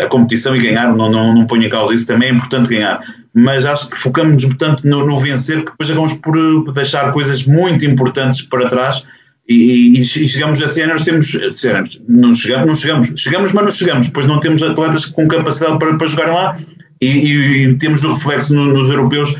a 0.00 0.06
competição 0.06 0.54
e 0.54 0.60
ganhar, 0.60 0.94
não, 0.94 1.10
não, 1.10 1.34
não 1.34 1.46
ponho 1.46 1.64
em 1.64 1.68
causa 1.68 1.92
isso, 1.92 2.06
também 2.06 2.28
é 2.28 2.32
importante 2.32 2.70
ganhar. 2.70 3.00
Mas 3.34 3.66
acho 3.66 3.90
que 3.90 3.98
focamos 3.98 4.44
tanto 4.56 4.86
no, 4.86 5.06
no 5.06 5.18
vencer 5.18 5.64
que 5.64 5.70
depois 5.70 5.90
acabamos 5.90 6.12
por 6.14 6.72
deixar 6.72 7.10
coisas 7.10 7.44
muito 7.44 7.84
importantes 7.84 8.42
para 8.42 8.68
trás 8.68 9.06
e, 9.48 9.98
e, 9.98 10.00
e, 10.00 10.04
chegamos 10.04 10.60
a 10.62 10.68
cenas, 10.68 11.04
temos 11.04 11.36
cenas, 11.54 12.00
não 12.06 12.34
chegamos, 12.34 12.66
não 12.66 12.76
chegamos, 12.76 13.12
chegamos, 13.16 13.52
mas 13.52 13.64
não 13.64 13.70
chegamos, 13.70 14.06
depois 14.06 14.26
não 14.26 14.40
temos 14.40 14.62
atletas 14.62 15.06
com 15.06 15.26
capacidade 15.26 15.78
para, 15.78 15.96
para 15.96 16.06
jogarem 16.06 16.34
lá 16.34 16.56
e, 17.00 17.06
e 17.06 17.74
temos 17.76 18.04
o 18.04 18.12
reflexo 18.12 18.54
no, 18.54 18.66
nos 18.66 18.88
europeus, 18.88 19.34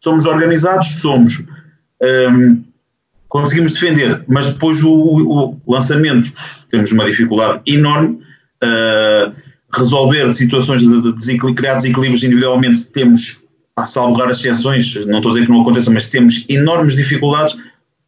somos 0.00 0.26
organizados, 0.26 1.00
somos, 1.00 1.44
conseguimos 3.28 3.74
defender, 3.74 4.22
mas 4.28 4.46
depois 4.46 4.82
o, 4.82 4.92
o, 4.92 5.60
lançamento 5.66 6.32
temos 6.70 6.92
uma 6.92 7.04
dificuldade 7.04 7.60
enorme, 7.66 8.20
uh, 8.62 9.34
resolver 9.76 10.34
situações 10.34 10.80
de, 10.80 11.02
de 11.02 11.12
desequilíbrio, 11.12 11.54
criar 11.54 11.74
desequilíbrios 11.74 12.24
individualmente 12.24 12.86
temos, 12.86 13.44
a 13.76 13.86
salvo 13.86 14.18
raras 14.18 14.38
exceções, 14.38 14.94
não 15.06 15.16
estou 15.18 15.30
a 15.30 15.34
dizer 15.34 15.46
que 15.46 15.52
não 15.52 15.62
aconteça, 15.62 15.90
mas 15.90 16.06
temos 16.06 16.44
enormes 16.48 16.96
dificuldades 16.96 17.56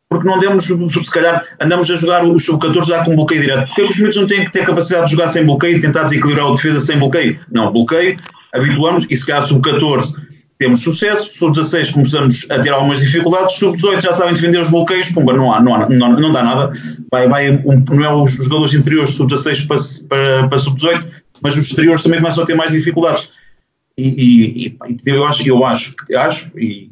porque 0.08 0.26
não 0.26 0.38
demos, 0.38 0.64
se 0.64 1.10
calhar, 1.10 1.42
andamos 1.60 1.90
a 1.90 1.96
jogar 1.96 2.24
o 2.24 2.38
sub-14 2.38 2.86
já 2.86 3.04
com 3.04 3.16
bloqueio 3.16 3.42
direto. 3.42 3.66
Porque 3.66 3.82
os 3.82 3.98
miúdos 3.98 4.16
não 4.16 4.26
têm 4.26 4.44
que 4.44 4.52
ter 4.52 4.64
capacidade 4.64 5.06
de 5.06 5.12
jogar 5.12 5.28
sem 5.28 5.44
bloqueio 5.44 5.80
tentar 5.80 6.04
desequilibrar 6.04 6.46
a 6.46 6.54
defesa 6.54 6.80
sem 6.80 6.98
bloqueio? 6.98 7.40
Não, 7.50 7.72
bloqueio, 7.72 8.16
habituamos 8.54 9.06
e 9.10 9.16
se 9.16 9.26
calhar 9.26 9.42
sub-14 9.42 10.14
temos 10.58 10.80
sucesso, 10.80 11.36
sub-16 11.36 11.92
começamos 11.92 12.46
a 12.50 12.58
ter 12.58 12.70
algumas 12.70 13.00
dificuldades, 13.00 13.56
sub-18 13.56 14.00
já 14.00 14.12
sabem 14.14 14.32
defender 14.32 14.58
os 14.58 14.70
bloqueios, 14.70 15.08
pumba, 15.10 15.34
não, 15.34 15.52
há, 15.52 15.60
não, 15.60 15.74
há, 15.74 15.88
não, 15.88 16.12
não 16.18 16.32
dá 16.32 16.42
nada, 16.42 16.70
vai, 17.10 17.28
vai 17.28 17.50
um, 17.50 17.84
não 17.90 18.04
é 18.04 18.14
os 18.14 18.36
jogadores 18.36 18.72
interiores 18.72 19.10
sub-16 19.10 19.66
para, 19.66 19.76
para, 20.08 20.48
para 20.48 20.58
sub-18, 20.58 21.06
mas 21.40 21.56
os 21.56 21.70
exteriores 21.70 22.02
também 22.02 22.20
começam 22.20 22.42
a 22.42 22.46
ter 22.46 22.54
mais 22.54 22.72
dificuldades. 22.72 23.28
E, 23.96 24.08
e, 24.08 24.76
e 25.06 25.10
eu 25.10 25.26
acho, 25.26 25.48
eu 25.48 25.64
acho, 25.64 25.94
acho, 26.14 26.58
e 26.58 26.90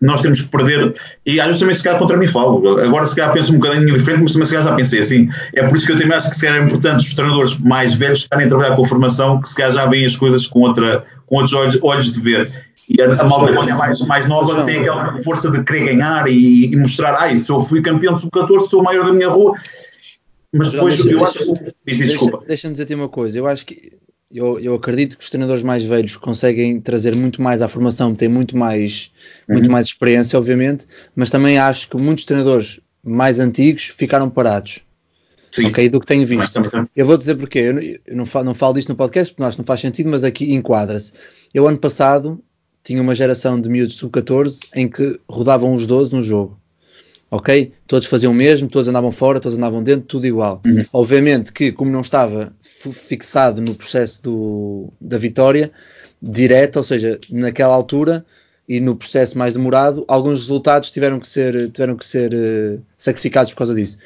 nós 0.00 0.20
temos 0.20 0.42
que 0.42 0.48
perder, 0.48 0.94
e 1.24 1.40
às 1.40 1.46
vezes 1.46 1.60
também 1.60 1.74
se 1.74 1.82
calhar 1.82 1.98
contra 1.98 2.16
mim 2.16 2.26
falo, 2.26 2.78
agora 2.80 3.06
se 3.06 3.14
calhar 3.14 3.32
penso 3.32 3.52
um 3.52 3.58
bocadinho 3.58 3.86
diferente, 3.86 4.22
mas 4.22 4.32
também 4.32 4.46
se 4.46 4.52
calhar 4.52 4.68
já 4.68 4.74
pensei 4.74 5.00
assim, 5.00 5.28
é 5.54 5.66
por 5.66 5.76
isso 5.76 5.86
que 5.86 5.92
eu 5.92 5.96
também 5.96 6.16
acho 6.16 6.30
que 6.30 6.36
se 6.36 6.44
calhar 6.44 6.60
é 6.60 6.64
importante 6.64 7.06
os 7.06 7.14
treinadores 7.14 7.58
mais 7.58 7.94
velhos 7.94 8.20
estarem 8.20 8.46
a 8.46 8.48
trabalhar 8.48 8.76
com 8.76 8.84
a 8.84 8.88
formação, 8.88 9.40
que 9.40 9.48
se 9.48 9.54
calhar 9.54 9.72
já 9.72 9.86
veem 9.86 10.04
as 10.04 10.16
coisas 10.16 10.46
com, 10.46 10.60
outra, 10.60 11.04
com 11.26 11.36
outros 11.36 11.54
olhos, 11.54 11.78
olhos 11.82 12.12
de 12.12 12.20
ver. 12.20 12.50
E 12.88 13.00
a, 13.00 13.06
a 13.14 13.24
malta 13.24 13.52
quando 13.52 13.70
é 13.70 13.74
mais, 13.74 14.00
mais 14.00 14.26
nova 14.26 14.62
tem 14.64 14.80
aquela 14.80 15.22
força 15.22 15.50
de 15.50 15.62
querer 15.62 15.94
ganhar 15.94 16.28
e, 16.28 16.66
e 16.66 16.76
mostrar, 16.76 17.14
ai, 17.18 17.38
se 17.38 17.50
eu 17.50 17.62
fui 17.62 17.80
campeão 17.80 18.14
de 18.14 18.20
sub-14, 18.20 18.60
sou 18.60 18.80
o 18.80 18.84
maior 18.84 19.06
da 19.06 19.12
minha 19.12 19.28
rua, 19.28 19.54
mas 20.54 20.70
depois 20.70 21.04
eu 21.04 21.24
acho 21.24 21.52
que... 21.52 21.72
Deixa-me 21.84 22.46
deixa 22.46 22.70
dizer-te 22.70 22.94
uma 22.94 23.08
coisa, 23.08 23.38
eu 23.38 23.46
acho 23.46 23.66
que 23.66 23.92
eu, 24.32 24.58
eu, 24.58 24.74
acredito 24.74 25.16
que 25.16 25.22
os 25.22 25.30
treinadores 25.30 25.62
mais 25.62 25.84
velhos 25.84 26.16
conseguem 26.16 26.80
trazer 26.80 27.14
muito 27.14 27.40
mais 27.40 27.62
à 27.62 27.68
formação, 27.68 28.14
têm 28.14 28.28
muito 28.28 28.56
mais, 28.56 29.12
uhum. 29.48 29.54
muito 29.54 29.70
mais 29.70 29.86
experiência, 29.86 30.36
obviamente, 30.38 30.86
mas 31.14 31.30
também 31.30 31.56
acho 31.56 31.88
que 31.88 31.96
muitos 31.96 32.24
treinadores 32.24 32.80
mais 33.04 33.38
antigos 33.38 33.92
ficaram 33.96 34.28
parados. 34.28 34.80
Sim. 35.52 35.66
Ok, 35.66 35.88
do 35.88 36.00
que 36.00 36.06
tenho 36.06 36.26
visto. 36.26 36.60
Eu 36.96 37.06
vou 37.06 37.16
dizer 37.16 37.36
porquê. 37.36 37.60
Eu, 37.60 37.80
eu 37.80 38.16
não, 38.16 38.26
falo, 38.26 38.46
não 38.46 38.54
falo 38.54 38.74
disto 38.74 38.88
no 38.88 38.96
podcast 38.96 39.32
porque 39.32 39.44
acho 39.44 39.56
que 39.56 39.62
não 39.62 39.66
faz 39.66 39.80
sentido, 39.80 40.10
mas 40.10 40.24
aqui 40.24 40.52
enquadra-se. 40.52 41.12
Eu, 41.52 41.68
ano 41.68 41.78
passado, 41.78 42.42
tinha 42.82 43.00
uma 43.00 43.14
geração 43.14 43.60
de 43.60 43.68
miúdos 43.68 43.94
sub-14 43.94 44.70
em 44.74 44.88
que 44.88 45.20
rodavam 45.28 45.72
os 45.72 45.86
12 45.86 46.12
no 46.12 46.20
jogo. 46.20 46.58
Ok? 47.34 47.72
Todos 47.88 48.06
faziam 48.06 48.30
o 48.30 48.34
mesmo, 48.34 48.68
todos 48.68 48.86
andavam 48.86 49.10
fora, 49.10 49.40
todos 49.40 49.58
andavam 49.58 49.82
dentro, 49.82 50.06
tudo 50.06 50.24
igual. 50.24 50.62
Uhum. 50.64 50.84
Obviamente 50.92 51.52
que, 51.52 51.72
como 51.72 51.90
não 51.90 52.00
estava 52.00 52.52
fixado 52.62 53.60
no 53.60 53.74
processo 53.74 54.22
do, 54.22 54.92
da 55.00 55.18
vitória 55.18 55.72
direta, 56.22 56.78
ou 56.78 56.84
seja, 56.84 57.18
naquela 57.32 57.74
altura 57.74 58.24
e 58.68 58.78
no 58.78 58.94
processo 58.94 59.36
mais 59.36 59.54
demorado, 59.54 60.04
alguns 60.06 60.42
resultados 60.42 60.92
tiveram 60.92 61.18
que 61.18 61.26
ser, 61.26 61.72
tiveram 61.72 61.96
que 61.96 62.06
ser 62.06 62.32
uh, 62.32 62.80
sacrificados 62.96 63.52
por 63.52 63.58
causa 63.58 63.74
disso. 63.74 63.98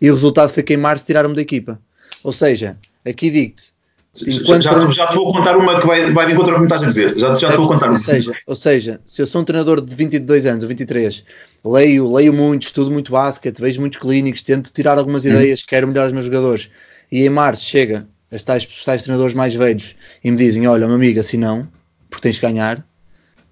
E 0.00 0.08
o 0.08 0.14
resultado 0.14 0.50
foi 0.50 0.62
que 0.62 0.74
em 0.74 0.76
março 0.76 1.04
tiraram-me 1.04 1.34
da 1.34 1.42
equipa. 1.42 1.80
Ou 2.22 2.32
seja, 2.32 2.78
aqui 3.04 3.30
digo-te. 3.30 3.75
Já, 4.24 4.60
já, 4.60 4.80
já, 4.80 5.06
te 5.08 5.14
vou 5.14 5.32
contar 5.32 5.56
uma 5.56 5.78
que 5.78 5.86
vai, 5.86 6.10
vai 6.12 6.26
de 6.26 6.32
encontro 6.32 6.52
ao 6.52 6.56
que 6.56 6.60
me 6.60 6.66
estás 6.66 6.82
a 6.82 6.86
dizer. 6.86 7.18
Já, 7.18 7.34
já 7.36 7.50
te 7.50 7.56
vou 7.56 7.68
contar 7.68 7.88
uma. 7.88 7.96
Ou 7.96 8.02
seja, 8.02 8.32
ou 8.46 8.54
seja, 8.54 9.00
se 9.06 9.20
eu 9.20 9.26
sou 9.26 9.42
um 9.42 9.44
treinador 9.44 9.80
de 9.80 9.94
22 9.94 10.46
anos 10.46 10.62
ou 10.62 10.68
23, 10.68 11.24
leio, 11.64 12.12
leio 12.12 12.32
muito, 12.32 12.62
estudo 12.62 12.90
muito 12.90 13.12
basquete, 13.12 13.60
vejo 13.60 13.80
muitos 13.80 13.98
clínicos, 13.98 14.42
tento 14.42 14.72
tirar 14.72 14.98
algumas 14.98 15.24
hum. 15.24 15.30
ideias, 15.30 15.62
quero 15.62 15.86
melhorar 15.86 16.06
os 16.06 16.12
meus 16.12 16.24
jogadores. 16.24 16.70
E 17.10 17.24
em 17.24 17.30
março 17.30 17.64
chega 17.64 18.06
os 18.30 18.42
tais, 18.42 18.66
os 18.66 18.84
tais 18.84 19.02
treinadores 19.02 19.34
mais 19.34 19.54
velhos 19.54 19.94
e 20.22 20.30
me 20.30 20.36
dizem: 20.36 20.66
Olha, 20.66 20.86
meu 20.86 20.96
amigo, 20.96 21.20
assim 21.20 21.36
não, 21.36 21.68
porque 22.10 22.22
tens 22.22 22.36
de 22.36 22.40
ganhar. 22.40 22.84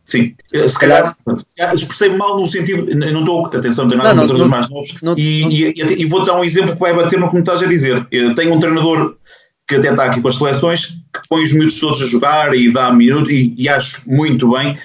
Sim, 0.04 0.34
eh, 0.52 0.68
se 0.68 0.78
calhar, 0.78 1.16
expressei 1.74 2.10
mal 2.10 2.38
no 2.38 2.46
sentido, 2.46 2.84
não 2.94 3.20
estou, 3.20 3.46
atenção, 3.46 3.84
não 3.84 3.92
tenho 3.92 4.02
nada 4.02 4.20
contra 4.20 4.36
os 4.36 4.50
mais 4.50 4.68
novos, 4.68 5.02
não, 5.02 5.14
e, 5.16 5.42
não, 5.42 5.50
e, 5.50 6.02
e, 6.02 6.04
vou 6.04 6.22
dar 6.26 6.38
um 6.38 6.44
exemplo 6.44 6.74
que 6.74 6.80
vai 6.80 6.94
bater 6.94 7.18
no 7.18 7.28
que 7.28 7.34
me 7.36 7.40
estás 7.40 7.62
a 7.62 7.66
dizer. 7.66 8.06
Eu 8.10 8.34
tenho 8.34 8.52
um 8.52 8.60
treinador 8.60 9.16
que 9.66 9.76
até 9.76 9.90
está 9.90 10.04
aqui 10.04 10.20
com 10.20 10.28
as 10.28 10.36
seleções, 10.36 10.86
que 10.86 11.28
põe 11.28 11.44
os 11.44 11.52
miúdos 11.52 11.80
todos 11.80 12.02
a 12.02 12.06
jogar 12.06 12.54
e 12.54 12.72
dá 12.72 12.92
minuto, 12.92 13.30
e, 13.30 13.54
e 13.56 13.68
acho 13.68 14.08
muito 14.10 14.50
bem, 14.50 14.76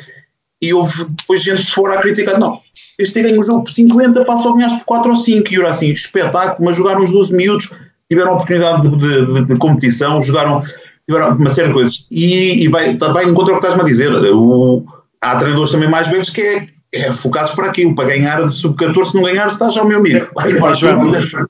e 0.61 0.73
houve 0.73 1.05
depois 1.05 1.43
gente 1.43 1.65
de 1.65 1.71
fora 1.71 1.97
a 1.97 2.01
criticar, 2.01 2.39
não, 2.39 2.61
este 2.97 3.21
ganha 3.21 3.39
o 3.39 3.43
jogo 3.43 3.63
por 3.63 3.71
50, 3.71 4.25
passa 4.25 4.49
a 4.49 4.53
ganhar 4.53 4.69
por 4.77 4.85
4 4.85 5.11
ou 5.11 5.17
5, 5.17 5.51
e 5.51 5.55
eu 5.55 5.67
assim, 5.67 5.89
espetáculo, 5.91 6.65
mas 6.65 6.75
jogaram 6.75 7.01
uns 7.01 7.11
12 7.11 7.33
minutos, 7.33 7.73
tiveram 8.09 8.33
oportunidade 8.33 8.89
de, 8.89 8.97
de, 8.97 9.33
de, 9.33 9.45
de, 9.45 9.55
competição, 9.57 10.21
jogaram, 10.21 10.59
tiveram 11.07 11.35
uma 11.35 11.49
série 11.49 11.67
de 11.67 11.73
coisas. 11.75 12.07
E, 12.09 12.63
e 12.63 12.67
vai 12.67 12.95
também 12.95 13.29
encontrar 13.29 13.53
o 13.55 13.59
que 13.59 13.65
estás-me 13.65 13.83
a 13.83 13.85
dizer. 13.85 14.11
O, 14.33 14.85
há 15.21 15.35
treinadores 15.37 15.71
também 15.71 15.89
mais 15.89 16.07
velhos 16.07 16.29
que 16.29 16.41
é, 16.41 16.67
é 16.91 17.11
focados 17.11 17.53
para 17.53 17.67
aquilo, 17.67 17.93
para 17.93 18.09
ganhar 18.09 18.41
de 18.47 18.53
sub-14, 18.53 19.05
se 19.05 19.15
não 19.15 19.23
ganhar, 19.23 19.47
estás 19.47 19.77
ao 19.77 19.85
meu 19.85 19.99
amigo. 19.99 20.27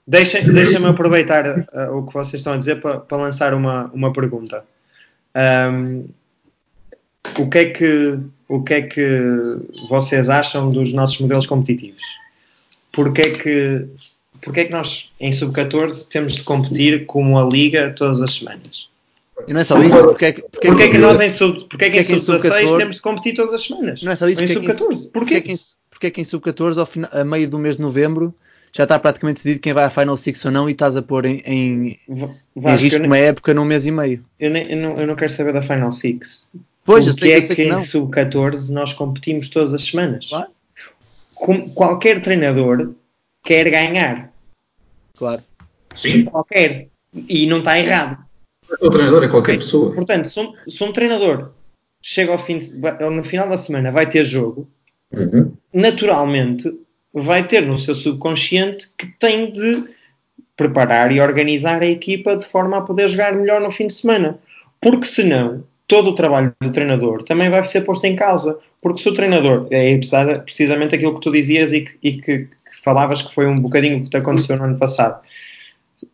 Deixa-me 0.05 0.53
deixa 0.53 0.87
aproveitar 0.87 1.59
uh, 1.59 1.97
o 1.97 2.05
que 2.05 2.13
vocês 2.13 2.41
estão 2.41 2.53
a 2.53 2.57
dizer 2.57 2.81
para, 2.81 2.99
para 2.99 3.17
lançar 3.17 3.53
uma, 3.53 3.89
uma 3.93 4.11
pergunta. 4.11 4.63
Um, 5.35 6.07
o, 7.37 7.49
que 7.49 7.57
é 7.57 7.65
que, 7.65 8.19
o 8.47 8.63
que 8.63 8.73
é 8.73 8.81
que 8.81 9.57
vocês 9.87 10.29
acham 10.29 10.69
dos 10.69 10.91
nossos 10.91 11.19
modelos 11.19 11.45
competitivos? 11.45 12.03
Porque 12.91 13.21
é 13.21 13.29
que 13.31 13.87
porque 14.41 14.61
é 14.61 14.65
que 14.65 14.71
nós, 14.71 15.11
em 15.19 15.31
sub-14, 15.31 16.07
temos 16.07 16.35
de 16.35 16.43
competir 16.43 17.05
como 17.05 17.37
a 17.37 17.45
Liga 17.45 17.93
todas 17.95 18.21
as 18.21 18.35
semanas? 18.35 18.89
E 19.47 19.53
não 19.53 19.61
é 19.61 19.63
só 19.63 19.81
isso, 19.81 20.03
porque 20.03 20.25
é 20.25 20.31
que, 20.33 20.41
porque 20.41 20.67
porque 20.67 20.83
é 20.83 20.89
que 20.91 20.97
nós 20.97 21.19
em 21.19 21.29
sub-16 21.29 21.67
porque 21.69 21.85
é 21.85 21.89
que 21.89 22.19
sub 22.19 22.77
temos 22.77 22.95
de 22.97 23.01
competir 23.01 23.35
todas 23.35 23.53
as 23.53 23.63
semanas? 23.63 24.01
Não 24.03 24.11
é 24.11 24.15
só 24.15 24.27
isso, 24.27 24.41
porque, 24.41 24.53
em 24.53 24.55
sub-14. 24.55 25.11
Porquê? 25.11 25.41
Porque, 25.41 25.55
porque 25.89 26.07
é 26.07 26.11
que 26.11 26.21
em 26.21 26.23
sub-14, 26.23 27.09
a 27.11 27.23
meio 27.23 27.49
do 27.49 27.57
mês 27.57 27.77
de 27.77 27.81
novembro, 27.81 28.33
já 28.71 28.83
está 28.83 28.99
praticamente 28.99 29.37
decidido 29.37 29.61
quem 29.61 29.73
vai 29.73 29.85
à 29.85 29.89
Final 29.89 30.15
Six 30.17 30.45
ou 30.45 30.51
não 30.51 30.69
e 30.69 30.73
estás 30.73 30.95
a 30.95 31.01
pôr 31.01 31.25
em, 31.25 31.41
em, 31.45 31.99
Vasco, 32.55 32.79
em 32.79 32.89
risco 32.89 33.03
uma 33.03 33.17
época 33.17 33.53
num 33.53 33.65
mês 33.65 33.85
e 33.85 33.91
meio. 33.91 34.23
Eu, 34.39 34.51
nem, 34.51 34.71
eu, 34.71 34.77
não, 34.77 34.99
eu 34.99 35.07
não 35.07 35.15
quero 35.15 35.31
saber 35.31 35.53
da 35.53 35.61
Final 35.61 35.91
Six. 35.91 36.49
Pois, 36.85 37.05
eu 37.07 37.13
o 37.13 37.15
sei 37.17 37.21
que 37.21 37.27
que, 37.27 37.33
é 37.33 37.37
eu 37.37 37.41
sei 37.41 37.55
que, 37.55 37.61
que 37.63 37.67
em 37.67 37.71
não. 37.71 37.79
sub-14 37.79 38.69
nós 38.69 38.93
competimos 38.93 39.49
todas 39.49 39.73
as 39.73 39.83
semanas. 39.83 40.27
Claro. 40.27 40.49
Com- 41.35 41.69
qualquer 41.69 42.21
treinador 42.21 42.91
quer 43.43 43.69
ganhar. 43.69 44.31
Claro. 45.15 45.41
Sim. 45.93 46.25
Qualquer. 46.25 46.87
E 47.27 47.47
não 47.47 47.59
está 47.59 47.79
errado. 47.79 48.28
O 48.81 48.89
treinador 48.89 49.23
é 49.23 49.27
qualquer 49.27 49.53
Ok? 49.53 49.57
pessoa. 49.57 49.93
Portanto, 49.95 50.29
se 50.29 50.39
um, 50.39 50.53
se 50.67 50.83
um 50.83 50.91
treinador 50.93 51.51
chega 52.01 52.31
ao 52.31 52.39
fim 52.39 52.59
de- 52.59 52.73
no 53.09 53.23
final 53.23 53.47
da 53.49 53.57
semana 53.57 53.91
vai 53.91 54.07
ter 54.07 54.23
jogo, 54.23 54.67
Uhum. 55.13 55.53
naturalmente 55.73 56.71
vai 57.13 57.45
ter 57.47 57.61
no 57.65 57.77
seu 57.77 57.95
subconsciente 57.95 58.87
que 58.97 59.07
tem 59.19 59.51
de 59.51 59.85
preparar 60.55 61.11
e 61.11 61.19
organizar 61.19 61.81
a 61.81 61.85
equipa 61.87 62.35
de 62.35 62.45
forma 62.45 62.77
a 62.77 62.81
poder 62.81 63.07
jogar 63.07 63.33
melhor 63.35 63.59
no 63.61 63.71
fim 63.71 63.87
de 63.87 63.93
semana. 63.93 64.37
Porque 64.81 65.05
senão, 65.05 65.63
todo 65.87 66.11
o 66.11 66.15
trabalho 66.15 66.53
do 66.61 66.71
treinador 66.71 67.23
também 67.23 67.49
vai 67.49 67.65
ser 67.65 67.81
posto 67.81 68.05
em 68.05 68.15
causa. 68.15 68.59
Porque 68.81 69.01
se 69.01 69.09
o 69.09 69.13
treinador, 69.13 69.67
é 69.71 69.95
precisa- 69.97 70.39
precisamente 70.39 70.95
aquilo 70.95 71.15
que 71.15 71.21
tu 71.21 71.31
dizias 71.31 71.73
e 71.73 71.81
que, 71.81 71.97
e 72.03 72.13
que- 72.21 72.37
que 72.47 72.81
falavas 72.83 73.21
que 73.21 73.33
foi 73.33 73.47
um 73.47 73.59
bocadinho 73.59 73.97
o 73.97 74.03
que 74.03 74.09
te 74.09 74.17
aconteceu 74.17 74.55
no 74.57 74.65
ano 74.65 74.77
passado. 74.77 75.21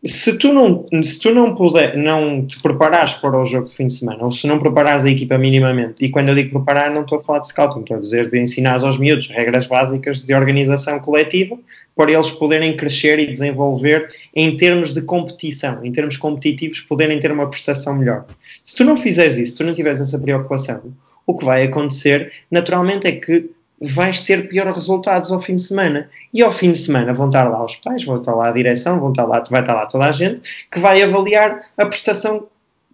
Se 0.04 0.36
tu 0.36 0.52
não, 0.52 0.84
se 1.04 1.20
tu 1.20 1.32
não 1.32 1.54
puder, 1.54 1.96
não 1.96 2.44
te 2.44 2.60
preparares 2.60 3.14
para 3.14 3.40
o 3.40 3.44
jogo 3.44 3.66
de 3.66 3.74
fim 3.74 3.86
de 3.86 3.92
semana, 3.92 4.24
ou 4.24 4.32
se 4.32 4.46
não 4.46 4.58
preparares 4.58 5.04
a 5.04 5.10
equipa 5.10 5.38
minimamente, 5.38 6.04
e 6.04 6.10
quando 6.10 6.28
eu 6.28 6.34
digo 6.34 6.50
preparar, 6.50 6.90
não 6.90 7.02
estou 7.02 7.18
a 7.18 7.22
falar 7.22 7.38
de 7.38 7.48
scouting, 7.48 7.80
estou 7.80 7.96
a 7.96 8.00
dizer 8.00 8.30
de 8.30 8.38
ensinar 8.40 8.82
aos 8.82 8.98
miúdos 8.98 9.28
regras 9.28 9.66
básicas 9.66 10.24
de 10.24 10.34
organização 10.34 10.98
coletiva 10.98 11.56
para 11.94 12.10
eles 12.10 12.30
poderem 12.32 12.76
crescer 12.76 13.18
e 13.20 13.32
desenvolver 13.32 14.08
em 14.34 14.56
termos 14.56 14.92
de 14.92 15.02
competição, 15.02 15.84
em 15.84 15.92
termos 15.92 16.16
competitivos, 16.16 16.80
poderem 16.80 17.20
ter 17.20 17.30
uma 17.30 17.48
prestação 17.48 17.96
melhor. 17.96 18.26
Se 18.64 18.74
tu 18.76 18.84
não 18.84 18.96
fizeres 18.96 19.38
isso, 19.38 19.52
se 19.52 19.58
tu 19.58 19.64
não 19.64 19.74
tiveres 19.74 20.00
essa 20.00 20.18
preocupação, 20.18 20.92
o 21.26 21.36
que 21.36 21.44
vai 21.44 21.64
acontecer, 21.64 22.32
naturalmente, 22.50 23.06
é 23.06 23.12
que 23.12 23.50
vais 23.80 24.22
ter 24.22 24.48
piores 24.48 24.74
resultados 24.74 25.30
ao 25.30 25.40
fim 25.40 25.56
de 25.56 25.62
semana. 25.62 26.08
E 26.32 26.42
ao 26.42 26.50
fim 26.52 26.72
de 26.72 26.78
semana 26.78 27.12
vão 27.12 27.26
estar 27.26 27.44
lá 27.44 27.64
os 27.64 27.74
pais, 27.76 28.04
vão 28.04 28.16
estar 28.16 28.34
lá 28.34 28.48
a 28.48 28.52
direção, 28.52 28.98
vão 29.00 29.10
estar 29.10 29.24
lá, 29.24 29.44
vai 29.50 29.60
estar 29.60 29.74
lá 29.74 29.86
toda 29.86 30.04
a 30.04 30.12
gente 30.12 30.40
que 30.70 30.78
vai 30.78 31.02
avaliar 31.02 31.60
a 31.76 31.86
prestação 31.86 32.46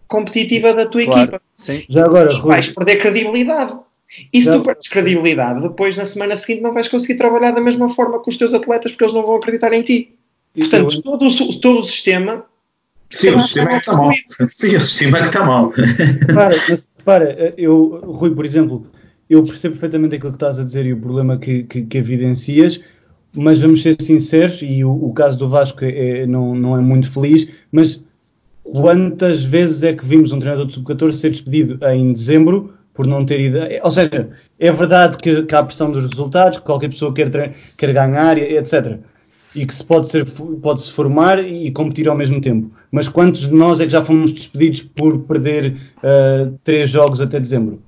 competitiva 0.08 0.74
da 0.74 0.86
tua 0.86 1.04
Claro. 1.04 1.20
equipa. 1.20 1.42
Sim. 1.56 1.84
Já 1.88 2.04
agora, 2.04 2.30
E 2.32 2.34
Rui, 2.34 2.48
vais 2.54 2.68
perder 2.68 2.96
credibilidade. 2.96 3.74
E 4.30 4.42
se 4.42 4.50
tu 4.50 4.62
perdes 4.62 4.88
credibilidade, 4.88 5.62
depois 5.62 5.96
na 5.96 6.04
semana 6.04 6.36
seguinte 6.36 6.60
não 6.62 6.74
vais 6.74 6.86
conseguir 6.86 7.14
trabalhar 7.14 7.52
da 7.52 7.60
mesma 7.62 7.88
forma 7.88 8.18
com 8.18 8.28
os 8.28 8.36
teus 8.36 8.52
atletas 8.52 8.92
porque 8.92 9.04
eles 9.04 9.14
não 9.14 9.24
vão 9.24 9.36
acreditar 9.36 9.72
em 9.72 9.82
ti. 9.82 10.14
Portanto, 10.54 11.00
todo, 11.00 11.26
o, 11.26 11.60
todo 11.60 11.80
o 11.80 11.84
sistema 11.84 12.44
Sim, 13.10 13.30
o 13.30 13.40
sistema 13.40 13.70
é 13.70 13.74
que 13.74 13.78
está 13.80 13.92
mal. 13.96 14.10
Sim, 14.50 14.76
o 14.76 14.80
sistema 14.80 15.18
é 15.18 15.20
que 15.20 15.26
está 15.28 15.44
mal. 15.44 15.68
Repara, 15.68 16.54
mas, 16.68 16.88
repara, 16.98 17.54
eu, 17.56 18.00
Rui, 18.04 18.34
por 18.34 18.44
exemplo, 18.44 18.86
eu 19.32 19.42
percebo 19.42 19.74
perfeitamente 19.74 20.16
aquilo 20.16 20.32
que 20.32 20.36
estás 20.36 20.58
a 20.58 20.64
dizer 20.64 20.86
e 20.86 20.92
o 20.92 21.00
problema 21.00 21.38
que, 21.38 21.62
que, 21.64 21.82
que 21.82 21.98
evidencias, 21.98 22.80
mas 23.34 23.60
vamos 23.60 23.82
ser 23.82 23.96
sinceros, 24.00 24.60
e 24.62 24.84
o, 24.84 24.90
o 24.90 25.12
caso 25.12 25.38
do 25.38 25.48
Vasco 25.48 25.84
é- 25.84 26.26
não, 26.26 26.54
não 26.54 26.76
é 26.76 26.80
muito 26.80 27.10
feliz, 27.10 27.48
mas 27.70 28.04
quantas 28.62 29.44
vezes 29.44 29.82
é 29.82 29.92
que 29.94 30.04
vimos 30.04 30.32
um 30.32 30.38
treinador 30.38 30.66
de 30.66 30.74
sub-14 30.74 31.12
ser 31.12 31.30
despedido 31.30 31.78
em 31.86 32.12
dezembro 32.12 32.74
por 32.94 33.06
não 33.06 33.24
ter 33.24 33.40
ideia? 33.40 33.80
Ou 33.82 33.90
seja, 33.90 34.30
é 34.58 34.70
verdade 34.70 35.16
que, 35.16 35.42
que 35.44 35.54
há 35.54 35.62
pressão 35.62 35.90
dos 35.90 36.04
resultados, 36.04 36.58
que 36.58 36.64
qualquer 36.64 36.88
pessoa 36.88 37.12
quer, 37.12 37.54
quer 37.76 37.92
ganhar, 37.92 38.36
etc. 38.38 38.98
E 39.54 39.66
que 39.66 39.74
se 39.74 39.84
pode, 39.84 40.08
ser, 40.08 40.26
pode 40.62 40.82
se 40.82 40.92
formar 40.92 41.38
e 41.44 41.70
competir 41.70 42.08
ao 42.08 42.16
mesmo 42.16 42.40
tempo. 42.40 42.70
Mas 42.90 43.08
quantos 43.08 43.42
de 43.48 43.54
nós 43.54 43.80
é 43.80 43.84
que 43.84 43.92
já 43.92 44.02
fomos 44.02 44.32
despedidos 44.32 44.82
por 44.82 45.20
perder 45.20 45.76
ah, 46.02 46.50
três 46.64 46.90
jogos 46.90 47.20
até 47.20 47.38
dezembro? 47.38 47.82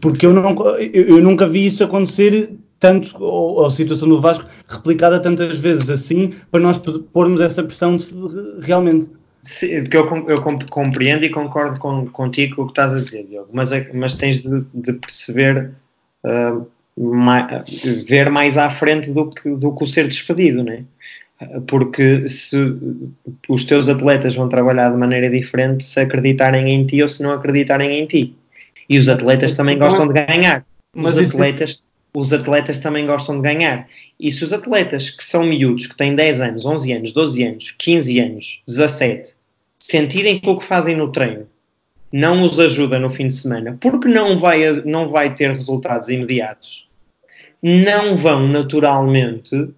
Porque 0.00 0.26
eu, 0.26 0.32
não, 0.32 0.54
eu, 0.78 1.22
nunca 1.22 1.46
vi 1.46 1.66
isso 1.66 1.82
acontecer 1.82 2.50
tanto, 2.78 3.16
ou, 3.22 3.56
ou 3.56 3.66
a 3.66 3.70
situação 3.70 4.08
do 4.08 4.20
Vasco 4.20 4.44
replicada 4.68 5.20
tantas 5.20 5.58
vezes 5.58 5.88
assim, 5.90 6.32
para 6.50 6.60
nós 6.60 6.78
pormos 7.12 7.40
essa 7.40 7.62
pressão 7.62 7.96
de- 7.96 8.06
realmente. 8.60 9.10
Sim, 9.42 9.66
eu, 9.92 10.28
eu 10.28 10.40
com- 10.40 10.58
compreendo 10.70 11.24
e 11.24 11.30
concordo 11.30 11.78
com, 11.80 12.06
contigo 12.06 12.56
com 12.56 12.62
o 12.62 12.66
que 12.66 12.72
estás 12.72 12.92
a 12.92 12.98
dizer, 13.00 13.26
Diogo, 13.26 13.48
mas, 13.52 13.72
é- 13.72 13.90
mas 13.92 14.16
tens 14.16 14.42
de, 14.42 14.64
de 14.72 14.92
perceber, 14.92 15.72
mai- 16.96 17.64
ver 18.06 18.30
mais 18.30 18.56
à 18.58 18.70
frente 18.70 19.10
do 19.10 19.30
que, 19.30 19.48
do 19.50 19.74
que 19.74 19.84
o 19.84 19.86
ser 19.86 20.06
despedido, 20.08 20.62
né? 20.62 20.84
Porque 21.66 22.28
se 22.28 22.56
os 23.48 23.64
teus 23.64 23.88
atletas 23.88 24.34
vão 24.36 24.48
trabalhar 24.48 24.90
de 24.92 24.98
maneira 24.98 25.28
diferente 25.28 25.84
se 25.84 25.98
acreditarem 25.98 26.68
em 26.68 26.86
ti 26.86 27.02
ou 27.02 27.08
se 27.08 27.22
não 27.22 27.32
acreditarem 27.32 27.98
em 28.00 28.06
ti. 28.06 28.36
E 28.92 28.98
os 28.98 29.08
atletas 29.08 29.56
também 29.56 29.78
gostam 29.78 30.06
de 30.06 30.12
ganhar. 30.12 30.66
Os 30.94 31.16
isso- 31.16 31.36
atletas, 31.36 31.82
os 32.12 32.30
atletas 32.30 32.78
também 32.78 33.06
gostam 33.06 33.36
de 33.36 33.40
ganhar. 33.42 33.88
E 34.20 34.30
se 34.30 34.44
os 34.44 34.52
atletas 34.52 35.08
que 35.08 35.24
são 35.24 35.44
miúdos, 35.44 35.86
que 35.86 35.96
têm 35.96 36.14
10 36.14 36.42
anos, 36.42 36.66
11 36.66 36.92
anos, 36.92 37.10
12 37.12 37.42
anos, 37.42 37.70
15 37.70 38.20
anos, 38.20 38.60
17, 38.68 39.34
sentirem 39.78 40.38
que 40.38 40.50
o 40.50 40.58
que 40.58 40.66
fazem 40.66 40.94
no 40.94 41.10
treino 41.10 41.46
não 42.12 42.44
os 42.44 42.60
ajuda 42.60 42.98
no 42.98 43.08
fim 43.08 43.28
de 43.28 43.34
semana, 43.34 43.78
porque 43.80 44.06
não 44.08 44.38
vai, 44.38 44.70
não 44.84 45.08
vai 45.08 45.34
ter 45.34 45.50
resultados 45.52 46.10
imediatos, 46.10 46.86
não 47.62 48.14
vão 48.18 48.46
naturalmente 48.46 49.70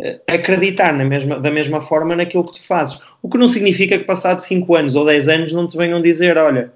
eh, 0.00 0.20
acreditar 0.28 0.92
na 0.94 1.04
mesma, 1.04 1.40
da 1.40 1.50
mesma 1.50 1.80
forma 1.80 2.14
naquilo 2.14 2.44
que 2.44 2.52
tu 2.60 2.66
fazes. 2.68 3.00
O 3.20 3.28
que 3.28 3.36
não 3.36 3.48
significa 3.48 3.98
que 3.98 4.04
passado 4.04 4.38
5 4.38 4.76
anos 4.76 4.94
ou 4.94 5.04
10 5.04 5.28
anos 5.28 5.52
não 5.52 5.66
te 5.66 5.76
venham 5.76 6.00
dizer, 6.00 6.38
olha, 6.38 6.70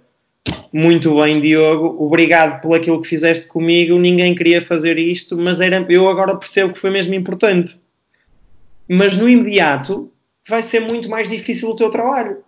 muito 0.76 1.14
bem, 1.14 1.40
Diogo, 1.40 2.04
obrigado 2.04 2.60
por 2.60 2.74
aquilo 2.76 3.00
que 3.00 3.06
fizeste 3.06 3.46
comigo, 3.46 3.96
ninguém 3.96 4.34
queria 4.34 4.60
fazer 4.60 4.98
isto, 4.98 5.38
mas 5.38 5.60
era, 5.60 5.86
eu 5.88 6.08
agora 6.08 6.34
percebo 6.34 6.72
que 6.74 6.80
foi 6.80 6.90
mesmo 6.90 7.14
importante. 7.14 7.78
Mas 8.88 9.16
no 9.22 9.28
imediato 9.28 10.10
vai 10.48 10.64
ser 10.64 10.80
muito 10.80 11.08
mais 11.08 11.28
difícil 11.30 11.70
o 11.70 11.76
teu 11.76 11.90
trabalho. 11.90 12.38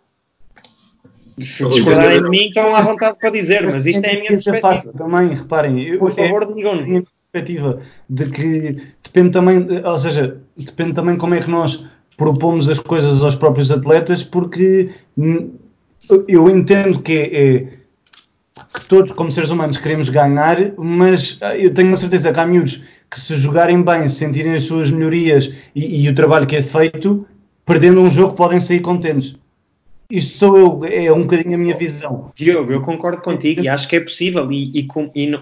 Se 1.41 1.69
discordarem 1.69 2.21
de 2.21 2.29
mim, 2.29 2.49
estão 2.49 2.75
à 2.75 2.83
vontade 2.83 3.17
para 3.17 3.31
dizer, 3.31 3.63
mas 3.63 3.87
isto 3.87 4.05
é 4.05 4.11
a 4.11 4.15
minha 4.21 4.33
Isso 4.35 4.51
perspectiva. 4.51 4.93
também, 4.99 5.33
reparem. 5.33 5.81
eu- 5.85 5.99
Por 6.01 6.11
é- 6.11 6.15
favor, 6.15 6.53
digam-me. 6.53 6.83
minha 6.85 7.05
perspectiva 7.33 7.81
de 8.11 8.27
que 8.29 8.77
depende 9.05 9.31
também, 9.31 9.67
ou 9.85 9.99
seja, 9.99 10.41
depende 10.57 10.95
também 10.95 11.17
como 11.17 11.35
é 11.37 11.41
que 11.41 11.49
nós 11.49 11.85
propomos 12.17 12.69
as 12.69 12.81
coisas 12.81 13.23
aos 13.23 13.37
próprios 13.37 13.71
atletas, 13.71 14.25
porque 14.25 14.91
eu 16.27 16.51
entendo 16.51 17.01
que 17.01 17.13
é, 17.13 17.23
é 17.25 17.59
que 17.61 17.86
todos, 18.89 19.13
como 19.13 19.31
seres 19.31 19.51
humanos, 19.51 19.79
queremos 19.79 20.09
ganhar, 20.09 20.73
mas 20.77 21.39
ah, 21.41 21.57
eu 21.57 21.73
tenho 21.73 21.93
a 21.93 21.97
certeza 21.97 22.33
que 22.33 22.41
há 22.41 22.47
miúdos 22.47 22.83
que 23.11 23.21
se 23.21 23.37
jogarem 23.37 23.83
bem, 23.83 24.09
se 24.09 24.17
sentirem 24.17 24.55
as 24.55 24.65
suas 24.65 24.91
melhorias 24.91 25.53
e, 25.75 26.05
e 26.05 26.09
o 26.09 26.15
trabalho 26.15 26.47
que 26.47 26.57
é 26.57 26.63
feito, 26.63 27.27
perdendo 27.65 28.01
um 28.01 28.11
jogo 28.11 28.35
podem 28.35 28.61
sair 28.61 28.81
contentes. 28.81 29.37
Isto 30.11 30.39
sou 30.39 30.59
eu, 30.59 30.81
é 30.85 31.13
um 31.13 31.23
bocadinho 31.23 31.57
a 31.57 31.59
minha 31.59 31.77
visão. 31.77 32.31
Diogo, 32.37 32.71
eu 32.73 32.81
concordo 32.81 33.21
contigo 33.23 33.63
e 33.63 33.69
acho 33.69 33.89
que 33.89 33.97
é 33.97 34.01
possível 34.01 34.51
e, 34.53 34.71
e 34.73 34.89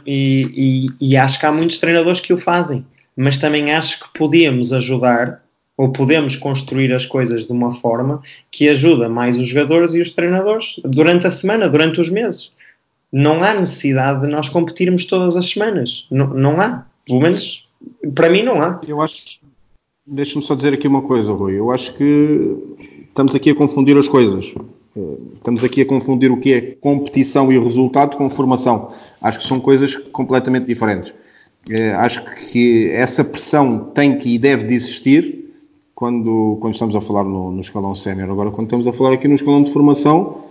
e 0.06 0.90
e- 1.00 1.16
acho 1.16 1.38
que 1.38 1.44
há 1.44 1.52
muitos 1.52 1.78
treinadores 1.78 2.20
que 2.20 2.32
o 2.32 2.38
fazem, 2.38 2.84
mas 3.14 3.38
também 3.38 3.72
acho 3.72 4.00
que 4.00 4.18
podíamos 4.18 4.72
ajudar 4.72 5.42
ou 5.76 5.92
podemos 5.92 6.36
construir 6.36 6.92
as 6.94 7.04
coisas 7.04 7.46
de 7.46 7.52
uma 7.52 7.74
forma 7.74 8.22
que 8.50 8.68
ajuda 8.68 9.08
mais 9.08 9.38
os 9.38 9.48
jogadores 9.48 9.94
e 9.94 10.00
os 10.00 10.12
treinadores 10.12 10.80
durante 10.84 11.26
a 11.26 11.30
semana, 11.30 11.68
durante 11.68 12.00
os 12.00 12.08
meses. 12.08 12.52
Não 13.12 13.42
há 13.42 13.54
necessidade 13.54 14.22
de 14.22 14.28
nós 14.28 14.48
competirmos 14.48 15.04
todas 15.04 15.36
as 15.36 15.48
semanas. 15.48 16.06
Não, 16.10 16.28
não 16.28 16.60
há. 16.60 16.84
Pelo 17.06 17.20
menos 17.20 17.64
para 18.14 18.28
mim 18.28 18.42
não 18.42 18.60
há. 18.60 18.80
Eu 18.86 19.00
acho. 19.00 19.40
Deixa-me 20.06 20.44
só 20.44 20.54
dizer 20.54 20.74
aqui 20.74 20.86
uma 20.86 21.02
coisa, 21.02 21.32
Rui. 21.32 21.58
Eu 21.58 21.70
acho 21.70 21.94
que 21.94 22.56
estamos 23.08 23.34
aqui 23.34 23.50
a 23.50 23.54
confundir 23.54 23.96
as 23.96 24.08
coisas. 24.08 24.54
Eh, 24.96 25.16
Estamos 25.36 25.64
aqui 25.64 25.80
a 25.82 25.86
confundir 25.86 26.30
o 26.30 26.38
que 26.38 26.52
é 26.52 26.60
competição 26.60 27.52
e 27.52 27.58
resultado 27.58 28.16
com 28.16 28.28
formação. 28.28 28.90
Acho 29.20 29.38
que 29.38 29.46
são 29.46 29.60
coisas 29.60 29.96
completamente 29.96 30.66
diferentes. 30.66 31.14
Eh, 31.68 31.92
Acho 31.94 32.24
que 32.50 32.90
essa 32.90 33.24
pressão 33.24 33.90
tem 33.94 34.18
que 34.18 34.34
e 34.34 34.38
deve 34.38 34.66
de 34.66 34.74
existir 34.74 35.54
quando, 35.94 36.58
quando 36.60 36.74
estamos 36.74 36.94
a 36.94 37.00
falar 37.00 37.24
no, 37.24 37.50
no 37.50 37.60
escalão 37.60 37.94
sénior. 37.94 38.30
Agora, 38.30 38.50
quando 38.50 38.66
estamos 38.66 38.86
a 38.86 38.92
falar 38.92 39.14
aqui 39.14 39.26
no 39.26 39.34
escalão 39.34 39.62
de 39.62 39.72
formação, 39.72 40.44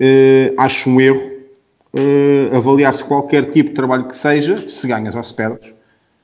eh, 0.00 0.54
acho 0.56 0.88
um 0.88 1.00
erro 1.00 1.33
eh, 1.94 2.50
avaliar-se 2.56 3.04
qualquer 3.04 3.50
tipo 3.50 3.70
de 3.70 3.74
trabalho 3.74 4.06
que 4.08 4.16
seja, 4.16 4.68
se 4.68 4.86
ganhas 4.86 5.14
ou 5.14 5.22
se 5.22 5.34
perdes. 5.34 5.72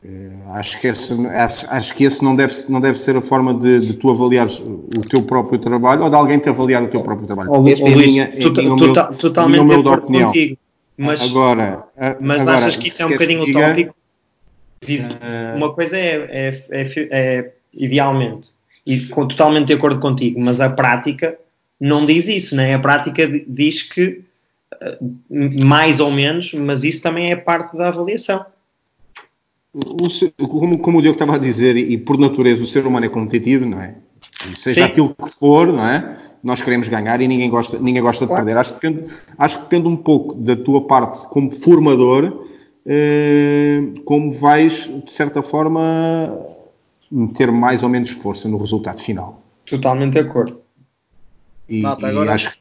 Eh, 0.04 0.30
acho, 0.54 0.80
que 0.80 0.86
esse, 0.88 1.12
acho, 1.26 1.66
acho 1.70 1.94
que 1.94 2.04
esse 2.04 2.24
não 2.24 2.34
deve, 2.34 2.54
não 2.68 2.80
deve 2.80 2.98
ser 2.98 3.16
a 3.16 3.20
forma 3.20 3.52
de, 3.54 3.80
de 3.86 3.94
tu 3.94 4.08
avaliares 4.10 4.58
o 4.58 5.02
teu 5.08 5.22
próprio 5.22 5.58
trabalho 5.58 6.02
ou 6.04 6.08
de 6.10 6.16
alguém 6.16 6.38
te 6.38 6.48
avaliar 6.48 6.82
o 6.82 6.88
teu 6.88 7.02
próprio 7.02 7.26
trabalho. 7.26 7.50
Lu- 7.52 7.68
Esta 7.68 7.86
é 7.86 7.94
Luís, 7.94 8.10
minha, 8.10 8.28
minha 8.34 8.40
tota- 8.50 8.60
humilde- 8.62 9.18
totalmente 9.20 9.66
de 9.66 9.72
acordo 9.72 9.92
opinião. 9.92 10.26
contigo. 10.28 10.56
Mas, 10.96 11.22
agora, 11.22 11.84
mas 12.20 12.42
agora, 12.42 12.56
achas 12.58 12.76
que 12.76 12.88
isso 12.88 13.02
é 13.02 13.06
um 13.06 13.10
bocadinho 13.10 13.44
diga- 13.44 13.58
utópico? 13.66 13.94
Diz- 14.86 15.06
Eh, 15.08 15.54
Uma 15.56 15.72
coisa 15.74 15.96
é, 15.98 16.28
é- 16.30 16.64
é- 16.70 17.08
é 17.10 17.50
idealmente, 17.72 18.48
e 18.86 19.00
com- 19.06 19.26
totalmente 19.28 19.66
de 19.68 19.74
acordo 19.74 20.00
contigo, 20.00 20.40
mas 20.42 20.60
a 20.60 20.68
prática 20.70 21.36
não 21.80 22.04
diz 22.06 22.26
isso, 22.28 22.56
né? 22.56 22.74
A 22.74 22.78
prática 22.78 23.26
di- 23.28 23.44
diz 23.46 23.82
que 23.82 24.22
mais 25.30 26.00
ou 26.00 26.10
menos, 26.10 26.52
mas 26.54 26.84
isso 26.84 27.02
também 27.02 27.30
é 27.30 27.36
parte 27.36 27.76
da 27.76 27.88
avaliação. 27.88 28.44
O, 29.72 30.48
como, 30.48 30.78
como, 30.78 30.98
o 30.98 31.02
Diogo 31.02 31.16
estava 31.16 31.36
a 31.36 31.38
dizer, 31.38 31.76
e, 31.76 31.96
por 31.96 32.18
natureza 32.18 32.62
o 32.62 32.66
ser 32.66 32.86
humano 32.86 33.06
é 33.06 33.08
competitivo, 33.08 33.64
não 33.64 33.80
é? 33.80 33.94
E 34.50 34.58
seja 34.58 34.80
Sim. 34.80 34.86
aquilo 34.86 35.14
que 35.14 35.30
for, 35.30 35.68
não 35.68 35.86
é? 35.86 36.18
Nós 36.42 36.62
queremos 36.62 36.88
ganhar 36.88 37.20
e 37.20 37.28
ninguém 37.28 37.50
gosta, 37.50 37.78
ninguém 37.78 38.02
gosta 38.02 38.26
de 38.26 38.34
perder. 38.34 38.56
Acho 38.56 38.74
que, 38.78 38.88
depende, 38.88 39.12
acho 39.38 39.56
que 39.58 39.62
depende 39.64 39.88
um 39.88 39.96
pouco 39.96 40.34
da 40.34 40.56
tua 40.56 40.86
parte 40.86 41.26
como 41.28 41.52
formador, 41.52 42.46
eh, 42.86 43.92
como 44.04 44.32
vais, 44.32 44.90
de 45.04 45.12
certa 45.12 45.42
forma, 45.42 45.80
meter 47.10 47.52
mais 47.52 47.82
ou 47.82 47.88
menos 47.88 48.10
força 48.10 48.48
no 48.48 48.56
resultado 48.56 49.00
final. 49.00 49.42
Totalmente 49.66 50.14
de 50.14 50.20
acordo. 50.20 50.60
E, 51.68 51.84
agora... 51.84 52.24
e 52.24 52.28
acho, 52.30 52.59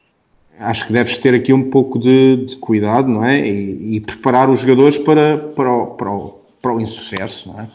acho 0.60 0.86
que 0.86 0.92
deves 0.92 1.18
ter 1.18 1.34
aqui 1.34 1.52
um 1.52 1.70
pouco 1.70 1.98
de, 1.98 2.44
de 2.44 2.56
cuidado, 2.56 3.08
não 3.08 3.24
é? 3.24 3.40
E, 3.40 3.96
e, 3.96 4.00
preparar 4.00 4.50
os 4.50 4.60
jogadores 4.60 4.98
para, 4.98 5.38
para, 5.38 5.72
o, 5.72 5.86
para, 5.88 6.10
o, 6.10 6.40
para 6.60 6.74
o 6.74 6.80
insucesso, 6.80 7.48
não 7.48 7.60
é? 7.60 7.68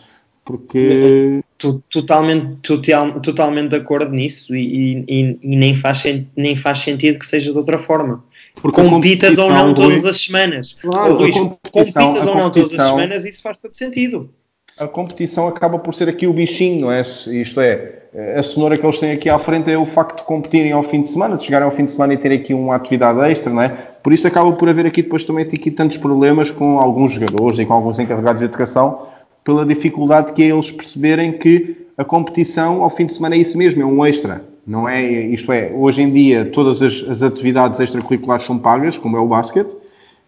Porque. 0.46 1.42
Totalmente, 1.90 2.58
total, 2.62 3.20
totalmente 3.22 3.70
de 3.70 3.78
acordo 3.78 4.12
nisso 4.12 4.56
e, 4.56 5.04
e, 5.08 5.40
e, 5.42 5.56
nem, 5.56 5.74
faz, 5.74 6.04
nem 6.36 6.56
faz 6.56 6.80
sentido 6.80 7.18
que 7.18 7.26
seja 7.26 7.52
de 7.52 7.58
outra 7.58 7.80
forma. 7.80 8.24
Porque 8.62 8.84
compitas 8.84 9.38
ou 9.38 9.50
não 9.50 9.74
todas 9.74 10.06
as 10.06 10.22
semanas. 10.22 10.78
Claro, 10.80 11.16
Luís, 11.16 11.34
compitas 11.34 11.96
ou 11.96 12.36
não 12.36 12.52
todas 12.52 12.78
as 12.78 12.90
semanas, 12.90 13.26
isso 13.26 13.42
faz 13.42 13.58
todo 13.58 13.74
sentido. 13.74 14.30
A 14.78 14.90
competição 14.90 15.48
acaba 15.48 15.80
por 15.80 15.96
ser 15.96 16.10
aqui 16.10 16.28
o 16.28 16.34
bichinho, 16.34 16.82
não 16.82 16.92
é? 16.92 17.02
Isto 17.02 17.62
é, 17.62 18.04
a 18.38 18.44
cenoura 18.44 18.78
que 18.78 18.86
eles 18.86 19.00
têm 19.00 19.14
aqui 19.14 19.30
à 19.30 19.40
frente 19.40 19.72
é 19.72 19.78
o 19.78 19.86
facto 19.86 20.18
de 20.18 20.24
competirem 20.26 20.74
ao 20.74 20.84
fim 20.84 21.02
de 21.02 21.08
semana, 21.08 21.38
de 21.38 21.46
chegarem 21.46 21.66
ao 21.66 21.72
fim 21.72 21.86
de 21.86 21.94
semana 21.94 22.14
e 22.14 22.18
terem 22.18 22.40
aqui 22.40 22.54
uma 22.54 22.76
atividade 22.76 23.18
extra, 23.22 23.54
não 23.54 23.62
é? 23.62 23.70
Por 23.70 24.12
isso 24.12 24.28
acaba 24.28 24.52
por 24.52 24.68
haver 24.68 24.86
aqui 24.86 25.02
depois 25.02 25.24
também 25.24 25.46
aqui 25.46 25.72
tantos 25.72 25.96
problemas 25.96 26.52
com 26.52 26.78
alguns 26.78 27.14
jogadores 27.14 27.58
e 27.58 27.66
com 27.66 27.72
alguns 27.72 28.00
encarregados 28.00 28.42
de 28.42 28.46
educação, 28.50 29.08
pela 29.46 29.66
dificuldade 29.66 30.34
que 30.34 30.44
é 30.44 30.48
eles 30.48 30.70
perceberem 30.70 31.32
que 31.32 31.88
a 31.98 32.04
competição 32.04 32.84
ao 32.84 32.90
fim 32.90 33.06
de 33.06 33.14
semana 33.14 33.36
é 33.36 33.38
isso 33.38 33.58
mesmo, 33.58 33.82
é 33.82 33.86
um 33.86 34.06
extra. 34.06 34.44
Não 34.68 34.90
é, 34.90 35.02
isto 35.02 35.54
é, 35.54 35.72
hoje 35.74 36.02
em 36.02 36.12
dia 36.12 36.50
todas 36.52 36.82
as, 36.82 37.02
as 37.10 37.24
atividades 37.24 37.80
extracurriculares 37.80 38.44
são 38.44 38.60
pagas, 38.60 38.98
como 38.98 39.16
é 39.16 39.22
o 39.22 39.28
basquete, 39.28 39.74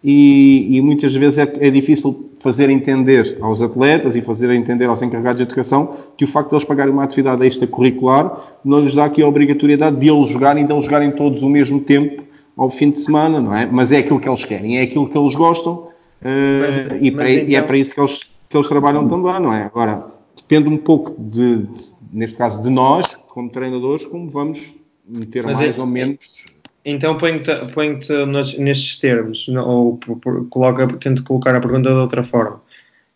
e, 0.02 0.68
e 0.70 0.80
muitas 0.80 1.12
vezes 1.12 1.38
é, 1.38 1.42
é, 1.60 1.70
difícil 1.70 2.27
fazer 2.40 2.70
entender 2.70 3.38
aos 3.40 3.62
atletas 3.62 4.14
e 4.16 4.22
fazer 4.22 4.50
entender 4.50 4.86
aos 4.86 5.02
encarregados 5.02 5.38
de 5.38 5.42
educação 5.42 5.96
que 6.16 6.24
o 6.24 6.28
facto 6.28 6.50
de 6.50 6.56
eles 6.56 6.64
pagarem 6.64 6.92
uma 6.92 7.04
atividade 7.04 7.44
extracurricular 7.46 8.58
não 8.64 8.80
lhes 8.80 8.94
dá 8.94 9.04
aqui 9.04 9.22
a 9.22 9.28
obrigatoriedade 9.28 9.96
de 9.96 10.08
eles 10.08 10.28
jogarem, 10.28 10.66
de 10.66 10.72
eles 10.72 10.84
jogarem 10.84 11.10
todos 11.10 11.42
o 11.42 11.48
mesmo 11.48 11.80
tempo 11.80 12.22
ao 12.56 12.70
fim 12.70 12.90
de 12.90 12.98
semana, 12.98 13.40
não 13.40 13.54
é? 13.54 13.66
Mas 13.66 13.92
é 13.92 13.98
aquilo 13.98 14.18
que 14.18 14.28
eles 14.28 14.44
querem, 14.44 14.78
é 14.78 14.82
aquilo 14.82 15.08
que 15.08 15.16
eles 15.16 15.34
gostam 15.34 15.74
uh, 15.74 16.96
e, 17.00 17.10
para, 17.10 17.30
então... 17.30 17.48
e, 17.48 17.54
é 17.54 17.62
para 17.62 17.76
isso 17.76 17.94
que 17.94 18.00
eles, 18.00 18.22
que 18.48 18.56
eles 18.56 18.68
trabalham 18.68 19.08
também, 19.08 19.40
não 19.40 19.52
é? 19.52 19.62
Agora, 19.62 20.06
depende 20.36 20.68
um 20.68 20.76
pouco 20.76 21.14
de, 21.20 21.58
de 21.62 21.98
neste 22.12 22.36
caso, 22.36 22.62
de 22.62 22.70
nós, 22.70 23.14
como 23.28 23.48
treinadores, 23.50 24.04
como 24.06 24.28
vamos 24.28 24.74
meter 25.06 25.44
mas 25.44 25.58
mais 25.58 25.76
é, 25.76 25.80
ou 25.80 25.86
menos 25.86 26.44
então 26.90 27.18
ponho-te 27.18 27.50
ponho 27.72 27.98
nestes 28.58 28.98
termos, 28.98 29.46
ou 29.48 29.98
coloca, 30.50 30.88
tento 30.98 31.22
colocar 31.22 31.54
a 31.54 31.60
pergunta 31.60 31.90
de 31.90 31.96
outra 31.96 32.24
forma. 32.24 32.60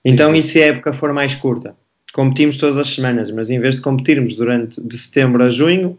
Então, 0.04 0.34
e 0.34 0.42
se 0.42 0.62
a 0.62 0.66
época 0.66 0.92
for 0.92 1.12
mais 1.12 1.34
curta? 1.34 1.76
Competimos 2.12 2.56
todas 2.56 2.76
as 2.76 2.88
semanas, 2.88 3.30
mas 3.30 3.50
em 3.50 3.58
vez 3.58 3.76
de 3.76 3.82
competirmos 3.82 4.36
durante 4.36 4.80
de 4.80 4.98
setembro 4.98 5.42
a 5.42 5.48
junho, 5.48 5.98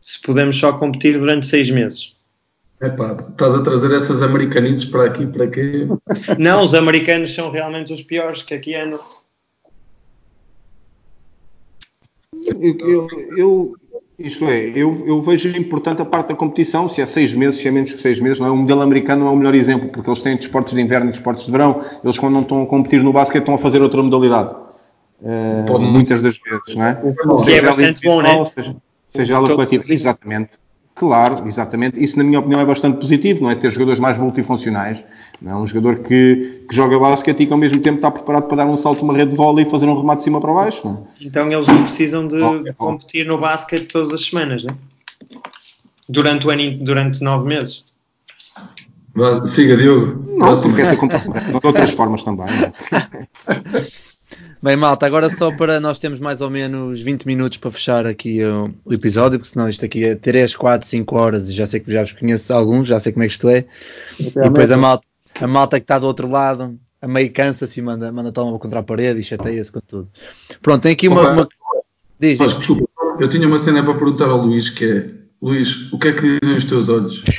se 0.00 0.20
podemos 0.22 0.56
só 0.56 0.72
competir 0.72 1.18
durante 1.18 1.46
seis 1.46 1.70
meses. 1.70 2.14
Epá, 2.80 3.16
estás 3.30 3.54
a 3.54 3.62
trazer 3.62 3.94
essas 3.94 4.22
americanices 4.22 4.84
para 4.84 5.04
aqui, 5.04 5.26
para 5.26 5.46
quê? 5.46 5.86
Não, 6.38 6.64
os 6.64 6.74
americanos 6.74 7.32
são 7.32 7.50
realmente 7.50 7.92
os 7.92 8.02
piores 8.02 8.42
que 8.42 8.54
aqui 8.54 8.74
andam. 8.74 8.98
Eu, 12.44 12.76
eu, 12.80 13.08
eu, 13.36 13.74
isto 14.26 14.44
é, 14.46 14.72
eu, 14.74 15.04
eu, 15.06 15.20
vejo 15.22 15.48
importante 15.56 16.00
a 16.00 16.04
parte 16.04 16.28
da 16.28 16.34
competição, 16.34 16.88
se 16.88 17.00
é 17.00 17.06
seis 17.06 17.34
meses, 17.34 17.60
se 17.60 17.68
é 17.68 17.70
menos 17.70 17.92
que 17.92 18.00
seis 18.00 18.20
meses, 18.20 18.38
não 18.38 18.46
é? 18.46 18.50
O 18.50 18.56
modelo 18.56 18.80
americano 18.82 19.26
é 19.26 19.30
o 19.30 19.36
melhor 19.36 19.54
exemplo, 19.54 19.88
porque 19.88 20.08
eles 20.08 20.20
têm 20.20 20.36
desportos 20.36 20.74
de 20.74 20.80
inverno 20.80 21.08
e 21.08 21.10
desportos 21.10 21.44
de 21.44 21.52
verão, 21.52 21.82
eles 22.02 22.18
quando 22.18 22.34
não 22.34 22.42
estão 22.42 22.62
a 22.62 22.66
competir 22.66 23.02
no 23.02 23.12
basquete 23.12 23.42
estão 23.42 23.54
a 23.54 23.58
fazer 23.58 23.82
outra 23.82 24.02
modalidade. 24.02 24.54
Uh, 25.20 25.78
muitas 25.78 26.20
das 26.20 26.36
vezes, 26.36 26.74
não 26.74 26.84
é? 26.84 27.00
O 27.02 27.44
que 27.44 27.52
é 27.52 27.60
bastante 27.60 28.00
bom, 28.02 28.22
né? 28.22 28.44
Seja, 28.44 28.76
seja 29.08 29.34
ela 29.34 29.48
coletiva, 29.48 29.84
exatamente. 29.88 30.50
Claro, 30.94 31.46
exatamente. 31.46 32.02
Isso, 32.02 32.18
na 32.18 32.24
minha 32.24 32.38
opinião, 32.38 32.60
é 32.60 32.64
bastante 32.64 32.98
positivo, 32.98 33.42
não 33.42 33.50
é? 33.50 33.54
Ter 33.54 33.70
jogadores 33.70 34.00
mais 34.00 34.18
multifuncionais. 34.18 35.02
Não 35.42 35.50
é? 35.52 35.56
Um 35.56 35.66
jogador 35.66 35.98
que, 36.00 36.64
que 36.68 36.74
joga 36.74 36.98
basquete 36.98 37.40
e 37.40 37.46
que 37.46 37.52
ao 37.52 37.58
mesmo 37.58 37.80
tempo 37.80 37.96
está 37.96 38.10
preparado 38.10 38.44
para 38.44 38.58
dar 38.58 38.66
um 38.66 38.76
salto 38.76 39.02
uma 39.02 39.16
rede 39.16 39.32
de 39.32 39.36
vôlei 39.36 39.66
e 39.66 39.70
fazer 39.70 39.86
um 39.86 39.98
remate 39.98 40.18
de 40.18 40.24
cima 40.24 40.40
para 40.40 40.52
baixo. 40.52 40.86
Não 40.86 40.94
é? 40.94 41.26
Então 41.26 41.50
eles 41.50 41.66
não 41.66 41.82
precisam 41.82 42.28
de 42.28 42.40
oh, 42.40 42.74
competir 42.74 43.26
no 43.26 43.38
basquete 43.38 43.88
todas 43.88 44.12
as 44.12 44.24
semanas, 44.24 44.64
não 44.64 44.74
é? 44.74 44.76
Durante 46.08 46.46
o 46.46 46.50
ano, 46.50 46.78
durante 46.78 47.22
nove 47.22 47.48
meses. 47.48 47.84
Siga, 49.46 49.76
Diogo. 49.76 50.38
Não, 50.38 50.60
porque 50.60 50.80
essa 50.80 50.96
competição 50.96 51.32
de 51.32 51.66
outras 51.66 51.90
formas 51.92 52.22
também. 52.22 52.46
É? 52.46 53.82
Bem, 54.62 54.76
malta, 54.76 55.04
agora 55.06 55.28
só 55.28 55.50
para 55.50 55.80
nós 55.80 55.98
temos 55.98 56.20
mais 56.20 56.40
ou 56.40 56.48
menos 56.48 57.00
20 57.00 57.26
minutos 57.26 57.58
para 57.58 57.72
fechar 57.72 58.06
aqui 58.06 58.44
o, 58.44 58.72
o 58.84 58.94
episódio, 58.94 59.36
porque 59.40 59.52
senão 59.52 59.68
isto 59.68 59.84
aqui 59.84 60.04
é 60.04 60.14
3, 60.14 60.54
4, 60.54 60.86
5 60.86 61.16
horas 61.16 61.48
e 61.48 61.52
já 61.52 61.66
sei 61.66 61.80
que 61.80 61.90
já 61.90 62.02
vos 62.02 62.12
conheço 62.12 62.54
alguns, 62.54 62.86
já 62.86 63.00
sei 63.00 63.10
como 63.10 63.24
é 63.24 63.26
que 63.26 63.32
isto 63.32 63.48
é. 63.48 63.64
E 64.20 64.30
depois 64.30 64.70
a 64.70 64.76
malta, 64.76 65.04
a 65.40 65.46
malta 65.46 65.78
que 65.78 65.84
está 65.84 65.98
do 65.98 66.06
outro 66.06 66.28
lado, 66.28 66.78
a 67.00 67.08
meio 67.08 67.32
cansa-se 67.32 67.80
e 67.80 67.82
manda, 67.82 68.12
manda 68.12 68.30
toma 68.30 68.58
contra 68.58 68.80
a 68.80 68.82
parede 68.82 69.20
e 69.20 69.24
chateia-se 69.24 69.72
com 69.72 69.80
tudo. 69.80 70.08
Pronto, 70.60 70.82
tem 70.82 70.92
aqui 70.92 71.08
uma. 71.08 71.32
uma... 71.32 71.48
Diz, 72.18 72.38
Mas, 72.38 72.56
desculpa, 72.56 72.88
eu 73.18 73.28
tinha 73.28 73.46
uma 73.46 73.58
cena 73.58 73.82
para 73.82 73.94
perguntar 73.94 74.28
ao 74.28 74.38
Luís 74.38 74.70
que 74.70 74.84
é: 74.84 75.10
Luís, 75.40 75.92
o 75.92 75.98
que 75.98 76.08
é 76.08 76.12
que 76.12 76.38
dizem 76.40 76.56
os 76.56 76.64
teus 76.64 76.88
olhos? 76.88 77.22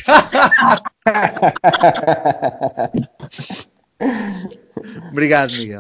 Obrigado, 5.12 5.54
Miguel. 5.54 5.80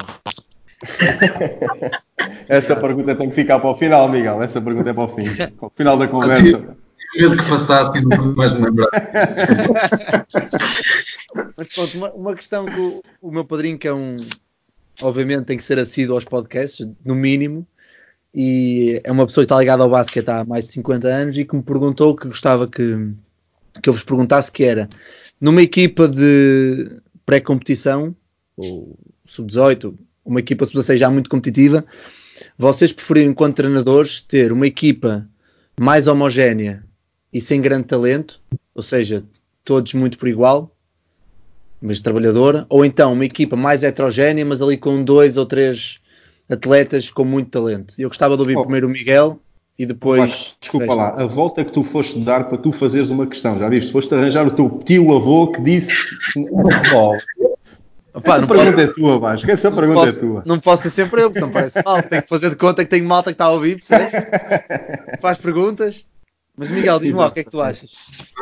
Essa 2.48 2.76
pergunta 2.76 3.15
tem 3.15 3.30
que 3.30 3.35
ficar 3.35 3.60
para 3.60 3.69
o 3.69 3.76
final, 3.76 4.07
Miguel. 4.07 4.41
Essa 4.41 4.61
pergunta 4.61 4.90
é 4.90 4.94
para 4.94 5.03
o 5.03 5.07
fim. 5.10 5.26
Para 5.35 5.68
o 5.68 5.72
final 5.76 5.98
da 5.98 6.07
conversa. 6.07 6.77
Medo 7.15 7.38
que 7.38 7.44
façasse 7.44 7.98
e 7.98 8.02
não 8.02 8.35
mais 8.35 8.53
me 8.53 8.65
lembrar. 8.65 8.90
Mas 11.56 11.68
pronto, 11.68 11.98
uma, 11.98 12.11
uma, 12.14 12.35
questão 12.35 12.65
que 12.65 12.80
o, 12.80 13.02
o, 13.22 13.31
meu 13.31 13.45
padrinho, 13.45 13.77
que 13.77 13.88
é 13.88 13.94
um. 13.94 14.18
Obviamente 15.02 15.45
tem 15.45 15.57
que 15.57 15.64
ser 15.64 15.80
assíduo 15.80 16.15
aos 16.15 16.26
podcasts, 16.26 16.88
no 17.03 17.15
mínimo, 17.15 17.68
e 18.34 19.02
é 19.03 19.11
uma 19.11 19.26
pessoa 19.26 19.44
que 19.44 19.45
está 19.45 19.60
ligada 19.60 19.84
ao 19.84 19.90
basquete 19.90 20.30
há 20.30 20.45
mais 20.45 20.65
de 20.65 20.72
50 20.73 21.07
anos 21.07 21.38
e 21.38 21.45
que 21.45 21.56
me 21.56 21.64
perguntou 21.64 22.15
que 22.15 22.27
gostava 22.27 22.68
que, 22.68 23.11
que 23.81 23.90
eu 23.90 23.94
vos 23.94 24.03
perguntasse 24.03 24.52
que 24.52 24.64
era 24.64 24.90
numa 25.40 25.61
equipa 25.61 26.07
de 26.07 27.02
pré-competição, 27.26 28.15
ou 28.56 28.98
sub-18, 29.26 29.94
uma 30.23 30.40
equipa 30.40 30.65
sub-16 30.65 30.98
já 30.98 31.10
muito 31.10 31.30
competitiva, 31.30 31.85
vocês 32.57 32.94
preferiam, 32.94 33.31
enquanto 33.31 33.57
treinadores, 33.57 34.22
ter 34.22 34.52
uma 34.52 34.68
equipa 34.68 35.27
mais 35.77 36.07
homogénea 36.07 36.84
e 37.34 37.41
sem 37.41 37.60
grande 37.60 37.85
talento, 37.85 38.39
ou 38.76 38.84
seja, 38.84 39.23
todos 39.65 39.93
muito 39.93 40.18
por 40.18 40.27
igual, 40.27 40.72
mas 41.81 41.99
trabalhadora, 41.99 42.65
ou 42.69 42.85
então 42.85 43.11
uma 43.11 43.26
equipa 43.26 43.55
mais 43.55 43.84
heterogénea, 43.84 44.45
mas 44.45 44.61
ali 44.61 44.77
com 44.77 45.03
dois 45.03 45.35
ou 45.35 45.45
três 45.45 45.99
atletas 46.49 47.10
com 47.10 47.26
muito 47.26 47.49
talento. 47.49 47.95
Eu 47.97 48.07
gostava 48.10 48.35
de 48.35 48.41
ouvir 48.41 48.57
oh. 48.57 48.61
primeiro 48.61 48.88
o 48.88 48.89
Miguel 48.89 49.39
e 49.77 49.85
depois. 49.85 50.55
desculpa 50.61 50.93
lá, 50.93 51.10
a 51.18 51.26
volta 51.26 51.64
que 51.65 51.72
tu 51.72 51.84
foste 51.84 52.19
dar 52.19 52.47
para 52.47 52.57
tu 52.57 52.72
fazeres 52.72 53.10
uma 53.10 53.26
questão, 53.26 53.57
já 53.57 53.68
viste? 53.68 53.91
Foste 53.91 54.14
arranjar 54.14 54.47
o 54.47 54.51
teu 54.51 54.81
tio 54.85 55.14
avô 55.14 55.47
que 55.51 55.61
disse. 55.61 55.91
Oh, 56.95 57.18
Opa, 58.19 58.38
essa 58.38 58.45
pergunta 58.47 58.72
posso... 58.73 58.81
é 58.84 58.93
tua, 58.93 59.19
Vasco. 59.19 59.51
Essa 59.51 59.69
não 59.72 59.77
pergunta 59.77 60.01
é 60.01 60.05
posso, 60.05 60.18
é 60.18 60.22
tua. 60.22 60.43
Não 60.45 60.60
posso 60.60 60.84
ser 60.84 60.89
sempre 60.91 61.23
eu, 61.23 61.31
porque 61.31 61.39
não 61.39 61.49
parece 61.49 61.84
mal. 61.84 62.03
Tenho 62.03 62.22
que 62.22 62.30
fazer 62.30 62.51
de 62.51 62.55
conta 62.55 62.84
que 62.84 62.89
tenho 62.91 63.05
malta 63.05 63.31
que 63.31 63.34
está 63.34 63.45
a 63.45 63.51
ouvir, 63.51 63.77
percebes? 63.77 64.11
Faz 65.19 65.38
perguntas. 65.39 66.05
Mas 66.55 66.69
Miguel, 66.69 66.99
diz-me 66.99 67.17
lá 67.17 67.27
o 67.27 67.31
que 67.31 67.39
é 67.39 67.43
que 67.43 67.49
tu 67.49 67.61
achas. 67.61 67.91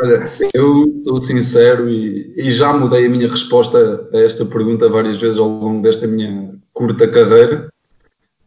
Olha, 0.02 0.34
eu 0.54 1.02
sou 1.08 1.22
sincero 1.22 1.90
e, 1.90 2.34
e, 2.36 2.52
já 2.52 2.74
mudei 2.74 3.06
a 3.06 3.10
minha 3.10 3.30
resposta 3.30 4.10
a 4.12 4.18
esta 4.18 4.46
pergunta 4.46 4.90
várias 4.90 5.18
vezes 5.18 5.38
ao 5.38 5.48
longo 5.48 5.82
desta 5.82 6.08
minha 6.08 6.54
curta 6.74 7.08
carreira. 7.08 7.72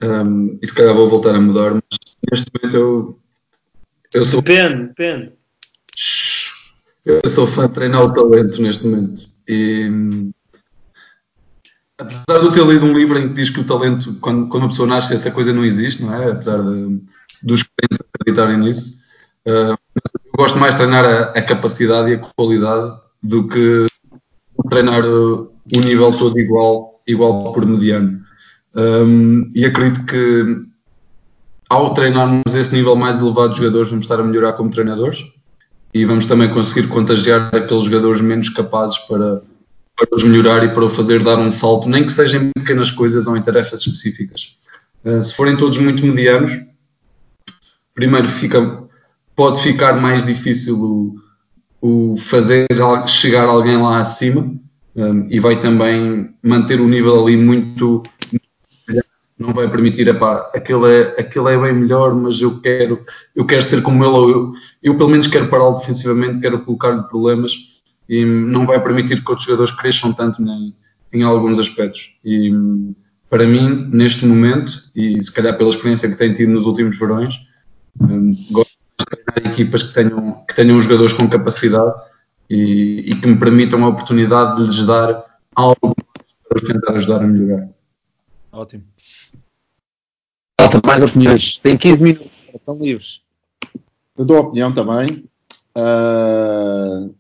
Um, 0.03 0.59
e 0.61 0.67
se 0.67 0.75
calhar 0.75 0.95
vou 0.95 1.09
voltar 1.09 1.35
a 1.35 1.41
mudar, 1.41 1.73
mas 1.73 1.83
neste 2.31 2.51
momento 2.53 2.77
eu, 2.77 3.19
eu 4.13 4.25
sou. 4.25 4.43
Depende, 4.43 4.89
depende. 4.89 5.33
Eu 7.07 7.29
sou 7.29 7.47
fã 7.47 7.67
de 7.67 7.75
treinar 7.75 8.03
o 8.03 8.13
talento 8.13 8.61
neste 8.61 8.87
momento. 8.87 9.27
E 9.49 9.91
apesar 11.97 12.39
de 12.41 12.47
eu 12.47 12.53
ter 12.53 12.67
lido 12.67 12.85
um 12.85 12.97
livro 12.97 13.19
em 13.19 13.29
que 13.29 13.35
diz 13.35 13.49
que 13.49 13.61
o 13.61 13.65
talento, 13.65 14.15
quando, 14.21 14.49
quando 14.49 14.65
uma 14.65 14.69
pessoa 14.69 14.89
nasce, 14.89 15.15
essa 15.15 15.31
coisa 15.31 15.55
não 15.55 15.65
existe, 15.65 16.03
não 16.03 16.15
é? 16.15 16.33
Apesar 16.33 16.59
de, 16.59 17.01
dos 17.43 17.63
clientes 17.63 18.07
acreditarem 18.15 18.59
nisso, 18.59 19.04
eu 19.45 19.79
gosto 20.37 20.59
mais 20.59 20.75
de 20.75 20.79
treinar 20.79 21.05
a, 21.05 21.23
a, 21.39 21.43
capacidade 21.43 22.11
e 22.11 22.15
a 22.15 22.19
qualidade 22.19 22.99
do 23.23 23.47
que 23.47 23.87
treinar 24.69 25.05
uh, 25.05 25.53
o 25.77 25.81
nível 25.81 26.17
todo 26.17 26.39
igual, 26.39 27.03
igual 27.07 27.53
por 27.53 27.67
mediano. 27.67 28.21
Um, 28.75 29.51
e 29.55 29.65
acredito 29.65 30.05
que 30.07 30.63
ao 31.69 31.95
treinarmos 31.95 32.55
esse 32.55 32.75
nível 32.75 32.97
mais 32.97 33.21
elevado 33.21 33.53
de 33.53 33.59
jogadores, 33.59 33.89
vamos 33.89 34.05
estar 34.05 34.21
a 34.21 34.25
melhorar 34.25 34.53
como 34.55 34.71
treinadores 34.71 35.25
e 35.93 36.05
vamos 36.05 36.27
também 36.27 36.49
conseguir 36.49 36.89
contagiar 36.89 37.55
aqueles 37.55 37.85
jogadores 37.85 38.21
menos 38.21 38.49
capazes 38.49 38.99
para, 38.99 39.43
para 39.97 40.17
os 40.17 40.25
melhorar 40.25 40.65
e 40.65 40.69
para 40.69 40.85
o 40.85 40.91
fazer 40.91 41.23
dar 41.23 41.39
um 41.39 41.53
salto, 41.53 41.89
nem 41.89 42.05
que 42.05 42.13
sejam 42.13 42.43
em 42.43 42.51
pequenas 42.51 42.91
coisas 42.91 43.27
ou 43.27 43.37
em 43.37 43.43
tarefas 43.43 43.81
específicas. 43.81 44.57
Uh, 45.05 45.23
se 45.23 45.35
forem 45.35 45.57
todos 45.57 45.79
muito 45.79 46.05
medianos, 46.05 46.53
primeiro 47.95 48.29
fica, 48.29 48.84
pode 49.35 49.63
ficar 49.63 50.01
mais 50.01 50.25
difícil 50.25 50.77
o, 50.81 51.15
o 51.81 52.17
fazer 52.17 52.67
chegar 53.07 53.45
alguém 53.45 53.77
lá 53.77 53.99
acima 53.99 54.55
um, 54.97 55.27
e 55.29 55.41
vai 55.41 55.61
também 55.61 56.35
manter 56.43 56.81
o 56.81 56.89
nível 56.89 57.23
ali 57.23 57.37
muito 57.37 58.03
não 59.39 59.53
vai 59.53 59.69
permitir, 59.69 60.07
epá, 60.07 60.51
aquele 60.55 60.87
é, 60.87 61.21
aquele 61.21 61.53
é 61.53 61.59
bem 61.59 61.75
melhor, 61.75 62.15
mas 62.15 62.41
eu 62.41 62.61
quero, 62.61 63.05
eu 63.35 63.45
quero 63.45 63.63
ser 63.63 63.83
como 63.83 64.05
ele, 64.05 64.13
ou 64.13 64.31
eu, 64.31 64.53
eu 64.83 64.97
pelo 64.97 65.11
menos 65.11 65.27
quero 65.27 65.49
pará-lo 65.49 65.79
defensivamente, 65.79 66.41
quero 66.41 66.61
colocar-lhe 66.61 67.03
problemas 67.03 67.53
e 68.09 68.25
não 68.25 68.67
vai 68.67 68.81
permitir 68.81 69.25
que 69.25 69.31
outros 69.31 69.47
jogadores 69.47 69.75
cresçam 69.75 70.13
tanto 70.13 70.41
em, 70.43 70.75
em 71.13 71.23
alguns 71.23 71.59
aspectos. 71.59 72.17
E 72.25 72.53
para 73.29 73.47
mim, 73.47 73.89
neste 73.91 74.25
momento, 74.25 74.73
e 74.95 75.21
se 75.23 75.33
calhar 75.33 75.57
pela 75.59 75.71
experiência 75.71 76.09
que 76.09 76.17
tenho 76.17 76.35
tido 76.35 76.53
nos 76.53 76.67
últimos 76.67 76.97
verões, 76.99 77.35
um, 78.01 78.33
treinar 79.05 79.53
equipas 79.53 79.83
que 79.83 79.95
tenham, 79.95 80.45
que 80.47 80.55
tenham 80.55 80.81
jogadores 80.83 81.13
com 81.13 81.29
capacidade 81.29 81.95
e, 82.49 83.05
e 83.07 83.21
que 83.21 83.27
me 83.27 83.39
permitam 83.39 83.85
a 83.85 83.89
oportunidade 83.89 84.57
de 84.57 84.69
lhes 84.69 84.87
dar 84.87 85.25
algo 85.55 85.95
para 86.49 86.57
os 86.57 86.63
tentar 86.63 86.93
ajudar 86.95 87.23
a 87.23 87.27
melhorar. 87.27 87.69
Ótimo. 88.53 88.85
Falta 90.61 90.81
mais 90.85 91.03
opiniões. 91.03 91.59
Tem 91.59 91.77
15 91.77 92.03
minutos, 92.03 92.31
estão 92.55 92.79
livres. 92.79 93.23
Eu 94.17 94.25
dou 94.25 94.39
opinião 94.39 94.73
também. 94.73 95.25
Uh, 95.77 97.13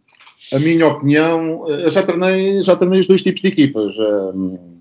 a 0.52 0.58
minha 0.60 0.86
opinião, 0.86 1.66
eu 1.68 1.90
já 1.90 2.02
treinei, 2.04 2.62
já 2.62 2.76
treinei 2.76 3.00
os 3.00 3.08
dois 3.08 3.22
tipos 3.22 3.40
de 3.40 3.48
equipas. 3.48 3.96
Uh, 3.98 4.73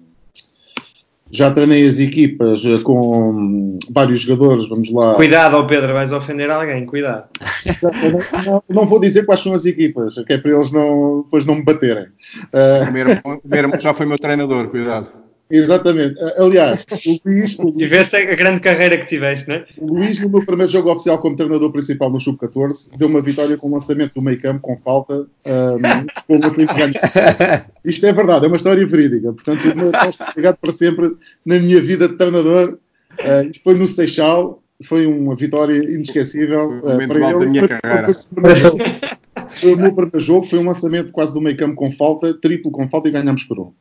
já 1.34 1.50
treinei 1.50 1.84
as 1.86 2.00
equipas 2.00 2.62
com 2.84 3.80
vários 3.92 4.20
jogadores, 4.20 4.70
vamos 4.70 4.94
lá. 4.94 5.16
Cuidado, 5.16 5.58
oh 5.58 5.66
Pedro, 5.66 5.92
vais 5.92 6.12
ofender 6.12 6.52
alguém, 6.52 6.86
cuidado. 6.86 7.26
Não, 8.46 8.64
não, 8.70 8.86
vou 8.86 9.00
dizer 9.00 9.26
quais 9.26 9.42
são 9.42 9.52
as 9.52 9.66
equipas, 9.66 10.14
que 10.28 10.34
é 10.34 10.38
para 10.38 10.52
eles 10.52 10.72
não, 10.72 11.24
depois 11.24 11.44
não 11.44 11.56
me 11.56 11.64
baterem. 11.64 12.06
Uh, 12.54 12.88
o 12.88 12.92
meu 12.92 13.08
irmão, 13.10 13.42
o 13.44 13.48
meu 13.48 13.60
irmão 13.60 13.80
já 13.80 13.94
foi 13.96 14.06
meu 14.06 14.20
treinador, 14.20 14.68
cuidado. 14.68 15.23
Exatamente. 15.50 16.16
Aliás, 16.38 16.84
o 17.06 17.20
Luís. 17.26 17.58
O 17.60 17.64
Luís 17.64 17.76
e 17.78 17.86
vê-se 17.86 18.16
a 18.16 18.36
grande 18.36 18.60
carreira 18.60 18.98
que 18.98 19.06
tiveste, 19.06 19.50
não 19.50 19.56
é? 19.56 19.66
O 19.78 19.94
Luís, 19.94 20.20
no 20.20 20.30
meu 20.30 20.46
primeiro 20.46 20.72
jogo 20.72 20.92
oficial 20.92 21.22
como 21.22 21.36
treinador 21.36 21.72
principal 21.72 22.10
no 22.10 22.20
Sub-14, 22.20 22.98
deu 22.98 23.08
uma 23.08 23.22
vitória 23.22 23.58
com 23.58 23.68
o 23.68 23.74
lançamento 23.74 24.14
do 24.14 24.22
meio 24.22 24.42
campo 24.42 24.62
com 24.62 24.76
falta, 24.78 25.14
um, 25.16 26.06
com 26.28 26.38
uma 26.38 26.50
simples 26.50 26.94
Isto 27.86 28.06
é 28.06 28.14
verdade, 28.14 28.46
é 28.46 28.48
uma 28.48 28.58
história 28.58 28.86
verídica. 28.86 29.34
Portanto, 29.34 29.60
o 29.72 29.78
meu 29.78 29.92
ligado 30.36 30.58
para 30.58 30.72
sempre 30.72 31.16
na 31.46 31.60
minha 31.60 31.82
vida 31.82 32.08
de 32.08 32.16
treinador. 32.16 32.80
Uh, 33.20 33.50
isto 33.50 33.64
foi 33.64 33.76
no 33.76 33.86
Seixal, 33.86 34.64
foi 34.84 35.06
uma 35.06 35.36
vitória 35.36 35.76
inesquecível. 35.76 36.82
Foi 36.82 36.94
um 36.94 36.98
uh, 36.98 37.08
para 37.08 37.30
ele. 37.30 37.40
da 37.40 37.46
minha 37.46 37.68
carreira. 37.68 38.08
Foi 39.56 39.74
o 39.74 39.78
meu 39.78 39.94
primeiro 39.94 40.20
jogo, 40.20 40.46
foi 40.46 40.60
um 40.60 40.66
lançamento 40.66 41.12
quase 41.12 41.34
do 41.34 41.42
meio 41.42 41.56
campo 41.56 41.76
com 41.76 41.92
falta, 41.92 42.34
triplo 42.34 42.72
com 42.72 42.90
falta 42.90 43.10
e 43.10 43.12
ganhamos 43.12 43.44
por 43.44 43.60
um. 43.60 43.72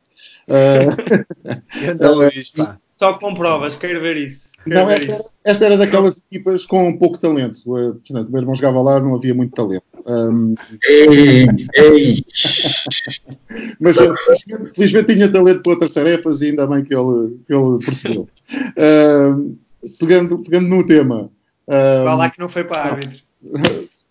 Uh, 0.47 2.15
Luís, 2.15 2.49
pá. 2.49 2.77
Só 2.93 3.13
com 3.15 3.33
provas, 3.33 3.75
quero 3.75 4.01
ver 4.01 4.17
isso. 4.17 4.51
Quero 4.63 4.79
não, 4.79 4.85
ver 4.87 5.01
esta, 5.01 5.11
isso. 5.13 5.35
esta, 5.43 5.65
era 5.65 5.77
daquelas 5.77 6.17
equipas 6.17 6.65
com 6.65 6.97
pouco 6.97 7.17
talento. 7.17 7.57
Uh, 7.65 7.95
portanto, 7.95 8.27
o 8.27 8.31
meu 8.31 8.41
irmão 8.41 8.55
jogava 8.55 8.81
lá, 8.81 8.99
não 8.99 9.15
havia 9.15 9.33
muito 9.33 9.53
talento. 9.53 9.83
Um, 10.05 10.55
ei, 10.87 11.47
ei. 11.75 12.25
mas 13.79 13.97
felizmente, 13.97 14.71
felizmente 14.75 15.13
tinha 15.13 15.31
talento 15.31 15.63
para 15.63 15.71
outras 15.71 15.93
tarefas 15.93 16.41
e 16.41 16.49
ainda 16.49 16.67
bem 16.67 16.83
que 16.83 16.93
ele, 16.95 17.37
que 17.47 17.53
ele 17.53 17.83
percebeu. 17.83 18.29
Uh, 18.77 19.57
pegando, 19.99 20.39
pegando 20.39 20.67
no 20.67 20.85
tema. 20.85 21.31
Uh, 21.67 22.03
Vá 22.05 22.15
lá 22.15 22.29
que 22.29 22.39
não 22.39 22.49
foi 22.49 22.63
para 22.63 22.83
árbitro. 22.83 23.19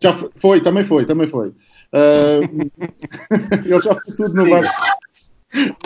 Já 0.02 0.12
foi, 0.14 0.30
foi, 0.36 0.60
também 0.60 0.84
foi, 0.84 1.06
também 1.06 1.26
foi. 1.26 1.48
Uh, 1.48 2.70
ele 3.64 3.80
já 3.80 3.94
foi 3.94 4.14
tudo 4.14 4.34
no 4.34 4.50
bar. 4.50 4.74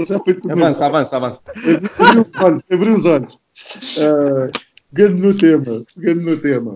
Já 0.06 0.18
foi 0.20 0.34
tudo 0.34 0.52
avança, 0.52 0.86
avança, 0.86 1.16
avança. 1.16 1.40
Abriu 1.98 2.22
os 2.22 2.40
olhos. 2.40 2.62
Abriu 2.70 2.96
os 2.96 3.06
olhos. 3.06 3.34
Uh, 3.96 4.50
pegando 4.92 5.16
no 5.16 5.34
tema. 5.34 5.84
Pegando 5.94 6.20
no 6.22 6.36
tema. 6.36 6.72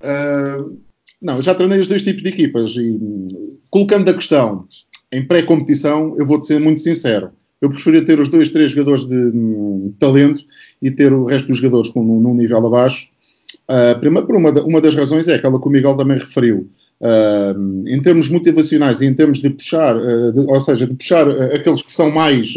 Uh, 0.00 0.78
não, 1.22 1.40
já 1.40 1.54
treinei 1.54 1.78
os 1.78 1.86
dois 1.86 2.02
tipos 2.02 2.22
de 2.22 2.28
equipas 2.28 2.76
e 2.76 3.58
colocando 3.70 4.08
a 4.10 4.14
questão 4.14 4.66
em 5.12 5.24
pré-competição, 5.24 6.14
eu 6.18 6.26
vou-te 6.26 6.46
ser 6.46 6.58
muito 6.58 6.80
sincero. 6.80 7.30
Eu 7.62 7.70
preferia 7.70 8.04
ter 8.04 8.18
os 8.18 8.28
dois, 8.28 8.48
três 8.48 8.72
jogadores 8.72 9.04
de, 9.04 9.30
de 9.30 9.90
talento 9.98 10.42
e 10.82 10.90
ter 10.90 11.12
o 11.12 11.24
resto 11.24 11.48
dos 11.48 11.58
jogadores 11.58 11.88
com, 11.90 12.02
num 12.02 12.34
nível 12.34 12.66
abaixo. 12.66 13.08
Uh, 13.68 13.98
primeiro, 14.00 14.26
por 14.26 14.36
uma, 14.36 14.50
uma 14.64 14.80
das 14.80 14.94
razões 14.94 15.28
é 15.28 15.36
aquela 15.36 15.58
que 15.60 15.66
o 15.66 15.70
Miguel 15.70 15.96
também 15.96 16.18
referiu. 16.18 16.68
Uh, 17.00 17.86
em 17.86 18.00
termos 18.00 18.30
motivacionais 18.30 19.02
e 19.02 19.06
em 19.06 19.12
termos 19.12 19.38
de 19.38 19.50
puxar, 19.50 19.96
uh, 19.96 20.32
de, 20.32 20.40
ou 20.40 20.60
seja, 20.60 20.86
de 20.86 20.94
puxar 20.94 21.28
uh, 21.28 21.54
aqueles 21.54 21.82
que 21.82 21.92
são 21.92 22.10
mais, 22.10 22.54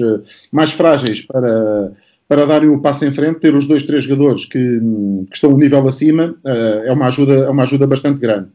mais 0.51 0.71
frágeis 0.71 1.21
para, 1.21 1.91
para 2.29 2.45
darem 2.45 2.69
o 2.69 2.79
passo 2.79 3.03
em 3.03 3.11
frente, 3.11 3.39
ter 3.39 3.53
os 3.55 3.65
dois, 3.65 3.83
três 3.83 4.03
jogadores 4.03 4.45
que, 4.45 4.79
que 5.29 5.35
estão 5.35 5.53
um 5.53 5.57
nível 5.57 5.85
acima 5.87 6.35
é, 6.45 6.93
uma 6.93 7.07
ajuda, 7.07 7.33
é 7.33 7.49
uma 7.49 7.63
ajuda 7.63 7.87
bastante 7.87 8.21
grande. 8.21 8.47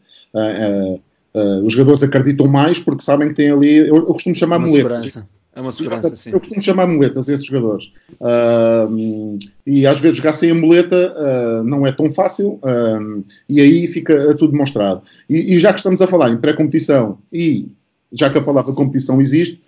os 1.62 1.72
jogadores 1.72 2.02
acreditam 2.02 2.46
mais 2.46 2.78
porque 2.78 3.02
sabem 3.02 3.28
que 3.28 3.34
têm 3.34 3.50
ali, 3.50 3.76
eu, 3.76 3.96
eu 3.96 4.06
costumo 4.06 4.34
chamar 4.34 4.58
uma 4.58 4.68
muletas. 4.68 5.02
Segurança. 5.02 5.41
É 5.54 5.60
uma 5.60 5.70
segurança, 5.70 6.16
sim. 6.16 6.30
Eu 6.30 6.40
costumo 6.40 6.60
chamar 6.60 6.86
muletas 6.86 7.28
esses 7.28 7.44
jogadores. 7.44 7.92
Uh, 8.20 9.38
e 9.66 9.86
às 9.86 10.00
vezes 10.00 10.16
jogar 10.16 10.32
sem 10.32 10.50
a 10.50 10.54
muleta 10.54 11.14
uh, 11.14 11.62
não 11.62 11.86
é 11.86 11.92
tão 11.92 12.10
fácil 12.10 12.58
uh, 12.62 13.24
e 13.48 13.60
aí 13.60 13.86
fica 13.86 14.34
tudo 14.34 14.52
demonstrado. 14.52 15.02
E, 15.28 15.54
e 15.54 15.58
já 15.58 15.72
que 15.72 15.80
estamos 15.80 16.00
a 16.00 16.06
falar 16.06 16.30
em 16.30 16.38
pré-competição 16.38 17.18
e 17.30 17.68
já 18.10 18.30
que 18.30 18.38
a 18.38 18.42
palavra 18.42 18.72
competição 18.72 19.20
existe, 19.20 19.60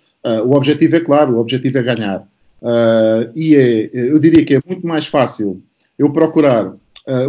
o 0.45 0.55
objetivo 0.55 0.95
é 0.95 0.99
claro, 0.99 1.35
o 1.35 1.39
objetivo 1.39 1.77
é 1.77 1.83
ganhar. 1.83 2.27
e 3.35 3.55
é, 3.55 3.89
eu 3.93 4.17
diria 4.19 4.43
que 4.43 4.55
é 4.55 4.59
muito 4.67 4.85
mais 4.85 5.05
fácil 5.05 5.61
eu 5.97 6.11
procurar 6.11 6.73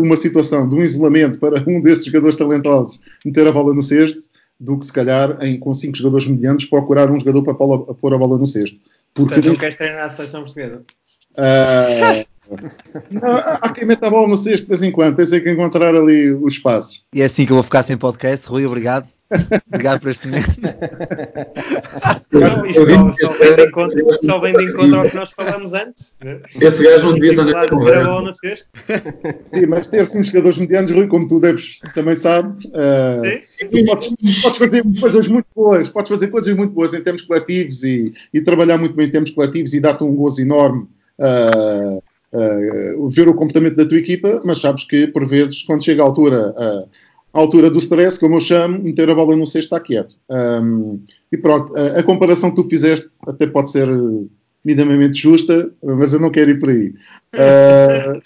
uma 0.01 0.17
situação 0.17 0.67
de 0.67 0.75
um 0.75 0.83
isolamento 0.83 1.39
para 1.39 1.63
um 1.67 1.81
desses 1.81 2.07
jogadores 2.07 2.37
talentosos 2.37 2.99
meter 3.25 3.47
a 3.47 3.53
bola 3.53 3.75
no 3.75 3.83
cesto 3.83 4.21
do 4.59 4.79
que 4.79 4.87
se 4.87 4.93
calhar 4.93 5.39
em, 5.43 5.59
com 5.59 5.73
cinco 5.75 5.97
jogadores 5.97 6.27
medianos 6.27 6.65
procurar 6.65 7.11
um 7.11 7.19
jogador 7.19 7.43
para 7.43 7.55
pôr 7.95 8.15
a 8.15 8.19
bola 8.19 8.39
no 8.39 8.47
cesto. 8.47 8.79
Porque 9.13 9.35
Portanto, 9.35 9.49
não 9.53 9.57
queres 9.57 9.77
treinar 9.77 10.07
a 10.07 10.11
seleção 10.11 10.43
portuguesa? 10.43 10.83
Uh, 11.33 12.27
não, 13.11 13.37
há 13.37 13.69
quem 13.71 13.87
meta 13.87 14.07
a 14.07 14.11
bola 14.11 14.29
no 14.29 14.37
cesto 14.37 14.65
de 14.65 14.69
vez 14.69 14.83
em 14.83 14.93
quando, 14.93 15.17
tem 15.17 15.43
que 15.43 15.51
encontrar 15.51 15.95
ali 15.95 16.33
os 16.33 16.55
espaços. 16.55 17.05
E 17.13 17.23
é 17.23 17.25
assim 17.25 17.45
que 17.45 17.53
eu 17.53 17.57
vou 17.57 17.63
ficar 17.63 17.83
sem 17.83 17.97
podcast. 17.97 18.47
Rui, 18.49 18.65
obrigado. 18.65 19.09
Obrigado 19.67 20.01
por 20.01 20.11
este 20.11 20.29
momento. 20.29 20.49
Não, 22.33 22.67
isto 22.67 22.85
só, 22.85 23.13
só, 23.13 23.33
vem 23.33 23.57
de 23.57 23.65
encontro, 23.65 24.19
só 24.25 24.39
vem 24.39 24.53
de 24.53 24.65
encontro 24.65 24.97
ao 24.97 25.09
que 25.09 25.17
nós 25.17 25.31
falamos 25.33 25.73
antes. 25.73 26.17
Esse 26.61 26.83
gajo 26.83 27.07
não 27.07 27.15
devia 27.15 27.31
estar 27.31 27.45
na 27.45 27.67
bola 27.67 28.33
Sim, 28.33 29.67
mas 29.69 29.89
ter 29.89 30.07
cinco 30.07 30.25
jogadores 30.25 30.59
medianos, 30.59 30.91
Rui, 30.91 31.07
como 31.09 31.27
tu 31.27 31.41
deves 31.41 31.79
também 31.95 32.15
sabes, 32.15 32.65
uh, 32.67 33.69
tu 33.71 33.85
podes, 33.85 34.43
podes, 34.43 34.59
fazer 34.59 34.85
coisas 35.01 35.29
muito 35.29 35.47
boas, 35.55 35.89
podes 35.89 36.09
fazer 36.09 36.29
coisas 36.29 36.55
muito 36.55 36.73
boas 36.73 36.95
em 36.95 37.03
termos 37.03 37.23
coletivos 37.23 37.83
e, 37.83 38.13
e 38.33 38.41
trabalhar 38.41 38.79
muito 38.79 38.95
bem 38.95 39.07
em 39.07 39.11
termos 39.11 39.31
coletivos 39.31 39.75
e 39.75 39.81
dar-te 39.81 40.05
um 40.05 40.15
gozo 40.15 40.41
enorme. 40.41 40.87
Uh, 41.19 42.03
Uh, 42.33 43.09
ver 43.09 43.29
o 43.29 43.35
comportamento 43.35 43.77
da 43.77 43.87
tua 43.87 43.97
equipa, 43.97 44.43
mas 44.45 44.61
sabes 44.61 44.85
que 44.85 45.07
por 45.07 45.25
vezes, 45.25 45.63
quando 45.63 45.83
chega 45.83 46.03
a 46.03 46.05
altura 46.05 46.51
uh, 46.51 46.89
altura 47.41 47.71
do 47.71 47.79
stress, 47.79 48.19
como 48.19 48.37
eu 48.37 48.41
chamo, 48.41 48.83
meter 48.83 49.09
a 49.11 49.15
bola 49.15 49.37
no 49.37 49.47
cesto 49.47 49.75
está 49.75 49.81
quieto. 49.81 50.17
Um, 50.31 51.01
e 51.31 51.37
pronto, 51.37 51.77
a, 51.77 51.99
a, 51.99 52.03
comparação 52.03 52.51
que 52.51 52.63
tu 52.63 52.69
fizeste 52.69 53.09
até 53.27 53.47
pode 53.47 53.71
ser 53.71 53.89
uh, 53.89 54.29
minimamente 54.65 55.19
justa, 55.19 55.71
mas 55.83 56.13
eu 56.13 56.21
não 56.21 56.31
quero 56.31 56.51
ir 56.51 56.59
por 56.59 56.71
aí. 56.71 56.95
Uh, 57.35 58.21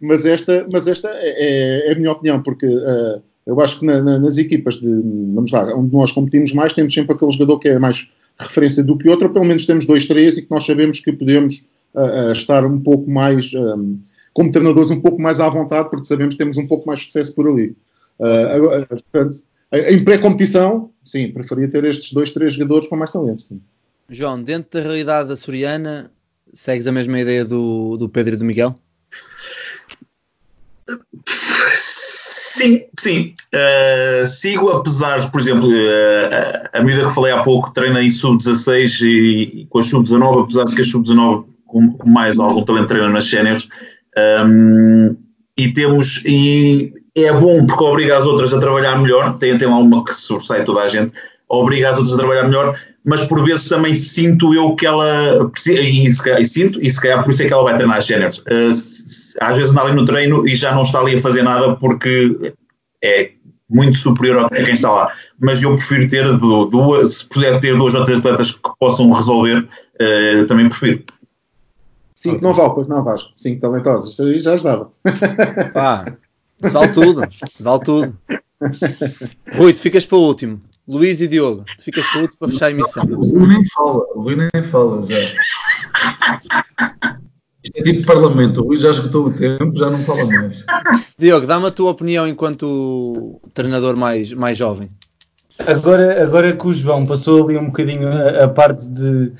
mas 0.00 0.24
esta, 0.24 0.66
mas 0.72 0.86
esta 0.88 1.08
é, 1.12 1.88
é, 1.88 1.92
a 1.92 1.94
minha 1.94 2.12
opinião, 2.12 2.42
porque 2.42 2.66
uh, 2.66 3.22
eu 3.46 3.60
acho 3.60 3.80
que 3.80 3.86
na, 3.86 4.02
na, 4.02 4.18
nas 4.18 4.38
equipas 4.38 4.76
de, 4.76 4.88
vamos 5.34 5.50
lá, 5.50 5.74
onde 5.76 5.92
nós 5.92 6.12
competimos 6.12 6.52
mais, 6.52 6.72
temos 6.72 6.94
sempre 6.94 7.14
aquele 7.14 7.32
jogador 7.32 7.58
que 7.58 7.68
é 7.68 7.78
mais 7.78 8.08
referência 8.38 8.82
do 8.82 8.96
que 8.96 9.08
outro, 9.08 9.26
ou 9.26 9.32
pelo 9.32 9.44
menos 9.44 9.66
temos 9.66 9.86
dois, 9.86 10.06
três, 10.06 10.38
e 10.38 10.42
que 10.42 10.50
nós 10.50 10.64
sabemos 10.64 11.00
que 11.00 11.12
podemos 11.12 11.66
uh, 11.94 12.32
estar 12.32 12.64
um 12.64 12.80
pouco 12.80 13.10
mais 13.10 13.52
um, 13.54 13.98
como 14.40 14.50
treinadores 14.50 14.90
um 14.90 15.02
pouco 15.02 15.20
mais 15.20 15.38
à 15.38 15.50
vontade, 15.50 15.90
porque 15.90 16.06
sabemos 16.06 16.34
que 16.34 16.38
temos 16.38 16.56
um 16.56 16.66
pouco 16.66 16.86
mais 16.86 17.00
de 17.00 17.06
sucesso 17.06 17.34
por 17.34 17.46
ali. 17.46 17.76
Uh, 18.18 18.54
agora, 18.54 18.86
portanto, 18.86 19.36
em 19.70 20.02
pré-competição, 20.02 20.90
sim, 21.04 21.30
preferia 21.30 21.68
ter 21.68 21.84
estes 21.84 22.10
dois, 22.14 22.30
três 22.30 22.54
jogadores 22.54 22.88
com 22.88 22.96
mais 22.96 23.10
talento. 23.10 23.42
Sim. 23.42 23.60
João, 24.08 24.42
dentro 24.42 24.70
da 24.72 24.80
realidade 24.80 25.30
açoriana, 25.30 26.10
segues 26.54 26.86
a 26.86 26.92
mesma 26.92 27.20
ideia 27.20 27.44
do, 27.44 27.98
do 27.98 28.08
Pedro 28.08 28.34
e 28.34 28.38
do 28.38 28.44
Miguel? 28.46 28.74
Sim, 31.76 32.86
sim. 32.98 33.34
Uh, 33.54 34.26
sigo, 34.26 34.70
apesar 34.70 35.18
de, 35.18 35.30
por 35.30 35.38
exemplo, 35.38 35.68
uh, 35.68 36.68
a 36.72 36.80
medida 36.80 37.06
que 37.06 37.14
falei 37.14 37.30
há 37.30 37.42
pouco, 37.42 37.74
treina 37.74 38.02
em 38.02 38.08
sub-16 38.08 39.02
e, 39.02 39.60
e, 39.60 39.66
com 39.66 39.80
a 39.80 39.82
sub-19, 39.82 40.44
apesar 40.44 40.64
de 40.64 40.74
que 40.74 40.80
a 40.80 40.84
sub-19 40.84 41.44
com, 41.70 41.92
com, 41.92 42.10
mais 42.10 42.38
algum 42.38 42.64
talento 42.64 42.88
treina 42.88 43.08
nas 43.08 43.26
séniores. 43.26 43.68
Um, 44.16 45.16
e 45.56 45.72
temos, 45.72 46.24
e 46.24 46.92
é 47.14 47.32
bom 47.32 47.66
porque 47.66 47.84
obriga 47.84 48.16
as 48.16 48.26
outras 48.26 48.54
a 48.54 48.60
trabalhar 48.60 49.00
melhor, 49.00 49.36
tem, 49.38 49.56
tem 49.58 49.68
lá 49.68 49.76
uma 49.76 50.04
que 50.04 50.14
sobressai 50.14 50.64
toda 50.64 50.80
a 50.80 50.88
gente, 50.88 51.12
obriga 51.48 51.90
as 51.90 51.98
outras 51.98 52.14
a 52.14 52.18
trabalhar 52.18 52.44
melhor, 52.44 52.78
mas 53.04 53.22
por 53.22 53.44
vezes 53.44 53.68
também 53.68 53.94
sinto 53.94 54.54
eu 54.54 54.74
que 54.74 54.86
ela 54.86 55.50
e, 55.66 56.06
e 56.06 56.44
sinto, 56.44 56.80
e 56.80 56.90
se 56.90 57.00
calhar 57.00 57.22
por 57.22 57.32
isso 57.32 57.42
é 57.42 57.46
que 57.46 57.52
ela 57.52 57.64
vai 57.64 57.76
treinar 57.76 57.98
as 57.98 58.06
séniores. 58.06 58.38
Uh, 58.38 58.70
às 59.40 59.56
vezes 59.56 59.70
anda 59.72 59.82
ali 59.82 59.94
no 59.94 60.04
treino 60.04 60.46
e 60.46 60.54
já 60.54 60.74
não 60.74 60.82
está 60.82 61.00
ali 61.00 61.16
a 61.16 61.20
fazer 61.20 61.42
nada 61.42 61.74
porque 61.76 62.54
é 63.02 63.32
muito 63.68 63.96
superior 63.96 64.46
a 64.46 64.48
quem 64.48 64.74
está 64.74 64.90
lá. 64.90 65.12
Mas 65.38 65.62
eu 65.62 65.74
prefiro 65.76 66.08
ter 66.08 66.38
duas, 66.38 67.14
se 67.14 67.28
puder 67.28 67.58
ter 67.60 67.76
duas 67.76 67.94
ou 67.94 68.04
três 68.04 68.18
atletas 68.18 68.50
que 68.52 68.70
possam 68.78 69.10
resolver, 69.10 69.58
uh, 69.60 70.46
também 70.46 70.68
prefiro. 70.68 71.04
Cinco 72.20 72.42
não 72.42 72.52
vale, 72.52 72.74
pois 72.74 72.86
não, 72.86 73.02
Vasco. 73.02 73.30
Cinco 73.34 73.62
talentosos. 73.62 74.12
Isso 74.12 74.22
aí 74.22 74.40
já 74.40 74.52
ajudava. 74.52 74.90
Pá, 75.72 76.04
vale 76.60 76.88
tudo. 76.92 77.22
Vale 77.58 77.80
tudo. 77.82 78.18
Rui, 79.54 79.72
tu 79.72 79.80
ficas 79.80 80.04
para 80.04 80.18
o 80.18 80.26
último. 80.26 80.60
Luís 80.86 81.22
e 81.22 81.26
Diogo, 81.26 81.64
tu 81.78 81.82
ficas 81.82 82.04
para 82.04 82.18
o 82.18 82.22
último 82.22 82.38
para 82.38 82.48
fechar 82.48 82.66
a 82.66 82.70
emissão. 82.72 83.04
O 83.04 83.38
Rui 83.38 83.48
nem 83.48 83.66
fala. 83.68 84.04
O 84.14 84.20
Rui 84.20 84.36
nem 84.36 84.62
fala 84.62 85.02
já. 85.06 85.16
Isto 87.64 87.76
é 87.76 87.82
tipo 87.82 88.04
parlamento. 88.04 88.60
O 88.60 88.66
Rui 88.66 88.76
já 88.76 88.90
esgotou 88.90 89.28
o 89.28 89.32
tempo, 89.32 89.74
já 89.74 89.88
não 89.88 90.04
fala 90.04 90.26
mais. 90.26 90.66
Diogo, 91.18 91.46
dá-me 91.46 91.68
a 91.68 91.70
tua 91.70 91.90
opinião 91.90 92.28
enquanto 92.28 93.40
treinador 93.54 93.96
mais, 93.96 94.30
mais 94.34 94.58
jovem. 94.58 94.90
Agora, 95.58 96.22
agora 96.22 96.54
que 96.54 96.66
o 96.66 96.74
João 96.74 97.06
passou 97.06 97.44
ali 97.44 97.56
um 97.56 97.66
bocadinho 97.66 98.08
a, 98.08 98.44
a 98.44 98.48
parte 98.48 98.86
de 98.86 99.32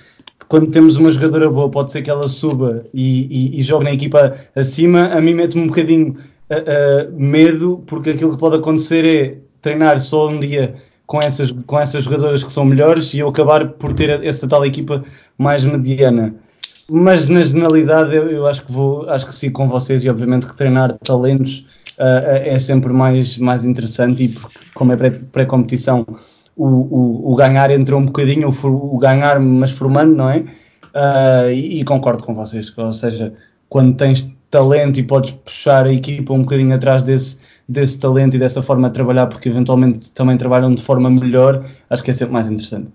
quando 0.51 0.73
temos 0.73 0.97
uma 0.97 1.13
jogadora 1.13 1.49
boa, 1.49 1.71
pode 1.71 1.93
ser 1.93 2.03
que 2.03 2.11
ela 2.11 2.27
suba 2.27 2.85
e, 2.93 3.53
e, 3.55 3.61
e 3.61 3.63
jogue 3.63 3.85
na 3.85 3.93
equipa 3.93 4.35
acima, 4.57 5.05
a 5.07 5.21
mim 5.21 5.33
mete-me 5.33 5.63
um 5.63 5.69
bocadinho 5.69 6.17
uh, 6.51 7.09
uh, 7.09 7.21
medo, 7.21 7.85
porque 7.87 8.11
aquilo 8.11 8.33
que 8.33 8.37
pode 8.37 8.57
acontecer 8.57 9.05
é 9.05 9.39
treinar 9.63 10.01
só 10.01 10.29
um 10.29 10.41
dia 10.41 10.75
com 11.07 11.23
essas, 11.23 11.53
com 11.53 11.79
essas 11.79 12.03
jogadoras 12.03 12.43
que 12.43 12.53
são 12.53 12.65
melhores 12.65 13.15
e 13.15 13.21
eu 13.21 13.29
acabar 13.29 13.69
por 13.69 13.93
ter 13.93 14.25
essa 14.25 14.49
tal 14.49 14.67
equipa 14.67 15.05
mais 15.39 15.65
mediana. 15.65 16.35
Mas 16.91 17.29
na 17.29 17.45
generalidade 17.45 18.13
eu, 18.13 18.29
eu 18.29 18.47
acho 18.49 18.67
que 18.67 18.73
vou, 18.73 19.09
acho 19.09 19.27
que 19.27 19.35
sigo 19.37 19.55
com 19.55 19.69
vocês 19.69 20.05
e 20.05 20.11
obviamente 20.11 20.49
que 20.49 20.57
treinar 20.57 20.99
talentos 20.99 21.65
uh, 21.97 22.27
é 22.27 22.59
sempre 22.59 22.93
mais, 22.93 23.39
mais 23.39 23.65
interessante 23.65 24.25
e 24.25 24.29
porque 24.31 24.59
como 24.75 24.93
é 24.93 24.97
pré-competição 24.97 26.03
pré 26.03 26.17
o, 26.61 26.67
o, 26.67 27.33
o, 27.33 27.37
ganhar 27.37 27.71
entra 27.71 27.97
um 27.97 28.05
bocadinho, 28.05 28.51
o, 28.51 28.95
o 28.95 28.99
ganhar 28.99 29.41
mas 29.41 29.71
formando, 29.71 30.15
não 30.15 30.29
é? 30.29 30.41
Uh, 30.95 31.51
e, 31.51 31.81
e, 31.81 31.85
concordo 31.85 32.23
com 32.23 32.35
vocês, 32.35 32.77
ou 32.77 32.93
seja, 32.93 33.33
quando 33.69 33.97
tens 33.97 34.31
talento 34.51 34.99
e 34.99 35.03
podes 35.03 35.31
puxar 35.33 35.87
a 35.87 35.93
equipa 35.93 36.35
um 36.35 36.41
bocadinho 36.41 36.75
atrás 36.75 37.03
desse, 37.03 37.39
desse 37.69 37.99
talento 37.99 38.37
e 38.37 38.39
dessa 38.39 38.63
forma 38.63 38.89
de 38.89 38.95
trabalhar, 38.95 39.27
porque 39.29 39.49
eventualmente 39.49 40.11
também 40.13 40.37
trabalham 40.37 40.75
de 40.75 40.83
forma 40.83 41.09
melhor, 41.09 41.65
acho 41.89 42.03
que 42.03 42.11
é 42.11 42.15
sempre 42.15 42.35
mais 42.35 42.47
interessante. 42.47 42.89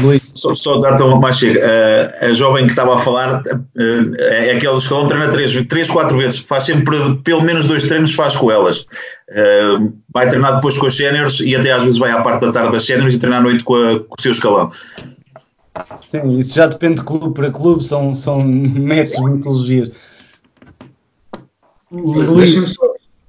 Luís. 0.00 0.32
Só, 0.34 0.54
só 0.54 0.78
dar-te 0.78 1.02
uma 1.02 1.18
mais 1.18 1.38
chega. 1.38 1.60
Uh, 1.60 2.26
a 2.26 2.34
jovem 2.34 2.64
que 2.64 2.72
estava 2.72 2.94
a 2.94 2.98
falar 2.98 3.42
uh, 3.42 4.14
é 4.18 4.52
aquele 4.52 4.76
escalão 4.76 5.06
treina 5.06 5.28
três, 5.28 5.66
três, 5.66 5.90
quatro 5.90 6.16
vezes, 6.16 6.38
faz 6.38 6.64
sempre 6.64 6.96
pelo 7.24 7.42
menos 7.42 7.66
dois 7.66 7.86
treinos, 7.86 8.14
faz 8.14 8.36
com 8.36 8.50
elas. 8.50 8.86
Uh, 9.30 9.92
vai 10.12 10.28
treinar 10.28 10.56
depois 10.56 10.76
com 10.78 10.86
as 10.86 10.96
séniores 10.96 11.40
e 11.40 11.54
até 11.54 11.72
às 11.72 11.82
vezes 11.82 11.98
vai 11.98 12.10
à 12.10 12.22
parte 12.22 12.46
da 12.46 12.52
tarde 12.52 12.72
das 12.72 12.84
séniores 12.84 13.14
e 13.14 13.18
treinar 13.18 13.40
à 13.40 13.42
noite 13.42 13.64
com, 13.64 13.74
a, 13.74 14.00
com 14.00 14.14
o 14.18 14.22
seu 14.22 14.32
escalão. 14.32 14.70
Sim, 16.06 16.38
isso 16.38 16.54
já 16.54 16.66
depende 16.66 16.96
de 16.96 17.04
clube 17.04 17.34
para 17.34 17.50
clube, 17.50 17.82
são, 17.82 18.14
são 18.14 18.42
metros 18.42 19.12
de 19.12 19.24
metodologias. 19.24 19.90
Luís. 21.90 22.74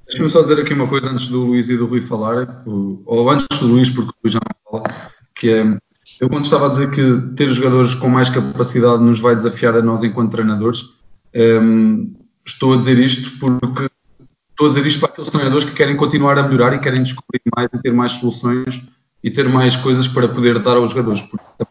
Deixa-me 0.05 0.29
só 0.29 0.41
dizer 0.41 0.59
aqui 0.59 0.73
uma 0.73 0.87
coisa 0.87 1.09
antes 1.09 1.27
do 1.27 1.45
Luís 1.45 1.69
e 1.69 1.77
do 1.77 1.87
Rui 1.87 1.99
falar, 1.99 2.63
ou 2.65 3.29
antes 3.29 3.47
do 3.59 3.67
Luís, 3.67 3.89
porque 3.89 4.11
o 4.11 4.15
Luís 4.23 4.33
já 4.33 4.39
não 4.39 4.79
fala, 4.79 4.95
que 5.33 5.49
é 5.49 5.77
eu 6.19 6.29
quando 6.29 6.45
estava 6.45 6.67
a 6.67 6.69
dizer 6.69 6.91
que 6.91 7.35
ter 7.35 7.51
jogadores 7.51 7.95
com 7.95 8.07
mais 8.07 8.29
capacidade 8.29 9.03
nos 9.03 9.19
vai 9.19 9.35
desafiar 9.35 9.75
a 9.75 9.81
nós 9.81 10.03
enquanto 10.03 10.31
treinadores, 10.31 10.81
um, 10.81 10.89
ehm, 11.33 12.13
estou 12.45 12.73
a 12.73 12.77
dizer 12.77 12.97
isto 12.99 13.37
porque 13.39 13.89
estou 14.51 14.67
a 14.67 14.69
dizer 14.69 14.85
isto 14.85 14.99
para 14.99 15.09
aqueles 15.09 15.29
treinadores 15.29 15.65
que 15.65 15.75
querem 15.75 15.95
continuar 15.95 16.37
a 16.37 16.43
melhorar 16.43 16.75
e 16.75 16.79
querem 16.79 17.03
descobrir 17.03 17.41
mais 17.55 17.69
e 17.73 17.81
ter 17.81 17.91
mais 17.91 18.13
soluções 18.13 18.83
e 19.23 19.31
ter 19.31 19.47
mais 19.49 19.75
coisas 19.75 20.07
para 20.07 20.27
poder 20.27 20.59
dar 20.59 20.77
aos 20.77 20.91
jogadores. 20.91 21.21
Porque 21.21 21.65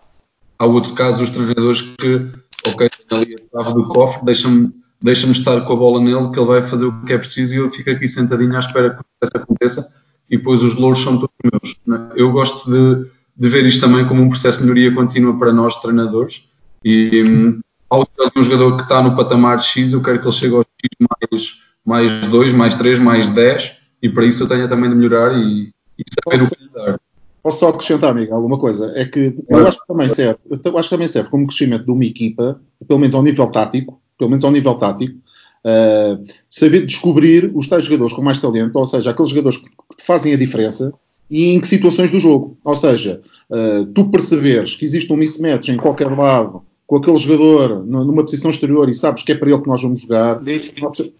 há 0.59 0.67
outro 0.67 0.95
caso 0.95 1.19
dos 1.19 1.31
treinadores 1.31 1.83
que, 1.83 2.29
ok, 2.67 2.89
tenho 3.09 3.23
ali 3.23 3.35
a 3.35 3.63
chave 3.63 3.75
do 3.75 3.89
cofre, 3.89 4.25
deixa-me 4.25 4.73
deixa 5.03 5.27
estar 5.27 5.61
com 5.63 5.73
a 5.73 5.77
bola 5.77 6.01
nele, 6.01 6.31
que 6.31 6.39
ele 6.39 6.47
vai 6.47 6.63
fazer 6.63 6.87
o 6.87 7.05
que 7.05 7.13
é 7.13 7.19
preciso 7.19 7.55
e 7.55 7.57
eu 7.57 7.69
fico 7.71 7.91
aqui 7.91 8.07
sentadinho 8.07 8.55
à 8.55 8.61
espera 8.61 8.91
que 8.91 9.01
isso 9.23 9.37
aconteça 9.37 9.95
e 10.31 10.37
depois 10.37 10.63
os 10.63 10.77
louros 10.77 11.01
são 11.01 11.19
todos 11.19 11.35
meus. 11.45 11.77
É? 12.01 12.13
Eu 12.15 12.31
gosto 12.31 12.71
de 12.71 13.11
de 13.37 13.49
ver 13.49 13.65
isto 13.67 13.81
também 13.81 14.07
como 14.07 14.23
um 14.23 14.29
processo 14.29 14.59
de 14.59 14.65
melhoria 14.65 14.95
contínua 14.95 15.37
para 15.39 15.53
nós, 15.53 15.81
treinadores. 15.81 16.45
E 16.85 17.23
um, 17.23 17.61
ao 17.89 18.07
ter 18.07 18.39
um 18.39 18.43
jogador 18.43 18.77
que 18.77 18.83
está 18.83 19.03
no 19.03 19.17
patamar 19.17 19.61
X, 19.61 19.93
eu 19.93 20.03
quero 20.03 20.21
que 20.21 20.27
ele 20.27 20.35
chegue 20.35 20.55
ao 20.55 20.63
X 20.63 21.07
mais, 21.21 21.59
mais 21.85 22.27
2, 22.29 22.53
mais 22.53 22.75
3, 22.75 22.99
mais 22.99 23.29
10, 23.29 23.73
e 24.03 24.09
para 24.09 24.25
isso 24.25 24.43
eu 24.45 24.49
tenho 24.49 24.69
também 24.69 24.91
de 24.91 24.97
melhorar 24.97 25.37
e, 25.37 25.73
e 25.99 26.05
saber 26.25 26.45
o 26.45 26.49
que 26.49 26.63
lhe 26.63 26.71
dar. 26.71 27.01
Posso 27.43 27.59
só 27.59 27.69
acrescentar, 27.71 28.11
amigo, 28.11 28.35
alguma 28.35 28.59
coisa? 28.59 28.93
É 28.95 29.05
que 29.05 29.37
eu 29.49 29.67
acho 29.67 29.81
que 29.81 29.87
também 29.87 30.09
serve, 30.09 30.39
eu 30.49 30.79
acho 30.79 30.89
que 30.89 30.95
também 30.95 31.09
serve 31.09 31.29
como 31.29 31.47
crescimento 31.47 31.85
de 31.85 31.91
uma 31.91 32.05
equipa, 32.05 32.61
pelo 32.87 33.01
menos 33.01 33.15
ao 33.15 33.23
nível 33.23 33.51
tático, 33.51 34.01
pelo 34.17 34.31
menos 34.31 34.45
ao 34.45 34.53
nível 34.53 34.75
tático, 34.77 35.19
uh, 35.67 36.23
saber 36.49 36.87
descobrir 36.87 37.51
os 37.53 37.69
tais 37.69 37.85
jogadores 37.85 38.13
com 38.13 38.23
mais 38.23 38.39
talento, 38.39 38.77
ou 38.77 38.87
seja, 38.87 39.11
aqueles 39.11 39.31
jogadores 39.31 39.59
que 39.59 39.69
fazem 40.05 40.33
a 40.33 40.37
diferença 40.37 40.93
e 41.33 41.55
em 41.55 41.59
que 41.59 41.67
situações 41.67 42.11
do 42.11 42.21
jogo. 42.21 42.59
Ou 42.63 42.77
seja, 42.77 43.23
uh, 43.51 43.87
tu 43.87 44.11
perceberes 44.11 44.75
que 44.75 44.85
existe 44.85 45.11
um 45.11 45.17
mismatch 45.17 45.71
em 45.71 45.79
qualquer 45.79 46.15
lado 46.15 46.63
com 46.87 46.97
aquele 46.97 47.17
jogador 47.17 47.87
numa 47.87 48.23
posição 48.23 48.51
exterior 48.51 48.87
e 48.87 48.93
sabes 48.93 49.23
que 49.23 49.33
é 49.33 49.35
para 49.35 49.49
ele 49.49 49.63
que 49.63 49.69
nós 49.69 49.81
vamos 49.81 50.03
jogar, 50.03 50.43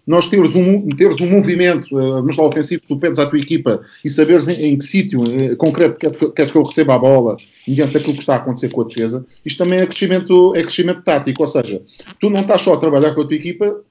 nós 0.05 0.27
teres 0.27 0.55
um, 0.55 0.87
teres 0.89 1.19
um 1.19 1.31
movimento, 1.31 1.97
uh, 1.97 2.23
mas 2.23 2.37
lá 2.37 2.45
ofensivo, 2.45 2.83
tu 2.87 2.95
pedes 2.95 3.17
à 3.17 3.25
tua 3.25 3.39
equipa 3.39 3.81
e 4.05 4.09
saberes 4.09 4.47
em, 4.47 4.53
em 4.53 4.77
que 4.77 4.83
sítio 4.83 5.21
uh, 5.21 5.57
concreto 5.57 5.99
queres, 5.99 6.15
queres 6.35 6.51
que 6.51 6.57
ele 6.59 6.67
receba 6.67 6.93
a 6.93 6.99
bola 6.99 7.35
mediante 7.67 7.97
aquilo 7.97 8.13
que 8.13 8.19
está 8.19 8.35
a 8.35 8.37
acontecer 8.37 8.69
com 8.69 8.81
a 8.81 8.85
defesa, 8.85 9.25
isto 9.43 9.57
também 9.57 9.79
é 9.79 9.87
crescimento, 9.87 10.55
é 10.55 10.61
crescimento 10.61 11.01
tático, 11.01 11.41
ou 11.41 11.47
seja, 11.47 11.81
tu 12.19 12.29
não 12.29 12.41
estás 12.41 12.61
só 12.61 12.75
a 12.75 12.77
trabalhar 12.77 13.15
com 13.15 13.21
a 13.21 13.25
tua 13.25 13.35
equipa, 13.35 13.81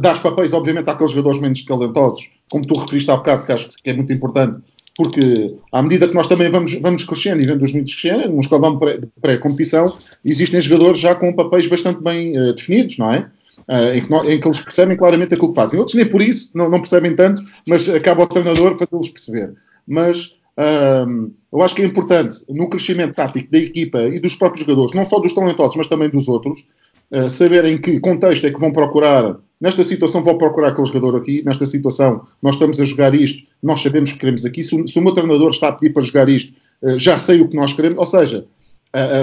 dás 0.00 0.20
papéis, 0.20 0.54
obviamente, 0.54 0.88
àqueles 0.88 1.12
jogadores 1.12 1.38
menos 1.38 1.62
talentosos, 1.62 2.30
como 2.48 2.66
tu 2.66 2.78
referiste 2.78 3.10
há 3.10 3.16
bocado, 3.16 3.44
que 3.44 3.52
acho 3.52 3.68
que 3.68 3.90
é 3.90 3.92
muito 3.92 4.10
importante, 4.10 4.58
porque 4.96 5.54
à 5.70 5.82
medida 5.82 6.08
que 6.08 6.14
nós 6.14 6.26
também 6.26 6.50
vamos, 6.50 6.72
vamos 6.74 7.04
crescendo 7.04 7.42
e 7.42 7.46
vendo 7.46 7.62
os 7.62 7.72
miúdos 7.72 7.94
crescerem, 7.94 8.28
num 8.28 8.40
escalão 8.40 8.80
pré-competição, 9.20 9.96
existem 10.24 10.60
jogadores 10.60 10.98
já 10.98 11.14
com 11.14 11.32
papéis 11.34 11.66
bastante 11.66 12.02
bem 12.02 12.38
uh, 12.38 12.54
definidos, 12.54 12.96
não 12.96 13.12
é? 13.12 13.30
Uh, 13.68 13.94
em, 13.96 14.00
que 14.02 14.10
nós, 14.10 14.28
em, 14.28 14.40
que 14.40 14.48
eles 14.48 14.60
percebem 14.60 14.96
claramente 14.96 15.34
aquilo 15.34 15.50
que 15.50 15.54
fazem. 15.54 15.78
Outros 15.78 15.96
nem 15.96 16.06
por 16.06 16.22
isso, 16.22 16.50
não, 16.54 16.70
não 16.70 16.80
percebem 16.80 17.14
tanto, 17.14 17.42
mas 17.66 17.86
acaba 17.88 18.22
o 18.22 18.26
treinador 18.26 18.78
fazê-los 18.78 19.10
perceber. 19.10 19.52
Mas 19.86 20.34
uh, 20.58 21.30
eu 21.52 21.60
acho 21.60 21.74
que 21.74 21.82
é 21.82 21.84
importante, 21.84 22.38
no 22.48 22.68
crescimento 22.70 23.14
tático 23.14 23.50
da 23.50 23.58
equipa 23.58 24.00
e 24.02 24.18
dos 24.18 24.34
próprios 24.34 24.64
jogadores, 24.64 24.94
não 24.94 25.04
só 25.04 25.18
dos 25.18 25.34
talentosos, 25.34 25.76
mas 25.76 25.88
também 25.88 26.08
dos 26.08 26.26
outros, 26.26 26.66
uh, 27.10 27.30
saberem 27.30 27.78
que 27.78 28.00
contexto 28.00 28.46
é 28.46 28.50
que 28.50 28.60
vão 28.60 28.72
procurar. 28.72 29.36
Nesta 29.60 29.82
situação 29.82 30.22
vou 30.22 30.36
procurar 30.36 30.68
aquele 30.68 30.86
jogador 30.86 31.16
aqui, 31.16 31.42
nesta 31.44 31.64
situação 31.64 32.22
nós 32.42 32.56
estamos 32.56 32.80
a 32.80 32.84
jogar 32.84 33.14
isto, 33.14 33.42
nós 33.62 33.80
sabemos 33.82 34.12
que 34.12 34.18
queremos 34.18 34.44
aqui, 34.44 34.62
se, 34.62 34.86
se 34.86 34.98
o 34.98 35.02
meu 35.02 35.14
treinador 35.14 35.48
está 35.48 35.68
a 35.68 35.72
pedir 35.72 35.92
para 35.92 36.02
jogar 36.02 36.28
isto, 36.28 36.52
uh, 36.82 36.98
já 36.98 37.18
sei 37.18 37.40
o 37.40 37.48
que 37.48 37.56
nós 37.56 37.72
queremos, 37.72 37.98
ou 37.98 38.06
seja, 38.06 38.46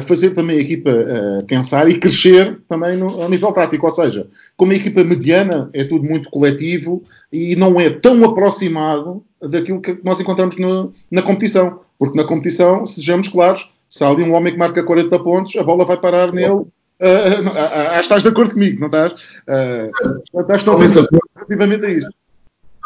fazer 0.06 0.32
também 0.32 0.58
a 0.58 0.62
equipa 0.62 0.92
uh, 0.92 1.44
pensar 1.46 1.90
e 1.90 1.98
crescer 1.98 2.60
também 2.68 2.96
no, 2.96 3.24
a 3.24 3.30
nível 3.30 3.52
tático, 3.52 3.86
ou 3.86 3.92
seja, 3.92 4.28
como 4.56 4.72
a 4.72 4.76
equipa 4.76 5.04
mediana 5.04 5.70
é 5.74 5.84
tudo 5.84 6.08
muito 6.08 6.30
coletivo 6.30 7.02
e 7.32 7.56
não 7.56 7.80
é 7.82 7.90
tão 7.90 8.24
aproximado 8.24 9.24
daquilo 9.42 9.82
que 9.82 9.98
nós 10.04 10.20
encontramos 10.20 10.58
no, 10.58 10.92
na 11.10 11.22
competição, 11.22 11.80
porque 11.98 12.18
na 12.18 12.24
competição, 12.24 12.86
sejamos 12.86 13.28
claros, 13.28 13.72
se 13.90 14.04
há 14.04 14.10
ali 14.10 14.24
um 14.24 14.34
homem 14.34 14.54
que 14.54 14.60
marca 14.60 14.84
40 14.84 15.20
pontos, 15.20 15.56
a 15.56 15.64
bola 15.64 15.86
vai 15.86 15.98
parar 15.98 16.32
nele 16.32 16.66
Uh, 17.04 17.50
uh, 17.50 18.00
estás 18.00 18.24
de 18.24 18.30
acordo 18.30 18.54
comigo, 18.54 18.80
não 18.80 18.88
estás? 18.88 19.12
Uh, 19.46 20.40
estás 20.40 20.64
totalmente 20.64 21.06
relativamente 21.36 21.86
a 21.86 21.90
isto. 21.90 22.12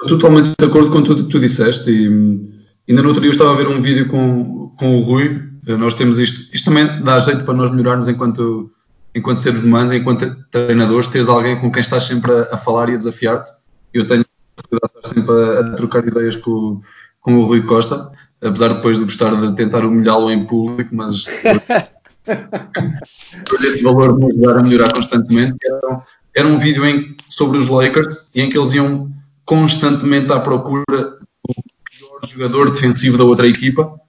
Estou 0.01 0.17
totalmente 0.17 0.55
de 0.57 0.65
acordo 0.65 0.89
com 0.89 1.03
tudo 1.03 1.21
o 1.21 1.25
que 1.25 1.31
tu 1.31 1.39
disseste 1.39 1.89
e, 1.91 2.57
Ainda 2.89 3.01
no 3.01 3.09
outro 3.09 3.21
dia 3.21 3.29
eu 3.29 3.33
estava 3.33 3.51
a 3.51 3.55
ver 3.55 3.67
um 3.67 3.81
vídeo 3.81 4.07
com, 4.07 4.73
com 4.79 4.97
o 4.97 5.01
Rui. 5.01 5.43
Nós 5.67 5.93
temos 5.93 6.17
isto. 6.17 6.55
Isto 6.55 6.65
também 6.65 7.03
dá 7.03 7.19
jeito 7.19 7.43
para 7.43 7.53
nós 7.53 7.69
melhorarmos 7.69 8.07
enquanto, 8.07 8.71
enquanto 9.13 9.39
seres 9.39 9.61
humanos, 9.61 9.91
enquanto 9.91 10.37
treinadores, 10.49 11.09
teres 11.09 11.27
alguém 11.27 11.59
com 11.59 11.69
quem 11.69 11.81
estás 11.81 12.05
sempre 12.05 12.31
a, 12.31 12.47
a 12.53 12.57
falar 12.57 12.87
e 12.87 12.93
a 12.93 12.97
desafiar-te. 12.97 13.51
Eu 13.93 14.07
tenho 14.07 14.21
a 14.21 14.61
possibilidade 14.61 14.93
de 14.93 14.99
estar 14.99 15.13
sempre 15.13 15.35
a, 15.35 15.59
a 15.59 15.75
trocar 15.75 16.07
ideias 16.07 16.37
com, 16.37 16.79
com 17.19 17.35
o 17.35 17.45
Rui 17.45 17.61
Costa, 17.63 18.09
apesar 18.41 18.69
depois 18.69 18.97
de 18.97 19.03
gostar 19.03 19.35
de 19.35 19.53
tentar 19.57 19.83
humilhá-lo 19.83 20.31
em 20.31 20.45
público, 20.45 20.95
mas 20.95 21.25
por 23.47 23.63
esse 23.63 23.83
valor 23.83 24.13
de 24.13 24.25
me 24.25 24.31
ajudar 24.31 24.59
a 24.59 24.63
melhorar 24.63 24.93
constantemente. 24.93 25.57
Era, 25.65 26.01
era 26.35 26.47
um 26.47 26.57
vídeo 26.57 26.85
em, 26.85 27.15
sobre 27.27 27.57
os 27.57 27.67
Lakers 27.67 28.29
e 28.35 28.41
em 28.41 28.49
que 28.49 28.57
eles 28.57 28.73
iam 28.73 29.11
constantemente 29.45 30.31
à 30.31 30.39
procura 30.39 30.85
do 30.85 31.55
pior 31.89 32.19
jogador 32.27 32.71
defensivo 32.71 33.17
da 33.17 33.23
outra 33.23 33.47
equipa 33.47 33.99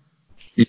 e, 0.56 0.68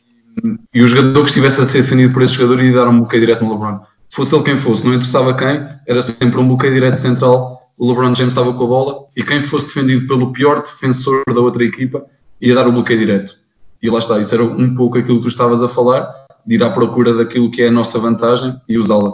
e 0.74 0.84
o 0.84 0.88
jogador 0.88 1.22
que 1.24 1.30
estivesse 1.30 1.62
a 1.62 1.66
ser 1.66 1.82
defendido 1.82 2.14
por 2.14 2.22
esse 2.22 2.34
jogador 2.34 2.64
ia 2.64 2.74
dar 2.74 2.88
um 2.88 3.00
bloqueio 3.00 3.26
direto 3.26 3.44
no 3.44 3.54
LeBron. 3.54 3.80
Fosse 4.10 4.36
ele 4.36 4.44
quem 4.44 4.58
fosse, 4.58 4.86
não 4.86 4.94
interessava 4.94 5.34
quem, 5.34 5.68
era 5.88 6.02
sempre 6.02 6.40
um 6.40 6.48
bloqueio 6.48 6.74
direto 6.74 6.96
central. 6.96 7.72
O 7.78 7.88
LeBron 7.88 8.14
James 8.16 8.34
estava 8.34 8.54
com 8.54 8.64
a 8.64 8.68
bola 8.68 9.06
e 9.16 9.24
quem 9.24 9.42
fosse 9.42 9.68
defendido 9.68 10.08
pelo 10.08 10.34
pior 10.34 10.62
defensor 10.62 11.24
da 11.34 11.40
outra 11.40 11.64
equipa 11.64 12.06
ia 12.42 12.56
dar 12.56 12.68
o 12.68 12.72
bloqueio 12.72 13.00
direto. 13.00 13.34
E 13.82 13.90
lá 13.90 14.00
está, 14.00 14.20
isso 14.20 14.34
era 14.34 14.44
um 14.44 14.76
pouco 14.76 14.98
aquilo 14.98 15.18
que 15.18 15.24
tu 15.24 15.28
estavas 15.30 15.64
a 15.64 15.70
falar, 15.70 16.14
de 16.46 16.56
ir 16.56 16.64
à 16.64 16.70
procura 16.70 17.14
daquilo 17.14 17.52
que 17.52 17.62
é 17.62 17.68
a 17.68 17.72
nossa 17.72 18.00
vantagem 18.00 18.60
e 18.68 18.78
usá-la. 18.78 19.14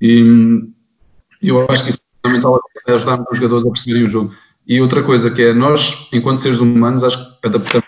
E 0.00 0.72
eu 1.42 1.66
acho 1.70 1.84
que 1.84 1.90
isso 1.90 1.98
é 1.98 2.28
fundamental 2.28 2.60
é 2.86 2.92
ajudar 2.92 3.24
os 3.30 3.38
jogadores 3.38 3.64
a 3.64 3.70
perceberem 3.70 4.06
o 4.06 4.08
jogo. 4.08 4.34
E 4.66 4.80
outra 4.80 5.02
coisa 5.02 5.30
que 5.30 5.42
é, 5.42 5.52
nós, 5.52 6.08
enquanto 6.12 6.38
seres 6.38 6.60
humanos, 6.60 7.02
acho 7.02 7.18
que 7.18 7.46
adaptamos. 7.46 7.86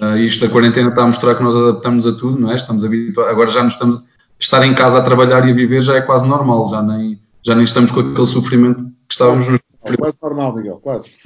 Uh, 0.00 0.16
isto 0.16 0.44
da 0.44 0.52
quarentena 0.52 0.88
está 0.88 1.02
a 1.02 1.06
mostrar 1.06 1.34
que 1.34 1.42
nós 1.42 1.54
adaptamos 1.54 2.06
a 2.06 2.12
tudo, 2.12 2.40
não 2.40 2.50
é? 2.50 2.56
Estamos 2.56 2.84
habituados, 2.84 3.30
agora 3.30 3.50
já 3.50 3.62
nos 3.62 3.74
estamos, 3.74 4.02
estar 4.38 4.66
em 4.66 4.74
casa 4.74 4.98
a 4.98 5.02
trabalhar 5.02 5.46
e 5.46 5.52
a 5.52 5.54
viver 5.54 5.82
já 5.82 5.96
é 5.96 6.00
quase 6.00 6.26
normal, 6.26 6.66
já 6.66 6.82
nem, 6.82 7.20
já 7.42 7.54
nem 7.54 7.64
estamos 7.64 7.90
com 7.90 8.00
aquele 8.00 8.26
sofrimento 8.26 8.84
que 9.06 9.12
estávamos 9.12 9.48
nos. 9.48 9.60
É 9.84 9.96
quase 9.96 10.16
normal, 10.20 10.56
Miguel, 10.56 10.80
quase. 10.82 11.12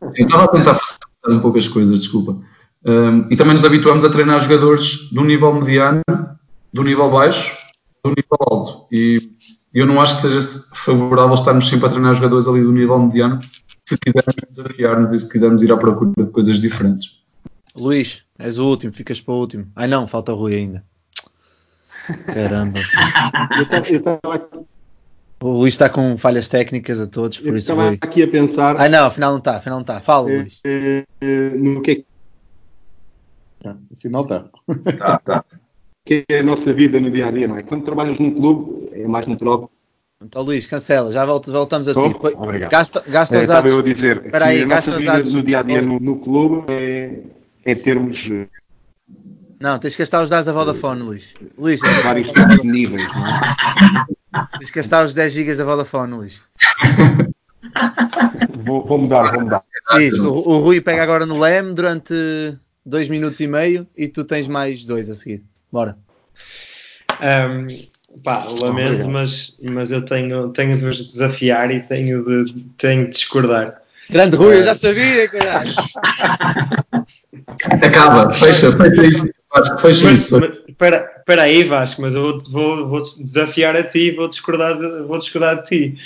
Eu 0.00 0.26
estava 0.26 0.44
a 0.44 0.48
tentar 0.48 0.74
facilitar 0.74 1.30
um 1.30 1.40
pouco 1.40 1.58
as 1.58 1.68
coisas, 1.68 2.00
desculpa. 2.00 2.38
Um, 2.86 3.26
e 3.28 3.36
também 3.36 3.54
nos 3.54 3.64
habituamos 3.64 4.04
a 4.04 4.10
treinar 4.10 4.40
jogadores 4.40 5.10
do 5.10 5.24
nível 5.24 5.52
mediano, 5.52 6.02
do 6.72 6.84
nível 6.84 7.10
baixo, 7.10 7.56
do 8.04 8.10
nível 8.10 8.38
alto. 8.40 8.86
E 8.92 9.30
eu 9.74 9.86
não 9.86 10.00
acho 10.00 10.16
que 10.16 10.22
seja 10.22 10.40
favorável 10.72 11.34
estarmos 11.34 11.68
sempre 11.68 11.86
a 11.86 11.88
treinar 11.88 12.14
jogadores 12.14 12.46
ali 12.46 12.62
do 12.62 12.72
nível 12.72 12.98
mediano, 13.00 13.40
se 13.84 13.98
quisermos 13.98 14.36
desafiar-nos 14.50 15.14
e 15.14 15.20
se 15.20 15.28
quisermos 15.28 15.62
ir 15.62 15.72
à 15.72 15.76
procura 15.76 16.12
de 16.16 16.30
coisas 16.30 16.60
diferentes. 16.60 17.16
Luís, 17.74 18.22
és 18.38 18.56
o 18.56 18.66
último, 18.66 18.92
ficas 18.92 19.20
para 19.20 19.34
o 19.34 19.40
último. 19.40 19.66
Ai 19.74 19.88
não, 19.88 20.06
falta 20.06 20.32
o 20.32 20.36
Rui 20.36 20.54
ainda. 20.54 20.84
Caramba. 22.32 22.78
eu 23.58 23.96
estava 23.96 24.20
o 25.42 25.48
Luís 25.48 25.74
está 25.74 25.88
com 25.88 26.16
falhas 26.16 26.48
técnicas 26.48 26.98
a 27.00 27.06
todos, 27.06 27.38
por 27.38 27.48
eu 27.48 27.56
isso. 27.56 27.70
Estava 27.70 27.88
Rui. 27.88 27.98
aqui 28.00 28.22
a 28.22 28.28
pensar. 28.28 28.76
Ai 28.80 28.88
não, 28.88 29.06
afinal 29.06 29.32
não 29.32 29.38
está, 29.38 29.56
afinal 29.56 29.78
não 29.78 29.82
está. 29.82 30.00
Fala, 30.00 30.30
eh, 30.30 30.38
Luís. 30.38 30.60
eh, 30.64 31.04
no 31.56 31.82
que 31.82 31.90
é 31.90 32.15
Tá, 33.66 33.76
Afinal 33.92 34.22
está. 34.22 34.44
Tá, 34.96 35.18
tá. 35.18 35.44
que 36.04 36.24
é 36.28 36.38
a 36.38 36.42
nossa 36.44 36.72
vida 36.72 37.00
no 37.00 37.10
dia 37.10 37.26
a 37.26 37.30
dia, 37.32 37.48
não 37.48 37.56
é? 37.58 37.64
Quando 37.64 37.84
trabalhas 37.84 38.16
num 38.18 38.30
clube, 38.32 38.90
é 38.92 39.08
mais 39.08 39.26
natural. 39.26 39.68
Então, 40.22 40.42
Luís, 40.42 40.66
cancela, 40.68 41.10
já 41.12 41.24
volta- 41.24 41.50
voltamos 41.50 41.88
a 41.88 41.90
Estou? 41.90 42.12
ti. 42.12 42.36
Obrigado. 42.36 42.70
Gasta, 42.70 43.00
gasta 43.08 43.34
Eh, 43.34 43.38
os 43.38 43.42
Estava 43.42 43.66
eu 43.68 43.74
a 43.74 43.76
dados. 43.82 43.92
dizer 43.92 44.16
Espera 44.24 44.44
que 44.44 44.50
aí, 44.50 44.62
a 44.62 44.66
nossa 44.66 44.90
os 44.92 44.98
vida 44.98 45.12
dados. 45.12 45.32
no 45.32 45.42
dia 45.42 45.58
a 45.58 45.62
dia 45.62 45.82
no, 45.82 45.98
no 45.98 46.20
clube 46.20 46.64
é, 46.72 47.22
é 47.64 47.74
termos 47.74 48.16
eh, 48.30 48.46
Não, 49.60 49.78
tens 49.80 49.94
que 49.96 50.02
gastar 50.02 50.22
os 50.22 50.30
dados 50.30 50.46
da 50.46 50.52
Vodafone, 50.52 51.02
Luís. 51.02 51.34
Luís, 51.58 51.80
vários 52.04 52.28
tipos 52.30 52.62
de 52.62 52.68
níveis, 52.68 53.08
não 53.14 53.26
é? 53.26 54.48
tens 54.58 54.70
que 54.70 54.76
gastar 54.76 55.04
os 55.04 55.12
10 55.12 55.32
GB 55.32 55.56
da 55.56 55.64
Vodafone, 55.64 56.14
Luís. 56.14 56.40
Vou, 58.64 58.86
vou 58.86 58.98
mudar, 58.98 59.32
vou 59.32 59.40
mudar. 59.42 59.64
Isso, 60.00 60.30
o, 60.32 60.48
o 60.50 60.58
Rui 60.60 60.80
pega 60.80 61.02
agora 61.02 61.26
no 61.26 61.38
LEM 61.38 61.74
durante 61.74 62.14
2 62.86 63.08
minutos 63.08 63.40
e 63.40 63.46
meio 63.48 63.86
e 63.96 64.06
tu 64.08 64.24
tens 64.24 64.46
mais 64.46 64.86
dois 64.86 65.10
a 65.10 65.14
seguir. 65.14 65.42
Bora. 65.72 65.98
Um, 67.20 67.66
pá, 68.22 68.44
lamento, 68.44 68.90
Obrigado. 68.90 69.10
mas, 69.10 69.56
mas 69.62 69.90
eu 69.90 70.02
tenho, 70.02 70.50
tenho 70.50 70.76
de 70.76 70.84
vos 70.84 71.12
desafiar 71.12 71.70
e 71.72 71.80
tenho 71.80 72.24
de, 72.44 72.62
tenho 72.78 73.04
de 73.04 73.10
discordar. 73.10 73.82
Grande 74.08 74.36
Rui, 74.36 74.58
eu 74.58 74.64
já 74.64 74.76
sabia, 74.76 75.28
caralho. 75.28 75.68
Acaba, 77.82 78.32
fecha, 78.32 78.70
fecha 78.72 79.06
isso. 79.06 79.26
Vasco, 79.52 79.78
Fecha 79.78 80.04
Mas, 80.04 80.18
isso. 80.20 80.38
espera, 80.68 81.42
aí, 81.42 81.64
Vasco, 81.64 82.02
mas 82.02 82.14
eu 82.14 82.22
vou, 82.22 82.42
vou, 82.50 82.88
vou 82.88 83.02
desafiar 83.02 83.74
a 83.76 83.82
ti 83.82 84.08
e 84.10 84.14
vou 84.14 84.28
discordar, 84.28 84.76
de- 84.76 85.02
vou 85.02 85.18
discordar 85.18 85.62
de 85.62 85.68
ti. 85.68 85.96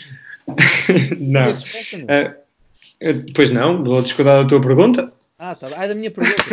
não. 1.18 1.56
Ah, 2.08 2.34
eh, 3.00 3.14
pois 3.34 3.50
não, 3.50 3.82
vou 3.82 4.02
discordar 4.02 4.42
da 4.42 4.48
tua 4.48 4.60
pergunta. 4.60 5.12
Ah, 5.42 5.54
tá. 5.54 5.68
Ah, 5.74 5.86
da 5.86 5.94
minha 5.94 6.10
pergunta. 6.10 6.44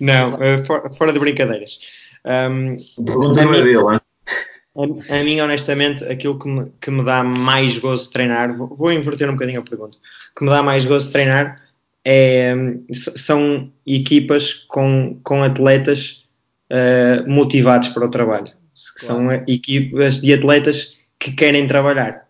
não, 0.00 0.36
eh, 0.42 0.58
for- 0.64 0.92
fora 0.96 1.12
de 1.12 1.20
brincadeiras. 1.20 1.78
Um, 2.24 2.78
A 3.00 3.04
pergunta 3.04 3.44
não 3.44 3.54
é 3.54 3.62
dele, 3.62 3.78
hein? 3.78 4.00
A, 5.10 5.20
a 5.20 5.22
mim, 5.22 5.40
honestamente, 5.40 6.02
aquilo 6.04 6.36
que 6.38 6.48
me, 6.48 6.72
que 6.80 6.90
me 6.90 7.04
dá 7.04 7.22
mais 7.22 7.78
gozo 7.78 8.06
de 8.06 8.12
treinar, 8.12 8.56
vou, 8.56 8.74
vou 8.74 8.92
inverter 8.92 9.28
um 9.28 9.34
bocadinho 9.34 9.60
a 9.60 9.62
pergunta, 9.62 9.96
o 9.96 10.38
que 10.38 10.44
me 10.44 10.50
dá 10.50 10.60
mais 10.62 10.84
gozo 10.84 11.06
de 11.06 11.12
treinar 11.12 11.62
é, 12.04 12.52
hum, 12.52 12.84
são 12.92 13.70
equipas 13.86 14.64
com, 14.68 15.20
com 15.22 15.42
atletas 15.44 16.24
eh, 16.68 17.22
motivados 17.28 17.88
para 17.90 18.04
o 18.06 18.10
trabalho. 18.10 18.46
Que 18.98 19.04
São 19.06 19.30
equipas 19.46 20.20
de 20.20 20.34
atletas 20.34 20.96
que 21.20 21.30
querem 21.30 21.68
trabalhar, 21.68 22.26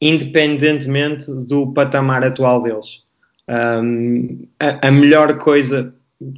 independentemente 0.00 1.26
do 1.46 1.70
patamar 1.74 2.24
atual 2.24 2.62
deles. 2.62 3.02
Um, 3.48 4.46
a, 4.60 4.88
a 4.88 4.90
melhor 4.90 5.38
coisa 5.38 5.94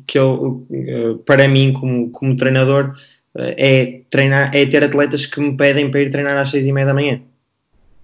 que 0.06 0.18
eu, 0.18 0.66
eh, 0.72 1.14
para 1.26 1.48
mim, 1.48 1.72
como, 1.72 2.10
como 2.10 2.36
treinador, 2.36 2.94
eh, 3.36 3.54
é 3.56 4.00
treinar, 4.10 4.54
é 4.54 4.66
ter 4.66 4.82
atletas 4.82 5.26
que 5.26 5.40
me 5.40 5.56
pedem 5.56 5.90
para 5.90 6.00
ir 6.00 6.10
treinar 6.10 6.36
às 6.38 6.50
seis 6.50 6.66
e 6.66 6.72
meia 6.72 6.86
da 6.86 6.94
manhã. 6.94 7.20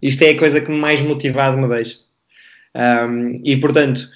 Isto 0.03 0.23
é 0.23 0.31
a 0.31 0.39
coisa 0.39 0.61
que 0.61 0.71
mais 0.71 1.01
motivado 1.01 1.57
me 1.57 1.69
deixa. 1.69 1.99
Um, 2.75 3.41
e 3.45 3.57
portanto, 3.57 4.09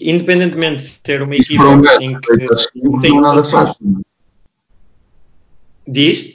independentemente 0.00 0.82
de 0.82 1.00
ser 1.04 1.22
uma 1.22 1.36
Isso 1.36 1.52
equipa 1.52 1.68
um 1.68 1.82
gajo 1.82 2.02
em 2.02 2.20
que 2.20 2.58
cinco 2.72 3.00
tem 3.00 3.12
não 3.12 3.18
é 3.18 3.22
nada 3.22 3.44
fácil. 3.44 4.02
diz 5.86 6.34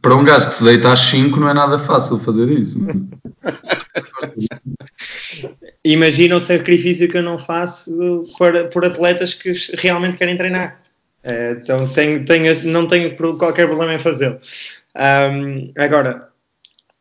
Para 0.00 0.16
um 0.16 0.24
gajo 0.24 0.48
que 0.48 0.54
se 0.54 0.64
deita 0.64 0.92
às 0.92 1.00
5 1.00 1.38
não 1.38 1.48
é 1.48 1.54
nada 1.54 1.78
fácil 1.78 2.18
fazer 2.18 2.50
isso. 2.50 2.80
imagina 5.84 6.36
o 6.36 6.40
sacrifício 6.40 7.08
que 7.08 7.18
eu 7.18 7.22
não 7.22 7.38
faço 7.38 8.24
para, 8.38 8.68
por 8.68 8.84
atletas 8.84 9.34
que 9.34 9.52
realmente 9.74 10.16
querem 10.18 10.36
treinar. 10.36 10.80
Eh, 11.24 11.56
então 11.62 11.88
tenho, 11.88 12.24
tenho, 12.24 12.64
não 12.64 12.86
tenho 12.86 13.16
qualquer 13.38 13.66
problema 13.68 13.94
em 13.94 13.98
fazê-lo. 13.98 14.40
Ahm, 14.94 15.72
agora, 15.76 16.28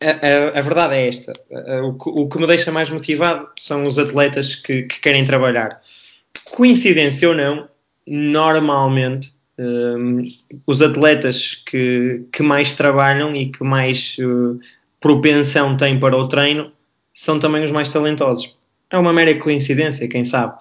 a, 0.01 0.09
a- 0.55 0.59
a 0.59 0.61
verdade 0.61 0.95
é 0.95 1.07
esta: 1.07 1.33
o, 1.83 1.93
que- 1.97 2.09
o 2.09 2.29
que 2.29 2.39
me 2.39 2.47
deixa 2.47 2.71
mais 2.71 2.89
motivado 2.91 3.49
são 3.57 3.85
os 3.85 3.99
atletas 3.99 4.55
que, 4.55 4.83
que 4.83 4.99
querem 5.01 5.25
trabalhar. 5.25 5.79
Coincidência 6.45 7.29
ou 7.29 7.35
não, 7.35 7.69
normalmente 8.07 9.31
ahm, 9.59 10.23
os 10.67 10.81
atletas 10.81 11.55
que, 11.55 12.23
que 12.31 12.43
mais 12.43 12.73
trabalham 12.73 13.35
e 13.35 13.51
que 13.51 13.63
mais 13.63 14.17
eh, 14.19 14.57
propensão 14.99 15.77
têm 15.77 15.99
para 15.99 16.15
o 16.17 16.27
treino 16.27 16.71
são 17.13 17.39
também 17.39 17.63
os 17.65 17.71
mais 17.71 17.91
talentosos. 17.91 18.55
É 18.91 18.97
uma 18.97 19.13
mera 19.13 19.33
coincidência, 19.39 20.07
quem 20.07 20.23
sabe. 20.23 20.53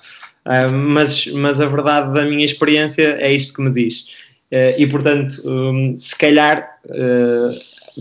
Ah, 0.45 0.69
mas, 0.69 1.27
mas 1.27 1.61
a 1.61 1.67
verdade 1.67 2.15
da 2.15 2.25
minha 2.25 2.45
experiência 2.45 3.17
é 3.21 3.33
isto 3.33 3.55
que 3.55 3.63
me 3.63 3.71
diz. 3.71 4.07
Ah, 4.53 4.75
e 4.79 4.87
portanto, 4.87 5.43
hum, 5.45 5.97
se 5.99 6.17
calhar 6.17 6.79
ah, 6.89 7.59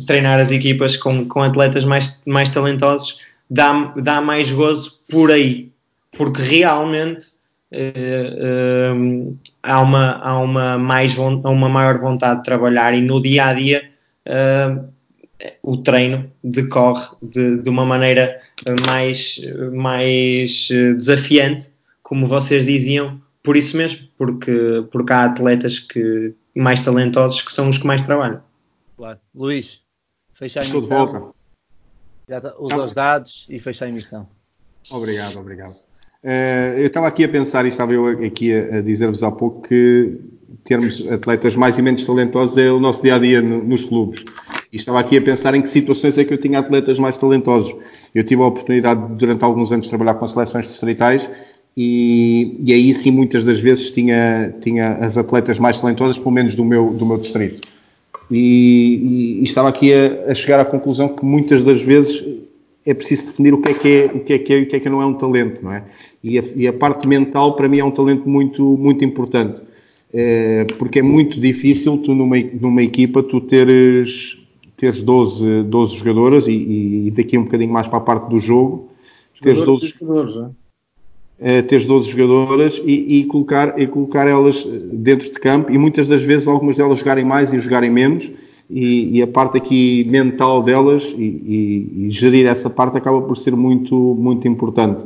treinar 0.07 0.39
as 0.39 0.51
equipas 0.51 0.95
com, 0.95 1.27
com 1.27 1.41
atletas 1.41 1.83
mais, 1.83 2.23
mais 2.25 2.49
talentosos 2.49 3.19
dá, 3.49 3.93
dá 3.97 4.21
mais 4.21 4.51
gozo 4.51 4.99
por 5.09 5.31
aí, 5.31 5.71
porque 6.17 6.41
realmente 6.41 7.27
hum, 8.95 9.35
há, 9.63 9.81
uma, 9.81 10.11
há 10.23 10.39
uma, 10.39 10.77
mais, 10.77 11.17
uma 11.17 11.69
maior 11.69 11.99
vontade 11.99 12.39
de 12.39 12.45
trabalhar 12.45 12.93
e 12.93 13.01
no 13.01 13.21
dia 13.21 13.47
a 13.47 13.53
dia 13.53 13.89
o 15.63 15.77
treino 15.77 16.29
decorre 16.43 17.07
de, 17.21 17.57
de 17.61 17.69
uma 17.69 17.85
maneira 17.85 18.41
mais, 18.87 19.39
mais 19.73 20.67
eh, 20.71 20.93
desafiante, 20.93 21.69
como 22.03 22.27
vocês 22.27 22.65
diziam, 22.65 23.21
por 23.43 23.55
isso 23.55 23.77
mesmo, 23.77 23.99
porque, 24.17 24.51
porque 24.91 25.13
há 25.13 25.25
atletas 25.25 25.79
que, 25.79 26.33
mais 26.55 26.83
talentosos 26.83 27.41
que 27.41 27.51
são 27.51 27.69
os 27.69 27.77
que 27.77 27.87
mais 27.87 28.01
trabalham. 28.01 28.41
Claro. 28.97 29.19
Luís, 29.33 29.81
fecha 30.33 30.59
a 30.59 30.63
Estou 30.63 30.81
de 30.81 30.87
emissão. 30.87 31.05
volta. 31.11 31.35
Já 32.27 32.41
tá- 32.41 32.53
usa 32.59 32.75
Tá. 32.77 32.83
os 32.83 32.93
dados 32.93 33.45
e 33.49 33.59
fecha 33.59 33.85
a 33.85 33.89
emissão. 33.89 34.27
Obrigado, 34.91 35.39
obrigado. 35.39 35.71
Uh, 36.21 36.77
eu 36.79 36.87
estava 36.87 37.07
aqui 37.07 37.23
a 37.23 37.29
pensar, 37.29 37.65
e 37.65 37.69
estava 37.69 37.93
eu 37.93 38.05
aqui 38.07 38.53
a, 38.53 38.77
a 38.77 38.81
dizer-vos 38.81 39.23
há 39.23 39.31
pouco, 39.31 39.61
que 39.67 40.19
termos 40.65 41.07
atletas 41.07 41.55
mais 41.55 41.77
e 41.77 41.81
menos 41.81 42.05
talentosos 42.05 42.57
é 42.57 42.69
o 42.69 42.79
nosso 42.79 43.01
dia 43.01 43.15
a 43.15 43.19
dia 43.19 43.41
no, 43.41 43.63
nos 43.63 43.85
clubes. 43.85 44.23
E 44.71 44.77
estava 44.77 44.99
aqui 44.99 45.17
a 45.17 45.21
pensar 45.21 45.55
em 45.55 45.61
que 45.61 45.69
situações 45.69 46.17
é 46.17 46.23
que 46.23 46.33
eu 46.33 46.37
tinha 46.37 46.59
atletas 46.59 46.99
mais 46.99 47.17
talentosos. 47.17 47.75
Eu 48.13 48.23
tive 48.23 48.41
a 48.41 48.45
oportunidade 48.45 49.01
durante 49.15 49.43
alguns 49.43 49.71
anos 49.71 49.85
de 49.85 49.89
trabalhar 49.89 50.13
com 50.13 50.27
seleções 50.27 50.67
distritais 50.67 51.29
e, 51.75 52.57
e 52.63 52.73
aí 52.73 52.93
sim 52.93 53.11
muitas 53.11 53.43
das 53.43 53.59
vezes 53.59 53.89
tinha, 53.91 54.53
tinha 54.61 54.93
as 54.95 55.17
atletas 55.17 55.57
mais 55.57 55.79
talentosas, 55.79 56.17
pelo 56.17 56.31
menos 56.31 56.53
do 56.53 56.63
meu, 56.63 56.91
do 56.91 57.05
meu 57.05 57.17
distrito. 57.17 57.67
E, 58.29 58.37
e, 58.37 59.39
e 59.41 59.43
estava 59.43 59.69
aqui 59.69 59.91
a, 59.93 60.31
a, 60.31 60.35
chegar 60.35 60.59
à 60.59 60.65
conclusão 60.65 61.07
que 61.07 61.25
muitas 61.25 61.63
das 61.63 61.81
vezes 61.81 62.23
é 62.85 62.93
preciso 62.93 63.27
definir 63.27 63.53
o 63.53 63.61
que 63.61 63.69
é 63.69 63.73
que 63.73 63.87
é, 63.87 64.05
o 64.05 64.19
que 64.19 64.33
é, 64.33 64.39
que 64.39 64.53
é 64.53 64.59
e 64.59 64.63
o 64.63 64.67
que 64.67 64.75
é 64.75 64.79
que 64.79 64.89
não 64.89 65.01
é 65.01 65.05
um 65.05 65.13
talento, 65.13 65.63
não 65.63 65.73
é? 65.73 65.83
E 66.23 66.37
a, 66.37 66.43
e 66.55 66.67
a 66.67 66.73
parte 66.73 67.07
mental 67.07 67.55
para 67.55 67.67
mim 67.67 67.79
é 67.79 67.83
um 67.83 67.91
talento 67.91 68.27
muito, 68.29 68.63
muito 68.77 69.03
importante, 69.03 69.61
é, 70.13 70.65
porque 70.77 70.99
é 70.99 71.01
muito 71.01 71.39
difícil 71.39 71.97
tu 71.99 72.13
numa, 72.13 72.37
numa 72.59 72.83
equipa 72.83 73.23
tu 73.23 73.41
teres, 73.41 74.37
teres 74.79 75.01
12, 75.01 75.63
12 75.63 75.95
jogadoras 75.95 76.47
e, 76.47 77.07
e 77.07 77.11
daqui 77.11 77.37
um 77.37 77.43
bocadinho 77.43 77.71
mais 77.71 77.87
para 77.87 77.97
a 77.97 78.01
parte 78.01 78.29
do 78.29 78.39
jogo, 78.39 78.87
teres 79.41 79.61
12 79.61 79.87
jogadores, 79.99 80.35
é? 80.37 81.59
uh, 81.59 81.67
teres 81.67 81.85
12 81.85 82.09
jogadoras 82.09 82.81
e, 82.85 83.19
e, 83.19 83.25
colocar, 83.25 83.77
e 83.77 83.85
colocar 83.85 84.25
elas 84.25 84.63
dentro 84.63 85.29
de 85.29 85.37
campo 85.37 85.69
e 85.69 85.77
muitas 85.77 86.07
das 86.07 86.21
vezes 86.21 86.47
algumas 86.47 86.77
delas 86.77 86.99
jogarem 86.99 87.25
mais 87.25 87.51
e 87.51 87.59
jogarem 87.59 87.89
menos 87.89 88.31
e, 88.69 89.17
e 89.17 89.21
a 89.21 89.27
parte 89.27 89.57
aqui 89.57 90.05
mental 90.05 90.63
delas 90.63 91.13
e, 91.17 92.05
e, 92.05 92.09
gerir 92.09 92.45
essa 92.45 92.69
parte 92.69 92.97
acaba 92.97 93.21
por 93.21 93.35
ser 93.35 93.55
muito, 93.57 94.15
muito 94.17 94.47
importante. 94.47 95.03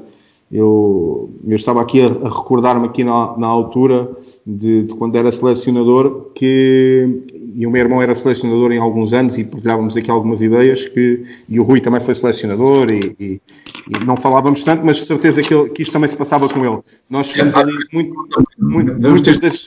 Eu, 0.52 1.32
eu 1.48 1.56
estava 1.56 1.82
aqui 1.82 2.00
a, 2.00 2.08
a 2.08 2.30
recordar-me 2.30 2.86
aqui 2.86 3.04
na, 3.04 3.36
na 3.38 3.48
altura 3.48 4.12
de, 4.46 4.84
de, 4.84 4.94
quando 4.94 5.16
era 5.16 5.32
selecionador 5.32 6.30
que 6.36 7.24
e 7.56 7.68
o 7.68 7.72
meu 7.72 7.82
irmão 7.82 8.02
era 8.02 8.14
selecionador 8.16 8.72
em 8.72 8.78
alguns 8.78 9.14
anos 9.14 9.38
e 9.38 9.44
partilhávamos 9.44 9.96
aqui 9.96 10.10
algumas 10.10 10.42
ideias 10.42 10.86
que 10.86 11.24
e 11.48 11.60
o 11.60 11.64
Rui 11.64 11.80
também 11.80 12.02
foi 12.02 12.16
selecionador 12.16 12.92
e, 12.92 13.16
e, 13.20 13.42
e 13.90 14.06
não 14.06 14.18
falávamos 14.18 14.64
tanto, 14.64 14.86
mas 14.86 14.98
de 14.98 15.06
certeza 15.06 15.42
que, 15.42 15.54
ele, 15.54 15.70
que 15.70 15.82
isto 15.82 15.92
também 15.92 16.10
se 16.10 16.18
passava 16.18 16.50
com 16.50 16.66
ele. 16.66 16.82
Nós 17.10 17.28
chegamos 17.28 17.56
ali 17.56 17.74
muito, 17.92 18.14
muito, 18.58 19.00
muitas, 19.00 19.40
das, 19.40 19.66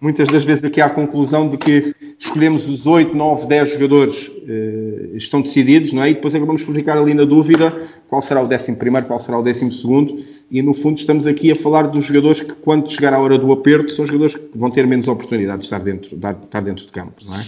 muitas 0.00 0.28
das 0.28 0.44
vezes 0.44 0.64
aqui 0.64 0.80
à 0.80 0.88
conclusão 0.88 1.48
de 1.48 1.56
que 1.56 1.94
escolhemos 2.18 2.68
os 2.68 2.86
8, 2.86 3.14
9, 3.16 3.46
10 3.46 3.72
jogadores 3.72 4.30
eh, 4.48 5.10
estão 5.14 5.42
decididos, 5.42 5.92
não 5.92 6.02
é? 6.02 6.10
E 6.10 6.14
depois 6.14 6.34
acabamos 6.34 6.62
por 6.62 6.74
ficar 6.74 6.96
ali 6.96 7.14
na 7.14 7.24
dúvida 7.24 7.86
qual 8.08 8.22
será 8.22 8.42
o 8.42 8.46
décimo 8.46 8.76
primeiro, 8.76 9.06
qual 9.06 9.20
será 9.20 9.38
o 9.38 9.42
décimo 9.42 9.72
segundo 9.72 10.22
e 10.50 10.62
no 10.62 10.74
fundo 10.74 10.98
estamos 10.98 11.26
aqui 11.26 11.52
a 11.52 11.54
falar 11.54 11.82
dos 11.82 12.04
jogadores 12.04 12.40
que 12.40 12.52
quando 12.52 12.90
chegar 12.90 13.14
a 13.14 13.20
hora 13.20 13.38
do 13.38 13.52
aperto 13.52 13.92
são 13.92 14.04
jogadores 14.04 14.34
que 14.34 14.58
vão 14.58 14.70
ter 14.70 14.86
menos 14.86 15.06
oportunidade 15.06 15.60
de 15.60 15.66
estar 15.66 15.78
dentro, 15.78 16.16
de 16.16 16.30
estar 16.30 16.60
dentro 16.60 16.84
de 16.84 16.90
campo, 16.90 17.24
não 17.24 17.36
é? 17.38 17.46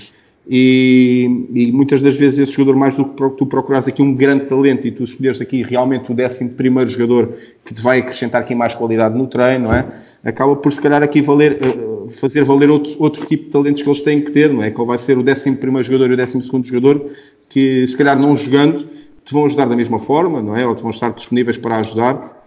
E, 0.48 1.46
e, 1.54 1.70
muitas 1.70 2.02
das 2.02 2.16
vezes 2.16 2.40
esse 2.40 2.52
jogador, 2.52 2.76
mais 2.76 2.96
do 2.96 3.04
que 3.04 3.30
tu 3.36 3.46
procurares 3.46 3.86
aqui 3.86 4.02
um 4.02 4.12
grande 4.12 4.46
talento 4.46 4.86
e 4.86 4.90
tu 4.90 5.04
escolheres 5.04 5.40
aqui 5.40 5.62
realmente 5.62 6.10
o 6.10 6.14
décimo 6.14 6.50
primeiro 6.50 6.90
jogador 6.90 7.32
que 7.64 7.72
te 7.72 7.80
vai 7.80 8.00
acrescentar 8.00 8.40
aqui 8.40 8.52
mais 8.52 8.74
qualidade 8.74 9.16
no 9.16 9.28
treino, 9.28 9.66
não 9.66 9.74
é? 9.74 9.86
Acaba 10.24 10.56
por 10.56 10.72
se 10.72 10.80
calhar 10.80 11.00
aqui 11.00 11.22
valer, 11.22 11.60
uh, 11.62 12.10
fazer 12.10 12.44
valer 12.44 12.70
outros, 12.70 12.96
outro 12.98 13.24
tipo 13.24 13.44
de 13.44 13.50
talentos 13.50 13.82
que 13.82 13.88
eles 13.88 14.02
têm 14.02 14.20
que 14.20 14.32
ter, 14.32 14.52
não 14.52 14.64
é? 14.64 14.70
Qual 14.72 14.84
vai 14.84 14.98
ser 14.98 15.16
o 15.16 15.22
décimo 15.22 15.58
primeiro 15.58 15.86
jogador 15.86 16.10
e 16.10 16.14
o 16.14 16.16
décimo 16.16 16.42
segundo 16.42 16.66
jogador 16.66 17.06
que 17.48 17.86
se 17.86 17.96
calhar 17.96 18.18
não 18.18 18.36
jogando 18.36 18.88
te 19.24 19.32
vão 19.32 19.46
ajudar 19.46 19.66
da 19.66 19.76
mesma 19.76 20.00
forma, 20.00 20.42
não 20.42 20.56
é? 20.56 20.66
Ou 20.66 20.74
te 20.74 20.82
vão 20.82 20.90
estar 20.90 21.12
disponíveis 21.12 21.56
para 21.56 21.76
ajudar 21.76 22.41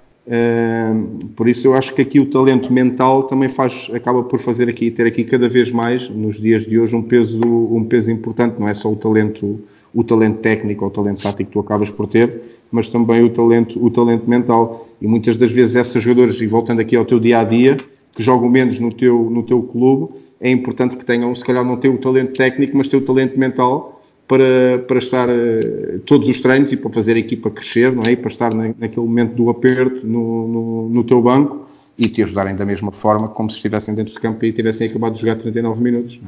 por 1.36 1.48
isso 1.48 1.68
eu 1.68 1.76
acho 1.76 1.94
que 1.94 2.02
aqui 2.02 2.20
o 2.20 2.26
talento 2.26 2.74
mental 2.74 3.24
também 3.24 3.48
faz, 3.48 3.92
acaba 3.94 4.24
por 4.24 4.40
fazer 4.40 4.68
aqui, 4.68 4.90
ter 4.90 5.06
aqui 5.06 5.24
cada 5.24 5.48
vez 5.48 5.72
mais, 5.72 6.10
nos 6.10 6.42
dias 6.42 6.66
de 6.66 6.80
hoje, 6.80 6.96
um 6.96 7.04
peso, 7.04 7.44
um 7.44 7.84
peso 7.84 8.10
importante, 8.10 8.60
não 8.60 8.68
é 8.68 8.74
só 8.74 8.92
o 8.92 8.96
talento, 8.96 9.62
o 9.94 10.04
talento 10.04 10.40
técnico 10.40 10.84
ou 10.84 10.90
o 10.90 10.94
talento 10.94 11.22
tático 11.22 11.50
que 11.50 11.54
tu 11.54 11.60
acabas 11.60 11.92
por 11.92 12.08
ter, 12.08 12.42
mas 12.72 12.90
também 12.90 13.24
o 13.24 13.30
talento, 13.30 13.84
o 13.84 13.92
talento 13.92 14.28
mental. 14.28 14.88
E 15.00 15.08
muitas 15.08 15.38
das 15.38 15.52
vezes 15.52 15.76
esses 15.76 16.02
jogadores, 16.02 16.42
e 16.42 16.48
voltando 16.48 16.82
aqui 16.82 16.96
ao 16.96 17.06
teu 17.06 17.20
dia 17.20 17.40
a 17.40 17.44
dia, 17.44 17.78
que 18.12 18.24
jogam 18.24 18.50
menos 18.50 18.80
no 18.80 18.92
teu, 18.92 19.30
no 19.30 19.44
teu 19.44 19.62
clube, 19.62 20.14
é 20.42 20.50
importante 20.50 20.96
que 20.96 21.06
tenham, 21.06 21.36
se 21.36 21.44
calhar 21.44 21.64
não 21.64 21.78
ter 21.78 21.90
o 21.90 21.98
talento 21.98 22.34
técnico, 22.34 22.76
mas 22.76 22.88
ter 22.88 22.98
o 22.98 23.02
talento 23.02 23.38
mental 23.38 23.95
para, 24.28 24.80
para 24.88 24.98
estar 24.98 25.30
uh, 25.30 26.00
todos 26.06 26.28
os 26.28 26.40
treinos 26.42 26.72
e 26.72 26.78
para 26.78 26.92
fazer 26.92 27.16
a 27.16 27.20
equipa 27.20 27.50
crescer, 27.50 27.92
não 27.92 28.04
é? 28.04 28.12
E 28.12 28.18
para 28.18 28.30
estar 28.30 28.54
na, 28.54 28.74
naquele 28.78 29.06
momento 29.06 29.36
do 29.36 29.50
aperto 29.50 30.06
no, 30.06 30.48
no, 30.48 30.90
no, 30.90 31.04
teu 31.04 31.22
banco 31.22 31.70
e 31.98 32.08
te 32.08 32.24
ajudarem 32.24 32.56
da 32.56 32.66
mesma 32.66 32.92
forma 32.92 33.28
como 33.30 33.50
se 33.50 33.58
estivessem 33.58 33.94
dentro 33.94 34.14
de 34.14 34.20
campo 34.20 34.44
e 34.44 34.52
tivessem 34.52 34.90
acabado 34.90 35.14
de 35.14 35.22
jogar 35.22 35.36
39 35.36 35.82
minutos. 35.82 36.20
É? 36.24 36.28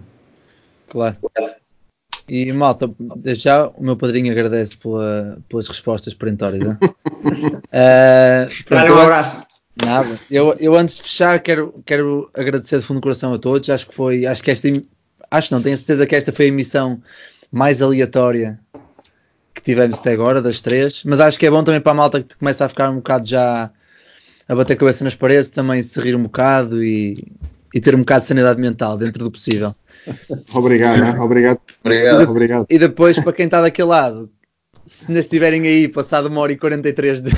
Claro. 0.92 1.18
E 2.30 2.52
malta, 2.52 2.90
desde 3.16 3.46
já 3.46 3.68
o 3.68 3.84
meu 3.84 3.96
padrinho 3.96 4.32
agradece 4.32 4.78
pela, 4.78 5.40
pelas 5.50 5.68
respostas 5.68 6.14
perentórias. 6.14 6.64
uh, 6.64 6.78
pronto, 8.66 8.94
um 8.94 8.98
abraço. 8.98 9.48
Nada. 9.84 10.20
Eu, 10.30 10.56
eu 10.60 10.76
antes 10.76 10.98
de 10.98 11.04
fechar 11.04 11.40
quero, 11.40 11.74
quero 11.86 12.30
agradecer 12.34 12.80
de 12.80 12.86
fundo 12.86 13.00
do 13.00 13.04
coração 13.04 13.34
a 13.34 13.38
todos. 13.38 13.70
Acho 13.70 13.88
que 13.88 13.96
foi, 13.96 14.26
acho 14.26 14.44
que 14.44 14.52
esta, 14.52 14.68
acho 15.30 15.54
não, 15.54 15.62
tenho 15.62 15.78
certeza 15.78 16.06
que 16.06 16.16
esta 16.16 16.32
foi 16.34 16.46
a 16.46 16.48
emissão 16.50 17.02
mais 17.52 17.82
aleatória 17.82 18.60
que 19.54 19.62
tivemos 19.62 20.00
até 20.00 20.12
agora, 20.12 20.42
das 20.42 20.62
três. 20.62 21.04
Mas 21.04 21.20
acho 21.20 21.40
que 21.40 21.46
é 21.46 21.50
bom 21.50 21.64
também 21.64 21.82
para 21.82 21.92
a 21.92 21.96
malta 21.96 22.22
que 22.22 22.36
começa 22.36 22.66
a 22.66 22.70
ficar 22.70 22.90
um 22.90 22.98
bocado 22.98 23.28
já 23.28 23.72
a 24.48 24.56
bater 24.56 24.74
a 24.74 24.78
cabeça 24.78 25.04
nas 25.04 25.16
paredes, 25.16 25.50
também 25.50 25.82
se 25.82 26.00
rir 26.00 26.16
um 26.16 26.24
bocado 26.24 26.84
e, 26.84 27.32
e 27.74 27.82
ter 27.82 27.96
um 27.96 28.00
bocado 28.00 28.22
de 28.22 28.28
sanidade 28.28 28.60
mental 28.62 28.98
dentro 28.98 29.24
do 29.24 29.32
possível. 29.32 29.76
Obrigado, 30.54 31.00
né? 31.02 31.20
obrigado. 31.20 31.60
Obrigado. 31.84 32.22
E, 32.22 32.26
de, 32.26 32.32
obrigado. 32.32 32.66
e 32.70 32.80
depois, 32.80 33.20
para 33.20 33.34
quem 33.34 33.46
está 33.46 33.62
daquele 33.62 33.90
lado, 33.90 34.32
se 34.86 35.08
ainda 35.10 35.20
estiverem 35.20 35.68
aí, 35.68 35.88
passado 35.88 36.28
uma 36.28 36.40
hora 36.40 36.54
e 36.54 36.58
43 36.58 37.22
de, 37.22 37.32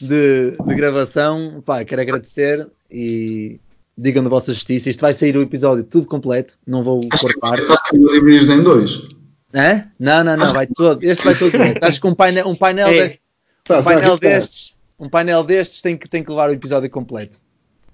de, 0.00 0.52
de 0.52 0.74
gravação, 0.74 1.62
pá, 1.66 1.84
quero 1.84 2.00
agradecer 2.00 2.66
e 2.90 3.60
digam 3.96 4.22
da 4.22 4.28
vossa 4.28 4.52
justiça. 4.52 4.90
Isto 4.90 5.00
vai 5.00 5.14
sair 5.14 5.36
o 5.36 5.42
episódio 5.42 5.84
tudo 5.84 6.06
completo, 6.06 6.58
não 6.66 6.84
vou 6.84 7.00
cortar. 7.08 7.54
Acho 7.54 7.84
que 7.90 7.98
dividir 7.98 8.50
em 8.50 8.62
dois. 8.62 9.08
É? 9.52 9.86
Não, 9.98 10.22
não, 10.22 10.36
não, 10.36 10.52
vai 10.52 10.66
todo. 10.66 11.02
Este 11.02 11.24
vai 11.24 11.36
todo 11.36 11.52
direto. 11.52 11.82
Acho 11.82 12.00
que 12.00 12.06
um 12.06 12.14
painel, 12.14 12.46
um 12.46 12.56
painel, 12.56 12.90
deste, 12.90 13.22
um 13.70 13.82
painel 13.82 14.18
destes, 14.18 14.74
um 14.98 15.08
painel 15.08 15.44
destes 15.44 15.80
tem 15.80 15.96
que, 15.96 16.08
tem 16.08 16.22
que 16.22 16.30
levar 16.30 16.50
o 16.50 16.52
episódio 16.52 16.90
completo. 16.90 17.38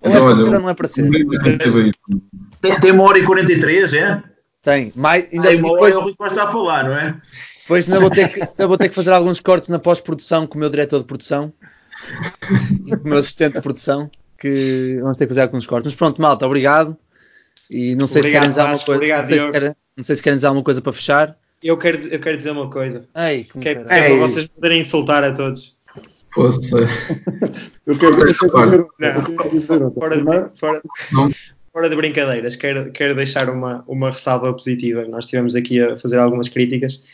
Ou 0.00 0.10
é 0.10 0.18
para 0.18 0.34
ser 0.34 0.42
ou 0.42 0.60
não 0.60 0.68
é 0.68 0.74
para 0.74 0.88
ser? 0.88 1.10
Tem, 2.60 2.80
tem 2.80 2.90
uma 2.90 3.04
hora 3.04 3.18
e 3.18 3.24
43, 3.24 3.94
é? 3.94 4.22
Tem. 4.60 4.92
Mais, 4.96 5.28
ainda 5.32 5.48
tem 5.48 5.58
uma 5.58 5.72
depois, 5.72 5.94
hora 5.94 6.04
é 6.04 6.08
o 6.08 6.14
Rui 6.14 6.28
está 6.28 6.44
a 6.44 6.48
falar, 6.48 6.84
não 6.84 6.96
é? 6.96 7.20
Depois 7.60 7.86
ainda 7.86 8.00
vou, 8.00 8.10
ter 8.10 8.28
que, 8.28 8.40
ainda 8.42 8.66
vou 8.66 8.76
ter 8.76 8.88
que 8.88 8.94
fazer 8.94 9.12
alguns 9.12 9.40
cortes 9.40 9.68
na 9.68 9.78
pós-produção 9.78 10.48
com 10.48 10.56
o 10.56 10.60
meu 10.60 10.68
diretor 10.68 10.98
de 10.98 11.04
produção 11.04 11.52
e 12.86 12.96
com 12.96 13.04
o 13.04 13.08
meu 13.08 13.18
assistente 13.18 13.54
de 13.54 13.60
produção 13.60 14.10
que 14.42 14.98
vamos 15.00 15.16
ter 15.16 15.24
que 15.24 15.28
fazer 15.28 15.42
alguns 15.42 15.66
cortes. 15.66 15.92
Mas 15.92 15.94
pronto, 15.94 16.20
malta, 16.20 16.44
obrigado. 16.44 16.96
E 17.70 17.94
não 17.94 18.08
sei 18.08 18.20
obrigado, 18.20 18.24
se 18.24 18.30
querem 18.32 18.48
dizer 18.48 18.60
alguma 18.60 18.84
coisa. 18.84 18.96
Obrigado, 18.96 19.22
não, 19.22 19.28
sei 19.28 19.38
se 19.38 19.50
querem, 19.52 19.76
não 19.96 20.04
sei 20.04 20.16
se 20.16 20.22
querem 20.22 20.36
dizer 20.36 20.46
alguma 20.48 20.64
coisa 20.64 20.82
para 20.82 20.92
fechar. 20.92 21.38
Eu 21.62 21.78
quero, 21.78 22.08
eu 22.08 22.20
quero 22.20 22.36
dizer 22.36 22.50
uma 22.50 22.68
coisa. 22.68 23.04
Ei, 23.14 23.44
que 23.44 23.68
é, 23.68 23.72
é 23.72 23.74
para 23.84 24.16
vocês 24.16 24.46
poderem 24.48 24.80
insultar 24.80 25.22
a 25.22 25.32
todos. 25.32 25.76
Posso 26.34 26.60
Eu 27.86 27.98
quero, 27.98 28.28
eu 28.28 28.56
quero 29.36 29.50
dizer, 29.52 29.80
não, 29.80 29.92
fora, 29.92 30.16
de, 30.16 30.58
fora, 30.58 30.82
fora 31.72 31.90
de 31.90 31.96
brincadeiras, 31.96 32.56
quero, 32.56 32.90
quero 32.90 33.14
deixar 33.14 33.48
uma, 33.48 33.84
uma 33.86 34.10
ressalva 34.10 34.52
positiva. 34.52 35.04
Nós 35.06 35.24
estivemos 35.24 35.54
aqui 35.54 35.80
a 35.80 35.96
fazer 35.98 36.18
algumas 36.18 36.48
críticas 36.48 37.04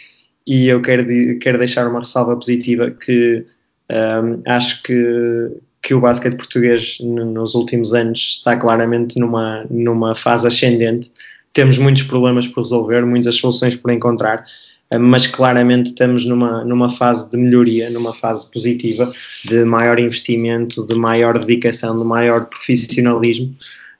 e 0.46 0.68
eu 0.68 0.80
quero, 0.80 1.04
quero 1.40 1.58
deixar 1.58 1.86
uma 1.88 2.00
ressalva 2.00 2.34
positiva 2.36 2.90
que 2.90 3.44
um, 3.90 4.42
acho 4.46 4.82
que, 4.82 5.50
que 5.82 5.94
o 5.94 6.00
basquete 6.00 6.36
português 6.36 6.98
nos 7.00 7.54
últimos 7.54 7.94
anos 7.94 8.36
está 8.38 8.56
claramente 8.56 9.18
numa, 9.18 9.64
numa 9.70 10.14
fase 10.14 10.46
ascendente. 10.46 11.10
Temos 11.52 11.78
muitos 11.78 12.02
problemas 12.02 12.46
por 12.46 12.62
resolver, 12.62 13.04
muitas 13.06 13.36
soluções 13.36 13.76
por 13.76 13.90
encontrar, 13.90 14.44
eh, 14.90 14.98
mas 14.98 15.26
claramente 15.26 15.90
estamos 15.90 16.24
numa, 16.26 16.64
numa 16.64 16.90
fase 16.90 17.30
de 17.30 17.36
melhoria, 17.36 17.90
numa 17.90 18.14
fase 18.14 18.50
positiva, 18.50 19.12
de 19.44 19.64
maior 19.64 19.98
investimento, 19.98 20.86
de 20.86 20.94
maior 20.94 21.38
dedicação, 21.38 21.98
de 21.98 22.04
maior 22.04 22.46
profissionalismo 22.46 23.54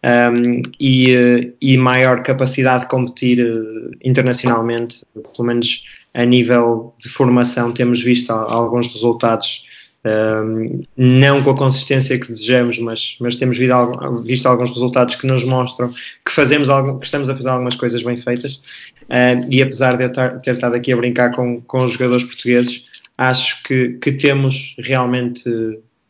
um, 0.05 0.09
ehm, 0.09 0.62
e, 0.78 1.10
eh, 1.14 1.52
e, 1.60 1.76
maior 1.76 2.22
capacidade 2.22 2.84
de 2.84 2.90
competir 2.90 3.40
uh, 3.40 3.90
internacionalmente, 4.02 5.05
pelo 5.34 5.48
menos 5.48 5.84
a 6.14 6.24
nível 6.24 6.94
de 7.00 7.09
formação, 7.09 7.72
temos 7.72 8.02
visto 8.02 8.30
alguns 8.30 8.92
resultados 8.92 9.64
um, 10.05 10.83
não 10.97 11.43
com 11.43 11.51
a 11.51 11.57
consistência 11.57 12.19
que 12.19 12.29
desejamos, 12.29 12.79
mas, 12.79 13.16
mas 13.20 13.37
temos 13.37 13.59
visto, 13.59 14.47
alguns 14.47 14.70
resultados 14.70 15.16
que 15.16 15.27
nos 15.27 15.45
mostram 15.45 15.93
que 16.25 16.33
fazemos 16.33 16.69
algo, 16.69 16.99
que 16.99 17.07
estamos 17.07 17.29
a 17.29 17.37
fazer 17.37 17.49
algumas 17.49 17.75
coisas 17.75 18.03
bem 18.03 18.16
feitas. 18.16 18.61
Um, 19.11 19.51
e 19.51 19.62
apesar 19.62 19.97
de 19.97 20.05
eu 20.05 20.12
tar, 20.12 20.41
ter 20.41 20.55
estado 20.55 20.75
aqui 20.77 20.93
a 20.93 20.97
brincar 20.97 21.35
com, 21.35 21.61
com 21.62 21.85
os 21.85 21.93
jogadores 21.93 22.25
portugueses, 22.25 22.85
acho 23.16 23.62
que, 23.62 23.99
que 24.01 24.12
temos 24.12 24.77
realmente 24.79 25.51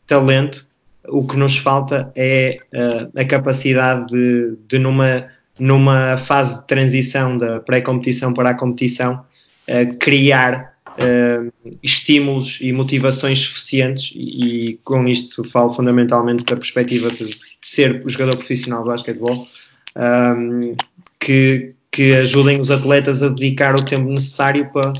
talento 0.05 0.67
o 1.07 1.25
que 1.25 1.37
nos 1.37 1.57
falta 1.57 2.11
é 2.15 2.57
uh, 2.73 3.19
a 3.19 3.25
capacidade 3.25 4.07
de, 4.07 4.57
de, 4.67 4.79
numa, 4.79 5.27
numa 5.57 6.17
fase 6.17 6.61
de 6.61 6.67
transição 6.67 7.37
da 7.37 7.59
pré-competição 7.59 8.33
para 8.33 8.51
a 8.51 8.53
competição, 8.53 9.25
uh, 9.67 9.99
criar 9.99 10.68
uh, 10.99 11.51
estímulos 11.81 12.59
e 12.61 12.71
motivações 12.71 13.39
suficientes, 13.39 14.11
e, 14.13 14.71
e, 14.71 14.77
com 14.83 15.07
isto 15.07 15.43
falo 15.49 15.73
fundamentalmente 15.73 16.45
da 16.45 16.55
perspectiva 16.55 17.09
de, 17.09 17.25
de 17.25 17.39
ser 17.61 18.03
jogador 18.05 18.37
profissional 18.37 18.83
de 18.83 18.89
basquetebol, 18.89 19.47
um, 19.95 20.75
que, 21.19 21.73
que 21.91 22.13
ajudem 22.13 22.59
os 22.59 22.71
atletas 22.71 23.23
a 23.23 23.29
dedicar 23.29 23.75
o 23.75 23.83
tempo 23.83 24.09
necessário 24.09 24.71
para, 24.71 24.93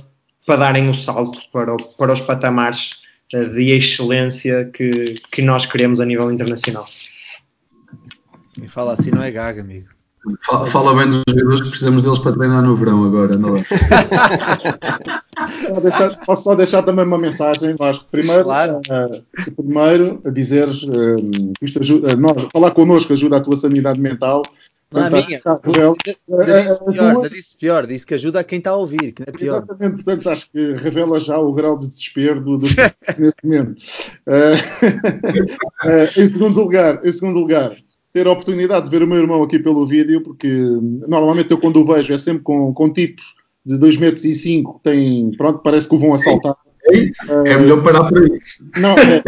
para 0.46 0.56
darem 0.56 0.90
o 0.90 0.94
salto 0.94 1.40
para, 1.52 1.76
para 1.76 2.14
os 2.14 2.22
patamares 2.22 3.02
de 3.32 3.72
excelência 3.72 4.70
que, 4.74 5.16
que 5.32 5.42
nós 5.42 5.66
queremos 5.66 6.00
a 6.00 6.06
nível 6.06 6.32
internacional. 6.32 6.86
E 8.62 8.68
fala 8.68 8.94
assim 8.94 9.12
não 9.12 9.22
é 9.22 9.30
gaga, 9.30 9.62
amigo. 9.62 9.99
Fala, 10.46 10.68
fala 10.68 10.96
bem 10.96 11.10
dos 11.10 11.24
jogadores 11.30 11.62
que 11.62 11.70
precisamos 11.70 12.04
deles 12.04 12.20
para 12.20 12.34
treinar 12.34 12.62
no 12.62 12.76
verão 12.76 13.06
agora, 13.06 13.38
não 13.38 13.56
é? 13.56 13.64
posso 16.26 16.44
só 16.44 16.56
deixar 16.56 16.84
também 16.84 17.06
uma 17.06 17.18
mensagem, 17.18 17.76
Vasco. 17.78 18.06
Primeiro, 18.12 18.44
claro. 18.44 18.82
uh, 18.90 19.24
primeiro 19.56 20.22
a 20.26 20.30
dizer 20.30 20.68
uh, 20.68 21.54
isto 21.62 21.80
ajuda, 21.80 22.16
nós, 22.18 22.48
falar 22.52 22.72
connosco 22.72 23.14
ajuda 23.14 23.38
a 23.38 23.42
tua 23.42 23.56
sanidade 23.56 24.02
mental 24.02 24.44
não, 24.92 25.06
a 25.06 25.10
minha. 25.10 25.42
Ainda 25.46 26.60
disse, 26.64 26.80
pior, 26.92 27.30
disse 27.30 27.58
pior, 27.58 27.88
disse 27.88 28.06
que 28.08 28.16
ajuda 28.16 28.40
a 28.40 28.44
quem 28.44 28.58
está 28.58 28.72
a 28.72 28.76
ouvir, 28.76 29.12
que 29.12 29.22
não 29.22 29.28
é 29.28 29.32
pior. 29.32 29.58
Exatamente, 29.58 30.04
portanto 30.04 30.30
acho 30.30 30.52
que 30.52 30.74
revela 30.74 31.20
já 31.20 31.38
o 31.38 31.54
grau 31.54 31.78
de 31.78 31.88
desespero 31.88 32.42
do, 32.42 32.58
do 32.58 32.66
neste 32.66 33.44
momento. 33.44 33.82
Uh, 34.26 34.56
uh, 35.86 36.04
em 36.20 36.28
segundo 36.28 36.60
lugar, 36.60 37.00
em 37.06 37.12
segundo 37.12 37.40
lugar, 37.40 37.78
ter 38.14 38.28
a 38.28 38.32
oportunidade 38.32 38.86
de 38.86 38.92
ver 38.92 39.04
o 39.04 39.08
meu 39.08 39.18
irmão 39.18 39.44
aqui 39.44 39.60
pelo 39.60 39.86
vídeo, 39.86 40.22
porque 40.24 40.50
normalmente 41.08 41.52
eu 41.52 41.58
quando 41.58 41.78
o 41.78 41.86
vejo 41.86 42.14
é 42.14 42.18
sempre 42.18 42.44
com, 42.44 42.74
com 42.74 42.92
tipos 42.92 43.36
de 43.66 43.78
2 43.78 43.98
metros 43.98 44.26
e 44.26 44.34
5 44.34 44.76
que 44.76 44.84
têm, 44.84 45.32
pronto, 45.32 45.60
parece 45.60 45.88
que 45.88 45.96
o 45.96 46.00
vão 46.00 46.14
assaltar. 46.14 46.56
É 47.28 47.58
melhor 47.58 47.84
parar 47.84 48.10
por 48.10 48.18
aí. 48.18 48.40
Não, 48.78 48.96
é, 48.98 49.22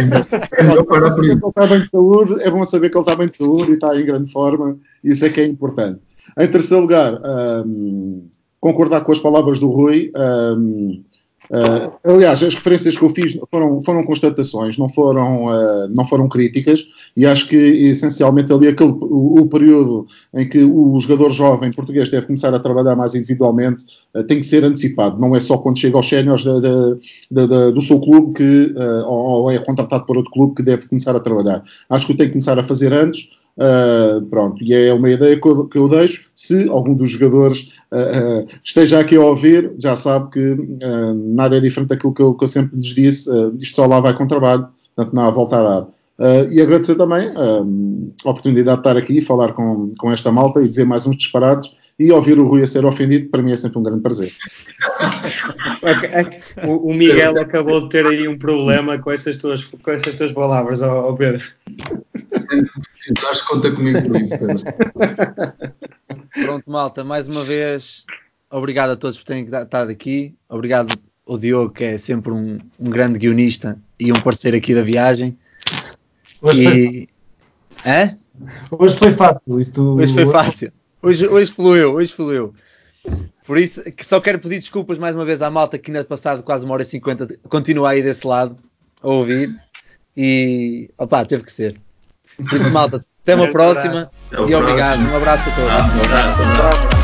é 0.58 0.64
melhor 0.64 0.84
parar 0.86 1.14
por 1.14 1.24
aí. 1.24 1.32
Ele 1.32 1.42
está 1.46 1.68
bem 1.68 1.82
de 1.82 1.90
saúde, 1.90 2.42
é 2.42 2.50
bom 2.50 2.64
saber 2.64 2.90
que 2.90 2.98
ele 2.98 3.04
está 3.04 3.16
bem 3.16 3.28
de 3.28 3.38
saúde 3.38 3.72
e 3.72 3.74
está 3.76 4.00
em 4.00 4.06
grande 4.06 4.32
forma, 4.32 4.78
isso 5.04 5.26
é 5.26 5.30
que 5.30 5.42
é 5.42 5.46
importante. 5.46 6.00
Em 6.40 6.48
terceiro 6.48 6.82
lugar, 6.82 7.20
um, 7.66 8.28
concordar 8.60 9.02
com 9.02 9.12
as 9.12 9.20
palavras 9.20 9.60
do 9.60 9.68
Rui. 9.68 10.12
Um, 10.16 11.04
Uh, 11.52 11.92
aliás, 12.06 12.42
as 12.42 12.56
referências 12.56 12.98
que 12.98 13.04
eu 13.04 13.10
fiz 13.10 13.38
foram, 13.50 13.82
foram 13.82 14.06
constatações, 14.06 14.78
não 14.78 14.88
foram, 14.88 15.48
uh, 15.48 15.90
não 15.94 16.06
foram 16.06 16.30
críticas, 16.30 16.88
e 17.16 17.26
acho 17.26 17.50
que 17.50 17.58
essencialmente 17.58 18.54
ali 18.54 18.70
aquele, 18.70 18.92
o, 18.92 19.42
o, 19.42 19.50
período 19.50 20.08
em 20.34 20.48
que 20.48 20.64
o 20.64 20.98
jogador 20.98 21.30
jovem 21.32 21.74
português 21.74 22.10
deve 22.10 22.28
começar 22.28 22.54
a 22.54 22.60
trabalhar 22.60 22.96
mais 22.96 23.16
individualmente 23.16 23.84
uh, 24.16 24.24
tem 24.24 24.40
que 24.40 24.46
ser 24.46 24.64
antecipado, 24.64 25.20
não 25.20 25.36
é 25.36 25.42
só 25.42 25.58
quando 25.58 25.78
chega 25.78 25.98
aos 25.98 26.08
séniores 26.08 26.46
do 26.46 27.82
seu 27.82 28.00
clube 28.00 28.34
que, 28.34 28.74
ou, 29.06 29.42
ou 29.42 29.52
é 29.52 29.60
contratado 29.60 30.06
por 30.06 30.16
outro 30.16 30.32
clube 30.32 30.56
que 30.56 30.64
deve 30.64 30.88
começar 30.88 31.14
a 31.16 31.20
trabalhar. 31.20 31.64
Acho 31.90 32.08
que 32.08 32.14
o 32.14 32.16
tem 32.16 32.28
que 32.28 32.34
começar 32.34 32.58
a 32.58 32.64
fazer 32.64 32.94
antes, 32.94 33.28
Uh, 33.58 34.26
pronto, 34.28 34.64
e 34.64 34.74
é 34.74 34.94
uma 34.94 35.10
ideia 35.10 35.40
que 35.40 35.46
eu, 35.46 35.68
que 35.68 35.78
eu 35.78 35.88
deixo. 35.90 36.32
Se 36.34 36.70
algum 36.70 36.94
dos 36.94 37.12
jogadores 37.12 37.70
uh, 37.92 38.42
uh, 38.44 38.48
esteja 38.64 39.00
aqui 39.00 39.16
a 39.16 39.22
ouvir, 39.22 39.72
já 39.78 39.96
sabe 39.96 40.32
que 40.32 40.58
nada 41.16 41.58
é 41.58 41.60
diferente 41.60 41.90
daquilo 41.90 42.14
que 42.14 42.22
eu, 42.22 42.34
que 42.34 42.44
eu 42.44 42.48
sempre 42.48 42.76
lhes 42.76 42.88
disse. 42.88 43.30
isto 43.60 43.76
só 43.76 43.86
lá 43.86 44.00
vai 44.00 44.16
com 44.16 44.28
trabalho, 44.28 44.68
portanto, 44.96 45.16
não 45.16 45.24
há 45.24 45.30
volta 45.30 45.58
a 45.58 45.64
dar. 45.64 45.88
e 46.52 46.62
agradecer 46.62 46.96
também 46.96 47.32
a 47.36 48.30
oportunidade 48.30 48.78
de 48.78 48.82
estar 48.82 48.98
aqui 48.98 49.18
e 49.18 49.22
falar 49.22 49.54
com, 49.54 49.92
com 49.98 50.12
esta 50.12 50.32
malta 50.32 50.62
e 50.62 50.68
dizer 50.68 50.86
mais 50.86 51.06
uns 51.06 51.18
disparados 51.18 51.76
e 52.02 52.12
ouvir 52.12 52.40
o 52.40 52.48
Rui 52.48 52.64
a 52.64 52.68
ser 52.68 52.86
ofendido, 52.86 53.30
para 53.30 53.44
mim 53.44 53.52
é 53.52 53.56
sempre 53.56 53.78
um 53.78 53.84
grande 53.84 54.02
prazer. 54.02 54.32
o 56.66 56.94
Miguel 56.94 57.40
acabou 57.40 57.82
de 57.82 57.90
ter 57.90 58.06
aí 58.08 58.28
um 58.28 58.38
problema 58.38 58.98
com 58.98 59.12
essas 59.12 59.38
tuas, 59.38 59.64
com 59.64 59.92
essas 59.92 60.18
tuas 60.18 60.32
palavras, 60.32 60.82
ó, 60.82 61.14
Pedro. 61.14 61.44
Acho 63.30 63.42
que 63.42 63.48
conta 63.48 63.72
comigo 63.72 64.02
por 64.04 64.20
isso, 64.20 64.38
Pedro. 64.38 64.64
Pronto, 66.34 66.72
malta, 66.72 67.04
mais 67.04 67.28
uma 67.28 67.44
vez, 67.44 68.06
obrigado 68.50 68.92
a 68.92 68.96
todos 68.96 69.18
por 69.18 69.26
terem 69.26 69.44
estado 69.44 69.92
aqui. 69.92 70.34
Obrigado 70.48 70.98
ao 71.28 71.38
Diogo, 71.38 71.72
que 71.72 71.84
é 71.84 71.98
sempre 71.98 72.32
um, 72.32 72.60
um 72.80 72.90
grande 72.90 73.20
guionista 73.20 73.78
e 74.00 74.12
um 74.12 74.22
parceiro 74.22 74.56
aqui 74.56 74.74
da 74.74 74.82
viagem. 74.82 75.38
Hoje, 76.42 76.68
e... 76.68 77.10
foi... 77.76 78.18
Hoje 78.72 78.98
foi 78.98 79.12
fácil. 79.12 79.60
Isto... 79.60 79.96
Hoje 79.96 80.14
foi 80.14 80.26
fácil. 80.32 80.74
Hoje, 81.02 81.28
hoje 81.28 81.52
fluiu, 81.52 81.94
hoje 81.94 82.14
fluiu. 82.14 82.54
Por 83.46 83.58
isso, 83.58 83.82
só 84.02 84.22
quero 84.22 84.40
pedir 84.40 84.60
desculpas 84.60 84.98
mais 84.98 85.16
uma 85.16 85.26
vez 85.26 85.42
à 85.42 85.50
malta 85.50 85.78
que 85.78 85.92
ainda 85.92 86.06
passado 86.06 86.44
quase 86.44 86.64
uma 86.64 86.74
hora 86.76 86.84
e 86.84 86.86
cinquenta 86.86 87.28
continua 87.50 87.90
aí 87.90 88.02
desse 88.02 88.26
lado 88.26 88.56
a 89.02 89.08
ouvir. 89.08 89.54
E 90.16 90.90
opá, 90.98 91.26
teve 91.26 91.44
que 91.44 91.52
ser. 91.52 91.80
Por 92.38 92.54
isso, 92.54 92.72
malta, 92.72 93.06
até 93.24 93.36
uma 93.36 93.52
próxima 93.52 94.08
e 94.32 94.56
obrigado. 94.56 95.00
Um 95.02 95.16
abraço 95.18 95.50
a 95.50 95.54
todos. 95.54 95.74
Um 95.74 96.04
abraço. 96.04 96.42
Um 96.42 96.52
abraço. 96.52 97.01